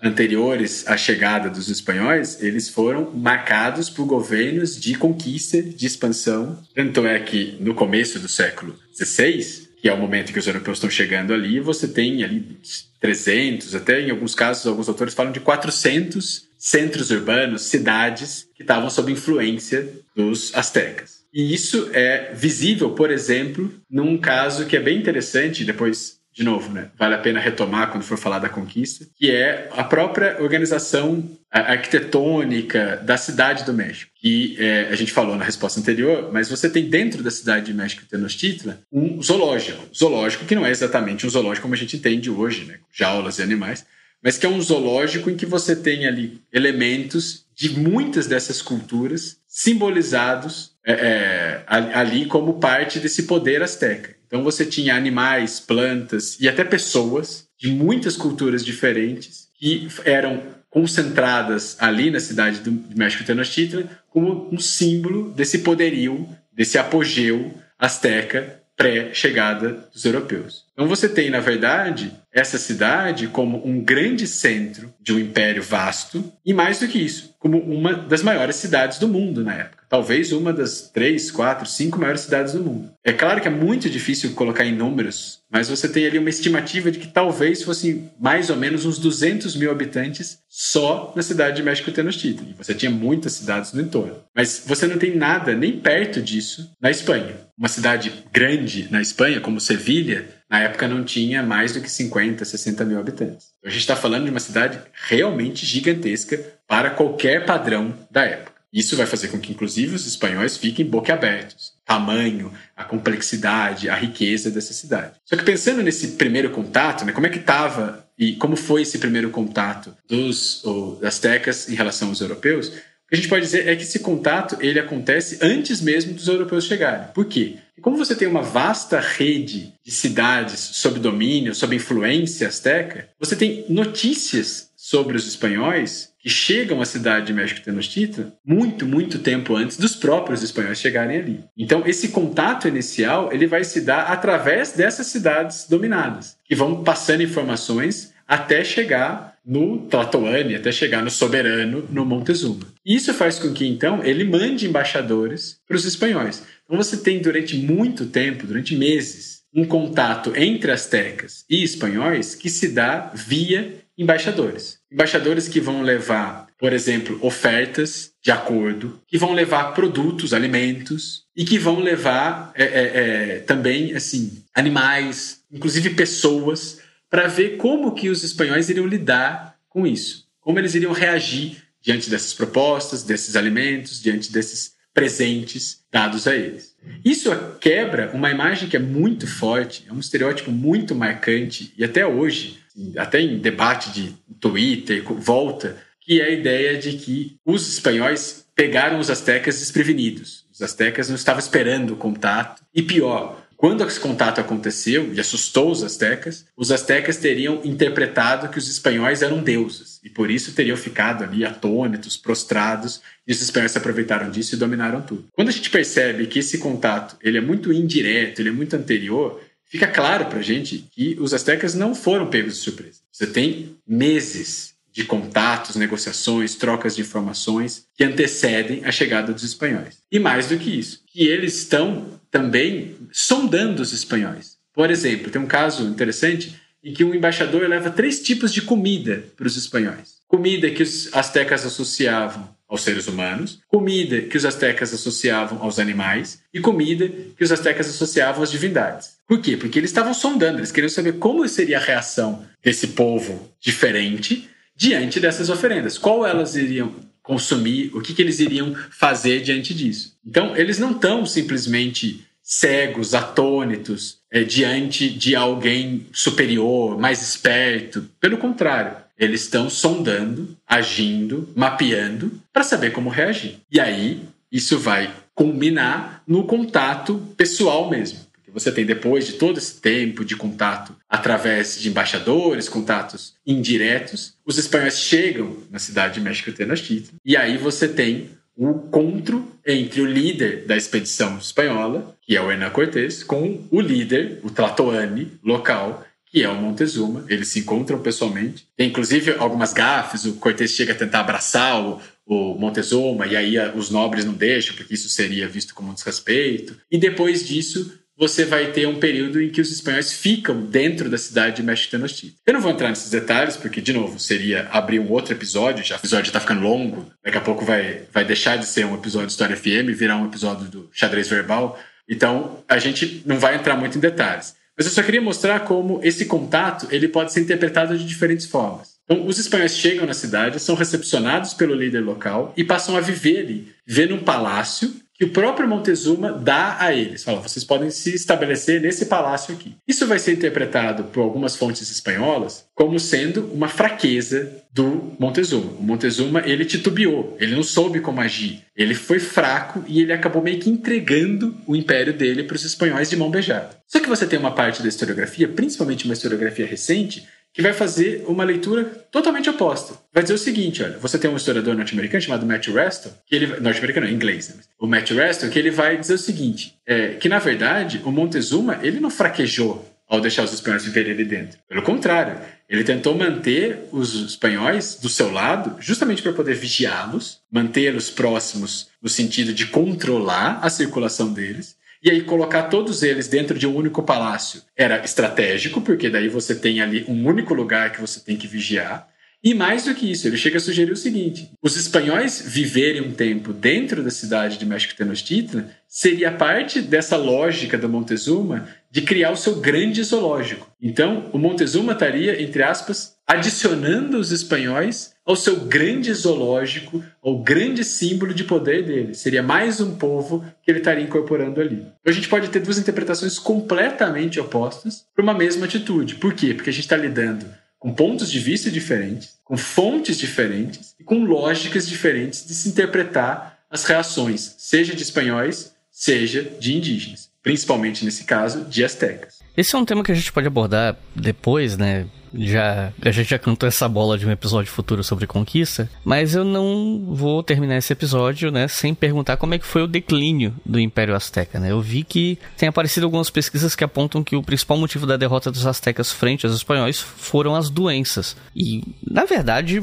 anteriores 0.01 0.88
à 0.88 0.95
chegada 0.97 1.49
dos 1.49 1.69
espanhóis, 1.69 2.41
eles 2.41 2.69
foram 2.69 3.11
marcados 3.11 3.89
por 3.89 4.05
governos 4.05 4.80
de 4.80 4.95
conquista, 4.95 5.61
de 5.61 5.85
expansão. 5.85 6.61
Tanto 6.73 7.05
é 7.05 7.19
que 7.19 7.57
no 7.59 7.73
começo 7.73 8.19
do 8.19 8.27
século 8.27 8.77
XVI, 8.93 9.67
que 9.81 9.88
é 9.88 9.93
o 9.93 9.97
momento 9.97 10.34
que 10.34 10.39
os 10.39 10.47
europeus 10.47 10.77
estão 10.77 10.89
chegando 10.89 11.34
ali, 11.34 11.59
você 11.59 11.88
tem 11.88 12.23
ali 12.23 12.57
300, 12.99 13.76
até 13.76 14.01
em 14.01 14.11
alguns 14.11 14.35
casos, 14.35 14.67
alguns 14.67 14.89
autores 14.89 15.13
falam 15.13 15.31
de 15.31 15.39
400 15.39 16.47
centros 16.57 17.09
urbanos, 17.09 17.63
cidades 17.63 18.47
que 18.55 18.63
estavam 18.63 18.89
sob 18.89 19.11
influência 19.11 19.89
dos 20.15 20.53
astecas. 20.53 21.19
E 21.34 21.53
isso 21.53 21.89
é 21.93 22.34
visível, 22.34 22.91
por 22.91 23.11
exemplo, 23.11 23.71
num 23.89 24.17
caso 24.17 24.65
que 24.65 24.76
é 24.76 24.80
bem 24.80 24.97
interessante, 24.97 25.63
depois 25.63 26.18
de 26.34 26.43
novo, 26.43 26.72
né, 26.72 26.89
vale 26.97 27.15
a 27.15 27.18
pena 27.18 27.39
retomar 27.39 27.91
quando 27.91 28.03
for 28.03 28.18
falar 28.18 28.39
da 28.39 28.49
conquista, 28.49 29.06
que 29.15 29.31
é 29.31 29.69
a 29.72 29.84
própria 29.84 30.41
organização 30.41 31.38
arquitetônica 31.51 32.97
da 33.03 33.18
cidade 33.18 33.65
do 33.65 33.73
México. 33.73 34.11
Que 34.15 34.56
é, 34.60 34.88
a 34.89 34.95
gente 34.95 35.11
falou 35.11 35.35
na 35.35 35.43
resposta 35.43 35.80
anterior, 35.80 36.30
mas 36.31 36.49
você 36.49 36.69
tem 36.69 36.89
dentro 36.89 37.23
da 37.23 37.31
cidade 37.31 37.68
de 37.68 37.73
México 37.73 38.06
Tenochtitlan 38.06 38.77
um 38.91 39.22
zoológico. 39.22 39.84
Zoológico 39.95 40.45
que 40.45 40.56
não 40.56 40.65
é 40.65 40.72
exatamente 40.72 41.26
um 41.26 41.30
zoológico 41.30 41.64
como 41.64 41.73
a 41.73 41.77
gente 41.77 41.97
entende 41.97 42.30
hoje, 42.30 42.65
né, 42.65 42.76
jaulas 42.93 43.39
e 43.39 43.43
animais, 43.43 43.85
mas 44.23 44.38
que 44.38 44.45
é 44.45 44.49
um 44.49 44.61
zoológico 44.61 45.30
em 45.30 45.35
que 45.35 45.45
você 45.45 45.76
tem 45.76 46.06
ali 46.06 46.41
elementos 46.53 47.45
de 47.56 47.77
muitas 47.77 48.27
dessas 48.27 48.61
culturas 48.61 49.38
simbolizados 49.47 50.72
é, 50.85 50.93
é, 50.93 51.64
ali 51.68 52.26
como 52.26 52.60
parte 52.60 52.99
desse 52.99 53.23
poder 53.23 53.64
asteca. 53.64 54.18
Então 54.30 54.43
você 54.43 54.64
tinha 54.64 54.95
animais, 54.95 55.60
plantas 55.60 56.39
e 56.39 56.47
até 56.47 56.64
pessoas 56.64 57.47
de 57.57 57.72
muitas 57.72 58.15
culturas 58.15 58.64
diferentes 58.64 59.49
que 59.56 59.88
eram 60.06 60.43
concentradas 60.69 61.76
ali 61.80 62.11
na 62.11 62.19
cidade 62.19 62.60
do 62.60 62.72
México 62.95 63.23
Tenochtitlan 63.23 63.89
como 64.07 64.47
um 64.53 64.60
símbolo 64.60 65.31
desse 65.31 65.60
poderio, 65.60 66.30
desse 66.53 66.77
apogeu 66.77 67.56
asteca 67.77 68.61
pré-chegada 68.77 69.89
dos 69.91 70.06
europeus. 70.06 70.64
Então 70.80 70.88
você 70.88 71.10
tem, 71.10 71.30
na 71.30 71.41
verdade, 71.41 72.10
essa 72.31 72.57
cidade 72.57 73.27
como 73.27 73.68
um 73.68 73.81
grande 73.81 74.26
centro 74.26 74.93
de 74.97 75.11
um 75.11 75.19
império 75.19 75.61
vasto 75.61 76.23
e 76.45 76.53
mais 76.53 76.80
do 76.80 76.88
que 76.88 76.97
isso, 76.97 77.35
como 77.38 77.57
uma 77.57 77.91
das 77.93 78.23
maiores 78.23 78.56
cidades 78.56 78.97
do 78.97 79.06
mundo 79.06 79.43
na 79.43 79.56
época 79.56 79.80
talvez 79.89 80.31
uma 80.31 80.53
das 80.53 80.89
três, 80.93 81.31
quatro, 81.31 81.68
cinco 81.68 81.99
maiores 81.99 82.22
cidades 82.22 82.53
do 82.53 82.61
mundo. 82.61 82.91
É 83.03 83.11
claro 83.11 83.41
que 83.41 83.47
é 83.47 83.51
muito 83.51 83.89
difícil 83.89 84.34
colocar 84.34 84.64
em 84.64 84.76
números, 84.76 85.39
mas 85.51 85.68
você 85.68 85.89
tem 85.89 86.06
ali 86.06 86.19
uma 86.19 86.30
estimativa 86.30 86.91
de 86.91 86.99
que 86.99 87.07
talvez 87.07 87.64
fossem 87.64 88.10
mais 88.19 88.51
ou 88.51 88.56
menos 88.56 88.85
uns 88.85 88.99
200 88.99 89.56
mil 89.56 89.72
habitantes 89.72 90.38
só 90.47 91.11
na 91.15 91.23
cidade 91.23 91.57
de 91.57 91.64
México 91.64 91.91
Tenochtitlan. 91.91 92.53
Você 92.57 92.76
tinha 92.76 92.91
muitas 92.91 93.34
cidades 93.34 93.73
no 93.73 93.81
entorno. 93.81 94.18
Mas 94.35 94.64
você 94.65 94.85
não 94.85 94.97
tem 94.97 95.15
nada 95.15 95.56
nem 95.56 95.80
perto 95.80 96.22
disso 96.22 96.72
na 96.80 96.91
Espanha. 96.91 97.35
Uma 97.57 97.68
cidade 97.68 98.14
grande 98.31 98.88
na 98.91 99.01
Espanha, 99.01 99.41
como 99.41 99.60
Sevilha, 99.60 100.38
na 100.49 100.61
época 100.61 100.88
não 100.88 101.03
tinha 101.03 101.43
mais 101.43 101.73
do 101.73 101.81
que 101.81 101.89
50, 101.89 102.43
60 102.43 102.84
mil 102.85 102.99
habitantes. 102.99 103.53
Então 103.59 103.69
a 103.69 103.71
gente 103.71 103.81
está 103.81 103.95
falando 103.95 104.26
de 104.26 104.31
uma 104.31 104.39
cidade 104.39 104.80
realmente 105.07 105.65
gigantesca 105.65 106.38
para 106.67 106.89
qualquer 106.89 107.45
padrão 107.45 107.93
da 108.09 108.23
época. 108.23 108.59
Isso 108.71 108.95
vai 108.95 109.07
fazer 109.07 109.30
com 109.30 109.39
que, 109.39 109.51
inclusive, 109.51 109.95
os 109.95 110.05
espanhóis 110.05 110.55
fiquem 110.55 110.85
boquiabertos. 110.85 111.73
Tamanho, 111.84 112.53
a 112.77 112.84
complexidade, 112.84 113.89
a 113.89 113.95
riqueza 113.95 114.51
dessa 114.51 114.73
cidade. 114.73 115.13
Só 115.26 115.35
que 115.35 115.43
pensando 115.43 115.81
nesse 115.81 116.09
primeiro 116.09 116.51
contato, 116.51 117.03
né, 117.03 117.11
como 117.11 117.26
é 117.26 117.30
que 117.30 117.39
estava 117.39 118.07
e 118.17 118.35
como 118.35 118.55
foi 118.55 118.84
esse 118.84 118.99
primeiro 118.99 119.31
contato 119.31 119.95
dos 120.07 120.63
astecas 121.03 121.67
em 121.67 121.73
relação 121.73 122.09
aos 122.09 122.21
europeus, 122.21 122.67
o 122.67 123.09
que 123.09 123.15
a 123.15 123.15
gente 123.15 123.27
pode 123.27 123.41
dizer 123.41 123.67
é 123.67 123.76
que 123.76 123.81
esse 123.81 123.99
contato 123.99 124.55
ele 124.59 124.80
acontece 124.80 125.39
antes 125.41 125.81
mesmo 125.81 126.13
dos 126.13 126.27
europeus 126.27 126.65
chegarem. 126.65 127.07
Por 127.11 127.26
quê? 127.26 127.57
E 127.80 127.81
como 127.81 127.95
você 127.95 128.14
tem 128.14 128.27
uma 128.27 128.41
vasta 128.41 128.99
rede 128.99 129.73
de 129.81 129.89
cidades 129.89 130.60
sob 130.60 130.99
domínio, 130.99 131.56
sob 131.56 131.73
influência 131.73 132.45
asteca, 132.45 133.07
você 133.18 133.38
tem 133.38 133.64
notícias 133.69 134.69
sobre 134.76 135.15
os 135.15 135.26
espanhóis 135.26 136.11
que 136.19 136.30
chegam 136.30 136.81
à 136.81 136.85
cidade 136.85 137.27
de 137.27 137.34
México 137.34 137.61
Tenochtitlan 137.61 138.34
muito, 138.45 138.85
muito 138.85 139.19
tempo 139.19 139.56
antes 139.56 139.77
dos 139.77 139.95
próprios 139.95 140.43
espanhóis 140.43 140.81
chegarem 140.81 141.19
ali. 141.19 141.43
Então, 141.57 141.84
esse 141.85 142.10
contato 142.10 142.68
inicial 142.68 143.31
ele 143.31 143.47
vai 143.47 143.64
se 143.64 143.80
dar 143.80 144.11
através 144.11 144.73
dessas 144.73 145.07
cidades 145.07 145.65
dominadas, 145.69 146.35
que 146.43 146.56
vão 146.56 146.84
passando 146.84 147.23
informações 147.23 148.14
até 148.27 148.61
chegar 148.61 149.28
no 149.45 149.87
Tlatoani, 149.87 150.55
até 150.55 150.71
chegar 150.71 151.03
no 151.03 151.09
soberano, 151.09 151.87
no 151.89 152.05
Montezuma. 152.05 152.67
Isso 152.85 153.13
faz 153.13 153.39
com 153.39 153.51
que, 153.53 153.65
então, 153.65 154.03
ele 154.03 154.23
mande 154.23 154.67
embaixadores 154.67 155.59
para 155.67 155.77
os 155.77 155.85
espanhóis. 155.85 156.43
Então, 156.65 156.77
você 156.77 156.97
tem 156.97 157.19
durante 157.19 157.57
muito 157.57 158.05
tempo, 158.05 158.45
durante 158.45 158.75
meses, 158.75 159.39
um 159.53 159.65
contato 159.65 160.33
entre 160.35 160.71
astecas 160.71 161.43
e 161.49 161.63
espanhóis 161.63 162.35
que 162.35 162.49
se 162.49 162.69
dá 162.69 163.11
via 163.13 163.75
embaixadores. 163.97 164.79
Embaixadores 164.91 165.47
que 165.47 165.59
vão 165.59 165.81
levar, 165.81 166.47
por 166.57 166.71
exemplo, 166.71 167.19
ofertas 167.21 168.11
de 168.23 168.31
acordo, 168.31 169.01
que 169.07 169.17
vão 169.17 169.33
levar 169.33 169.73
produtos, 169.73 170.33
alimentos 170.33 171.23
e 171.35 171.43
que 171.43 171.57
vão 171.57 171.79
levar 171.79 172.51
é, 172.55 172.63
é, 172.63 172.69
é, 172.69 173.39
também 173.39 173.93
assim 173.93 174.43
animais, 174.55 175.41
inclusive 175.51 175.91
pessoas, 175.91 176.79
para 177.10 177.27
ver 177.27 177.57
como 177.57 177.94
que 177.94 178.10
os 178.10 178.23
espanhóis 178.23 178.69
iriam 178.69 178.86
lidar 178.86 179.57
com 179.68 179.86
isso, 179.86 180.27
como 180.40 180.60
eles 180.60 180.76
iriam 180.76 180.91
reagir 180.91 181.64
diante 181.81 182.10
dessas 182.10 182.34
propostas, 182.34 183.03
desses 183.03 183.36
alimentos, 183.36 184.02
diante 184.02 184.31
desses 184.31 184.73
presentes 184.94 185.80
dados 185.91 186.27
a 186.27 186.36
eles. 186.36 186.76
Isso 187.06 187.30
quebra 187.61 188.11
uma 188.14 188.30
imagem 188.30 188.68
que 188.68 188.76
é 188.76 188.80
muito 188.80 189.27
forte, 189.27 189.86
é 189.88 189.94
um 189.94 189.99
estereótipo 189.99 190.52
muito 190.52 190.94
marcante 190.94 191.73
e 191.77 191.84
até 191.84 192.06
hoje 192.06 192.60
até 192.98 193.19
em 193.19 193.40
debate 193.40 193.91
de 193.91 194.15
Twitter, 194.40 195.03
volta, 195.03 195.77
que 196.02 196.22
é 196.22 196.26
a 196.26 196.30
ideia 196.30 196.77
de 196.77 196.94
que 196.94 197.38
os 197.45 197.68
espanhóis 197.68 198.45
pegaram 198.56 198.99
os 198.99 199.10
astecas 199.10 199.60
desprevenidos. 199.60 200.45
Os 200.52 200.61
astecas 200.61 201.10
não 201.10 201.15
estavam 201.15 201.40
esperando 201.40 201.94
o 201.94 201.98
contato. 201.98 202.61
E 202.73 202.81
pior, 202.81 203.45
quando 203.60 203.86
esse 203.86 203.99
contato 203.99 204.40
aconteceu 204.40 205.14
e 205.14 205.19
assustou 205.19 205.69
os 205.69 205.84
astecas, 205.84 206.45
os 206.56 206.72
astecas 206.72 207.18
teriam 207.18 207.60
interpretado 207.65 208.48
que 208.48 208.57
os 208.57 208.69
espanhóis 208.69 209.22
eram 209.22 209.44
deuses 209.44 209.99
e 210.02 210.10
por 210.10 210.31
isso 210.31 210.53
teriam 210.53 210.77
ficado 210.77 211.26
ali 211.26 211.44
atônitos, 211.44 212.15
prostrados, 212.15 213.02
e 213.27 213.34
os 213.34 213.41
espanhóis 213.41 213.73
se 213.73 213.77
aproveitaram 213.77 214.31
disso 214.31 214.56
e 214.56 214.57
dominaram 214.57 215.02
tudo. 215.02 215.26
Quando 215.34 215.49
a 215.49 215.52
gente 215.52 215.69
percebe 215.69 216.26
que 216.27 216.40
esse 216.40 216.57
contato 216.57 217.18
ele 217.22 217.38
é 217.38 217.41
muito 217.41 217.73
indireto, 217.73 218.40
ele 218.40 218.48
é 218.48 218.53
muito 218.53 218.77
anterior, 218.77 219.41
fica 219.65 219.88
claro 219.88 220.27
para 220.27 220.40
a 220.40 220.41
gente 220.41 220.86
que 220.94 221.18
os 221.19 221.34
astecas 221.34 221.76
não 221.76 221.94
foram 221.94 222.30
pegos 222.30 222.53
de 222.53 222.61
surpresa. 222.61 223.02
Você 223.11 223.27
tem 223.27 223.76
meses 223.86 224.73
de 224.94 225.03
contatos, 225.03 225.76
negociações, 225.76 226.56
trocas 226.56 226.95
de 226.95 227.02
informações 227.02 227.84
que 227.94 228.06
antecedem 228.06 228.86
a 228.86 228.91
chegada 228.91 229.34
dos 229.34 229.44
espanhóis. 229.44 229.98
E 230.10 230.18
mais 230.18 230.48
do 230.48 230.57
que 230.57 230.80
isso, 230.80 231.03
que 231.07 231.27
eles 231.27 231.57
estão 231.57 232.19
também 232.31 232.95
sondando 233.11 233.81
os 233.81 233.94
espanhóis. 233.94 234.57
Por 234.73 234.90
exemplo, 234.91 235.31
tem 235.31 235.41
um 235.41 235.48
caso 235.48 235.84
interessante 235.84 236.56
em 236.84 236.94
que 236.94 237.03
um 237.03 237.14
embaixador 237.14 237.68
leva 237.68 237.90
três 237.90 238.22
tipos 238.22 238.53
de 238.53 238.61
comida 238.61 239.26
para 239.36 239.48
os 239.48 239.57
espanhóis. 239.57 240.19
Comida 240.27 240.69
que 240.69 240.84
os 240.84 241.10
astecas 241.14 241.65
associavam 241.65 242.48
aos 242.68 242.84
seres 242.84 243.07
humanos, 243.07 243.60
comida 243.68 244.22
que 244.22 244.38
os 244.38 244.45
astecas 244.45 244.94
associavam 244.94 245.61
aos 245.61 245.80
animais 245.80 246.40
e 246.53 246.60
comida 246.60 247.10
que 247.36 247.44
os 247.44 247.52
astecas 247.52 247.90
associavam 247.90 248.44
às 248.44 248.52
divindades. 248.52 249.18
Por 249.27 249.41
quê? 249.41 249.57
Porque 249.57 249.80
eles 249.80 249.90
estavam 249.90 250.14
sondando, 250.14 250.60
eles 250.60 250.72
queriam 250.72 250.90
saber 250.90 251.14
como 251.14 251.48
seria 251.49 251.77
a 251.77 251.81
reação 251.81 252.45
desse 252.64 252.90
povo 252.90 253.52
diferente 253.60 254.48
diante 254.76 255.19
dessas 255.19 255.49
oferendas, 255.49 255.98
qual 255.98 256.26
elas 256.26 256.56
iriam 256.56 256.94
consumir, 257.23 257.91
o 257.94 258.02
que, 258.02 258.14
que 258.14 258.22
eles 258.22 258.40
iriam 258.40 258.73
fazer 258.91 259.41
diante 259.41 259.73
disso. 259.73 260.15
Então, 260.26 260.56
eles 260.56 260.80
não 260.80 260.91
estão 260.91 261.26
simplesmente 261.26 262.26
cegos, 262.49 263.13
atônitos, 263.13 264.17
é, 264.31 264.43
diante 264.43 265.07
de 265.07 265.35
alguém 265.35 266.07
superior, 266.11 266.97
mais 266.97 267.21
esperto. 267.21 268.09
Pelo 268.19 268.39
contrário, 268.39 268.97
eles 269.19 269.41
estão 269.41 269.69
sondando, 269.69 270.57
agindo, 270.67 271.47
mapeando 271.55 272.41
para 272.51 272.63
saber 272.63 272.91
como 272.91 273.07
reagir. 273.07 273.57
E 273.71 273.80
aí 273.80 274.23
isso 274.51 274.80
vai 274.80 275.13
culminar 275.35 276.23
no 276.26 276.43
contato 276.45 277.21
pessoal 277.38 277.88
mesmo. 277.88 278.27
Você 278.51 278.71
tem, 278.71 278.84
depois 278.84 279.27
de 279.27 279.34
todo 279.34 279.59
esse 279.59 279.80
tempo 279.80 280.26
de 280.26 280.35
contato 280.35 280.95
através 281.07 281.80
de 281.80 281.88
embaixadores, 281.88 282.67
contatos 282.67 283.35
indiretos, 283.45 284.34
os 284.43 284.57
espanhóis 284.57 284.99
chegam 284.99 285.57
na 285.69 285.77
cidade 285.77 286.15
de 286.15 286.21
México 286.21 286.51
Tenochtitlan 286.51 287.19
e 287.23 287.38
aí 287.38 287.57
você 287.57 287.88
tem 287.88 288.31
o 288.60 288.72
encontro 288.72 289.48
entre 289.65 290.02
o 290.02 290.06
líder 290.06 290.65
da 290.65 290.76
expedição 290.76 291.38
espanhola, 291.38 292.14
que 292.22 292.36
é 292.36 292.41
o 292.41 292.52
Hernán 292.52 292.72
Cortés, 292.72 293.23
com 293.23 293.65
o 293.72 293.80
líder, 293.80 294.41
o 294.44 294.52
Tlatoani, 294.52 295.31
local, 295.41 296.06
que 296.26 296.44
é 296.44 296.49
o 296.49 296.56
Montezuma. 296.56 297.23
Eles 297.30 297.48
se 297.48 297.60
encontram 297.60 298.02
pessoalmente. 298.02 298.68
Tem 298.76 298.90
inclusive 298.90 299.34
algumas 299.40 299.72
gafes, 299.72 300.26
o 300.26 300.34
Cortés 300.34 300.72
chega 300.72 300.91
a 300.91 300.95
tentar 300.95 301.22
abraçar 301.22 301.81
o, 301.81 302.02
o 302.26 302.56
Montezuma, 302.60 303.26
e 303.27 303.38
aí 303.38 303.56
os 303.76 303.90
nobres 303.90 304.26
não 304.26 304.34
deixam, 304.34 304.76
porque 304.76 304.94
isso 304.94 305.07
seria 305.07 305.48
visto 305.48 305.73
como 305.73 305.91
um 305.91 305.94
desrespeito. 305.94 306.76
E 306.91 306.98
depois 306.98 307.48
disso, 307.48 307.98
você 308.19 308.43
vai 308.43 308.73
ter 308.73 308.85
um 308.85 308.99
período 308.99 309.41
em 309.41 309.49
que 309.49 309.61
os 309.61 309.71
espanhóis 309.71 310.11
ficam 310.11 310.59
dentro 310.65 311.09
da 311.09 311.17
cidade 311.17 311.55
de 311.55 311.63
México 311.63 311.91
Tenochtitlan. 311.91 312.33
Eu 312.45 312.53
não 312.53 312.59
vou 312.59 312.71
entrar 312.71 312.89
nesses 312.89 313.09
detalhes, 313.09 313.55
porque, 313.55 313.79
de 313.79 313.93
novo, 313.93 314.19
seria 314.19 314.67
abrir 314.71 314.99
um 314.99 315.09
outro 315.09 315.33
episódio, 315.33 315.85
já 315.85 315.95
o 315.95 315.99
episódio 315.99 316.27
está 316.27 316.41
ficando 316.41 316.59
longo, 316.59 317.09
daqui 317.23 317.37
a 317.37 317.41
pouco 317.41 317.63
vai, 317.63 318.01
vai 318.11 318.25
deixar 318.25 318.57
de 318.57 318.65
ser 318.65 318.85
um 318.85 318.93
episódio 318.93 319.27
de 319.27 319.31
História 319.31 319.55
FM 319.55 319.95
virar 319.95 320.17
um 320.17 320.25
episódio 320.25 320.65
do 320.65 320.89
xadrez 320.91 321.29
verbal. 321.29 321.79
Então, 322.09 322.61
a 322.67 322.77
gente 322.77 323.23
não 323.25 323.39
vai 323.39 323.55
entrar 323.55 323.77
muito 323.77 323.97
em 323.97 324.01
detalhes. 324.01 324.53
Mas 324.77 324.85
eu 324.85 324.91
só 324.91 325.01
queria 325.01 325.21
mostrar 325.21 325.61
como 325.61 326.01
esse 326.03 326.25
contato 326.25 326.87
ele 326.91 327.07
pode 327.07 327.31
ser 327.31 327.39
interpretado 327.39 327.97
de 327.97 328.05
diferentes 328.05 328.45
formas. 328.45 328.95
Então, 329.05 329.25
os 329.25 329.39
espanhóis 329.39 329.77
chegam 329.77 330.05
na 330.05 330.13
cidade, 330.13 330.59
são 330.59 330.75
recepcionados 330.75 331.53
pelo 331.53 331.73
líder 331.73 332.01
local 332.01 332.53
e 332.55 332.65
passam 332.65 332.97
a 332.97 333.01
viver 333.01 333.39
ali, 333.39 333.73
viver 333.85 334.09
num 334.09 334.19
palácio 334.19 334.93
que 335.19 335.25
o 335.25 335.29
próprio 335.31 335.67
Montezuma 335.67 336.31
dá 336.31 336.77
a 336.79 336.93
eles. 336.93 337.25
Fala, 337.25 337.41
vocês 337.41 337.65
podem 337.65 337.91
se 337.91 338.15
estabelecer 338.15 338.79
nesse 338.79 339.07
palácio 339.07 339.53
aqui. 339.53 339.75
Isso 339.85 340.07
vai 340.07 340.17
ser 340.17 340.31
interpretado 340.31 341.03
por 341.03 341.19
algumas 341.19 341.57
fontes 341.57 341.91
espanholas 341.91 342.65
como 342.73 342.97
sendo 342.97 343.51
uma 343.53 343.67
fraqueza 343.67 344.63
do 344.71 345.13
Montezuma. 345.19 345.73
O 345.77 345.83
Montezuma, 345.83 346.41
ele 346.45 346.63
titubeou, 346.63 347.35
ele 347.37 347.53
não 347.53 347.63
soube 347.63 347.99
como 347.99 348.21
agir. 348.21 348.63
Ele 348.77 348.95
foi 348.95 349.19
fraco 349.19 349.83
e 349.87 350.01
ele 350.01 350.13
acabou 350.13 350.41
meio 350.41 350.57
que 350.57 350.69
entregando 350.69 351.53
o 351.67 351.75
império 351.75 352.13
dele 352.13 352.43
para 352.43 352.55
os 352.55 352.63
espanhóis 352.63 353.09
de 353.09 353.17
mão 353.17 353.29
beijada. 353.29 353.71
Só 353.85 353.99
que 353.99 354.07
você 354.07 354.25
tem 354.25 354.39
uma 354.39 354.51
parte 354.51 354.81
da 354.81 354.87
historiografia, 354.87 355.49
principalmente 355.49 356.05
uma 356.05 356.13
historiografia 356.13 356.65
recente, 356.65 357.27
que 357.53 357.61
vai 357.61 357.73
fazer 357.73 358.23
uma 358.27 358.43
leitura 358.43 358.84
totalmente 359.11 359.49
oposta. 359.49 359.95
Vai 360.13 360.23
dizer 360.23 360.35
o 360.35 360.38
seguinte, 360.38 360.84
olha, 360.84 360.97
você 360.97 361.17
tem 361.17 361.30
um 361.30 361.35
historiador 361.35 361.76
norte-americano 361.76 362.21
chamado 362.21 362.45
Matt 362.45 362.67
Reston, 362.67 363.11
que 363.26 363.35
ele 363.35 363.47
norte-americano, 363.59 364.07
inglês, 364.07 364.49
né? 364.49 364.61
o 364.80 364.88
Matt 364.88 365.11
Reston, 365.11 365.49
que 365.49 365.59
ele 365.59 365.71
vai 365.71 365.97
dizer 365.97 366.13
o 366.13 366.17
seguinte, 366.19 366.76
é, 366.85 367.15
que 367.15 367.27
na 367.27 367.39
verdade 367.39 368.01
o 368.05 368.11
Montezuma 368.11 368.80
ele 368.81 368.99
não 368.99 369.09
fraquejou 369.09 369.85
ao 370.07 370.19
deixar 370.19 370.43
os 370.43 370.53
espanhóis 370.53 370.84
viverem 370.84 371.11
ali 371.11 371.23
dentro. 371.23 371.59
Pelo 371.67 371.84
contrário, 371.84 372.39
ele 372.67 372.84
tentou 372.84 373.15
manter 373.15 373.88
os 373.91 374.15
espanhóis 374.15 374.95
do 374.95 375.07
seu 375.07 375.31
lado, 375.31 375.76
justamente 375.80 376.23
para 376.23 376.34
poder 376.34 376.55
vigiá-los, 376.55 377.39
mantê-los 377.51 378.09
próximos 378.09 378.88
no 379.01 379.07
sentido 379.07 379.53
de 379.53 379.67
controlar 379.67 380.59
a 380.63 380.69
circulação 380.69 381.31
deles 381.31 381.77
e 382.01 382.09
aí 382.09 382.21
colocar 382.21 382.63
todos 382.63 383.03
eles 383.03 383.27
dentro 383.27 383.57
de 383.57 383.67
um 383.67 383.76
único 383.76 384.01
palácio 384.01 384.61
era 384.76 385.03
estratégico, 385.03 385.81
porque 385.81 386.09
daí 386.09 386.30
você 386.30 386.55
tem 386.55 386.81
ali 386.81 387.05
um 387.07 387.27
único 387.27 387.53
lugar 387.53 387.91
que 387.91 387.99
você 387.99 388.19
tem 388.19 388.38
que 388.38 388.47
vigiar. 388.47 389.07
E 389.41 389.53
mais 389.53 389.85
do 389.85 389.95
que 389.95 390.11
isso, 390.11 390.27
ele 390.27 390.35
chega 390.35 390.57
a 390.57 390.59
sugerir 390.59 390.91
o 390.91 390.97
seguinte: 390.97 391.49
os 391.61 391.77
espanhóis 391.77 392.43
viverem 392.45 393.01
um 393.01 393.11
tempo 393.11 393.53
dentro 393.53 394.03
da 394.03 394.09
cidade 394.09 394.57
de 394.57 394.65
México 394.65 394.95
Tenochtitlan 394.95 395.65
seria 395.87 396.31
parte 396.31 396.81
dessa 396.81 397.15
lógica 397.15 397.77
do 397.77 397.87
Montezuma 397.87 398.67
de 398.91 399.01
criar 399.01 399.31
o 399.31 399.37
seu 399.37 399.55
grande 399.55 400.03
zoológico. 400.03 400.69
Então, 400.81 401.29
o 401.31 401.37
Montezuma 401.37 401.93
estaria, 401.93 402.41
entre 402.41 402.63
aspas, 402.63 403.15
adicionando 403.25 404.17
os 404.17 404.31
espanhóis 404.31 405.13
ao 405.25 405.35
seu 405.35 405.57
grande 405.57 406.11
zoológico, 406.13 407.03
ao 407.23 407.39
grande 407.41 407.83
símbolo 407.83 408.33
de 408.33 408.43
poder 408.43 408.83
dele. 408.83 409.13
Seria 409.13 409.43
mais 409.43 409.79
um 409.79 409.95
povo 409.95 410.43
que 410.63 410.69
ele 410.69 410.79
estaria 410.79 411.03
incorporando 411.03 411.61
ali. 411.61 411.75
Então, 411.75 411.93
a 412.07 412.11
gente 412.11 412.27
pode 412.27 412.49
ter 412.49 412.59
duas 412.59 412.77
interpretações 412.77 413.39
completamente 413.39 414.39
opostas 414.39 415.05
para 415.15 415.23
uma 415.23 415.33
mesma 415.33 415.65
atitude. 415.65 416.15
Por 416.15 416.33
quê? 416.33 416.53
Porque 416.53 416.71
a 416.71 416.73
gente 416.73 416.83
está 416.83 416.97
lidando 416.97 417.45
com 417.80 417.93
pontos 417.93 418.30
de 418.30 418.39
vista 418.39 418.69
diferentes, 418.69 419.38
com 419.43 419.57
fontes 419.57 420.18
diferentes 420.18 420.93
e 420.99 421.03
com 421.03 421.23
lógicas 421.23 421.88
diferentes 421.88 422.45
de 422.45 422.53
se 422.53 422.68
interpretar 422.68 423.60
as 423.72 423.85
reações, 423.85 424.56
seja 424.57 424.93
de 424.93 425.01
espanhóis, 425.01 425.73
seja 425.89 426.43
de 426.60 426.76
indígenas, 426.76 427.30
principalmente 427.41 428.03
nesse 428.03 428.26
caso 428.26 428.65
de 428.65 428.84
astecas. 428.84 429.39
Esse 429.56 429.76
é 429.76 429.77
um 429.77 429.85
tema 429.85 430.03
que 430.03 430.11
a 430.11 430.15
gente 430.15 430.31
pode 430.31 430.47
abordar 430.47 430.97
depois, 431.15 431.77
né? 431.77 432.06
Já 432.34 432.91
a 433.01 433.11
gente 433.11 433.30
já 433.30 433.39
cantou 433.39 433.68
essa 433.68 433.88
bola 433.88 434.18
de 434.18 434.26
um 434.26 434.31
episódio 434.31 434.72
futuro 434.72 435.03
sobre 435.03 435.27
conquista, 435.27 435.89
mas 436.03 436.35
eu 436.35 436.43
não 436.43 437.06
vou 437.10 437.41
terminar 437.43 437.77
esse 437.77 437.93
episódio, 437.93 438.51
né, 438.51 438.68
sem 438.68 438.93
perguntar 438.93 439.38
como 439.38 439.53
é 439.53 439.60
que 439.60 439.65
foi 439.65 439.81
o 439.84 439.88
declínio 439.88 440.53
do 440.65 440.80
Império 440.80 441.15
Azteca, 441.15 441.60
né? 441.60 441.72
Eu 441.72 441.81
vi 441.81 442.03
que 442.03 442.38
tem 442.57 442.69
aparecido 442.69 443.06
algumas 443.06 443.30
pesquisas 443.30 443.76
que 443.76 443.84
apontam 443.84 444.23
que 444.23 444.35
o 444.35 444.43
principal 444.43 444.77
motivo 444.77 445.06
da 445.06 445.18
derrota 445.18 445.51
dos 445.51 445.65
aztecas 445.65 446.11
frente 446.11 446.45
aos 446.45 446.56
espanhóis 446.56 446.99
foram 446.99 447.56
as 447.56 447.69
doenças. 447.69 448.35
E, 448.56 448.84
na 449.06 449.26
verdade, 449.26 449.81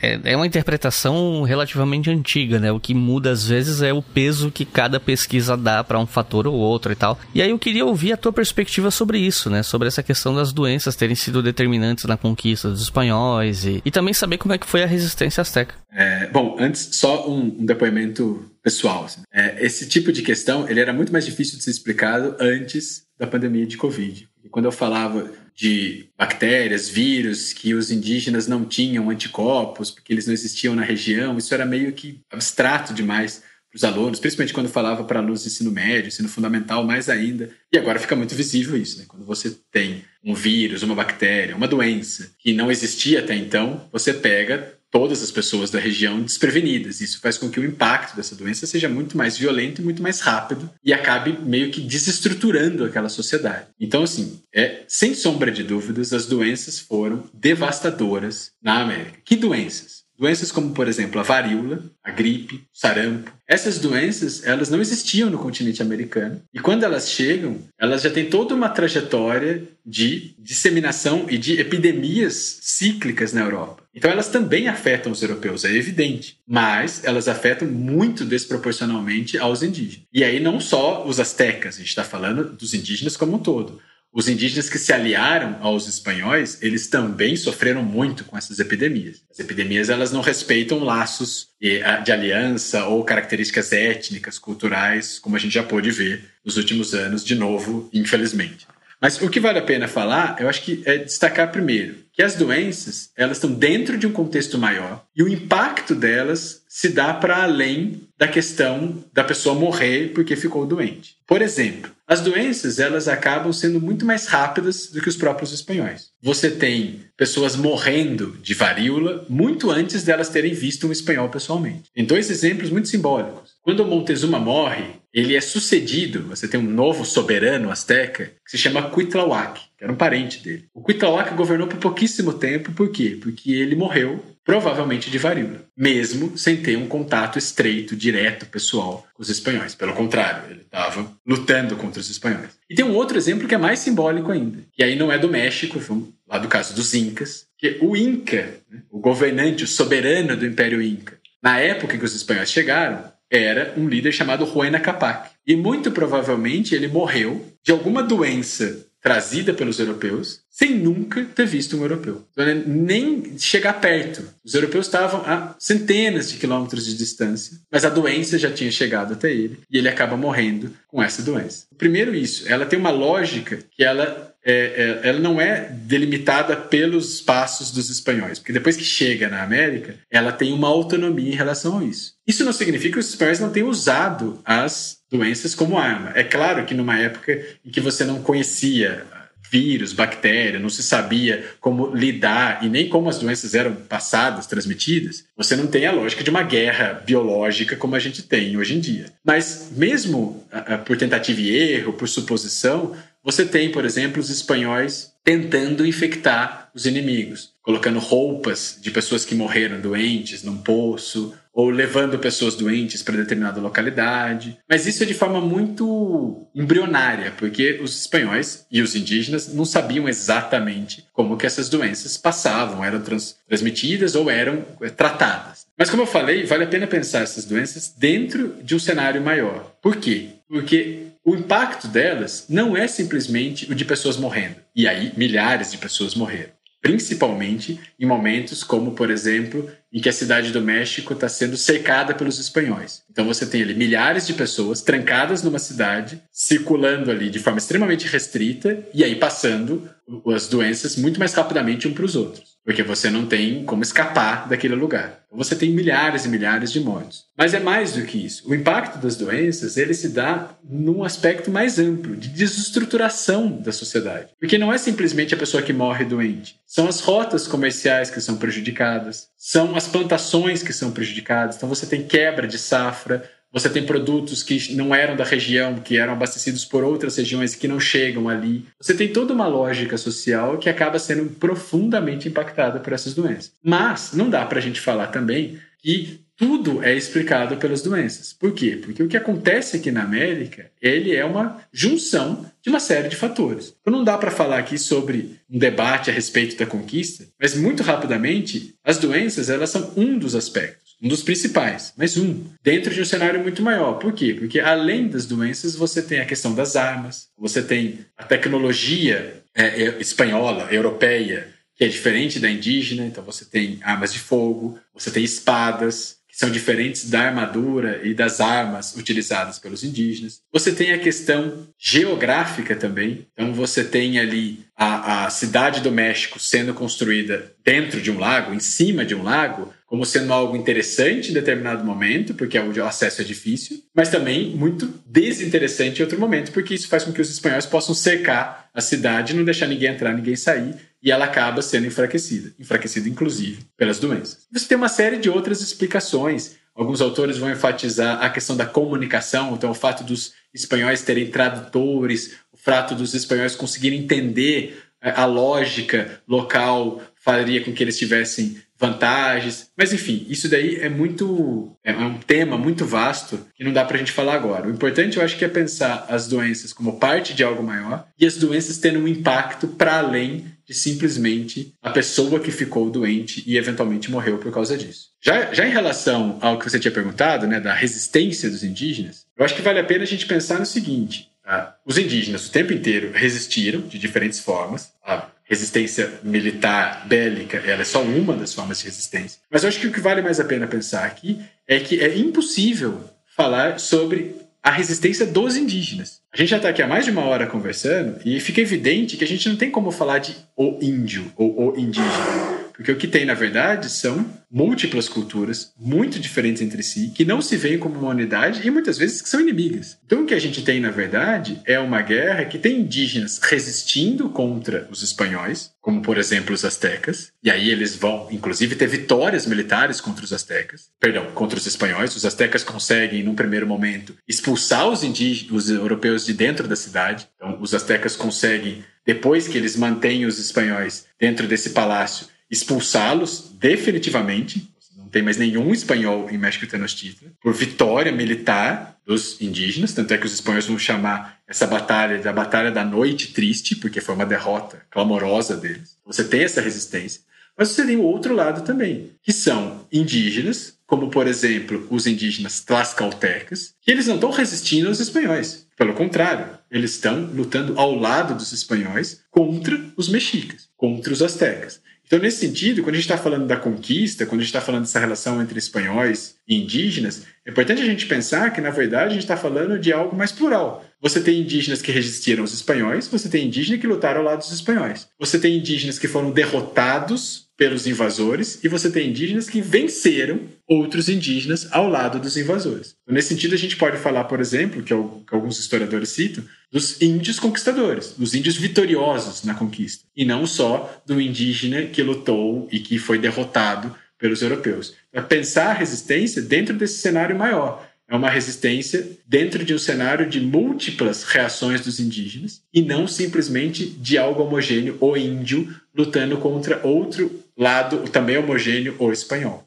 é, 0.00 0.20
é 0.32 0.36
uma 0.36 0.46
interpretação 0.46 1.42
relativamente 1.42 2.10
antiga, 2.10 2.58
né? 2.58 2.70
O 2.70 2.80
que 2.80 2.94
muda 2.94 3.30
às 3.30 3.46
vezes 3.46 3.82
é 3.82 3.92
o 3.92 4.02
peso 4.02 4.50
que 4.50 4.64
cada 4.64 5.00
pesquisa 5.00 5.56
dá 5.56 5.82
para 5.82 5.98
um 5.98 6.06
fator 6.06 6.46
ou 6.46 6.54
outro 6.54 6.92
e 6.92 6.96
tal. 6.96 7.18
E 7.34 7.42
aí 7.42 7.50
eu 7.50 7.58
queria 7.58 7.84
ouvir 7.84 8.12
a 8.12 8.16
tua 8.16 8.32
perspectiva 8.32 8.90
sobre 8.90 9.18
isso, 9.18 9.50
né? 9.50 9.62
Sobre 9.62 9.88
essa 9.88 10.02
questão 10.02 10.34
das 10.34 10.52
doenças 10.52 10.96
terem 10.96 11.16
sido 11.16 11.42
determinadas 11.42 11.87
antes 11.88 12.04
na 12.04 12.16
conquista 12.16 12.68
dos 12.68 12.82
espanhóis 12.82 13.64
e, 13.64 13.82
e 13.84 13.90
também 13.90 14.14
saber 14.14 14.38
como 14.38 14.54
é 14.54 14.58
que 14.58 14.66
foi 14.66 14.82
a 14.82 14.86
resistência 14.86 15.40
azteca. 15.40 15.74
É, 15.92 16.26
bom, 16.28 16.56
antes 16.58 16.90
só 16.92 17.28
um, 17.28 17.56
um 17.58 17.66
depoimento 17.66 18.50
pessoal. 18.62 19.04
Assim. 19.04 19.22
É, 19.32 19.64
esse 19.64 19.88
tipo 19.88 20.12
de 20.12 20.22
questão 20.22 20.68
ele 20.68 20.80
era 20.80 20.92
muito 20.92 21.12
mais 21.12 21.24
difícil 21.24 21.58
de 21.58 21.64
ser 21.64 21.70
explicado 21.70 22.36
antes 22.38 23.02
da 23.18 23.26
pandemia 23.26 23.66
de 23.66 23.76
Covid. 23.76 24.28
Quando 24.50 24.66
eu 24.66 24.72
falava 24.72 25.30
de 25.54 26.08
bactérias, 26.16 26.88
vírus, 26.88 27.52
que 27.52 27.74
os 27.74 27.90
indígenas 27.90 28.46
não 28.46 28.64
tinham 28.64 29.10
anticorpos, 29.10 29.90
porque 29.90 30.12
eles 30.12 30.26
não 30.26 30.32
existiam 30.32 30.74
na 30.74 30.82
região, 30.82 31.36
isso 31.36 31.52
era 31.52 31.66
meio 31.66 31.92
que 31.92 32.20
abstrato 32.30 32.94
demais 32.94 33.42
para 33.70 33.76
os 33.76 33.84
alunos, 33.84 34.18
principalmente 34.18 34.54
quando 34.54 34.68
falava 34.68 35.04
para 35.04 35.20
alunos 35.20 35.42
de 35.42 35.48
ensino 35.48 35.70
médio, 35.70 36.08
ensino 36.08 36.28
fundamental, 36.28 36.84
mais 36.84 37.08
ainda. 37.08 37.50
E 37.72 37.78
agora 37.78 37.98
fica 37.98 38.16
muito 38.16 38.34
visível 38.34 38.76
isso, 38.76 38.98
né? 38.98 39.04
Quando 39.06 39.24
você 39.24 39.56
tem 39.70 40.04
um 40.24 40.34
vírus, 40.34 40.82
uma 40.82 40.94
bactéria, 40.94 41.56
uma 41.56 41.68
doença 41.68 42.30
que 42.38 42.52
não 42.52 42.70
existia 42.70 43.20
até 43.20 43.34
então, 43.34 43.88
você 43.92 44.12
pega 44.12 44.78
todas 44.90 45.22
as 45.22 45.30
pessoas 45.30 45.70
da 45.70 45.78
região 45.78 46.22
desprevenidas. 46.22 47.00
Isso 47.00 47.20
faz 47.20 47.36
com 47.36 47.50
que 47.50 47.60
o 47.60 47.64
impacto 47.64 48.16
dessa 48.16 48.34
doença 48.34 48.66
seja 48.66 48.88
muito 48.88 49.16
mais 49.16 49.36
violento 49.36 49.80
e 49.80 49.84
muito 49.84 50.02
mais 50.02 50.20
rápido 50.20 50.70
e 50.82 50.92
acabe 50.92 51.38
meio 51.42 51.70
que 51.70 51.80
desestruturando 51.80 52.84
aquela 52.84 53.08
sociedade. 53.08 53.66
Então, 53.78 54.02
assim, 54.02 54.40
é 54.54 54.84
sem 54.88 55.14
sombra 55.14 55.50
de 55.50 55.62
dúvidas, 55.62 56.12
as 56.12 56.26
doenças 56.26 56.78
foram 56.78 57.28
devastadoras 57.34 58.52
na 58.62 58.80
América. 58.80 59.18
Que 59.24 59.36
doenças? 59.36 59.97
Doenças 60.18 60.50
como, 60.50 60.74
por 60.74 60.88
exemplo, 60.88 61.20
a 61.20 61.22
varíola, 61.22 61.80
a 62.02 62.10
gripe, 62.10 62.56
o 62.56 62.60
sarampo. 62.72 63.32
Essas 63.46 63.78
doenças, 63.78 64.44
elas 64.44 64.68
não 64.68 64.80
existiam 64.80 65.30
no 65.30 65.38
continente 65.38 65.80
americano. 65.80 66.42
E 66.52 66.58
quando 66.58 66.82
elas 66.82 67.08
chegam, 67.08 67.58
elas 67.78 68.02
já 68.02 68.10
têm 68.10 68.28
toda 68.28 68.52
uma 68.52 68.68
trajetória 68.68 69.62
de 69.86 70.34
disseminação 70.36 71.26
e 71.30 71.38
de 71.38 71.60
epidemias 71.60 72.58
cíclicas 72.62 73.32
na 73.32 73.42
Europa. 73.42 73.84
Então 73.94 74.10
elas 74.10 74.28
também 74.28 74.66
afetam 74.66 75.12
os 75.12 75.22
europeus, 75.22 75.64
é 75.64 75.72
evidente. 75.72 76.36
Mas 76.46 77.04
elas 77.04 77.28
afetam 77.28 77.68
muito 77.68 78.24
desproporcionalmente 78.24 79.38
aos 79.38 79.62
indígenas. 79.62 80.06
E 80.12 80.24
aí 80.24 80.40
não 80.40 80.58
só 80.58 81.06
os 81.06 81.20
astecas, 81.20 81.76
a 81.76 81.78
gente 81.78 81.88
está 81.88 82.02
falando 82.02 82.56
dos 82.56 82.74
indígenas 82.74 83.16
como 83.16 83.36
um 83.36 83.38
todo 83.38 83.80
os 84.12 84.28
indígenas 84.28 84.68
que 84.70 84.78
se 84.78 84.92
aliaram 84.92 85.58
aos 85.60 85.86
espanhóis, 85.86 86.58
eles 86.62 86.88
também 86.88 87.36
sofreram 87.36 87.82
muito 87.82 88.24
com 88.24 88.36
essas 88.36 88.58
epidemias. 88.58 89.22
As 89.30 89.38
epidemias 89.38 89.90
elas 89.90 90.10
não 90.10 90.20
respeitam 90.20 90.82
laços 90.82 91.48
de 91.60 92.12
aliança 92.12 92.86
ou 92.86 93.04
características 93.04 93.72
étnicas, 93.72 94.38
culturais, 94.38 95.18
como 95.18 95.36
a 95.36 95.38
gente 95.38 95.54
já 95.54 95.62
pôde 95.62 95.90
ver 95.90 96.24
nos 96.44 96.56
últimos 96.56 96.94
anos, 96.94 97.24
de 97.24 97.34
novo, 97.34 97.88
infelizmente. 97.92 98.66
Mas 99.00 99.20
o 99.22 99.28
que 99.28 99.38
vale 99.38 99.60
a 99.60 99.62
pena 99.62 99.86
falar, 99.86 100.36
eu 100.40 100.48
acho 100.48 100.62
que 100.62 100.82
é 100.84 100.98
destacar 100.98 101.52
primeiro 101.52 102.07
que 102.18 102.22
as 102.24 102.34
doenças 102.34 103.10
elas 103.16 103.36
estão 103.36 103.52
dentro 103.52 103.96
de 103.96 104.04
um 104.04 104.10
contexto 104.10 104.58
maior 104.58 105.04
e 105.14 105.22
o 105.22 105.28
impacto 105.28 105.94
delas 105.94 106.64
se 106.68 106.88
dá 106.88 107.14
para 107.14 107.44
além 107.44 108.08
da 108.18 108.26
questão 108.26 109.04
da 109.12 109.22
pessoa 109.22 109.54
morrer 109.54 110.10
porque 110.12 110.34
ficou 110.34 110.66
doente. 110.66 111.14
Por 111.24 111.40
exemplo, 111.40 111.92
as 112.08 112.20
doenças 112.20 112.80
elas 112.80 113.06
acabam 113.06 113.52
sendo 113.52 113.80
muito 113.80 114.04
mais 114.04 114.26
rápidas 114.26 114.88
do 114.88 115.00
que 115.00 115.08
os 115.08 115.14
próprios 115.14 115.52
espanhóis. 115.52 116.10
Você 116.20 116.50
tem 116.50 117.02
pessoas 117.16 117.54
morrendo 117.54 118.36
de 118.42 118.52
varíola 118.52 119.24
muito 119.28 119.70
antes 119.70 120.02
delas 120.02 120.28
terem 120.28 120.54
visto 120.54 120.88
um 120.88 120.92
espanhol 120.92 121.28
pessoalmente. 121.28 121.88
Tem 121.94 122.04
dois 122.04 122.30
exemplos 122.32 122.68
muito 122.68 122.88
simbólicos. 122.88 123.52
Quando 123.62 123.86
Montezuma 123.86 124.40
morre, 124.40 124.86
ele 125.14 125.36
é 125.36 125.40
sucedido, 125.40 126.22
você 126.22 126.48
tem 126.48 126.58
um 126.58 126.68
novo 126.68 127.04
soberano 127.04 127.70
asteca 127.70 128.32
que 128.44 128.50
se 128.50 128.58
chama 128.58 128.90
Cuitlahuac, 128.90 129.67
que 129.78 129.84
era 129.84 129.92
um 129.92 129.96
parente 129.96 130.42
dele. 130.42 130.64
O 130.74 130.82
Cuitlahuac 130.82 131.32
governou 131.34 131.68
por 131.68 131.78
pouquíssimo 131.78 132.32
tempo, 132.32 132.72
por 132.72 132.90
quê? 132.90 133.16
Porque 133.22 133.52
ele 133.52 133.76
morreu 133.76 134.22
provavelmente 134.44 135.10
de 135.10 135.18
varíola, 135.18 135.66
mesmo 135.76 136.36
sem 136.36 136.56
ter 136.56 136.76
um 136.76 136.88
contato 136.88 137.38
estreito, 137.38 137.94
direto, 137.94 138.46
pessoal 138.46 139.06
com 139.14 139.22
os 139.22 139.28
espanhóis. 139.28 139.74
Pelo 139.74 139.92
contrário, 139.92 140.50
ele 140.50 140.62
estava 140.62 141.12
lutando 141.24 141.76
contra 141.76 142.00
os 142.00 142.10
espanhóis. 142.10 142.58
E 142.68 142.74
tem 142.74 142.84
um 142.84 142.94
outro 142.94 143.16
exemplo 143.16 143.46
que 143.46 143.54
é 143.54 143.58
mais 143.58 143.78
simbólico 143.78 144.32
ainda, 144.32 144.58
que 144.72 144.82
aí 144.82 144.96
não 144.96 145.12
é 145.12 145.18
do 145.18 145.28
México, 145.28 145.78
lá 146.26 146.38
do 146.38 146.48
caso 146.48 146.74
dos 146.74 146.94
Incas, 146.94 147.46
que 147.58 147.78
o 147.80 147.94
Inca, 147.94 148.54
né, 148.70 148.82
o 148.90 148.98
governante, 148.98 149.64
o 149.64 149.68
soberano 149.68 150.36
do 150.36 150.46
Império 150.46 150.82
Inca, 150.82 151.18
na 151.42 151.60
época 151.60 151.96
que 151.96 152.04
os 152.04 152.16
espanhóis 152.16 152.50
chegaram, 152.50 153.04
era 153.30 153.74
um 153.76 153.86
líder 153.86 154.12
chamado 154.12 154.44
Huayna 154.44 154.80
Capac. 154.80 155.30
E 155.46 155.54
muito 155.54 155.90
provavelmente 155.90 156.74
ele 156.74 156.88
morreu 156.88 157.46
de 157.62 157.70
alguma 157.70 158.02
doença 158.02 158.86
trazida 159.08 159.54
pelos 159.54 159.78
europeus, 159.78 160.40
sem 160.50 160.74
nunca 160.74 161.24
ter 161.24 161.46
visto 161.46 161.78
um 161.78 161.82
europeu. 161.82 162.26
Então, 162.30 162.44
nem 162.66 163.38
chegar 163.38 163.80
perto. 163.80 164.22
Os 164.44 164.52
europeus 164.52 164.84
estavam 164.84 165.22
a 165.24 165.56
centenas 165.58 166.30
de 166.30 166.36
quilômetros 166.36 166.84
de 166.84 166.94
distância, 166.94 167.58
mas 167.72 167.86
a 167.86 167.88
doença 167.88 168.38
já 168.38 168.50
tinha 168.50 168.70
chegado 168.70 169.14
até 169.14 169.32
ele 169.32 169.60
e 169.70 169.78
ele 169.78 169.88
acaba 169.88 170.14
morrendo 170.14 170.70
com 170.86 171.02
essa 171.02 171.22
doença. 171.22 171.64
Primeiro, 171.78 172.14
isso, 172.14 172.46
ela 172.46 172.66
tem 172.66 172.78
uma 172.78 172.90
lógica 172.90 173.60
que 173.70 173.82
ela 173.82 174.28
é, 174.44 175.00
é, 175.02 175.08
ela 175.08 175.18
não 175.18 175.40
é 175.40 175.70
delimitada 175.70 176.56
pelos 176.56 177.20
passos 177.20 177.70
dos 177.70 177.90
espanhóis, 177.90 178.38
porque 178.38 178.52
depois 178.52 178.76
que 178.76 178.84
chega 178.84 179.28
na 179.28 179.42
América, 179.42 179.96
ela 180.10 180.32
tem 180.32 180.52
uma 180.52 180.68
autonomia 180.68 181.32
em 181.32 181.36
relação 181.36 181.78
a 181.78 181.84
isso. 181.84 182.14
Isso 182.26 182.44
não 182.44 182.52
significa 182.52 182.94
que 182.94 183.00
os 183.00 183.08
espanhóis 183.08 183.40
não 183.40 183.50
tenham 183.50 183.68
usado 183.68 184.40
as 184.44 184.97
doenças 185.10 185.54
como 185.54 185.78
arma. 185.78 186.12
É 186.14 186.22
claro 186.22 186.64
que 186.64 186.74
numa 186.74 186.98
época 186.98 187.40
em 187.64 187.70
que 187.70 187.80
você 187.80 188.04
não 188.04 188.22
conhecia 188.22 189.04
vírus, 189.50 189.92
bactéria, 189.92 190.60
não 190.60 190.68
se 190.68 190.82
sabia 190.82 191.44
como 191.60 191.94
lidar 191.94 192.62
e 192.62 192.68
nem 192.68 192.88
como 192.88 193.08
as 193.08 193.18
doenças 193.18 193.54
eram 193.54 193.74
passadas, 193.74 194.46
transmitidas, 194.46 195.24
você 195.36 195.56
não 195.56 195.66
tem 195.66 195.86
a 195.86 195.92
lógica 195.92 196.22
de 196.22 196.30
uma 196.30 196.42
guerra 196.42 197.02
biológica 197.04 197.76
como 197.76 197.94
a 197.94 197.98
gente 197.98 198.22
tem 198.22 198.56
hoje 198.56 198.74
em 198.74 198.80
dia. 198.80 199.06
Mas 199.24 199.70
mesmo 199.74 200.46
por 200.84 200.96
tentativa 200.96 201.40
e 201.40 201.56
erro, 201.56 201.94
por 201.94 202.08
suposição, 202.08 202.94
você 203.24 203.44
tem, 203.44 203.70
por 203.70 203.84
exemplo, 203.84 204.20
os 204.20 204.30
espanhóis 204.30 205.12
tentando 205.24 205.86
infectar 205.86 206.70
os 206.74 206.86
inimigos, 206.86 207.52
colocando 207.62 207.98
roupas 207.98 208.78
de 208.80 208.90
pessoas 208.90 209.24
que 209.24 209.34
morreram 209.34 209.80
doentes 209.80 210.42
num 210.42 210.56
poço, 210.56 211.34
ou 211.58 211.70
levando 211.70 212.20
pessoas 212.20 212.54
doentes 212.54 213.02
para 213.02 213.16
determinada 213.16 213.60
localidade. 213.60 214.56
Mas 214.70 214.86
isso 214.86 215.02
é 215.02 215.06
de 215.06 215.12
forma 215.12 215.40
muito 215.40 216.46
embrionária, 216.54 217.32
porque 217.36 217.80
os 217.82 217.98
espanhóis 218.00 218.64
e 218.70 218.80
os 218.80 218.94
indígenas 218.94 219.52
não 219.52 219.64
sabiam 219.64 220.08
exatamente 220.08 221.04
como 221.12 221.36
que 221.36 221.46
essas 221.46 221.68
doenças 221.68 222.16
passavam, 222.16 222.84
eram 222.84 223.00
trans 223.00 223.34
transmitidas 223.48 224.14
ou 224.14 224.30
eram 224.30 224.64
eh, 224.80 224.88
tratadas. 224.88 225.66
Mas 225.76 225.90
como 225.90 226.02
eu 226.02 226.06
falei, 226.06 226.46
vale 226.46 226.62
a 226.62 226.68
pena 226.68 226.86
pensar 226.86 227.22
essas 227.22 227.44
doenças 227.44 227.92
dentro 227.98 228.54
de 228.62 228.76
um 228.76 228.78
cenário 228.78 229.20
maior. 229.20 229.74
Por 229.82 229.96
quê? 229.96 230.28
Porque 230.48 231.08
o 231.24 231.34
impacto 231.34 231.88
delas 231.88 232.46
não 232.48 232.76
é 232.76 232.86
simplesmente 232.86 233.68
o 233.68 233.74
de 233.74 233.84
pessoas 233.84 234.16
morrendo. 234.16 234.56
E 234.76 234.86
aí, 234.86 235.12
milhares 235.16 235.72
de 235.72 235.78
pessoas 235.78 236.14
morreram 236.14 236.57
principalmente 236.80 237.80
em 237.98 238.06
momentos 238.06 238.62
como, 238.62 238.92
por 238.92 239.10
exemplo, 239.10 239.70
em 239.92 240.00
que 240.00 240.08
a 240.08 240.12
cidade 240.12 240.52
do 240.52 240.60
México 240.60 241.12
está 241.12 241.28
sendo 241.28 241.56
cercada 241.56 242.14
pelos 242.14 242.38
espanhóis. 242.38 243.02
Então 243.10 243.26
você 243.26 243.46
tem 243.46 243.62
ali 243.62 243.74
milhares 243.74 244.26
de 244.26 244.34
pessoas 244.34 244.82
trancadas 244.82 245.42
numa 245.42 245.58
cidade, 245.58 246.22
circulando 246.30 247.10
ali 247.10 247.30
de 247.30 247.38
forma 247.38 247.58
extremamente 247.58 248.06
restrita 248.06 248.86
e 248.92 249.02
aí 249.02 249.16
passando 249.16 249.90
as 250.34 250.48
doenças 250.48 250.96
muito 250.96 251.18
mais 251.18 251.34
rapidamente 251.34 251.88
um 251.88 251.94
para 251.94 252.04
os 252.04 252.16
outros, 252.16 252.57
porque 252.64 252.82
você 252.82 253.08
não 253.08 253.26
tem 253.26 253.64
como 253.64 253.82
escapar 253.82 254.48
daquele 254.48 254.74
lugar. 254.74 255.24
Você 255.30 255.54
tem 255.54 255.70
milhares 255.70 256.24
e 256.24 256.28
milhares 256.28 256.72
de 256.72 256.80
mortos. 256.80 257.24
Mas 257.36 257.54
é 257.54 257.60
mais 257.60 257.92
do 257.92 258.02
que 258.02 258.24
isso. 258.24 258.48
O 258.48 258.54
impacto 258.54 258.98
das 258.98 259.16
doenças 259.16 259.76
ele 259.76 259.94
se 259.94 260.08
dá 260.08 260.56
num 260.68 261.04
aspecto 261.04 261.50
mais 261.50 261.78
amplo 261.78 262.16
de 262.16 262.28
desestruturação 262.28 263.50
da 263.50 263.72
sociedade, 263.72 264.28
porque 264.40 264.58
não 264.58 264.72
é 264.72 264.78
simplesmente 264.78 265.34
a 265.34 265.38
pessoa 265.38 265.62
que 265.62 265.72
morre 265.72 266.04
doente, 266.04 266.58
são 266.66 266.88
as 266.88 267.00
rotas 267.00 267.46
comerciais 267.46 268.10
que 268.10 268.20
são 268.20 268.36
prejudicadas, 268.36 269.28
são 269.36 269.76
as 269.76 269.86
plantações 269.86 270.62
que 270.62 270.72
são 270.72 270.90
prejudicadas. 270.90 271.56
Então 271.56 271.68
você 271.68 271.86
tem 271.86 272.06
quebra 272.06 272.46
de 272.46 272.58
safra, 272.58 273.30
você 273.52 273.68
tem 273.68 273.84
produtos 273.84 274.42
que 274.42 274.74
não 274.74 274.94
eram 274.94 275.16
da 275.16 275.24
região, 275.24 275.76
que 275.76 275.96
eram 275.96 276.12
abastecidos 276.12 276.64
por 276.64 276.84
outras 276.84 277.16
regiões 277.16 277.54
que 277.54 277.68
não 277.68 277.80
chegam 277.80 278.28
ali. 278.28 278.66
Você 278.80 278.94
tem 278.94 279.08
toda 279.08 279.32
uma 279.32 279.46
lógica 279.46 279.96
social 279.96 280.58
que 280.58 280.68
acaba 280.68 280.98
sendo 280.98 281.30
profundamente 281.30 282.28
impactada 282.28 282.78
por 282.78 282.92
essas 282.92 283.14
doenças. 283.14 283.52
Mas 283.62 284.12
não 284.12 284.28
dá 284.28 284.44
para 284.44 284.58
a 284.58 284.62
gente 284.62 284.80
falar 284.80 285.08
também 285.08 285.58
que 285.78 286.20
tudo 286.36 286.84
é 286.84 286.94
explicado 286.94 287.56
pelas 287.56 287.82
doenças. 287.82 288.32
Por 288.32 288.52
quê? 288.52 288.78
Porque 288.80 289.02
o 289.02 289.08
que 289.08 289.16
acontece 289.16 289.76
aqui 289.76 289.90
na 289.90 290.04
América, 290.04 290.70
ele 290.80 291.14
é 291.14 291.24
uma 291.24 291.60
junção 291.72 292.48
de 292.62 292.70
uma 292.70 292.78
série 292.78 293.08
de 293.08 293.16
fatores. 293.16 293.74
Então 293.80 293.92
não 293.92 294.04
dá 294.04 294.16
para 294.16 294.30
falar 294.30 294.58
aqui 294.58 294.78
sobre 294.78 295.36
um 295.50 295.58
debate 295.58 296.10
a 296.10 296.12
respeito 296.12 296.56
da 296.56 296.64
conquista, 296.64 297.26
mas 297.40 297.56
muito 297.56 297.82
rapidamente, 297.82 298.74
as 298.84 298.98
doenças, 298.98 299.50
elas 299.50 299.70
são 299.70 299.92
um 299.96 300.16
dos 300.16 300.36
aspectos 300.36 300.87
um 301.00 301.08
dos 301.08 301.22
principais, 301.22 301.92
mas 301.96 302.16
um, 302.16 302.44
dentro 302.62 302.92
de 302.92 303.00
um 303.00 303.04
cenário 303.04 303.40
muito 303.40 303.62
maior. 303.62 303.94
Por 303.94 304.12
quê? 304.12 304.34
Porque 304.34 304.58
além 304.58 305.08
das 305.08 305.26
doenças, 305.26 305.76
você 305.76 306.02
tem 306.02 306.20
a 306.20 306.26
questão 306.26 306.54
das 306.54 306.74
armas, 306.76 307.28
você 307.36 307.62
tem 307.62 308.00
a 308.16 308.24
tecnologia 308.24 309.42
é, 309.54 309.84
é, 309.84 310.00
espanhola, 310.00 310.68
europeia, 310.72 311.48
que 311.76 311.84
é 311.84 311.88
diferente 311.88 312.40
da 312.40 312.50
indígena, 312.50 313.06
então 313.06 313.22
você 313.22 313.44
tem 313.44 313.78
armas 313.82 314.12
de 314.12 314.18
fogo, 314.18 314.78
você 314.92 315.10
tem 315.10 315.22
espadas, 315.22 316.17
são 316.38 316.50
diferentes 316.50 317.10
da 317.10 317.22
armadura 317.22 318.00
e 318.04 318.14
das 318.14 318.40
armas 318.40 318.94
utilizadas 318.94 319.58
pelos 319.58 319.82
indígenas. 319.82 320.40
Você 320.52 320.70
tem 320.70 320.92
a 320.92 320.98
questão 320.98 321.66
geográfica 321.76 322.76
também, 322.76 323.26
então 323.32 323.52
você 323.52 323.82
tem 323.82 324.20
ali 324.20 324.60
a, 324.76 325.26
a 325.26 325.30
cidade 325.30 325.80
do 325.80 325.90
México 325.90 326.38
sendo 326.38 326.72
construída 326.72 327.52
dentro 327.64 328.00
de 328.00 328.12
um 328.12 328.20
lago, 328.20 328.54
em 328.54 328.60
cima 328.60 329.04
de 329.04 329.16
um 329.16 329.24
lago, 329.24 329.74
como 329.84 330.06
sendo 330.06 330.32
algo 330.32 330.56
interessante 330.56 331.30
em 331.30 331.34
determinado 331.34 331.84
momento, 331.84 332.34
porque 332.34 332.56
o 332.56 332.84
acesso 332.84 333.20
é 333.20 333.24
difícil, 333.24 333.82
mas 333.92 334.08
também 334.08 334.54
muito 334.54 334.94
desinteressante 335.06 335.98
em 335.98 336.04
outro 336.04 336.20
momento, 336.20 336.52
porque 336.52 336.74
isso 336.74 336.86
faz 336.86 337.02
com 337.02 337.12
que 337.12 337.20
os 337.20 337.30
espanhóis 337.30 337.66
possam 337.66 337.96
cercar 337.96 338.68
a 338.72 338.80
cidade, 338.80 339.34
não 339.34 339.44
deixar 339.44 339.66
ninguém 339.66 339.90
entrar, 339.90 340.12
ninguém 340.12 340.36
sair, 340.36 340.76
e 341.02 341.10
ela 341.10 341.24
acaba 341.24 341.62
sendo 341.62 341.86
enfraquecida, 341.86 342.52
enfraquecida 342.58 343.08
inclusive 343.08 343.64
pelas 343.76 343.98
doenças. 343.98 344.46
Você 344.52 344.66
tem 344.66 344.76
uma 344.76 344.88
série 344.88 345.18
de 345.18 345.30
outras 345.30 345.60
explicações. 345.60 346.56
Alguns 346.74 347.00
autores 347.00 347.38
vão 347.38 347.50
enfatizar 347.50 348.22
a 348.22 348.30
questão 348.30 348.56
da 348.56 348.66
comunicação, 348.66 349.54
então 349.54 349.70
o 349.70 349.74
fato 349.74 350.04
dos 350.04 350.32
espanhóis 350.54 351.02
terem 351.02 351.30
tradutores, 351.30 352.36
o 352.52 352.56
fato 352.56 352.94
dos 352.94 353.14
espanhóis 353.14 353.56
conseguirem 353.56 354.00
entender 354.00 354.80
eh, 355.02 355.12
a 355.14 355.24
lógica 355.24 356.20
local 356.26 357.02
faria 357.16 357.62
com 357.62 357.72
que 357.72 357.82
eles 357.82 357.98
tivessem 357.98 358.62
vantagens. 358.78 359.70
Mas 359.76 359.92
enfim, 359.92 360.24
isso 360.28 360.48
daí 360.48 360.76
é 360.76 360.88
muito. 360.88 361.76
É 361.84 361.92
um 361.92 362.18
tema 362.18 362.56
muito 362.56 362.86
vasto 362.86 363.44
que 363.54 363.64
não 363.64 363.72
dá 363.72 363.84
pra 363.84 363.98
gente 363.98 364.12
falar 364.12 364.34
agora. 364.34 364.66
O 364.66 364.70
importante 364.70 365.16
eu 365.16 365.24
acho 365.24 365.36
que 365.36 365.44
é 365.44 365.48
pensar 365.48 366.06
as 366.08 366.28
doenças 366.28 366.72
como 366.72 366.98
parte 366.98 367.34
de 367.34 367.42
algo 367.42 367.62
maior 367.62 368.06
e 368.18 368.24
as 368.24 368.36
doenças 368.36 368.78
tendo 368.78 369.00
um 369.00 369.08
impacto 369.08 369.66
para 369.68 369.98
além 369.98 370.46
de 370.68 370.74
simplesmente 370.74 371.74
a 371.82 371.88
pessoa 371.90 372.38
que 372.38 372.50
ficou 372.50 372.90
doente 372.90 373.42
e 373.46 373.56
eventualmente 373.56 374.10
morreu 374.10 374.36
por 374.36 374.52
causa 374.52 374.76
disso. 374.76 375.08
Já, 375.20 375.52
já 375.54 375.66
em 375.66 375.70
relação 375.70 376.38
ao 376.42 376.58
que 376.58 376.68
você 376.68 376.78
tinha 376.78 376.92
perguntado, 376.92 377.46
né, 377.46 377.58
da 377.58 377.72
resistência 377.72 378.50
dos 378.50 378.62
indígenas, 378.62 379.24
eu 379.36 379.44
acho 379.44 379.54
que 379.54 379.62
vale 379.62 379.78
a 379.78 379.84
pena 379.84 380.04
a 380.04 380.06
gente 380.06 380.26
pensar 380.26 380.58
no 380.58 380.66
seguinte: 380.66 381.30
tá? 381.42 381.76
os 381.86 381.96
indígenas 381.96 382.46
o 382.46 382.52
tempo 382.52 382.74
inteiro 382.74 383.10
resistiram 383.14 383.80
de 383.80 383.98
diferentes 383.98 384.40
formas. 384.40 384.92
A 385.02 385.26
resistência 385.44 386.12
militar, 386.22 387.06
bélica, 387.08 387.56
ela 387.56 387.80
é 387.80 387.84
só 387.84 388.02
uma 388.02 388.36
das 388.36 388.52
formas 388.52 388.80
de 388.80 388.84
resistência. 388.84 389.40
Mas 389.50 389.62
eu 389.62 389.70
acho 389.70 389.80
que 389.80 389.86
o 389.86 389.92
que 389.92 390.00
vale 390.00 390.20
mais 390.20 390.38
a 390.38 390.44
pena 390.44 390.66
pensar 390.66 391.06
aqui 391.06 391.40
é 391.66 391.80
que 391.80 391.98
é 391.98 392.18
impossível 392.18 393.08
falar 393.34 393.80
sobre 393.80 394.34
a 394.62 394.70
resistência 394.70 395.26
dos 395.26 395.56
indígenas. 395.56 396.20
A 396.32 396.36
gente 396.36 396.50
já 396.50 396.56
está 396.56 396.68
aqui 396.68 396.82
há 396.82 396.86
mais 396.86 397.04
de 397.04 397.10
uma 397.10 397.24
hora 397.24 397.46
conversando 397.46 398.20
e 398.24 398.38
fica 398.40 398.60
evidente 398.60 399.16
que 399.16 399.24
a 399.24 399.26
gente 399.26 399.48
não 399.48 399.56
tem 399.56 399.70
como 399.70 399.90
falar 399.90 400.18
de 400.18 400.36
o 400.56 400.78
índio 400.80 401.32
ou 401.36 401.72
o 401.72 401.78
indígena. 401.78 402.67
Porque 402.78 402.92
o 402.92 402.96
que 402.96 403.08
tem, 403.08 403.24
na 403.24 403.34
verdade, 403.34 403.90
são 403.90 404.24
múltiplas 404.48 405.08
culturas, 405.08 405.72
muito 405.76 406.20
diferentes 406.20 406.62
entre 406.62 406.80
si, 406.80 407.10
que 407.12 407.24
não 407.24 407.42
se 407.42 407.56
veem 407.56 407.76
como 407.76 407.98
uma 407.98 408.10
unidade 408.10 408.64
e 408.64 408.70
muitas 408.70 408.96
vezes 408.96 409.20
que 409.20 409.28
são 409.28 409.40
inimigas. 409.40 409.98
Então, 410.06 410.22
o 410.22 410.24
que 410.24 410.32
a 410.32 410.38
gente 410.38 410.62
tem, 410.62 410.78
na 410.78 410.92
verdade, 410.92 411.60
é 411.66 411.76
uma 411.80 412.00
guerra 412.00 412.44
que 412.44 412.56
tem 412.56 412.78
indígenas 412.78 413.40
resistindo 413.42 414.30
contra 414.30 414.86
os 414.92 415.02
espanhóis, 415.02 415.72
como 415.80 416.02
por 416.02 416.18
exemplo 416.18 416.54
os 416.54 416.64
astecas, 416.64 417.32
e 417.42 417.50
aí 417.50 417.68
eles 417.68 417.96
vão, 417.96 418.28
inclusive, 418.30 418.76
ter 418.76 418.86
vitórias 418.86 419.44
militares 419.44 420.00
contra 420.00 420.24
os 420.24 420.32
astecas, 420.32 420.88
perdão, 421.00 421.26
contra 421.34 421.58
os 421.58 421.66
espanhóis. 421.66 422.14
Os 422.14 422.24
astecas 422.24 422.62
conseguem, 422.62 423.24
num 423.24 423.34
primeiro 423.34 423.66
momento, 423.66 424.14
expulsar 424.28 424.88
os 424.88 425.02
os 425.50 425.68
europeus 425.68 426.24
de 426.24 426.32
dentro 426.32 426.68
da 426.68 426.76
cidade. 426.76 427.26
Então, 427.34 427.58
os 427.60 427.74
astecas 427.74 428.14
conseguem, 428.14 428.84
depois 429.04 429.48
que 429.48 429.58
eles 429.58 429.74
mantêm 429.74 430.26
os 430.26 430.38
espanhóis 430.38 431.06
dentro 431.18 431.48
desse 431.48 431.70
palácio, 431.70 432.28
expulsá-los 432.50 433.52
definitivamente. 433.58 434.68
Não 434.96 435.08
tem 435.08 435.22
mais 435.22 435.36
nenhum 435.36 435.72
espanhol 435.72 436.28
em 436.30 436.36
México 436.36 436.66
Tenochtitlan 436.66 437.30
por 437.40 437.54
vitória 437.54 438.12
militar 438.12 438.98
dos 439.06 439.40
indígenas. 439.40 439.94
Tanto 439.94 440.12
é 440.12 440.18
que 440.18 440.26
os 440.26 440.34
espanhóis 440.34 440.66
vão 440.66 440.78
chamar 440.78 441.38
essa 441.46 441.66
batalha 441.66 442.18
da 442.18 442.32
Batalha 442.32 442.70
da 442.70 442.84
Noite 442.84 443.32
Triste, 443.32 443.76
porque 443.76 444.02
foi 444.02 444.14
uma 444.14 444.26
derrota 444.26 444.82
clamorosa 444.90 445.56
deles. 445.56 445.96
Você 446.04 446.24
tem 446.24 446.42
essa 446.42 446.60
resistência. 446.60 447.22
Mas 447.58 447.70
você 447.70 447.84
tem 447.84 447.96
o 447.96 448.02
outro 448.02 448.34
lado 448.34 448.62
também, 448.62 449.10
que 449.20 449.32
são 449.32 449.84
indígenas, 449.90 450.78
como 450.86 451.10
por 451.10 451.26
exemplo 451.26 451.88
os 451.90 452.06
indígenas 452.06 452.60
tlaxcaltecas, 452.60 453.74
que 453.82 453.90
eles 453.90 454.06
não 454.06 454.14
estão 454.14 454.30
resistindo 454.30 454.86
aos 454.86 455.00
espanhóis. 455.00 455.66
Pelo 455.76 455.92
contrário, 455.94 456.46
eles 456.70 456.92
estão 456.92 457.26
lutando 457.34 457.76
ao 457.76 457.94
lado 457.96 458.34
dos 458.34 458.52
espanhóis 458.52 459.22
contra 459.30 459.76
os 459.96 460.08
mexicas, 460.08 460.68
contra 460.76 461.12
os 461.12 461.20
astecas. 461.20 461.80
Então, 462.08 462.18
nesse 462.18 462.38
sentido, 462.38 462.82
quando 462.82 462.94
a 462.94 462.98
gente 462.98 463.04
está 463.04 463.18
falando 463.18 463.46
da 463.46 463.58
conquista, 463.58 464.24
quando 464.24 464.40
a 464.40 464.42
gente 464.42 464.48
está 464.48 464.62
falando 464.62 464.84
dessa 464.84 464.98
relação 464.98 465.42
entre 465.42 465.58
espanhóis 465.58 466.36
e 466.48 466.56
indígenas, 466.56 467.26
é 467.46 467.50
importante 467.50 467.82
a 467.82 467.84
gente 467.84 468.06
pensar 468.06 468.50
que, 468.50 468.62
na 468.62 468.70
verdade, 468.70 469.10
a 469.10 469.12
gente 469.12 469.24
está 469.24 469.36
falando 469.36 469.78
de 469.78 469.92
algo 469.92 470.16
mais 470.16 470.32
plural. 470.32 470.82
Você 471.02 471.20
tem 471.20 471.38
indígenas 471.38 471.82
que 471.82 471.92
resistiram 471.92 472.42
aos 472.42 472.54
espanhóis, 472.54 473.06
você 473.08 473.28
tem 473.28 473.46
indígenas 473.46 473.78
que 473.78 473.86
lutaram 473.86 474.20
ao 474.20 474.26
lado 474.26 474.38
dos 474.38 474.50
espanhóis. 474.50 475.06
Você 475.20 475.38
tem 475.38 475.58
indígenas 475.58 475.98
que 475.98 476.08
foram 476.08 476.30
derrotados 476.30 477.47
pelos 477.58 477.88
invasores 477.88 478.60
e 478.62 478.68
você 478.68 478.88
tem 478.88 479.10
indígenas 479.10 479.50
que 479.50 479.60
venceram 479.60 480.42
outros 480.64 481.08
indígenas 481.08 481.66
ao 481.72 481.88
lado 481.88 482.20
dos 482.20 482.36
invasores. 482.36 482.94
Nesse 483.06 483.30
sentido, 483.30 483.54
a 483.54 483.58
gente 483.58 483.76
pode 483.76 483.98
falar, 483.98 484.24
por 484.24 484.40
exemplo, 484.40 484.80
que 484.80 484.92
alguns 484.92 485.58
historiadores 485.58 486.10
citam, 486.10 486.44
dos 486.70 487.02
índios 487.02 487.40
conquistadores, 487.40 488.14
dos 488.16 488.32
índios 488.32 488.56
vitoriosos 488.56 489.42
na 489.42 489.54
conquista, 489.54 490.04
e 490.16 490.24
não 490.24 490.46
só 490.46 491.02
do 491.04 491.20
indígena 491.20 491.82
que 491.86 492.02
lutou 492.02 492.68
e 492.70 492.78
que 492.78 492.96
foi 492.96 493.18
derrotado 493.18 493.92
pelos 494.16 494.40
europeus. 494.40 494.94
Para 495.10 495.22
pensar 495.22 495.70
a 495.70 495.72
resistência 495.72 496.40
dentro 496.40 496.76
desse 496.76 496.98
cenário 496.98 497.36
maior. 497.36 497.88
É 498.10 498.16
uma 498.16 498.30
resistência 498.30 499.06
dentro 499.26 499.62
de 499.64 499.74
um 499.74 499.78
cenário 499.78 500.26
de 500.26 500.40
múltiplas 500.40 501.24
reações 501.24 501.82
dos 501.82 502.00
indígenas 502.00 502.62
e 502.72 502.80
não 502.80 503.06
simplesmente 503.06 503.84
de 503.84 504.16
algo 504.16 504.42
homogêneo, 504.42 504.96
o 504.98 505.14
índio 505.14 505.68
lutando 505.94 506.38
contra 506.38 506.80
outro 506.86 507.44
lado 507.58 508.08
também 508.08 508.38
homogêneo, 508.38 508.94
o 508.98 509.10
espanhol. 509.12 509.64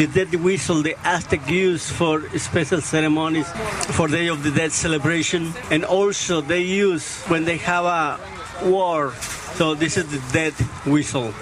the 0.00 0.06
dead 0.06 0.34
whistle 0.36 0.82
the 0.82 0.96
Aztec 1.04 1.46
use 1.46 1.90
for 1.90 2.26
special 2.38 2.80
ceremonies 2.80 3.46
for 3.94 4.08
Day 4.08 4.28
of 4.28 4.42
the 4.42 4.50
Dead 4.50 4.72
celebration, 4.72 5.52
and 5.70 5.84
also 5.84 6.40
they 6.40 6.62
use 6.62 7.20
when 7.24 7.44
they 7.44 7.58
have 7.58 7.84
a 7.84 8.18
war. 8.64 9.12
So 9.56 9.74
this 9.74 9.98
is 9.98 10.06
the 10.06 10.32
dead 10.32 10.54
whistle. 10.86 11.34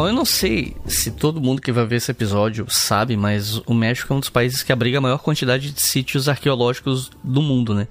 Bom, 0.00 0.08
eu 0.08 0.14
não 0.14 0.24
sei 0.24 0.74
se 0.86 1.10
todo 1.10 1.42
mundo 1.42 1.60
que 1.60 1.70
vai 1.70 1.84
ver 1.84 1.96
esse 1.96 2.10
episódio 2.10 2.64
sabe, 2.70 3.18
mas 3.18 3.58
o 3.66 3.74
México 3.74 4.10
é 4.10 4.16
um 4.16 4.20
dos 4.20 4.30
países 4.30 4.62
que 4.62 4.72
abriga 4.72 4.96
a 4.96 5.00
maior 5.02 5.18
quantidade 5.18 5.70
de 5.70 5.78
sítios 5.78 6.26
arqueológicos 6.26 7.10
do 7.22 7.42
mundo, 7.42 7.74
né? 7.74 7.86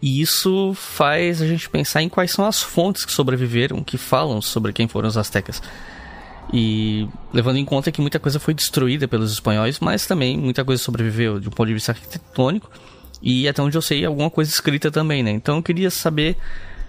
E 0.00 0.22
isso 0.22 0.72
faz 0.74 1.42
a 1.42 1.46
gente 1.46 1.68
pensar 1.68 2.00
em 2.00 2.08
quais 2.08 2.30
são 2.30 2.46
as 2.46 2.62
fontes 2.62 3.04
que 3.04 3.12
sobreviveram, 3.12 3.84
que 3.84 3.98
falam 3.98 4.40
sobre 4.40 4.72
quem 4.72 4.88
foram 4.88 5.06
os 5.06 5.18
astecas. 5.18 5.60
E 6.50 7.06
levando 7.30 7.58
em 7.58 7.64
conta 7.66 7.92
que 7.92 8.00
muita 8.00 8.18
coisa 8.18 8.40
foi 8.40 8.54
destruída 8.54 9.06
pelos 9.06 9.30
espanhóis, 9.30 9.78
mas 9.80 10.06
também 10.06 10.38
muita 10.38 10.64
coisa 10.64 10.82
sobreviveu 10.82 11.38
de 11.38 11.48
um 11.48 11.52
ponto 11.52 11.66
de 11.66 11.74
vista 11.74 11.92
arquitetônico. 11.92 12.70
E 13.20 13.46
até 13.46 13.60
onde 13.60 13.76
eu 13.76 13.82
sei, 13.82 14.02
alguma 14.02 14.30
coisa 14.30 14.50
escrita 14.50 14.90
também, 14.90 15.22
né? 15.22 15.32
Então 15.32 15.56
eu 15.56 15.62
queria 15.62 15.90
saber 15.90 16.38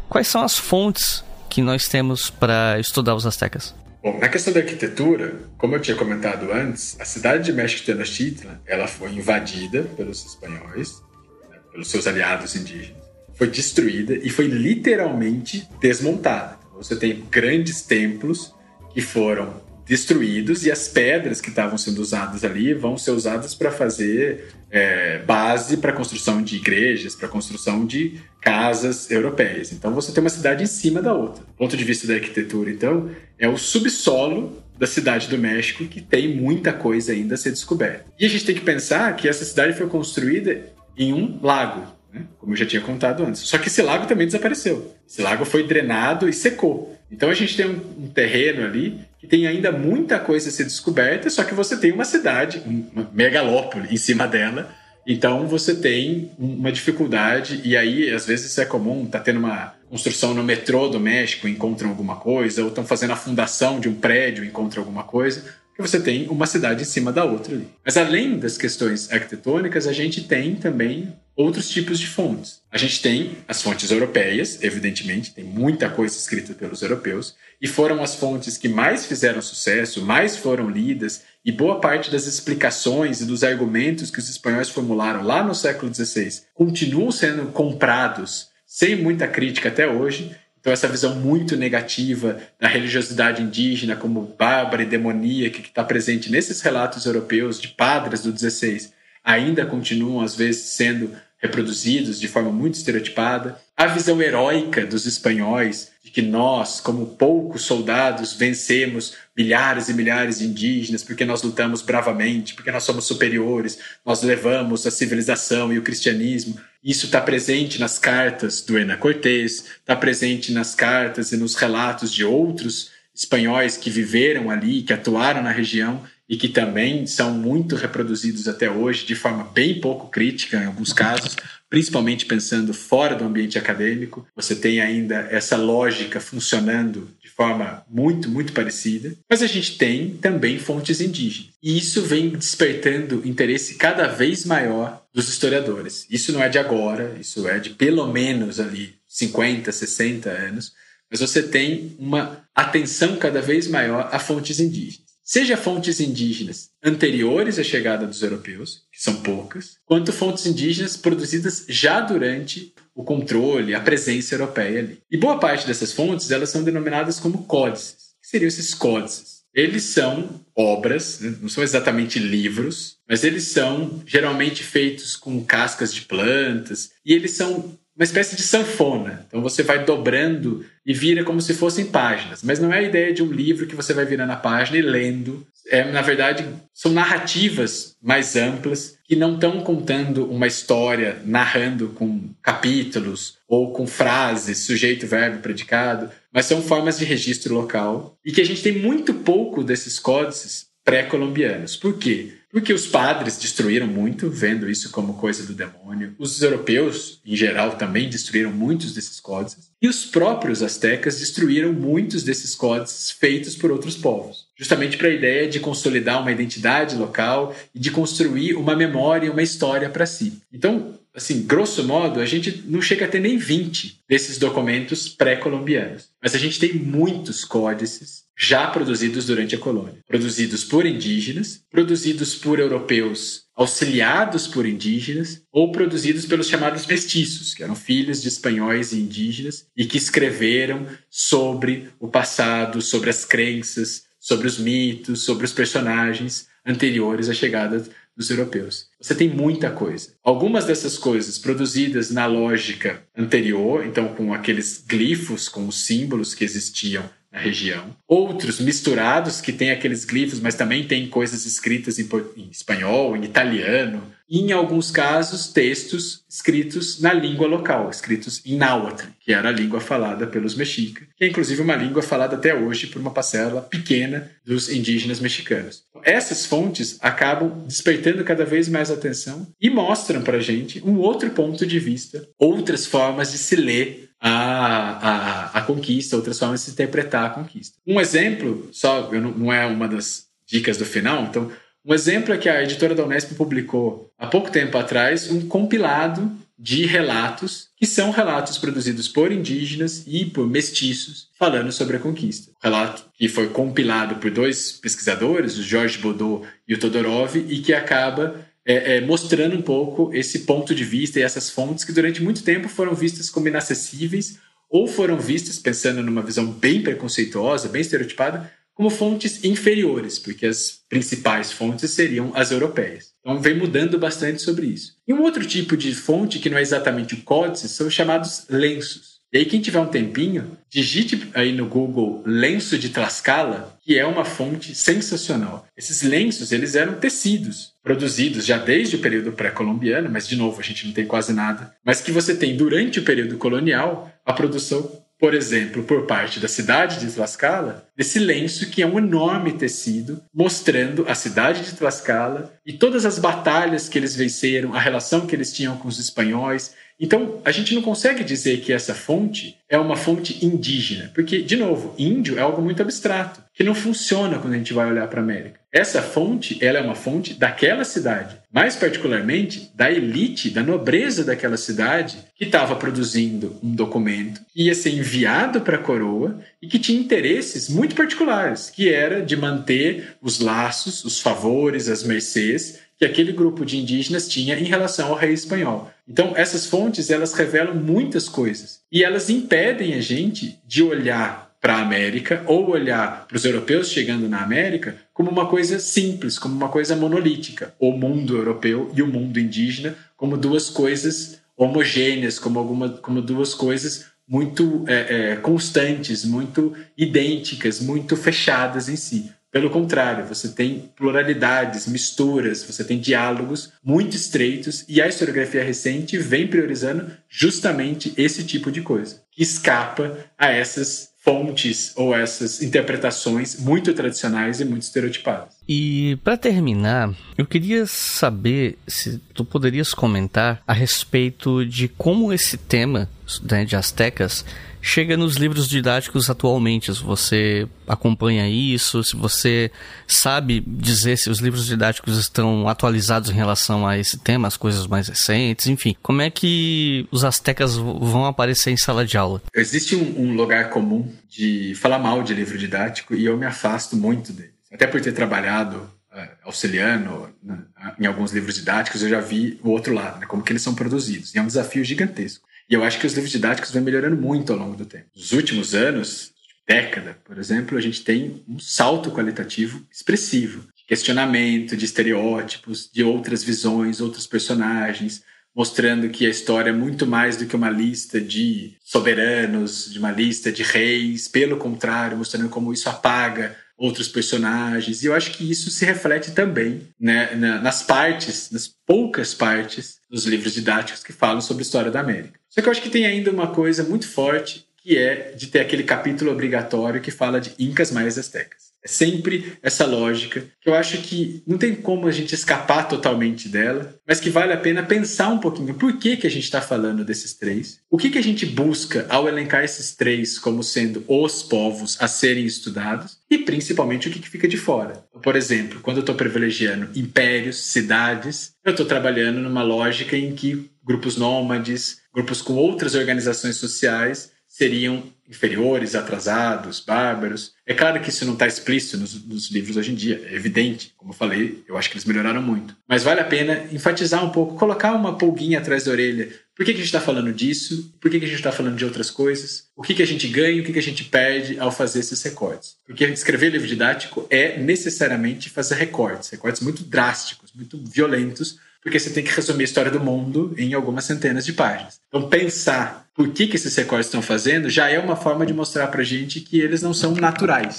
quais 0.07 0.29
são 0.29 0.41
as 0.41 0.57
fontes 0.57 1.25
que 1.49 1.61
nós 1.61 1.89
temos 1.89 2.29
para 2.29 2.79
estudar 2.79 3.15
os 3.15 3.25
astecas. 3.25 3.75
Bom, 4.05 4.19
na 4.19 4.29
questão 4.29 4.53
da 4.53 4.59
arquitetura, 4.59 5.33
como 5.57 5.73
eu 5.73 5.79
tinha 5.79 5.97
comentado 5.97 6.53
antes, 6.53 6.95
a 6.99 7.05
cidade 7.05 7.45
de 7.45 7.51
México 7.51 7.83
Tenochtitlan 7.87 8.59
ela 8.67 8.85
foi 8.85 9.11
invadida 9.11 9.81
pelos 9.97 10.23
espanhóis, 10.23 11.01
né, 11.49 11.57
pelos 11.71 11.87
seus 11.87 12.05
aliados 12.05 12.55
indígenas, 12.55 13.01
foi 13.33 13.47
destruída 13.47 14.13
e 14.13 14.29
foi 14.29 14.45
literalmente 14.45 15.67
desmontada. 15.81 16.59
Então, 16.67 16.83
você 16.83 16.95
tem 16.95 17.25
grandes 17.31 17.81
templos 17.81 18.53
que 18.93 19.01
foram 19.01 19.59
destruídos 19.85 20.65
e 20.65 20.71
as 20.71 20.87
pedras 20.87 21.39
que 21.39 21.49
estavam 21.49 21.77
sendo 21.77 21.99
usadas 21.99 22.43
ali 22.43 22.73
vão 22.73 22.97
ser 22.97 23.11
usadas 23.11 23.53
para 23.53 23.71
fazer 23.71 24.49
é, 24.71 25.19
base 25.19 25.77
para 25.77 25.93
construção 25.93 26.41
de 26.41 26.55
igrejas, 26.55 27.15
para 27.15 27.27
construção 27.27 27.85
de 27.85 28.19
casas 28.41 29.09
europeias. 29.09 29.71
Então 29.71 29.93
você 29.93 30.11
tem 30.11 30.23
uma 30.23 30.29
cidade 30.29 30.63
em 30.63 30.67
cima 30.67 31.01
da 31.01 31.13
outra. 31.13 31.43
Do 31.43 31.53
ponto 31.53 31.77
de 31.77 31.83
vista 31.83 32.07
da 32.07 32.15
arquitetura, 32.15 32.69
então, 32.69 33.09
é 33.37 33.47
o 33.47 33.57
subsolo 33.57 34.61
da 34.77 34.87
cidade 34.87 35.29
do 35.29 35.37
México 35.37 35.85
que 35.85 36.01
tem 36.01 36.35
muita 36.35 36.73
coisa 36.73 37.13
ainda 37.13 37.35
a 37.35 37.37
ser 37.37 37.51
descoberta. 37.51 38.05
E 38.19 38.25
a 38.25 38.29
gente 38.29 38.45
tem 38.45 38.55
que 38.55 38.61
pensar 38.61 39.15
que 39.15 39.27
essa 39.27 39.45
cidade 39.45 39.77
foi 39.77 39.87
construída 39.87 40.73
em 40.97 41.13
um 41.13 41.39
lago, 41.41 41.94
né? 42.15 42.21
como 42.39 42.53
eu 42.53 42.57
já 42.57 42.65
tinha 42.65 42.81
contado 42.81 43.25
antes. 43.25 43.41
Só 43.41 43.57
que 43.57 43.67
esse 43.67 43.81
lago 43.81 44.07
também 44.07 44.25
desapareceu. 44.25 44.95
Esse 45.07 45.21
lago 45.21 45.43
foi 45.43 45.67
drenado 45.67 46.29
e 46.29 46.33
secou. 46.33 46.97
Então 47.11 47.29
a 47.29 47.33
gente 47.33 47.55
tem 47.55 47.67
um, 47.67 48.05
um 48.05 48.07
terreno 48.07 48.65
ali 48.65 48.99
que 49.19 49.27
tem 49.27 49.45
ainda 49.45 49.71
muita 49.71 50.17
coisa 50.17 50.49
a 50.49 50.51
ser 50.51 50.63
descoberta, 50.63 51.29
só 51.29 51.43
que 51.43 51.53
você 51.53 51.77
tem 51.77 51.91
uma 51.91 52.05
cidade, 52.05 52.63
uma 52.65 53.09
megalópole 53.13 53.87
em 53.91 53.97
cima 53.97 54.27
dela. 54.27 54.73
Então 55.05 55.45
você 55.45 55.75
tem 55.75 56.31
uma 56.39 56.71
dificuldade, 56.71 57.61
e 57.63 57.77
aí 57.77 58.09
às 58.09 58.25
vezes 58.25 58.47
isso 58.47 58.61
é 58.61 58.65
comum, 58.65 59.05
tá 59.05 59.19
tendo 59.19 59.37
uma 59.37 59.75
construção 59.87 60.33
no 60.33 60.43
metrô 60.43 60.87
do 60.87 60.99
México, 60.99 61.47
encontram 61.47 61.89
alguma 61.89 62.15
coisa, 62.15 62.63
ou 62.63 62.69
estão 62.69 62.83
fazendo 62.83 63.13
a 63.13 63.15
fundação 63.15 63.79
de 63.79 63.87
um 63.87 63.93
prédio, 63.93 64.43
encontram 64.43 64.81
alguma 64.81 65.03
coisa, 65.03 65.43
que 65.75 65.81
você 65.81 65.99
tem 65.99 66.27
uma 66.29 66.47
cidade 66.47 66.83
em 66.83 66.85
cima 66.85 67.11
da 67.11 67.25
outra 67.25 67.53
ali. 67.53 67.67
Mas 67.83 67.97
além 67.97 68.39
das 68.39 68.57
questões 68.57 69.11
arquitetônicas, 69.11 69.85
a 69.87 69.93
gente 69.93 70.23
tem 70.23 70.55
também 70.55 71.13
outros 71.35 71.69
tipos 71.69 71.99
de 71.99 72.07
fontes. 72.07 72.61
A 72.71 72.77
gente 72.77 73.01
tem 73.01 73.37
as 73.45 73.61
fontes 73.61 73.91
europeias, 73.91 74.63
evidentemente, 74.63 75.33
tem 75.33 75.43
muita 75.43 75.89
coisa 75.89 76.15
escrita 76.15 76.53
pelos 76.53 76.81
europeus, 76.81 77.35
e 77.61 77.67
foram 77.67 78.01
as 78.01 78.15
fontes 78.15 78.57
que 78.57 78.69
mais 78.69 79.05
fizeram 79.05 79.41
sucesso, 79.41 80.01
mais 80.05 80.37
foram 80.37 80.69
lidas, 80.69 81.23
e 81.43 81.51
boa 81.51 81.81
parte 81.81 82.09
das 82.09 82.25
explicações 82.25 83.19
e 83.19 83.25
dos 83.25 83.43
argumentos 83.43 84.09
que 84.09 84.19
os 84.19 84.29
espanhóis 84.29 84.69
formularam 84.69 85.23
lá 85.23 85.43
no 85.43 85.53
século 85.53 85.93
XVI 85.93 86.41
continuam 86.53 87.11
sendo 87.11 87.51
comprados 87.51 88.47
sem 88.65 88.95
muita 88.95 89.27
crítica 89.27 89.69
até 89.69 89.87
hoje. 89.87 90.35
Então, 90.65 90.73
essa 90.73 90.87
visão 90.87 91.13
muito 91.13 91.55
negativa 91.55 92.39
da 92.59 92.67
religiosidade 92.67 93.39
indígena 93.39 93.95
como 93.95 94.33
bárbara 94.35 94.81
e 94.81 94.87
demoníaca 94.87 95.61
que 95.61 95.67
está 95.67 95.83
presente 95.83 96.31
nesses 96.31 96.59
relatos 96.59 97.05
europeus 97.05 97.61
de 97.61 97.67
padres 97.67 98.23
do 98.23 98.35
XVI 98.35 98.89
ainda 99.23 99.63
continuam, 99.63 100.21
às 100.21 100.35
vezes, 100.35 100.63
sendo 100.63 101.11
reproduzidos 101.37 102.19
de 102.19 102.27
forma 102.27 102.51
muito 102.51 102.73
estereotipada. 102.73 103.61
A 103.77 103.85
visão 103.85 104.19
heróica 104.19 104.87
dos 104.87 105.05
espanhóis 105.05 105.91
que 106.15 106.21
nós, 106.21 106.79
como 106.79 107.07
poucos 107.07 107.63
soldados, 107.63 108.31
vencemos 108.31 109.15
milhares 109.35 109.89
e 109.89 109.93
milhares 109.93 110.39
de 110.39 110.45
indígenas 110.45 111.03
porque 111.03 111.25
nós 111.25 111.43
lutamos 111.43 111.81
bravamente, 111.81 112.53
porque 112.53 112.71
nós 112.71 112.85
somos 112.85 113.03
superiores, 113.03 113.77
nós 114.05 114.23
levamos 114.23 114.87
a 114.87 114.91
civilização 114.91 115.73
e 115.73 115.77
o 115.77 115.81
cristianismo. 115.81 116.57
Isso 116.81 117.07
está 117.07 117.19
presente 117.19 117.81
nas 117.81 117.99
cartas 117.99 118.61
do 118.61 118.77
Hernán 118.77 118.95
Cortés, 118.95 119.65
está 119.77 119.93
presente 119.93 120.53
nas 120.53 120.73
cartas 120.73 121.33
e 121.33 121.37
nos 121.37 121.55
relatos 121.55 122.13
de 122.13 122.23
outros 122.23 122.91
espanhóis 123.13 123.75
que 123.75 123.89
viveram 123.89 124.49
ali, 124.49 124.83
que 124.83 124.93
atuaram 124.93 125.43
na 125.43 125.51
região 125.51 126.01
e 126.29 126.37
que 126.37 126.47
também 126.47 127.05
são 127.05 127.33
muito 127.33 127.75
reproduzidos 127.75 128.47
até 128.47 128.71
hoje 128.71 129.05
de 129.05 129.15
forma 129.15 129.43
bem 129.43 129.81
pouco 129.81 130.07
crítica 130.07 130.55
em 130.55 130.65
alguns 130.65 130.93
casos, 130.93 131.35
principalmente 131.69 132.25
pensando 132.25 132.73
fora 132.73 133.15
do 133.15 133.23
ambiente 133.23 133.57
acadêmico. 133.57 134.25
Você 134.35 134.55
tem 134.55 134.79
ainda 134.79 135.27
essa 135.31 135.55
lógica 135.55 136.19
funcionando 136.19 137.09
de 137.21 137.29
forma 137.29 137.83
muito, 137.89 138.29
muito 138.29 138.53
parecida. 138.53 139.15
Mas 139.29 139.41
a 139.41 139.47
gente 139.47 139.77
tem 139.77 140.15
também 140.17 140.59
fontes 140.59 141.01
indígenas. 141.01 141.53
E 141.61 141.77
isso 141.77 142.01
vem 142.01 142.29
despertando 142.29 143.21
interesse 143.27 143.75
cada 143.75 144.07
vez 144.07 144.45
maior 144.45 145.03
dos 145.13 145.27
historiadores. 145.27 146.05
Isso 146.09 146.31
não 146.31 146.43
é 146.43 146.49
de 146.49 146.59
agora, 146.59 147.15
isso 147.19 147.47
é 147.47 147.59
de 147.59 147.71
pelo 147.71 148.07
menos 148.07 148.59
ali 148.59 148.95
50, 149.07 149.71
60 149.71 150.29
anos. 150.29 150.73
Mas 151.09 151.19
você 151.19 151.43
tem 151.43 151.95
uma 151.99 152.43
atenção 152.53 153.15
cada 153.15 153.41
vez 153.41 153.67
maior 153.67 154.09
a 154.11 154.19
fontes 154.19 154.59
indígenas 154.59 155.04
seja 155.25 155.57
fontes 155.57 155.99
indígenas 155.99 156.69
anteriores 156.83 157.57
à 157.57 157.63
chegada 157.63 158.05
dos 158.05 158.21
europeus, 158.21 158.83
que 158.91 159.01
são 159.01 159.15
poucas, 159.23 159.77
quanto 159.83 160.13
fontes 160.13 160.45
indígenas 160.45 160.95
produzidas 160.95 161.65
já 161.67 161.99
durante 161.99 162.73
o 162.93 163.03
controle, 163.03 163.73
a 163.73 163.81
presença 163.81 164.35
europeia 164.35 164.79
ali. 164.79 164.99
E 165.11 165.17
boa 165.17 165.39
parte 165.39 165.65
dessas 165.65 165.91
fontes 165.91 166.29
elas 166.29 166.49
são 166.49 166.63
denominadas 166.63 167.19
como 167.19 167.43
códices. 167.45 168.13
O 168.17 168.21
que 168.21 168.27
seriam 168.27 168.47
esses 168.47 168.73
códices? 168.73 169.43
Eles 169.53 169.83
são 169.83 170.41
obras, 170.55 171.19
né? 171.21 171.35
não 171.41 171.49
são 171.49 171.63
exatamente 171.63 172.19
livros, 172.19 172.97
mas 173.07 173.23
eles 173.23 173.45
são 173.45 174.03
geralmente 174.05 174.63
feitos 174.63 175.15
com 175.15 175.43
cascas 175.43 175.93
de 175.93 176.01
plantas 176.01 176.91
e 177.05 177.13
eles 177.13 177.31
são 177.31 177.77
uma 177.95 178.03
espécie 178.03 178.35
de 178.35 178.43
sanfona. 178.43 179.25
Então 179.27 179.41
você 179.41 179.63
vai 179.63 179.85
dobrando 179.85 180.65
e 180.85 180.93
vira 180.93 181.23
como 181.23 181.39
se 181.41 181.53
fossem 181.53 181.85
páginas. 181.85 182.43
Mas 182.43 182.59
não 182.59 182.73
é 182.73 182.79
a 182.79 182.83
ideia 182.83 183.13
de 183.13 183.23
um 183.23 183.31
livro 183.31 183.65
que 183.65 183.75
você 183.75 183.93
vai 183.93 184.05
virando 184.05 184.31
a 184.31 184.35
página 184.35 184.77
e 184.77 184.81
lendo. 184.81 185.47
É, 185.67 185.89
na 185.91 186.01
verdade, 186.01 186.45
são 186.73 186.91
narrativas 186.91 187.95
mais 188.03 188.35
amplas 188.35 188.97
que 189.05 189.15
não 189.15 189.35
estão 189.35 189.61
contando 189.61 190.29
uma 190.29 190.45
história, 190.45 191.17
narrando 191.25 191.89
com 191.89 192.29
capítulos 192.41 193.37
ou 193.47 193.71
com 193.71 193.87
frases, 193.87 194.59
sujeito, 194.59 195.07
verbo, 195.07 195.41
predicado, 195.41 196.11
mas 196.33 196.45
são 196.45 196.61
formas 196.61 196.99
de 196.99 197.05
registro 197.05 197.53
local 197.53 198.17
e 198.25 198.31
que 198.31 198.41
a 198.41 198.45
gente 198.45 198.61
tem 198.61 198.73
muito 198.73 199.13
pouco 199.13 199.63
desses 199.63 199.97
códices 199.97 200.67
pré-colombianos. 200.83 201.75
Por 201.75 201.97
quê? 201.97 202.33
Porque 202.55 202.71
os 202.71 202.87
padres 202.87 203.35
destruíram 203.35 203.85
muito, 203.85 204.29
vendo 204.29 204.69
isso 204.69 204.89
como 204.89 205.15
coisa 205.15 205.45
do 205.45 205.51
demônio. 205.51 206.15
Os 206.17 206.41
europeus, 206.41 207.19
em 207.25 207.35
geral, 207.35 207.75
também 207.75 208.09
destruíram 208.09 208.49
muitos 208.49 208.93
desses 208.93 209.19
códices. 209.19 209.71
E 209.81 209.89
os 209.89 210.05
próprios 210.05 210.63
astecas 210.63 211.19
destruíram 211.19 211.73
muitos 211.73 212.23
desses 212.23 212.55
códices 212.55 213.11
feitos 213.11 213.57
por 213.57 213.73
outros 213.73 213.97
povos. 213.97 214.47
Justamente 214.55 214.95
para 214.95 215.09
a 215.09 215.13
ideia 215.13 215.49
de 215.49 215.59
consolidar 215.59 216.21
uma 216.21 216.31
identidade 216.31 216.95
local 216.95 217.53
e 217.75 217.79
de 217.79 217.91
construir 217.91 218.55
uma 218.55 218.73
memória 218.73 219.27
e 219.27 219.29
uma 219.29 219.43
história 219.43 219.89
para 219.89 220.05
si. 220.05 220.41
Então, 220.49 220.97
assim, 221.15 221.43
grosso 221.43 221.83
modo, 221.83 222.19
a 222.19 222.25
gente 222.25 222.63
não 222.67 222.81
chega 222.81 223.05
a 223.05 223.07
ter 223.07 223.19
nem 223.19 223.37
20 223.37 224.01
desses 224.07 224.37
documentos 224.37 225.07
pré-colombianos. 225.07 226.09
Mas 226.21 226.35
a 226.35 226.37
gente 226.37 226.59
tem 226.59 226.73
muitos 226.73 227.45
códices 227.45 228.25
já 228.37 228.67
produzidos 228.67 229.25
durante 229.25 229.55
a 229.55 229.57
colônia. 229.57 229.99
Produzidos 230.05 230.63
por 230.63 230.85
indígenas, 230.85 231.61
produzidos 231.71 232.35
por 232.35 232.59
europeus 232.59 233.45
auxiliados 233.55 234.47
por 234.47 234.65
indígenas 234.65 235.41
ou 235.51 235.71
produzidos 235.71 236.25
pelos 236.25 236.49
chamados 236.49 236.85
mestiços, 236.85 237.53
que 237.53 237.63
eram 237.63 237.75
filhos 237.75 238.21
de 238.21 238.27
espanhóis 238.27 238.91
e 238.91 238.99
indígenas 238.99 239.65
e 239.75 239.85
que 239.85 239.97
escreveram 239.97 240.85
sobre 241.09 241.89
o 241.97 242.09
passado, 242.09 242.81
sobre 242.81 243.09
as 243.09 243.23
crenças, 243.23 244.03
sobre 244.19 244.47
os 244.47 244.59
mitos, 244.59 245.23
sobre 245.23 245.45
os 245.45 245.53
personagens 245.53 246.47
anteriores 246.65 247.29
à 247.29 247.33
chegada 247.33 247.85
dos 248.15 248.29
europeus. 248.29 248.87
Você 248.99 249.13
tem 249.13 249.29
muita 249.29 249.69
coisa. 249.69 250.13
Algumas 250.23 250.65
dessas 250.65 250.97
coisas 250.97 251.37
produzidas 251.37 252.09
na 252.11 252.25
lógica 252.25 253.03
anterior, 253.15 253.85
então 253.85 254.09
com 254.09 254.33
aqueles 254.33 254.83
glifos, 254.87 255.49
com 255.49 255.67
os 255.67 255.85
símbolos 255.85 256.33
que 256.33 256.43
existiam 256.43 257.09
na 257.31 257.39
região. 257.39 257.95
Outros 258.07 258.59
misturados, 258.61 259.41
que 259.41 259.51
tem 259.51 259.71
aqueles 259.71 260.05
glifos, 260.05 260.39
mas 260.39 260.55
também 260.55 260.87
tem 260.87 261.07
coisas 261.07 261.45
escritas 261.45 261.99
em, 261.99 262.07
em 262.37 262.49
espanhol, 262.49 263.17
em 263.17 263.25
italiano. 263.25 264.01
E, 264.27 264.39
em 264.39 264.51
alguns 264.51 264.89
casos, 264.89 265.47
textos 265.47 266.23
escritos 266.27 266.99
na 266.99 267.13
língua 267.13 267.47
local, 267.47 267.89
escritos 267.89 268.41
em 268.45 268.55
náhuatl, 268.55 269.05
que 269.19 269.31
era 269.31 269.49
a 269.49 269.51
língua 269.51 269.79
falada 269.79 270.25
pelos 270.25 270.55
mexicas, 270.55 271.07
que 271.15 271.23
é 271.23 271.27
inclusive 271.27 271.61
uma 271.61 271.75
língua 271.75 272.01
falada 272.01 272.35
até 272.35 272.53
hoje 272.55 272.87
por 272.87 272.99
uma 272.99 273.11
parcela 273.11 273.61
pequena 273.61 274.31
dos 274.43 274.69
indígenas 274.69 275.19
mexicanos. 275.19 275.83
Essas 276.03 276.45
fontes 276.45 276.97
acabam 277.01 277.65
despertando 277.67 278.23
cada 278.23 278.45
vez 278.45 278.67
mais 278.67 278.91
atenção 278.91 279.47
e 279.61 279.69
mostram 279.69 280.21
para 280.21 280.37
a 280.37 280.41
gente 280.41 280.81
um 280.83 280.97
outro 280.97 281.29
ponto 281.31 281.65
de 281.65 281.79
vista, 281.79 282.27
outras 282.37 282.85
formas 282.85 283.31
de 283.31 283.37
se 283.37 283.55
ler 283.55 284.09
a, 284.19 284.29
a, 284.29 285.59
a 285.59 285.61
conquista, 285.61 286.15
outras 286.15 286.39
formas 286.39 286.61
de 286.61 286.65
se 286.65 286.71
interpretar 286.71 287.25
a 287.25 287.29
conquista. 287.29 287.77
Um 287.85 287.99
exemplo, 287.99 288.69
só 288.71 289.11
não, 289.11 289.31
não 289.31 289.53
é 289.53 289.65
uma 289.65 289.87
das 289.87 290.25
dicas 290.47 290.77
do 290.77 290.85
final, 290.85 291.23
então, 291.23 291.51
um 291.85 291.93
exemplo 291.93 292.33
é 292.33 292.37
que 292.37 292.49
a 292.49 292.63
editora 292.63 292.95
da 292.95 293.05
Unesp 293.05 293.33
publicou 293.35 294.09
há 294.17 294.27
pouco 294.27 294.49
tempo 294.49 294.77
atrás 294.77 295.29
um 295.29 295.47
compilado 295.47 296.31
de 296.57 296.85
relatos 296.85 297.67
que 297.77 297.85
são 297.85 298.11
relatos 298.11 298.57
produzidos 298.57 299.07
por 299.07 299.31
indígenas 299.31 300.03
e 300.07 300.25
por 300.25 300.47
mestiços 300.47 301.27
falando 301.37 301.71
sobre 301.71 301.97
a 301.97 301.99
conquista. 301.99 302.51
Relato 302.63 303.03
que 303.13 303.27
foi 303.27 303.49
compilado 303.49 304.15
por 304.15 304.31
dois 304.31 304.71
pesquisadores, 304.71 305.57
o 305.57 305.63
Jorge 305.63 305.97
Baudot 305.97 306.47
e 306.67 306.73
o 306.73 306.79
Todorov, 306.79 307.35
e 307.35 307.59
que 307.59 307.73
acaba 307.73 308.35
é, 308.65 308.97
é, 308.97 309.01
mostrando 309.01 309.55
um 309.55 309.61
pouco 309.61 310.13
esse 310.13 310.39
ponto 310.39 310.73
de 310.73 310.83
vista 310.83 311.19
e 311.19 311.23
essas 311.23 311.49
fontes 311.49 311.83
que 311.83 311.91
durante 311.91 312.23
muito 312.23 312.41
tempo 312.41 312.67
foram 312.67 312.95
vistas 312.95 313.29
como 313.29 313.47
inacessíveis 313.47 314.39
ou 314.69 314.87
foram 314.87 315.19
vistas, 315.19 315.59
pensando 315.59 316.01
numa 316.01 316.23
visão 316.23 316.47
bem 316.47 316.81
preconceituosa, 316.81 317.69
bem 317.69 317.81
estereotipada, 317.81 318.51
como 318.75 318.89
fontes 318.89 319.43
inferiores, 319.43 320.19
porque 320.19 320.45
as 320.45 320.81
principais 320.89 321.51
fontes 321.51 321.89
seriam 321.91 322.31
as 322.35 322.51
europeias. 322.51 323.13
Então 323.21 323.41
vem 323.41 323.57
mudando 323.57 323.97
bastante 323.97 324.41
sobre 324.41 324.67
isso. 324.67 324.97
E 325.07 325.13
um 325.13 325.21
outro 325.21 325.45
tipo 325.45 325.75
de 325.75 325.95
fonte, 325.95 326.37
que 326.39 326.49
não 326.49 326.57
é 326.57 326.61
exatamente 326.61 327.15
o 327.15 327.21
códice, 327.21 327.69
são 327.69 327.87
os 327.87 327.93
chamados 327.93 328.45
lenços. 328.49 329.15
E 329.33 329.37
aí, 329.37 329.45
quem 329.45 329.59
tiver 329.59 329.79
um 329.79 329.87
tempinho, 329.87 330.57
digite 330.69 331.29
aí 331.33 331.51
no 331.51 331.65
Google 331.65 332.23
lenço 332.25 332.77
de 332.77 332.87
Tlaxcala, 332.87 333.77
que 333.81 333.97
é 333.97 334.05
uma 334.05 334.23
fonte 334.23 334.73
sensacional. 334.73 335.67
Esses 335.75 336.03
lenços, 336.03 336.53
eles 336.53 336.73
eram 336.73 336.95
tecidos, 336.95 337.73
produzidos 337.83 338.45
já 338.45 338.57
desde 338.57 338.95
o 338.95 338.99
período 338.99 339.33
pré-colombiano, 339.33 340.09
mas 340.09 340.25
de 340.25 340.37
novo, 340.37 340.61
a 340.61 340.63
gente 340.63 340.85
não 340.85 340.93
tem 340.93 341.05
quase 341.05 341.33
nada, 341.33 341.75
mas 341.83 341.99
que 341.99 342.13
você 342.13 342.33
tem 342.33 342.55
durante 342.55 342.99
o 342.99 343.03
período 343.03 343.37
colonial 343.37 344.09
a 344.25 344.31
produção 344.31 345.04
por 345.19 345.33
exemplo, 345.33 345.83
por 345.83 346.05
parte 346.05 346.39
da 346.39 346.47
cidade 346.47 346.99
de 346.99 347.11
Tlaxcala, 347.11 347.87
desse 347.95 348.19
lenço 348.19 348.69
que 348.69 348.81
é 348.81 348.87
um 348.87 348.97
enorme 348.97 349.53
tecido 349.53 350.21
mostrando 350.33 351.05
a 351.07 351.15
cidade 351.15 351.63
de 351.63 351.73
Tlaxcala 351.73 352.53
e 352.65 352.73
todas 352.73 353.05
as 353.05 353.17
batalhas 353.17 353.87
que 353.87 353.97
eles 353.97 354.15
venceram, 354.15 354.73
a 354.73 354.79
relação 354.79 355.25
que 355.25 355.35
eles 355.35 355.53
tinham 355.53 355.77
com 355.77 355.87
os 355.87 355.99
espanhóis 355.99 356.73
então, 356.99 357.41
a 357.43 357.51
gente 357.51 357.75
não 357.75 357.81
consegue 357.81 358.23
dizer 358.23 358.61
que 358.61 358.71
essa 358.71 358.95
fonte 358.95 359.57
é 359.67 359.77
uma 359.77 359.97
fonte 359.97 360.45
indígena, 360.45 361.11
porque, 361.13 361.41
de 361.41 361.57
novo, 361.57 361.93
índio 361.97 362.37
é 362.37 362.41
algo 362.41 362.61
muito 362.61 362.81
abstrato, 362.81 363.43
que 363.53 363.65
não 363.65 363.75
funciona 363.75 364.39
quando 364.39 364.53
a 364.53 364.57
gente 364.57 364.73
vai 364.73 364.89
olhar 364.89 365.07
para 365.07 365.19
a 365.19 365.23
América. 365.23 365.59
Essa 365.71 366.01
fonte, 366.01 366.57
ela 366.63 366.79
é 366.79 366.81
uma 366.81 366.95
fonte 366.95 367.33
daquela 367.33 367.83
cidade, 367.83 368.37
mais 368.55 368.73
particularmente 368.73 369.69
da 369.75 369.91
elite, 369.91 370.49
da 370.49 370.63
nobreza 370.63 371.25
daquela 371.25 371.57
cidade, 371.57 372.19
que 372.37 372.45
estava 372.45 372.73
produzindo 372.77 373.57
um 373.61 373.75
documento 373.75 374.39
que 374.53 374.63
ia 374.63 374.73
ser 374.73 374.91
enviado 374.91 375.59
para 375.59 375.75
a 375.75 375.81
coroa 375.81 376.39
e 376.61 376.67
que 376.67 376.79
tinha 376.79 376.97
interesses 376.97 377.67
muito 377.67 377.95
particulares, 377.95 378.69
que 378.69 378.87
era 378.87 379.21
de 379.21 379.35
manter 379.35 380.15
os 380.21 380.39
laços, 380.39 381.03
os 381.03 381.19
favores, 381.19 381.89
as 381.89 382.01
mercês 382.03 382.79
que 382.97 383.03
aquele 383.03 383.33
grupo 383.33 383.65
de 383.65 383.77
indígenas 383.77 384.25
tinha 384.25 384.57
em 384.57 384.63
relação 384.63 385.09
ao 385.09 385.15
rei 385.15 385.33
espanhol. 385.33 385.91
Então, 386.07 386.31
essas 386.37 386.65
fontes, 386.65 387.09
elas 387.09 387.33
revelam 387.33 387.75
muitas 387.75 388.29
coisas 388.29 388.79
e 388.89 389.03
elas 389.03 389.29
impedem 389.29 389.95
a 389.95 389.99
gente 389.99 390.57
de 390.65 390.81
olhar 390.81 391.44
para 391.65 391.77
a 391.77 391.81
América 391.81 392.43
ou 392.45 392.69
olhar 392.69 393.25
para 393.27 393.35
os 393.35 393.43
europeus 393.43 393.89
chegando 393.89 394.29
na 394.29 394.43
América 394.43 394.97
como 395.11 395.31
uma 395.31 395.47
coisa 395.47 395.79
simples, 395.79 396.37
como 396.37 396.53
uma 396.53 396.69
coisa 396.69 396.95
monolítica, 396.95 397.73
o 397.79 397.91
mundo 397.91 398.37
europeu 398.37 398.91
e 398.95 399.01
o 399.01 399.07
mundo 399.07 399.39
indígena 399.39 399.95
como 400.15 400.37
duas 400.37 400.69
coisas 400.69 401.39
homogêneas, 401.57 402.37
como, 402.37 402.59
alguma, 402.59 402.89
como 402.89 403.19
duas 403.19 403.55
coisas 403.55 404.05
muito 404.27 404.85
é, 404.87 405.31
é, 405.31 405.35
constantes, 405.37 406.23
muito 406.23 406.75
idênticas, 406.95 407.79
muito 407.79 408.15
fechadas 408.15 408.87
em 408.87 408.95
si. 408.95 409.31
Pelo 409.51 409.71
contrário, 409.71 410.27
você 410.27 410.49
tem 410.49 410.91
pluralidades, 410.95 411.87
misturas, 411.87 412.61
você 412.61 412.83
tem 412.83 412.99
diálogos 412.99 413.71
muito 413.83 414.15
estreitos 414.15 414.85
e 414.87 415.01
a 415.01 415.07
historiografia 415.07 415.63
recente 415.63 416.15
vem 416.15 416.45
priorizando 416.45 417.09
justamente 417.27 418.13
esse 418.17 418.43
tipo 418.43 418.71
de 418.71 418.81
coisa, 418.81 419.23
que 419.31 419.41
escapa 419.41 420.15
a 420.37 420.51
essas 420.51 421.14
fontes 421.25 421.91
ou 421.95 422.15
essas 422.15 422.61
interpretações 422.61 423.59
muito 423.59 423.91
tradicionais 423.95 424.61
e 424.61 424.65
muito 424.65 424.83
estereotipadas. 424.83 425.55
E 425.67 426.17
para 426.23 426.37
terminar, 426.37 427.11
eu 427.35 427.47
queria 427.47 427.87
saber 427.87 428.77
se 428.87 429.19
tu 429.33 429.43
poderias 429.43 429.91
comentar 429.91 430.61
a 430.67 430.71
respeito 430.71 431.65
de 431.65 431.87
como 431.87 432.31
esse 432.31 432.57
tema 432.57 433.09
né, 433.41 433.65
de 433.65 433.75
astecas 433.75 434.45
chega 434.85 435.17
nos 435.17 435.35
livros 435.35 435.67
didáticos 435.67 436.29
atualmente. 436.29 436.93
Se 436.93 437.01
você 437.01 437.67
acompanha 437.87 438.47
isso, 438.47 439.03
se 439.03 439.15
você 439.15 439.71
sabe 440.07 440.63
dizer 440.65 441.17
se 441.17 441.27
os 441.27 441.39
livros 441.39 441.65
didáticos 441.65 442.19
estão 442.19 442.69
atualizados 442.69 443.31
em 443.31 443.33
relação 443.33 443.87
a 443.87 443.97
esse 443.97 444.19
tema, 444.19 444.47
as 444.47 444.55
coisas 444.55 444.85
mais 444.85 445.07
recentes, 445.07 445.65
enfim, 445.65 445.95
como 446.03 446.21
é 446.21 446.29
que 446.29 447.07
os 447.11 447.25
astecas 447.25 447.75
vão 447.75 448.25
aparecer 448.25 448.69
em 448.69 448.77
sala 448.77 449.03
de 449.03 449.17
aula? 449.17 449.41
Existe 449.55 449.95
um, 449.95 450.21
um 450.21 450.35
lugar 450.35 450.69
comum 450.69 451.11
de 451.27 451.73
falar 451.75 451.97
mal 451.97 452.21
de 452.21 452.35
livro 452.35 452.55
didático 452.55 453.15
e 453.15 453.25
eu 453.25 453.35
me 453.35 453.45
afasto 453.45 453.97
muito 453.97 454.31
dele. 454.31 454.53
Até 454.71 454.85
por 454.85 455.01
ter 455.01 455.13
trabalhado 455.13 455.89
é, 456.13 456.29
auxiliando 456.43 457.29
né, 457.41 457.57
em 457.99 458.05
alguns 458.05 458.31
livros 458.31 458.53
didáticos, 458.53 459.01
eu 459.01 459.09
já 459.09 459.19
vi 459.19 459.59
o 459.63 459.71
outro 459.71 459.95
lado, 459.95 460.19
né, 460.19 460.27
como 460.27 460.43
que 460.43 460.51
eles 460.51 460.61
são 460.61 460.75
produzidos. 460.75 461.33
E 461.33 461.39
é 461.39 461.41
um 461.41 461.47
desafio 461.47 461.83
gigantesco. 461.83 462.45
E 462.69 462.73
eu 462.73 462.83
acho 462.83 462.99
que 462.99 463.05
os 463.05 463.13
livros 463.13 463.31
didáticos 463.31 463.71
vêm 463.71 463.83
melhorando 463.83 464.15
muito 464.15 464.51
ao 464.51 464.59
longo 464.59 464.75
do 464.75 464.85
tempo. 464.85 465.05
Nos 465.15 465.31
últimos 465.31 465.75
anos, 465.75 466.31
década, 466.67 467.17
por 467.23 467.37
exemplo, 467.37 467.77
a 467.77 467.81
gente 467.81 468.03
tem 468.03 468.43
um 468.47 468.59
salto 468.59 469.11
qualitativo 469.11 469.85
expressivo. 469.91 470.61
De 470.75 470.85
questionamento 470.87 471.77
de 471.77 471.85
estereótipos, 471.85 472.89
de 472.91 473.03
outras 473.03 473.43
visões, 473.43 474.01
outros 474.01 474.25
personagens, 474.27 475.23
mostrando 475.55 476.09
que 476.09 476.25
a 476.25 476.29
história 476.29 476.69
é 476.71 476.73
muito 476.73 477.07
mais 477.07 477.37
do 477.37 477.45
que 477.45 477.55
uma 477.55 477.69
lista 477.69 478.19
de 478.19 478.75
soberanos, 478.83 479.91
de 479.91 479.99
uma 479.99 480.11
lista 480.11 480.51
de 480.51 480.63
reis, 480.63 481.27
pelo 481.27 481.57
contrário, 481.57 482.17
mostrando 482.17 482.49
como 482.49 482.73
isso 482.73 482.89
apaga 482.89 483.55
outros 483.77 484.07
personagens. 484.07 485.03
E 485.03 485.07
eu 485.07 485.13
acho 485.13 485.31
que 485.31 485.49
isso 485.49 485.69
se 485.69 485.85
reflete 485.85 486.31
também 486.31 486.87
né, 486.99 487.35
nas 487.35 487.83
partes, 487.83 488.49
nas 488.51 488.67
poucas 488.67 489.33
partes 489.33 489.97
dos 490.09 490.25
livros 490.25 490.53
didáticos 490.53 491.03
que 491.03 491.11
falam 491.11 491.41
sobre 491.41 491.61
a 491.61 491.65
história 491.65 491.91
da 491.91 491.99
América. 491.99 492.39
Só 492.49 492.61
que 492.61 492.67
eu 492.67 492.71
acho 492.71 492.81
que 492.81 492.89
tem 492.89 493.05
ainda 493.05 493.31
uma 493.31 493.47
coisa 493.47 493.83
muito 493.83 494.07
forte 494.07 494.65
que 494.77 494.97
é 494.97 495.31
de 495.31 495.47
ter 495.47 495.61
aquele 495.61 495.83
capítulo 495.83 496.31
obrigatório 496.31 497.01
que 497.01 497.09
fala 497.09 497.41
de 497.41 497.55
Incas 497.57 497.89
mais 497.89 498.19
Aztecas. 498.19 498.64
É 498.85 498.87
sempre 498.87 499.57
essa 499.63 499.83
lógica 499.83 500.45
que 500.61 500.69
eu 500.69 500.75
acho 500.75 500.99
que 500.99 501.41
não 501.47 501.57
tem 501.57 501.73
como 501.73 502.07
a 502.07 502.11
gente 502.11 502.35
escapar 502.35 502.87
totalmente 502.87 503.49
dela, 503.49 503.95
mas 504.07 504.19
que 504.19 504.29
vale 504.29 504.53
a 504.53 504.57
pena 504.57 504.83
pensar 504.83 505.29
um 505.29 505.39
pouquinho 505.39 505.73
por 505.73 505.97
que, 505.97 506.15
que 506.15 506.27
a 506.27 506.29
gente 506.29 506.43
está 506.43 506.61
falando 506.61 507.03
desses 507.03 507.33
três, 507.33 507.79
o 507.89 507.97
que, 507.97 508.11
que 508.11 508.19
a 508.19 508.23
gente 508.23 508.45
busca 508.45 509.07
ao 509.09 509.27
elencar 509.27 509.63
esses 509.63 509.95
três 509.95 510.37
como 510.37 510.63
sendo 510.63 511.03
os 511.07 511.41
povos 511.41 511.97
a 511.99 512.07
serem 512.07 512.45
estudados 512.45 513.17
e 513.27 513.39
principalmente 513.39 514.07
o 514.07 514.11
que, 514.11 514.19
que 514.19 514.29
fica 514.29 514.47
de 514.47 514.55
fora. 514.55 515.03
Por 515.23 515.35
exemplo, 515.35 515.79
quando 515.81 515.97
eu 515.97 516.01
estou 516.01 516.13
privilegiando 516.13 516.91
impérios, 516.95 517.57
cidades, 517.65 518.51
eu 518.63 518.69
estou 518.69 518.85
trabalhando 518.85 519.39
numa 519.39 519.63
lógica 519.63 520.15
em 520.15 520.35
que 520.35 520.69
grupos 520.85 521.17
nômades, 521.17 522.01
grupos 522.13 522.39
com 522.39 522.53
outras 522.53 522.93
organizações 522.93 523.55
sociais 523.55 524.34
seriam 524.55 525.03
inferiores, 525.27 525.95
atrasados, 525.95 526.79
bárbaros. 526.79 527.53
É 527.65 527.73
claro 527.73 527.99
que 527.99 528.09
isso 528.09 528.25
não 528.25 528.33
está 528.33 528.47
explícito 528.47 528.97
nos, 528.97 529.25
nos, 529.25 529.51
livros 529.51 529.75
hoje 529.75 529.91
em 529.91 529.95
dia, 529.95 530.21
é 530.29 530.33
evidente. 530.33 530.93
Como 530.95 531.11
eu 531.11 531.15
falei, 531.15 531.61
eu 531.67 531.77
acho 531.77 531.89
que 531.89 531.95
eles 531.95 532.05
melhoraram 532.05 532.41
muito. 532.41 532.73
Mas 532.87 533.03
vale 533.03 533.19
a 533.19 533.25
pena 533.25 533.65
enfatizar 533.69 534.23
um 534.23 534.29
pouco, 534.29 534.55
colocar 534.55 534.93
uma 534.93 535.17
pulguinha 535.17 535.59
atrás 535.59 535.83
da 535.83 535.91
orelha. 535.91 536.29
Por 536.55 536.65
que, 536.65 536.71
que 536.71 536.77
a 536.77 536.83
gente 536.83 536.85
está 536.85 537.01
falando 537.01 537.33
disso? 537.33 537.93
Por 537.99 538.09
que, 538.09 538.17
que 538.17 538.25
a 538.25 538.27
gente 538.29 538.37
está 538.37 538.51
falando 538.51 538.77
de 538.77 538.85
outras 538.85 539.11
coisas? 539.11 539.67
O 539.75 539.81
que, 539.81 539.93
que 539.93 540.03
a 540.03 540.07
gente 540.07 540.25
ganha 540.29 540.61
o 540.61 540.65
que, 540.65 540.71
que 540.71 540.79
a 540.79 540.83
gente 540.83 541.03
perde 541.03 541.59
ao 541.59 541.69
fazer 541.69 541.99
esses 541.99 542.23
recortes? 542.23 542.77
Porque 542.87 543.03
escrever 543.03 543.49
livro 543.49 543.67
didático 543.67 544.25
é 544.29 544.57
necessariamente 544.57 545.49
fazer 545.49 545.75
recortes, 545.75 546.29
recortes 546.29 546.61
muito 546.61 546.81
drásticos, 546.81 547.51
muito 547.53 547.77
violentos, 547.83 548.57
porque 548.85 548.99
você 548.99 549.09
tem 549.09 549.23
que 549.23 549.31
resumir 549.31 549.63
a 549.63 549.65
história 549.65 549.91
do 549.91 549.99
mundo 549.99 550.53
em 550.59 550.75
algumas 550.75 551.05
centenas 551.05 551.43
de 551.43 551.53
páginas. 551.53 551.99
Então, 552.07 552.29
pensar 552.29 553.09
por 553.15 553.29
que, 553.29 553.47
que 553.47 553.55
esses 553.55 553.75
recortes 553.75 554.05
estão 554.05 554.21
fazendo 554.21 554.69
já 554.69 554.87
é 554.87 554.99
uma 554.99 555.15
forma 555.15 555.43
de 555.43 555.55
mostrar 555.55 555.87
para 555.87 556.03
gente 556.03 556.39
que 556.39 556.59
eles 556.59 556.83
não 556.83 556.93
são 556.93 557.15
naturais 557.15 557.77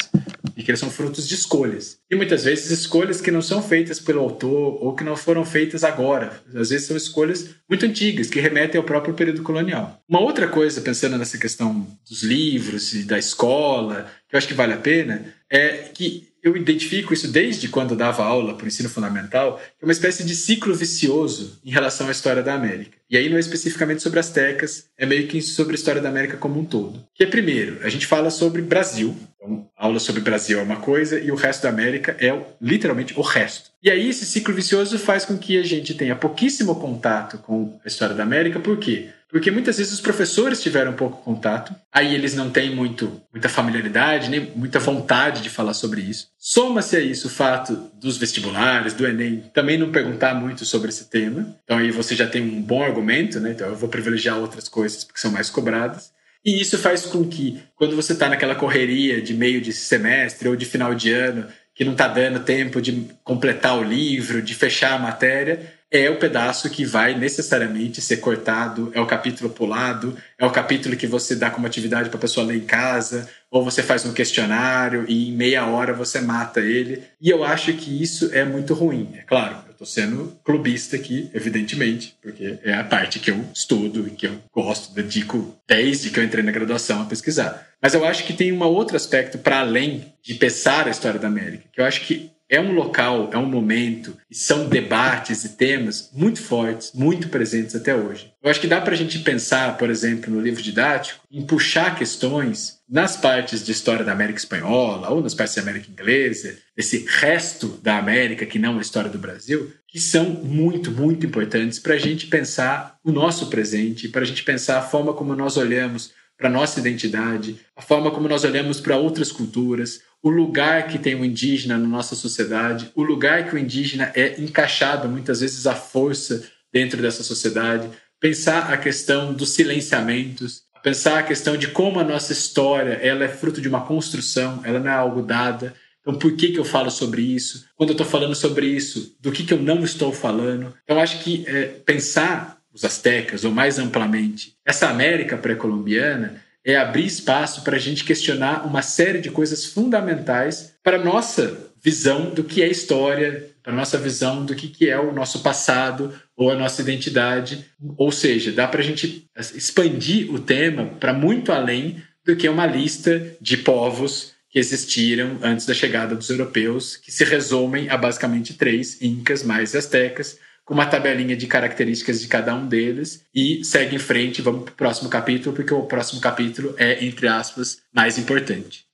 e 0.57 0.65
que 0.65 0.71
eles 0.71 0.81
são 0.81 0.91
frutos 0.91 1.29
de 1.29 1.37
escolhas. 1.37 1.99
E 2.11 2.17
muitas 2.17 2.43
vezes 2.43 2.73
escolhas 2.73 3.21
que 3.21 3.31
não 3.31 3.41
são 3.41 3.63
feitas 3.63 4.01
pelo 4.01 4.21
autor 4.21 4.83
ou 4.83 4.97
que 4.97 5.05
não 5.05 5.17
foram 5.17 5.45
feitas 5.45 5.85
agora. 5.85 6.41
Às 6.53 6.71
vezes 6.71 6.89
são 6.89 6.97
escolhas 6.97 7.51
muito 7.71 7.87
antigas 7.87 8.29
que 8.29 8.41
remetem 8.41 8.77
ao 8.77 8.85
próprio 8.85 9.15
período 9.15 9.45
colonial. 9.45 10.03
Uma 10.09 10.21
outra 10.21 10.49
coisa, 10.49 10.81
pensando 10.81 11.17
nessa 11.17 11.39
questão 11.39 11.87
dos 12.09 12.25
livros 12.25 12.93
e 12.95 13.05
da 13.05 13.17
escola, 13.17 14.11
que 14.29 14.35
eu 14.35 14.39
acho 14.39 14.49
que 14.49 14.55
vale 14.55 14.73
a 14.73 14.79
pena, 14.79 15.25
é 15.49 15.89
que 15.95 16.26
eu 16.47 16.57
identifico 16.57 17.13
isso 17.13 17.27
desde 17.27 17.67
quando 17.67 17.91
eu 17.91 17.97
dava 17.97 18.25
aula 18.25 18.55
para 18.55 18.65
o 18.65 18.69
ensino 18.69 18.89
fundamental, 18.89 19.57
que 19.59 19.85
é 19.85 19.85
uma 19.85 19.93
espécie 19.93 20.23
de 20.23 20.33
ciclo 20.37 20.73
vicioso 20.73 21.59
em 21.65 21.73
relação 21.73 22.07
à 22.07 22.13
história 22.13 22.41
da 22.41 22.55
América. 22.55 22.97
E 23.11 23.17
aí 23.17 23.29
não 23.29 23.37
é 23.37 23.41
especificamente 23.41 24.01
sobre 24.01 24.21
as 24.21 24.31
tecas, 24.31 24.89
é 24.97 25.05
meio 25.05 25.27
que 25.27 25.43
sobre 25.43 25.73
a 25.73 25.75
história 25.75 26.01
da 26.01 26.09
América 26.09 26.37
como 26.37 26.61
um 26.61 26.65
todo. 26.65 27.05
Que 27.13 27.25
é 27.25 27.27
primeiro, 27.27 27.81
a 27.83 27.89
gente 27.89 28.07
fala 28.07 28.31
sobre 28.31 28.63
Brasil. 28.63 29.17
Então, 29.35 29.69
aula 29.77 29.99
sobre 29.99 30.21
Brasil 30.21 30.61
é 30.61 30.63
uma 30.63 30.77
coisa 30.77 31.19
e 31.19 31.33
o 31.33 31.35
resto 31.35 31.65
da 31.65 31.69
América 31.69 32.17
é 32.21 32.33
literalmente 32.63 33.13
o 33.19 33.23
resto. 33.23 33.73
E 33.83 33.91
aí 33.91 34.09
esse 34.09 34.25
ciclo 34.25 34.55
vicioso 34.55 35.01
faz 35.01 35.25
com 35.25 35.37
que 35.37 35.59
a 35.59 35.65
gente 35.65 35.95
tenha 35.95 36.15
pouquíssimo 36.15 36.77
contato 36.77 37.39
com 37.39 37.77
a 37.85 37.89
história 37.89 38.15
da 38.15 38.23
América, 38.23 38.61
por 38.61 38.79
quê? 38.79 39.11
Porque 39.37 39.51
muitas 39.51 39.77
vezes 39.77 39.93
os 39.93 40.01
professores 40.01 40.63
tiveram 40.63 40.95
pouco 40.95 41.23
contato, 41.23 41.75
aí 41.93 42.15
eles 42.15 42.35
não 42.35 42.49
têm 42.49 42.75
muito, 42.75 43.21
muita 43.31 43.51
familiaridade, 43.51 44.31
nem 44.31 44.51
muita 44.57 44.79
vontade 44.79 45.43
de 45.43 45.51
falar 45.51 45.75
sobre 45.75 46.01
isso. 46.01 46.29
Soma-se 46.39 46.97
a 46.97 47.01
isso 47.01 47.27
o 47.27 47.31
fato 47.31 47.91
dos 48.01 48.17
vestibulares, 48.17 48.95
do 48.95 49.07
Enem, 49.07 49.45
também 49.53 49.77
não 49.77 49.93
perguntar 49.93 50.33
muito 50.33 50.65
sobre 50.65 50.89
esse 50.89 51.11
tema. 51.11 51.55
Então 51.65 51.77
aí 51.77 51.91
você 51.91 52.17
já 52.17 52.27
tem 52.27 52.41
um 52.41 52.63
bom 52.63 52.83
argumento, 52.83 53.39
né? 53.39 53.51
Então 53.51 53.69
eu 53.69 53.77
vou 53.77 53.91
privilegiar 53.91 54.39
outras 54.39 54.71
coisas 54.71 55.05
porque 55.05 55.21
são 55.21 55.31
mais 55.31 55.51
cobradas. 55.51 56.11
E 56.43 56.59
isso 56.59 56.79
faz 56.79 57.05
com 57.05 57.23
que, 57.29 57.61
quando 57.75 57.95
você 57.95 58.15
está 58.15 58.31
naquela 58.31 58.55
correria 58.55 59.21
de 59.21 59.35
meio 59.35 59.61
de 59.61 59.71
semestre 59.71 60.49
ou 60.49 60.57
de 60.57 60.65
final 60.65 60.95
de 60.95 61.13
ano, 61.13 61.47
que 61.75 61.85
não 61.85 61.93
está 61.93 62.09
dando 62.09 62.41
tempo 62.41 62.81
de 62.81 63.07
completar 63.23 63.79
o 63.79 63.85
livro, 63.85 64.41
de 64.41 64.55
fechar 64.55 64.95
a 64.95 64.99
matéria, 64.99 65.76
é 65.91 66.11
o 66.11 66.19
pedaço 66.19 66.69
que 66.69 66.85
vai 66.85 67.17
necessariamente 67.17 68.01
ser 68.01 68.17
cortado, 68.19 68.91
é 68.93 69.01
o 69.01 69.07
capítulo 69.07 69.51
pulado, 69.51 70.17
é 70.39 70.45
o 70.45 70.51
capítulo 70.51 70.97
que 70.97 71.07
você 71.07 71.37
dá 71.37 71.51
como 71.51 71.67
atividade 71.67 72.09
para 72.09 72.19
a 72.19 72.21
pessoa 72.21 72.47
ler 72.47 72.57
em 72.57 72.67
casa, 72.67 73.29
ou 73.51 73.65
você 73.65 73.83
faz 73.83 74.05
um 74.05 74.13
questionário 74.13 75.05
e 75.09 75.29
em 75.29 75.33
meia 75.33 75.65
hora 75.67 75.95
você 75.95 76.21
mata 76.21 76.61
ele. 76.61 77.05
E 77.21 77.31
eu 77.31 77.45
acho 77.45 77.73
que 77.75 78.03
isso 78.03 78.31
é 78.33 78.45
muito 78.45 78.75
ruim. 78.75 79.11
É 79.15 79.23
claro, 79.23 79.59
eu 79.67 79.73
estou 79.73 79.87
sendo 79.87 80.39
clubista 80.45 80.97
aqui, 80.97 81.31
evidentemente, 81.33 82.17
porque 82.21 82.59
é 82.65 82.75
a 82.75 82.85
parte 82.85 83.21
que 83.21 83.31
eu 83.31 83.45
estudo 83.55 84.09
e 84.09 84.11
que 84.11 84.27
eu 84.27 84.37
gosto, 84.53 84.93
dedico 84.93 85.57
desde 85.69 86.11
que 86.11 86.19
eu 86.19 86.25
entrei 86.25 86.43
na 86.43 86.53
graduação 86.53 87.01
a 87.01 87.07
pesquisar. 87.07 87.67
Mas 87.81 87.95
eu 87.95 88.05
acho 88.05 88.25
que 88.25 88.33
tem 88.33 88.53
um 88.53 88.63
outro 88.65 88.97
aspecto 88.97 89.39
para 89.39 89.61
além 89.61 90.13
de 90.23 90.35
pensar 90.35 90.89
a 90.89 90.91
história 90.91 91.21
da 91.21 91.29
América, 91.29 91.65
que 91.73 91.81
eu 91.81 91.85
acho 91.85 92.01
que 92.01 92.31
é 92.49 92.61
um 92.61 92.73
local, 92.73 93.31
é 93.33 93.39
um 93.39 93.47
momento, 93.47 94.17
e 94.31 94.35
são 94.35 94.69
debates 94.69 95.45
e 95.45 95.51
temas 95.51 96.11
muito 96.15 96.41
fortes, 96.41 96.93
muito 96.95 97.29
presentes 97.29 97.75
até 97.75 97.95
hoje. 97.95 98.33
Eu 98.43 98.51
acho 98.51 98.61
que 98.61 98.69
dá 98.69 98.81
para 98.81 98.95
a 98.95 98.97
gente 98.97 99.19
pensar, 99.19 99.77
por 99.77 99.91
exemplo, 99.91 100.33
no 100.33 100.41
livro 100.41 100.63
didático, 100.63 101.25
em 101.31 101.45
puxar 101.45 101.97
questões 101.97 102.79
nas 102.89 103.17
partes 103.17 103.65
de 103.65 103.73
história 103.73 104.05
da 104.05 104.13
América 104.13 104.39
Espanhola 104.39 105.11
ou 105.11 105.21
nas 105.21 105.35
partes 105.35 105.57
da 105.57 105.63
América 105.63 105.91
Inglesa, 105.91 106.57
esse 106.77 107.05
resto 107.09 107.81
da 107.83 107.99
América 107.99 108.47
que 108.47 108.61
não 108.61 108.79
a 108.79 108.83
história 108.83 109.11
do 109.11 109.19
Brasil, 109.19 109.73
que 109.89 109.99
são 109.99 110.25
muito, 110.25 110.93
muito 110.93 111.27
importantes 111.27 111.81
para 111.81 111.95
a 111.95 111.99
gente 111.99 112.29
pensar 112.29 112.97
o 113.03 113.11
nosso 113.11 113.49
presente, 113.49 114.09
para 114.09 114.23
a 114.23 114.27
gente 114.27 114.45
pensar 114.45 114.79
a 114.79 114.83
forma 114.83 115.13
como 115.13 115.35
nós 115.35 115.57
olhamos 115.57 116.13
para 116.39 116.51
nossa 116.51 116.79
identidade, 116.79 117.59
a 117.75 117.81
forma 117.81 118.11
como 118.11 118.29
nós 118.29 118.45
olhamos 118.45 118.81
para 118.81 118.97
outras 118.97 119.33
culturas, 119.33 120.03
o 120.23 120.31
lugar 120.31 120.89
que 120.89 120.99
tem 120.99 121.15
o 121.15 121.25
indígena 121.25 121.79
na 121.79 121.87
nossa 121.87 122.15
sociedade, 122.15 122.91
o 122.95 123.03
lugar 123.03 123.49
que 123.49 123.55
o 123.55 123.59
indígena 123.59 124.11
é 124.15 124.41
encaixado 124.41 125.09
muitas 125.09 125.41
vezes 125.41 125.67
à 125.67 125.75
força 125.75 126.45
dentro 126.73 127.01
dessa 127.01 127.23
sociedade, 127.23 127.89
pensar 128.21 128.73
a 128.73 128.77
questão 128.77 129.33
dos 129.33 129.51
silenciamentos, 129.51 130.63
pensar 130.83 131.19
a 131.19 131.23
questão 131.23 131.57
de 131.57 131.69
como 131.69 132.01
a 132.01 132.05
nossa 132.05 132.33
história 132.33 132.95
ela 132.95 133.25
é 133.25 133.29
fruto 133.29 133.61
de 133.61 133.69
uma 133.69 133.85
construção, 133.87 134.61
ela 134.65 134.79
não 134.79 134.91
é 134.91 134.95
algo 134.95 135.23
dada. 135.23 135.75
Então, 136.01 136.15
por 136.15 136.37
que, 136.37 136.53
que 136.53 136.59
eu 136.59 136.65
falo 136.65 136.91
sobre 136.91 137.23
isso? 137.23 137.67
Quando 137.75 137.91
eu 137.91 137.95
estou 137.95 138.07
falando 138.07 138.35
sobre 138.35 138.67
isso, 138.67 139.17
do 139.21 139.33
que, 139.33 139.45
que 139.45 139.53
eu 139.53 139.61
não 139.61 139.83
estou 139.83 140.13
falando? 140.13 140.73
Então, 140.85 141.01
acho 141.01 141.21
que 141.23 141.45
é, 141.49 141.65
pensar 141.85 142.59
os 142.73 142.85
astecas, 142.85 143.45
ou 143.45 143.51
mais 143.51 143.79
amplamente, 143.79 144.55
essa 144.65 144.89
América 144.89 145.37
pré-colombiana, 145.37 146.43
é 146.67 146.77
abrir 146.77 147.07
espaço 147.07 147.63
para 147.63 147.77
a 147.77 147.79
gente 147.79 148.05
questionar 148.05 148.67
uma 148.67 148.83
série 148.83 149.21
de 149.21 149.31
coisas 149.31 149.65
fundamentais 149.67 150.75
para 150.83 150.97
a 150.97 151.05
nossa 151.05 151.57
visão 151.81 152.35
do 152.35 152.43
que 152.43 152.61
é 152.61 152.69
história, 152.69 153.51
para 153.63 153.73
a 153.73 153.77
nossa 153.77 153.97
visão 153.97 154.45
do 154.45 154.53
que, 154.53 154.67
que 154.67 154.91
é 154.91 154.99
o 154.99 155.13
nosso 155.13 155.45
passado 155.45 156.13
ou 156.37 156.51
a 156.51 156.57
nossa 156.57 156.83
identidade. 156.83 157.65
Ou 157.97 158.11
seja, 158.11 158.51
dá 158.51 158.67
para 158.67 158.81
a 158.81 158.85
gente 158.85 159.31
expandir 159.55 160.29
o 160.35 160.41
tema 160.41 160.87
para 160.99 161.13
muito 161.13 161.53
além 161.53 162.03
do 162.25 162.35
que 162.35 162.49
uma 162.49 162.67
lista 162.67 163.37
de 163.41 163.57
povos 163.59 164.33
que 164.51 164.59
existiram 164.59 165.39
antes 165.43 165.67
da 165.67 165.75
chegada 165.75 166.17
dos 166.17 166.31
europeus, 166.31 166.97
que 166.97 167.13
se 167.13 167.23
resumem 167.25 167.89
a 167.89 167.97
basicamente 167.97 168.55
três: 168.55 169.01
incas 169.01 169.45
mais 169.45 169.77
astecas, 169.77 170.39
com 170.67 170.75
uma 170.75 170.85
tabelinha 170.85 171.37
de 171.37 171.47
características 171.47 172.21
de 172.21 172.27
cada 172.27 172.53
um 172.53 172.67
deles 172.67 173.25
e 173.33 173.65
segue 173.65 173.95
em 173.95 174.01
frente, 174.01 174.43
vamos 174.43 174.65
para 174.65 174.73
o 174.73 174.77
próximo 174.77 175.09
capítulo, 175.09 175.55
porque 175.55 175.73
o 175.73 175.85
próximo 175.85 176.21
capítulo 176.21 176.75
é, 176.77 177.03
entre 177.05 177.29
aspas, 177.29 177.79
mais 177.95 178.19
importante. 178.19 178.85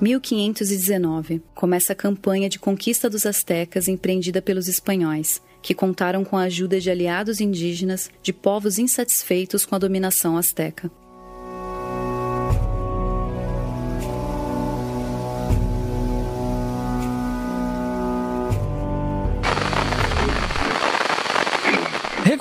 (1519) 0.00 1.42
começa 1.54 1.92
a 1.92 1.96
campanha 1.96 2.48
de 2.48 2.58
conquista 2.58 3.08
dos 3.08 3.24
astecas 3.24 3.86
empreendida 3.86 4.42
pelos 4.42 4.66
espanhóis, 4.66 5.40
que 5.60 5.74
contaram 5.74 6.24
com 6.24 6.36
a 6.36 6.44
ajuda 6.44 6.80
de 6.80 6.90
aliados 6.90 7.40
indígenas 7.40 8.10
de 8.20 8.32
povos 8.32 8.78
insatisfeitos 8.78 9.64
com 9.64 9.76
a 9.76 9.78
dominação 9.78 10.36
asteca. 10.36 10.90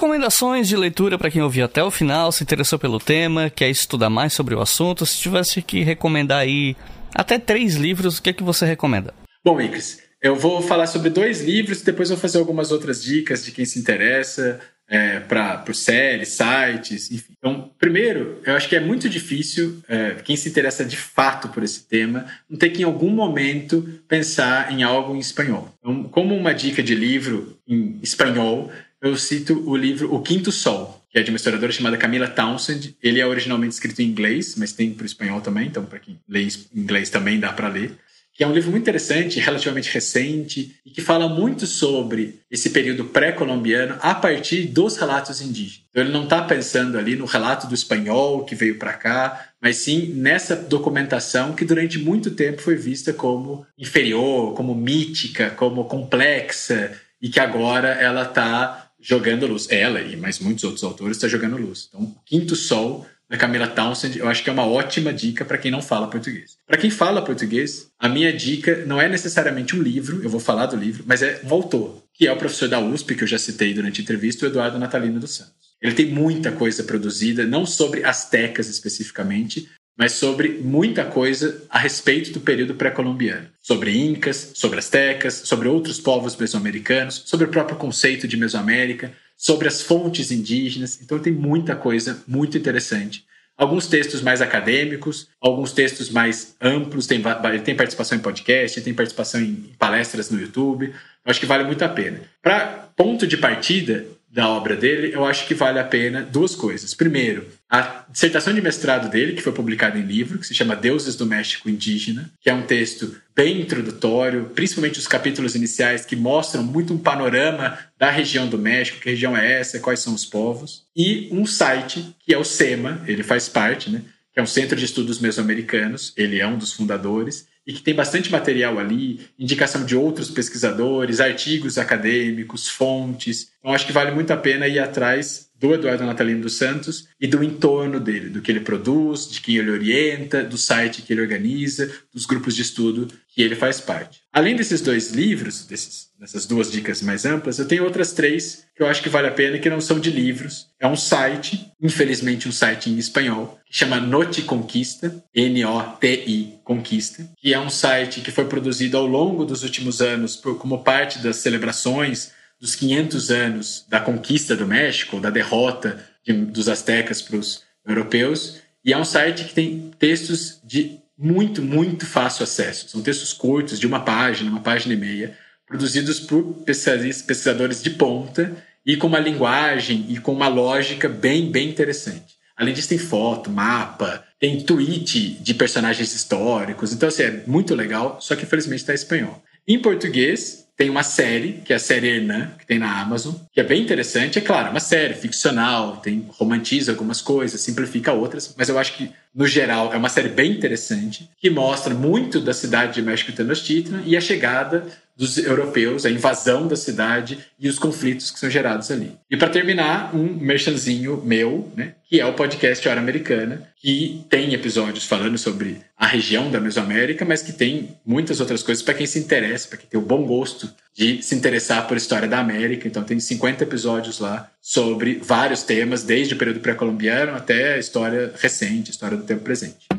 Recomendações 0.02 0.68
de 0.68 0.76
leitura 0.76 1.16
para 1.16 1.30
quem 1.30 1.44
ouviu 1.44 1.64
até 1.64 1.84
o 1.84 1.92
final, 1.92 2.32
se 2.32 2.42
interessou 2.42 2.80
pelo 2.80 2.98
tema, 2.98 3.52
quer 3.52 3.70
estudar 3.70 4.10
mais 4.10 4.34
sobre 4.34 4.56
o 4.56 4.60
assunto. 4.60 5.06
Se 5.06 5.20
tivesse 5.20 5.62
que 5.62 5.84
recomendar 5.84 6.40
aí 6.40 6.76
até 7.14 7.38
três 7.38 7.76
livros, 7.76 8.18
o 8.18 8.22
que 8.24 8.32
é 8.32 8.34
que 8.34 8.42
você 8.42 8.66
recomenda? 8.66 9.14
Bom, 9.46 9.62
Icris, 9.62 10.02
eu 10.20 10.36
vou 10.36 10.60
falar 10.64 10.88
sobre 10.88 11.12
dois 11.12 11.42
livros, 11.42 11.84
depois 11.84 12.10
vou 12.10 12.18
fazer 12.18 12.40
algumas 12.40 12.72
outras 12.72 13.04
dicas 13.04 13.46
de 13.46 13.52
quem 13.52 13.64
se 13.64 13.78
interessa 13.78 14.60
é, 14.90 15.20
para 15.20 15.64
séries, 15.72 16.30
sites, 16.30 17.12
enfim. 17.12 17.34
Então, 17.38 17.72
primeiro, 17.78 18.40
eu 18.44 18.56
acho 18.56 18.68
que 18.68 18.76
é 18.76 18.80
muito 18.80 19.08
difícil 19.08 19.84
é, 19.88 20.16
quem 20.24 20.36
se 20.36 20.50
interessa 20.50 20.84
de 20.84 20.98
fato 20.98 21.50
por 21.50 21.62
esse 21.62 21.88
tema 21.88 22.26
não 22.50 22.58
ter 22.58 22.72
que 22.72 22.82
em 22.82 22.86
algum 22.86 23.12
momento 23.12 23.88
pensar 24.08 24.72
em 24.72 24.82
algo 24.82 25.16
em 25.16 25.20
espanhol. 25.20 25.72
Então, 25.80 26.04
como 26.06 26.36
uma 26.36 26.56
dica 26.56 26.82
de 26.82 26.96
livro 26.96 27.56
em 27.68 28.00
espanhol, 28.02 28.72
eu 29.02 29.16
cito 29.18 29.68
o 29.68 29.76
livro 29.76 30.14
O 30.14 30.22
Quinto 30.22 30.52
Sol, 30.52 31.04
que 31.10 31.18
é 31.18 31.24
de 31.24 31.32
uma 31.32 31.38
historiadora 31.38 31.72
chamada 31.72 31.98
Camila 31.98 32.28
Townsend. 32.28 32.96
Ele 33.02 33.20
é 33.20 33.26
originalmente 33.26 33.74
escrito 33.74 34.02
em 34.02 34.06
inglês, 34.06 34.56
mas 34.56 34.72
tem 34.72 34.94
para 34.94 35.04
o 35.04 35.08
espanhol 35.08 35.42
também, 35.42 35.68
então 35.68 35.84
para 35.84 36.00
quem 36.00 36.20
lê 36.30 36.48
inglês 36.74 37.10
também 37.10 37.40
dá 37.40 37.52
para 37.52 37.68
ler. 37.68 37.98
Que 38.34 38.44
é 38.46 38.48
um 38.48 38.54
livro 38.54 38.72
muito 38.72 38.84
interessante, 38.84 39.40
relativamente 39.40 39.92
recente, 39.92 40.76
e 40.86 40.90
que 40.90 41.02
fala 41.02 41.28
muito 41.28 41.68
sobre 41.68 42.40
esse 42.50 42.70
período 42.70 43.06
pré-colombiano 43.06 43.98
a 44.00 44.16
partir 44.16 44.68
dos 44.68 44.96
relatos 44.96 45.42
indígenas. 45.42 45.84
Então 45.90 46.04
ele 46.04 46.14
não 46.14 46.24
está 46.24 46.42
pensando 46.44 46.98
ali 46.98 47.16
no 47.16 47.26
relato 47.26 47.68
do 47.68 47.76
espanhol 47.76 48.46
que 48.46 48.56
veio 48.56 48.80
para 48.80 48.94
cá, 48.94 49.50
mas 49.60 49.78
sim 49.78 50.14
nessa 50.14 50.56
documentação 50.56 51.54
que 51.54 51.66
durante 51.66 52.00
muito 52.00 52.32
tempo 52.32 52.62
foi 52.62 52.76
vista 52.76 53.12
como 53.12 53.66
inferior, 53.78 54.54
como 54.54 54.74
mítica, 54.74 55.50
como 55.50 55.86
complexa, 55.86 56.92
e 57.22 57.30
que 57.30 57.40
agora 57.40 57.90
ela 57.90 58.24
está 58.24 58.91
jogando 59.02 59.48
luz. 59.48 59.68
Ela 59.70 60.02
e 60.02 60.16
mais 60.16 60.40
muitos 60.40 60.64
outros 60.64 60.84
autores 60.84 61.18
estão 61.18 61.30
jogando 61.30 61.58
luz. 61.58 61.88
Então, 61.90 62.02
o 62.02 62.16
Quinto 62.26 62.56
Sol, 62.56 63.08
da 63.30 63.38
Camila 63.38 63.68
Townsend, 63.68 64.20
eu 64.20 64.28
acho 64.28 64.44
que 64.44 64.50
é 64.50 64.54
uma 64.54 64.66
ótima 64.66 65.14
dica 65.14 65.46
para 65.46 65.58
quem 65.58 65.72
não 65.72 65.82
fala 65.82 66.10
português. 66.10 66.58
Para 66.68 66.78
quem 66.78 66.90
fala 66.90 67.24
português, 67.24 67.88
a 67.98 68.10
minha 68.10 68.32
dica 68.34 68.86
não 68.86 69.02
é 69.02 69.08
necessariamente 69.08 69.76
um 69.76 69.82
livro, 69.82 70.22
eu 70.22 70.30
vou 70.30 70.40
falar 70.40 70.66
do 70.66 70.76
livro, 70.76 71.06
mas 71.08 71.22
é 71.22 71.40
um 71.46 71.54
autor, 71.54 72.04
que 72.14 72.28
é 72.28 72.32
o 72.32 72.38
professor 72.38 72.68
da 72.68 72.80
USP, 72.80 73.16
que 73.16 73.24
eu 73.24 73.28
já 73.28 73.40
citei 73.40 73.74
durante 73.74 74.02
a 74.02 74.04
entrevista, 74.04 74.46
o 74.46 74.50
Eduardo 74.50 74.78
Natalino 74.78 75.20
dos 75.20 75.32
Santos. 75.32 75.72
Ele 75.82 75.96
tem 75.96 76.08
muita 76.08 76.52
coisa 76.52 76.84
produzida, 76.84 77.46
não 77.46 77.66
sobre 77.66 78.04
astecas 78.04 78.68
especificamente, 78.68 79.68
mas 80.02 80.14
sobre 80.14 80.58
muita 80.64 81.06
coisa 81.06 81.62
a 81.70 81.78
respeito 81.78 82.32
do 82.32 82.40
período 82.40 82.74
pré-colombiano. 82.74 83.46
Sobre 83.62 83.96
incas, 83.96 84.54
sobre 84.56 84.80
astecas, 84.80 85.44
sobre 85.46 85.68
outros 85.68 86.00
povos 86.00 86.36
mesoamericanos, 86.36 87.22
sobre 87.28 87.46
o 87.46 87.50
próprio 87.50 87.78
conceito 87.78 88.28
de 88.28 88.36
Mesoamérica, 88.36 89.14
sobre 89.38 89.68
as 89.68 89.84
fontes 89.84 90.32
indígenas. 90.32 91.00
Então 91.04 91.20
tem 91.20 91.32
muita 91.32 91.76
coisa 91.76 92.24
muito 92.28 92.58
interessante. 92.58 93.24
Alguns 93.56 93.86
textos 93.86 94.24
mais 94.24 94.42
acadêmicos, 94.42 95.28
alguns 95.40 95.72
textos 95.72 96.10
mais 96.10 96.56
amplos, 96.60 97.06
tem, 97.06 97.22
tem 97.64 97.76
participação 97.76 98.18
em 98.18 98.22
podcast, 98.22 98.82
tem 98.82 98.96
participação 98.96 99.40
em 99.40 99.70
palestras 99.78 100.32
no 100.32 100.42
YouTube. 100.42 100.88
Eu 100.88 101.30
acho 101.30 101.40
que 101.40 101.46
vale 101.46 101.64
muito 101.64 101.86
a 101.86 101.90
pena. 101.90 102.22
Para 102.42 102.90
ponto 102.96 103.28
de 103.28 103.38
partida, 103.38 104.08
da 104.32 104.48
obra 104.48 104.78
dele, 104.78 105.14
eu 105.14 105.26
acho 105.26 105.46
que 105.46 105.54
vale 105.54 105.78
a 105.78 105.84
pena 105.84 106.22
duas 106.24 106.56
coisas. 106.56 106.94
Primeiro, 106.94 107.48
a 107.70 108.06
dissertação 108.10 108.54
de 108.54 108.62
mestrado 108.62 109.10
dele, 109.10 109.34
que 109.34 109.42
foi 109.42 109.52
publicada 109.52 110.00
em 110.00 110.04
livro, 110.04 110.40
que 110.40 110.48
se 110.48 110.54
chama 110.54 110.74
Deuses 110.74 111.18
do 111.18 111.26
México 111.26 111.70
Indígena, 111.70 112.32
que 112.40 112.50
é 112.50 112.54
um 112.54 112.62
texto 112.62 113.14
bem 113.36 113.60
introdutório, 113.60 114.50
principalmente 114.56 115.00
os 115.00 115.08
capítulos 115.08 115.54
iniciais 115.54 116.06
que 116.06 116.16
mostram 116.16 116.64
muito 116.64 116.94
um 116.94 116.98
panorama 116.98 117.78
da 118.00 118.10
região 118.10 118.48
do 118.48 118.58
México, 118.58 119.02
que 119.02 119.10
região 119.10 119.36
é 119.36 119.60
essa, 119.60 119.80
quais 119.80 120.00
são 120.00 120.14
os 120.14 120.26
povos, 120.26 120.86
e 120.96 121.28
um 121.32 121.46
site 121.46 122.16
que 122.20 122.34
é 122.34 122.38
o 122.38 122.46
SEMA, 122.46 123.04
ele 123.08 123.24
faz 123.24 123.50
parte, 123.50 123.90
né? 123.90 124.02
que 124.34 124.40
é 124.40 124.44
um 124.44 124.48
centro 124.48 124.78
de 124.78 124.86
estudos 124.86 125.20
mesoamericanos, 125.20 126.14
ele 126.16 126.40
é 126.40 126.48
um 126.48 126.58
dos 126.58 126.72
fundadores, 126.72 127.48
e 127.66 127.74
que 127.74 127.82
tem 127.82 127.94
bastante 127.94 128.32
material 128.32 128.80
ali, 128.80 129.20
indicação 129.38 129.86
de 129.86 129.96
outros 129.96 130.32
pesquisadores, 130.32 131.20
artigos 131.20 131.78
acadêmicos, 131.78 132.68
fontes. 132.68 133.52
Então, 133.62 133.74
acho 133.74 133.86
que 133.86 133.94
vale 133.94 134.12
muito 134.12 134.34
a 134.34 134.38
pena 134.38 134.68
ir 134.68 134.80
atrás 134.80 135.52
do 135.62 135.76
Eduardo 135.76 136.04
Natalino 136.04 136.42
dos 136.42 136.58
Santos 136.58 137.08
e 137.20 137.28
do 137.28 137.44
entorno 137.44 138.00
dele, 138.00 138.30
do 138.30 138.42
que 138.42 138.52
ele 138.52 138.62
produz, 138.62 139.30
de 139.30 139.40
quem 139.40 139.58
ele 139.58 139.70
orienta, 139.70 140.44
do 140.44 140.58
site 140.58 141.04
que 141.04 141.14
ele 141.14 141.22
organiza, 141.22 141.90
dos 142.12 142.26
grupos 142.26 142.56
de 142.56 142.64
estudo 142.64 143.08
que 143.28 143.44
ele 143.44 143.56
faz 143.56 143.80
parte. 143.80 144.22
Além 144.34 144.56
desses 144.56 144.82
dois 144.82 145.12
livros, 145.12 145.68
desses, 145.68 146.08
dessas 146.20 146.48
duas 146.48 146.72
dicas 146.72 147.04
mais 147.04 147.26
amplas, 147.26 147.60
eu 147.60 147.68
tenho 147.68 147.84
outras 147.84 148.12
três 148.12 148.66
que 148.76 148.82
eu 148.82 148.88
acho 148.88 149.04
que 149.04 149.10
vale 149.10 149.28
a 149.28 149.32
pena 149.32 149.60
que 149.60 149.70
não 149.70 149.80
são 149.80 150.00
de 150.00 150.10
livros. 150.10 150.66
É 150.80 150.88
um 150.88 150.98
site, 150.98 151.72
infelizmente 151.80 152.50
um 152.50 152.52
site 152.52 152.90
em 152.90 152.98
espanhol, 152.98 153.60
que 153.64 153.78
chama 153.78 154.02
Noti 154.02 154.42
Conquista, 154.42 155.24
N-O-T-I 155.34 156.56
Conquista, 156.64 157.30
que 157.38 157.54
é 157.54 157.60
um 157.60 157.70
site 157.70 158.22
que 158.22 158.32
foi 158.32 158.46
produzido 158.46 158.98
ao 158.98 159.06
longo 159.06 159.46
dos 159.46 159.62
últimos 159.62 160.02
anos 160.02 160.36
por, 160.36 160.58
como 160.58 160.84
parte 160.84 161.20
das 161.20 161.36
celebrações 161.36 162.32
dos 162.62 162.76
500 162.76 163.32
anos 163.32 163.86
da 163.90 164.00
conquista 164.00 164.56
do 164.56 164.68
México, 164.68 165.20
da 165.20 165.32
derrota 165.32 166.00
de, 166.24 166.32
dos 166.32 166.70
astecas 166.70 167.20
para 167.20 167.38
os 167.38 167.64
europeus, 167.86 168.62
e 168.86 168.94
é 168.94 168.98
um 168.98 169.04
site 169.04 169.46
que 169.46 169.54
tem 169.54 169.92
textos 169.98 170.60
de 170.64 171.00
muito, 171.18 171.62
muito 171.62 172.06
fácil 172.06 172.44
acesso. 172.44 172.90
São 172.90 173.02
textos 173.02 173.34
curtos, 173.34 173.80
de 173.80 173.88
uma 173.88 174.00
página, 174.00 174.50
uma 174.50 174.62
página 174.62 174.94
e 174.94 174.98
meia, 174.98 175.38
produzidos 175.68 176.20
por 176.20 176.64
pesquisadores 176.66 177.82
de 177.82 177.90
ponta 177.92 178.56
e 178.86 178.98
com 178.98 179.08
uma 179.08 179.20
linguagem 179.20 180.06
e 180.10 180.18
com 180.20 180.34
uma 180.34 180.48
lógica 180.48 181.10
bem, 181.10 181.52
bem 181.52 181.70
interessante. 181.70 182.36
Além 182.56 182.74
disso, 182.74 182.90
tem 182.90 182.98
foto, 182.98 183.50
mapa, 183.50 184.24
tem 184.40 184.62
tweet 184.62 185.38
de 185.42 185.54
personagens 185.54 186.14
históricos. 186.14 186.94
Então, 186.94 187.10
assim, 187.10 187.24
é 187.24 187.44
muito 187.48 187.74
legal, 187.74 188.20
só 188.20 188.36
que 188.36 188.44
infelizmente 188.44 188.80
está 188.82 188.94
em 188.94 188.96
espanhol. 188.96 189.44
Em 189.68 189.80
português, 189.80 190.61
tem 190.82 190.90
uma 190.90 191.04
série, 191.04 191.62
que 191.64 191.72
é 191.72 191.76
a 191.76 191.80
série 191.80 192.08
Hernan, 192.08 192.54
que 192.58 192.66
tem 192.66 192.80
na 192.80 193.02
Amazon, 193.02 193.36
que 193.54 193.60
é 193.60 193.64
bem 193.64 193.84
interessante. 193.84 194.40
É 194.40 194.42
claro, 194.42 194.72
uma 194.72 194.80
série 194.80 195.14
ficcional, 195.14 195.98
tem 195.98 196.26
romantiza 196.32 196.92
algumas 196.92 197.22
coisas, 197.22 197.62
simplifica 197.62 198.12
outras, 198.12 198.56
mas 198.58 198.68
eu 198.68 198.80
acho 198.80 198.94
que, 198.94 199.12
no 199.36 199.46
geral, 199.46 199.94
é 199.94 199.98
uma 199.98 200.10
série 200.10 200.30
bem 200.30 200.52
interessante, 200.52 201.30
que 201.40 201.52
mostra 201.52 201.94
muito 201.94 202.40
da 202.40 202.52
cidade 202.52 202.96
de 202.96 203.04
México 203.04 203.32
Tenochtitlan 203.32 204.02
e 204.08 204.18
a 204.18 204.22
chegada 204.22 204.88
dos 205.16 205.38
europeus, 205.38 206.06
a 206.06 206.10
invasão 206.10 206.68
da 206.68 206.76
cidade 206.76 207.40
e 207.60 207.70
os 207.70 207.78
conflitos 207.78 208.32
que 208.32 208.40
são 208.40 208.50
gerados 208.50 208.90
ali. 208.90 209.14
E 209.30 209.38
para 209.38 209.50
terminar, 209.50 210.16
um 210.16 210.34
merchanzinho 210.36 211.22
meu, 211.24 211.72
né, 211.76 211.94
que 212.10 212.20
é 212.20 212.26
o 212.26 212.34
podcast 212.34 212.88
Hora 212.88 213.00
Americana, 213.00 213.70
que 213.82 214.26
tem 214.30 214.54
episódios 214.54 215.06
falando 215.06 215.38
sobre 215.38 215.78
a 215.98 216.08
região 216.08 216.50
da 216.50 216.60
Mesoamérica, 216.60 217.24
mas 217.24 217.42
que 217.42 217.54
tem 217.54 217.98
muitas 218.06 218.40
outras 218.40 218.64
coisas 218.64 218.84
para 218.84 218.94
quem 218.94 219.06
se 219.06 219.20
interessa, 219.20 219.68
para 219.68 219.78
quem 219.78 219.88
tem 219.90 220.00
o 220.00 220.04
bom 220.04 220.26
gosto 220.26 220.70
de 220.96 221.22
se 221.22 221.36
interessar 221.36 221.88
por 221.88 221.96
história 221.98 222.28
da 222.28 222.40
América. 222.40 222.88
Então 222.88 223.04
tem 223.04 223.20
50 223.20 223.64
episódios 223.64 224.20
lá 224.20 224.50
sobre 224.62 225.20
vários 225.24 225.64
temas, 225.64 226.04
desde 226.04 226.34
o 226.34 226.38
período 226.38 226.60
pré-colombiano 226.60 227.36
até 227.36 227.76
a 227.76 227.78
história 227.78 228.34
recente, 228.38 228.90
a 228.90 228.92
história 228.92 229.18
do 229.18 229.24
tempo 229.24 229.42
presente. 229.42 229.91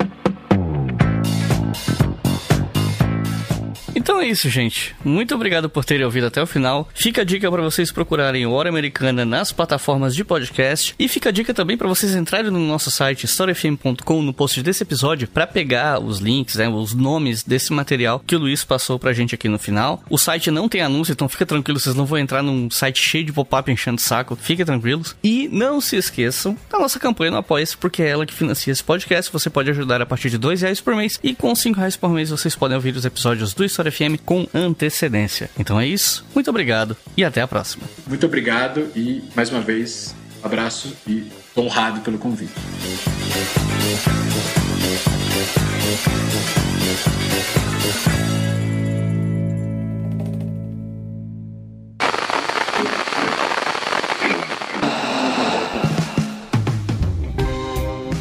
Então 4.03 4.21
é 4.21 4.27
isso, 4.27 4.51
gente. 4.51 4.97
Muito 5.05 5.33
obrigado 5.33 5.71
por 5.71 5.85
terem 5.85 6.05
ouvido 6.05 6.27
até 6.27 6.43
o 6.43 6.47
final. 6.47 6.89
Fica 6.93 7.21
a 7.21 7.25
dica 7.25 7.49
para 7.49 7.63
vocês 7.63 7.93
procurarem 7.93 8.45
Hora 8.45 8.69
Americana 8.69 9.25
nas 9.25 9.53
plataformas 9.53 10.13
de 10.13 10.25
podcast 10.25 10.93
e 10.99 11.07
fica 11.07 11.29
a 11.29 11.33
dica 11.33 11.55
também 11.55 11.77
para 11.77 11.87
vocês 11.87 12.13
entrarem 12.17 12.51
no 12.51 12.59
nosso 12.59 12.91
site 12.91 13.27
historiafm.com 13.27 14.21
no 14.21 14.35
post 14.35 14.61
desse 14.61 14.83
episódio 14.83 15.29
para 15.29 15.47
pegar 15.47 16.01
os 16.01 16.19
links, 16.19 16.57
né, 16.57 16.69
os 16.69 16.93
nomes 16.95 17.45
desse 17.45 17.73
material 17.73 18.19
que 18.27 18.35
o 18.35 18.41
Luiz 18.41 18.65
passou 18.65 18.99
pra 18.99 19.13
gente 19.13 19.37
aqui 19.37 19.49
no 19.49 19.57
final. 19.57 20.03
O 20.11 20.19
site 20.19 20.51
não 20.51 20.69
tem 20.69 20.81
anúncio, 20.81 21.13
então 21.13 21.29
fica 21.29 21.47
tranquilo, 21.47 21.79
vocês 21.79 21.95
não 21.95 22.05
vão 22.05 22.19
entrar 22.19 22.43
num 22.43 22.69
site 22.69 23.01
cheio 23.01 23.25
de 23.25 23.33
pop-up 23.33 23.71
enchendo 23.71 24.01
saco. 24.01 24.35
Fiquem 24.35 24.67
tranquilos. 24.67 25.15
E 25.23 25.47
não 25.47 25.81
se 25.81 25.95
esqueçam 25.95 26.59
da 26.69 26.81
nossa 26.81 26.99
campanha 26.99 27.31
no 27.31 27.37
Apoia-se, 27.37 27.77
porque 27.77 28.03
é 28.03 28.09
ela 28.09 28.27
que 28.27 28.35
financia 28.35 28.73
esse 28.73 28.83
podcast. 28.83 29.33
Você 29.33 29.49
pode 29.49 29.71
ajudar 29.71 30.03
a 30.03 30.07
partir 30.07 30.29
de 30.29 30.39
dois 30.39 30.61
reais 30.61 30.81
por 30.81 30.97
mês 30.97 31.21
e 31.23 31.37
com 31.37 31.55
cinco 31.55 31.79
reais 31.79 31.95
por 31.95 32.11
mês 32.11 32.31
vocês 32.31 32.57
podem 32.57 32.75
ouvir 32.75 32.97
os 32.97 33.05
episódios 33.05 33.55
do 33.55 33.65
História 33.65 33.92
FM 33.93 34.17
com 34.25 34.47
antecedência. 34.55 35.51
Então 35.59 35.79
é 35.79 35.87
isso. 35.87 36.25
Muito 36.35 36.49
obrigado 36.51 36.97
e 37.17 37.25
até 37.25 37.41
a 37.41 37.47
próxima. 37.47 37.85
Muito 38.07 38.27
obrigado 38.27 38.91
e 38.97 39.23
mais 39.35 39.51
uma 39.51 39.61
vez 39.61 40.15
abraço 40.43 40.97
e 41.07 41.31
honrado 41.57 42.01
pelo 42.01 42.19
convite. 42.19 42.53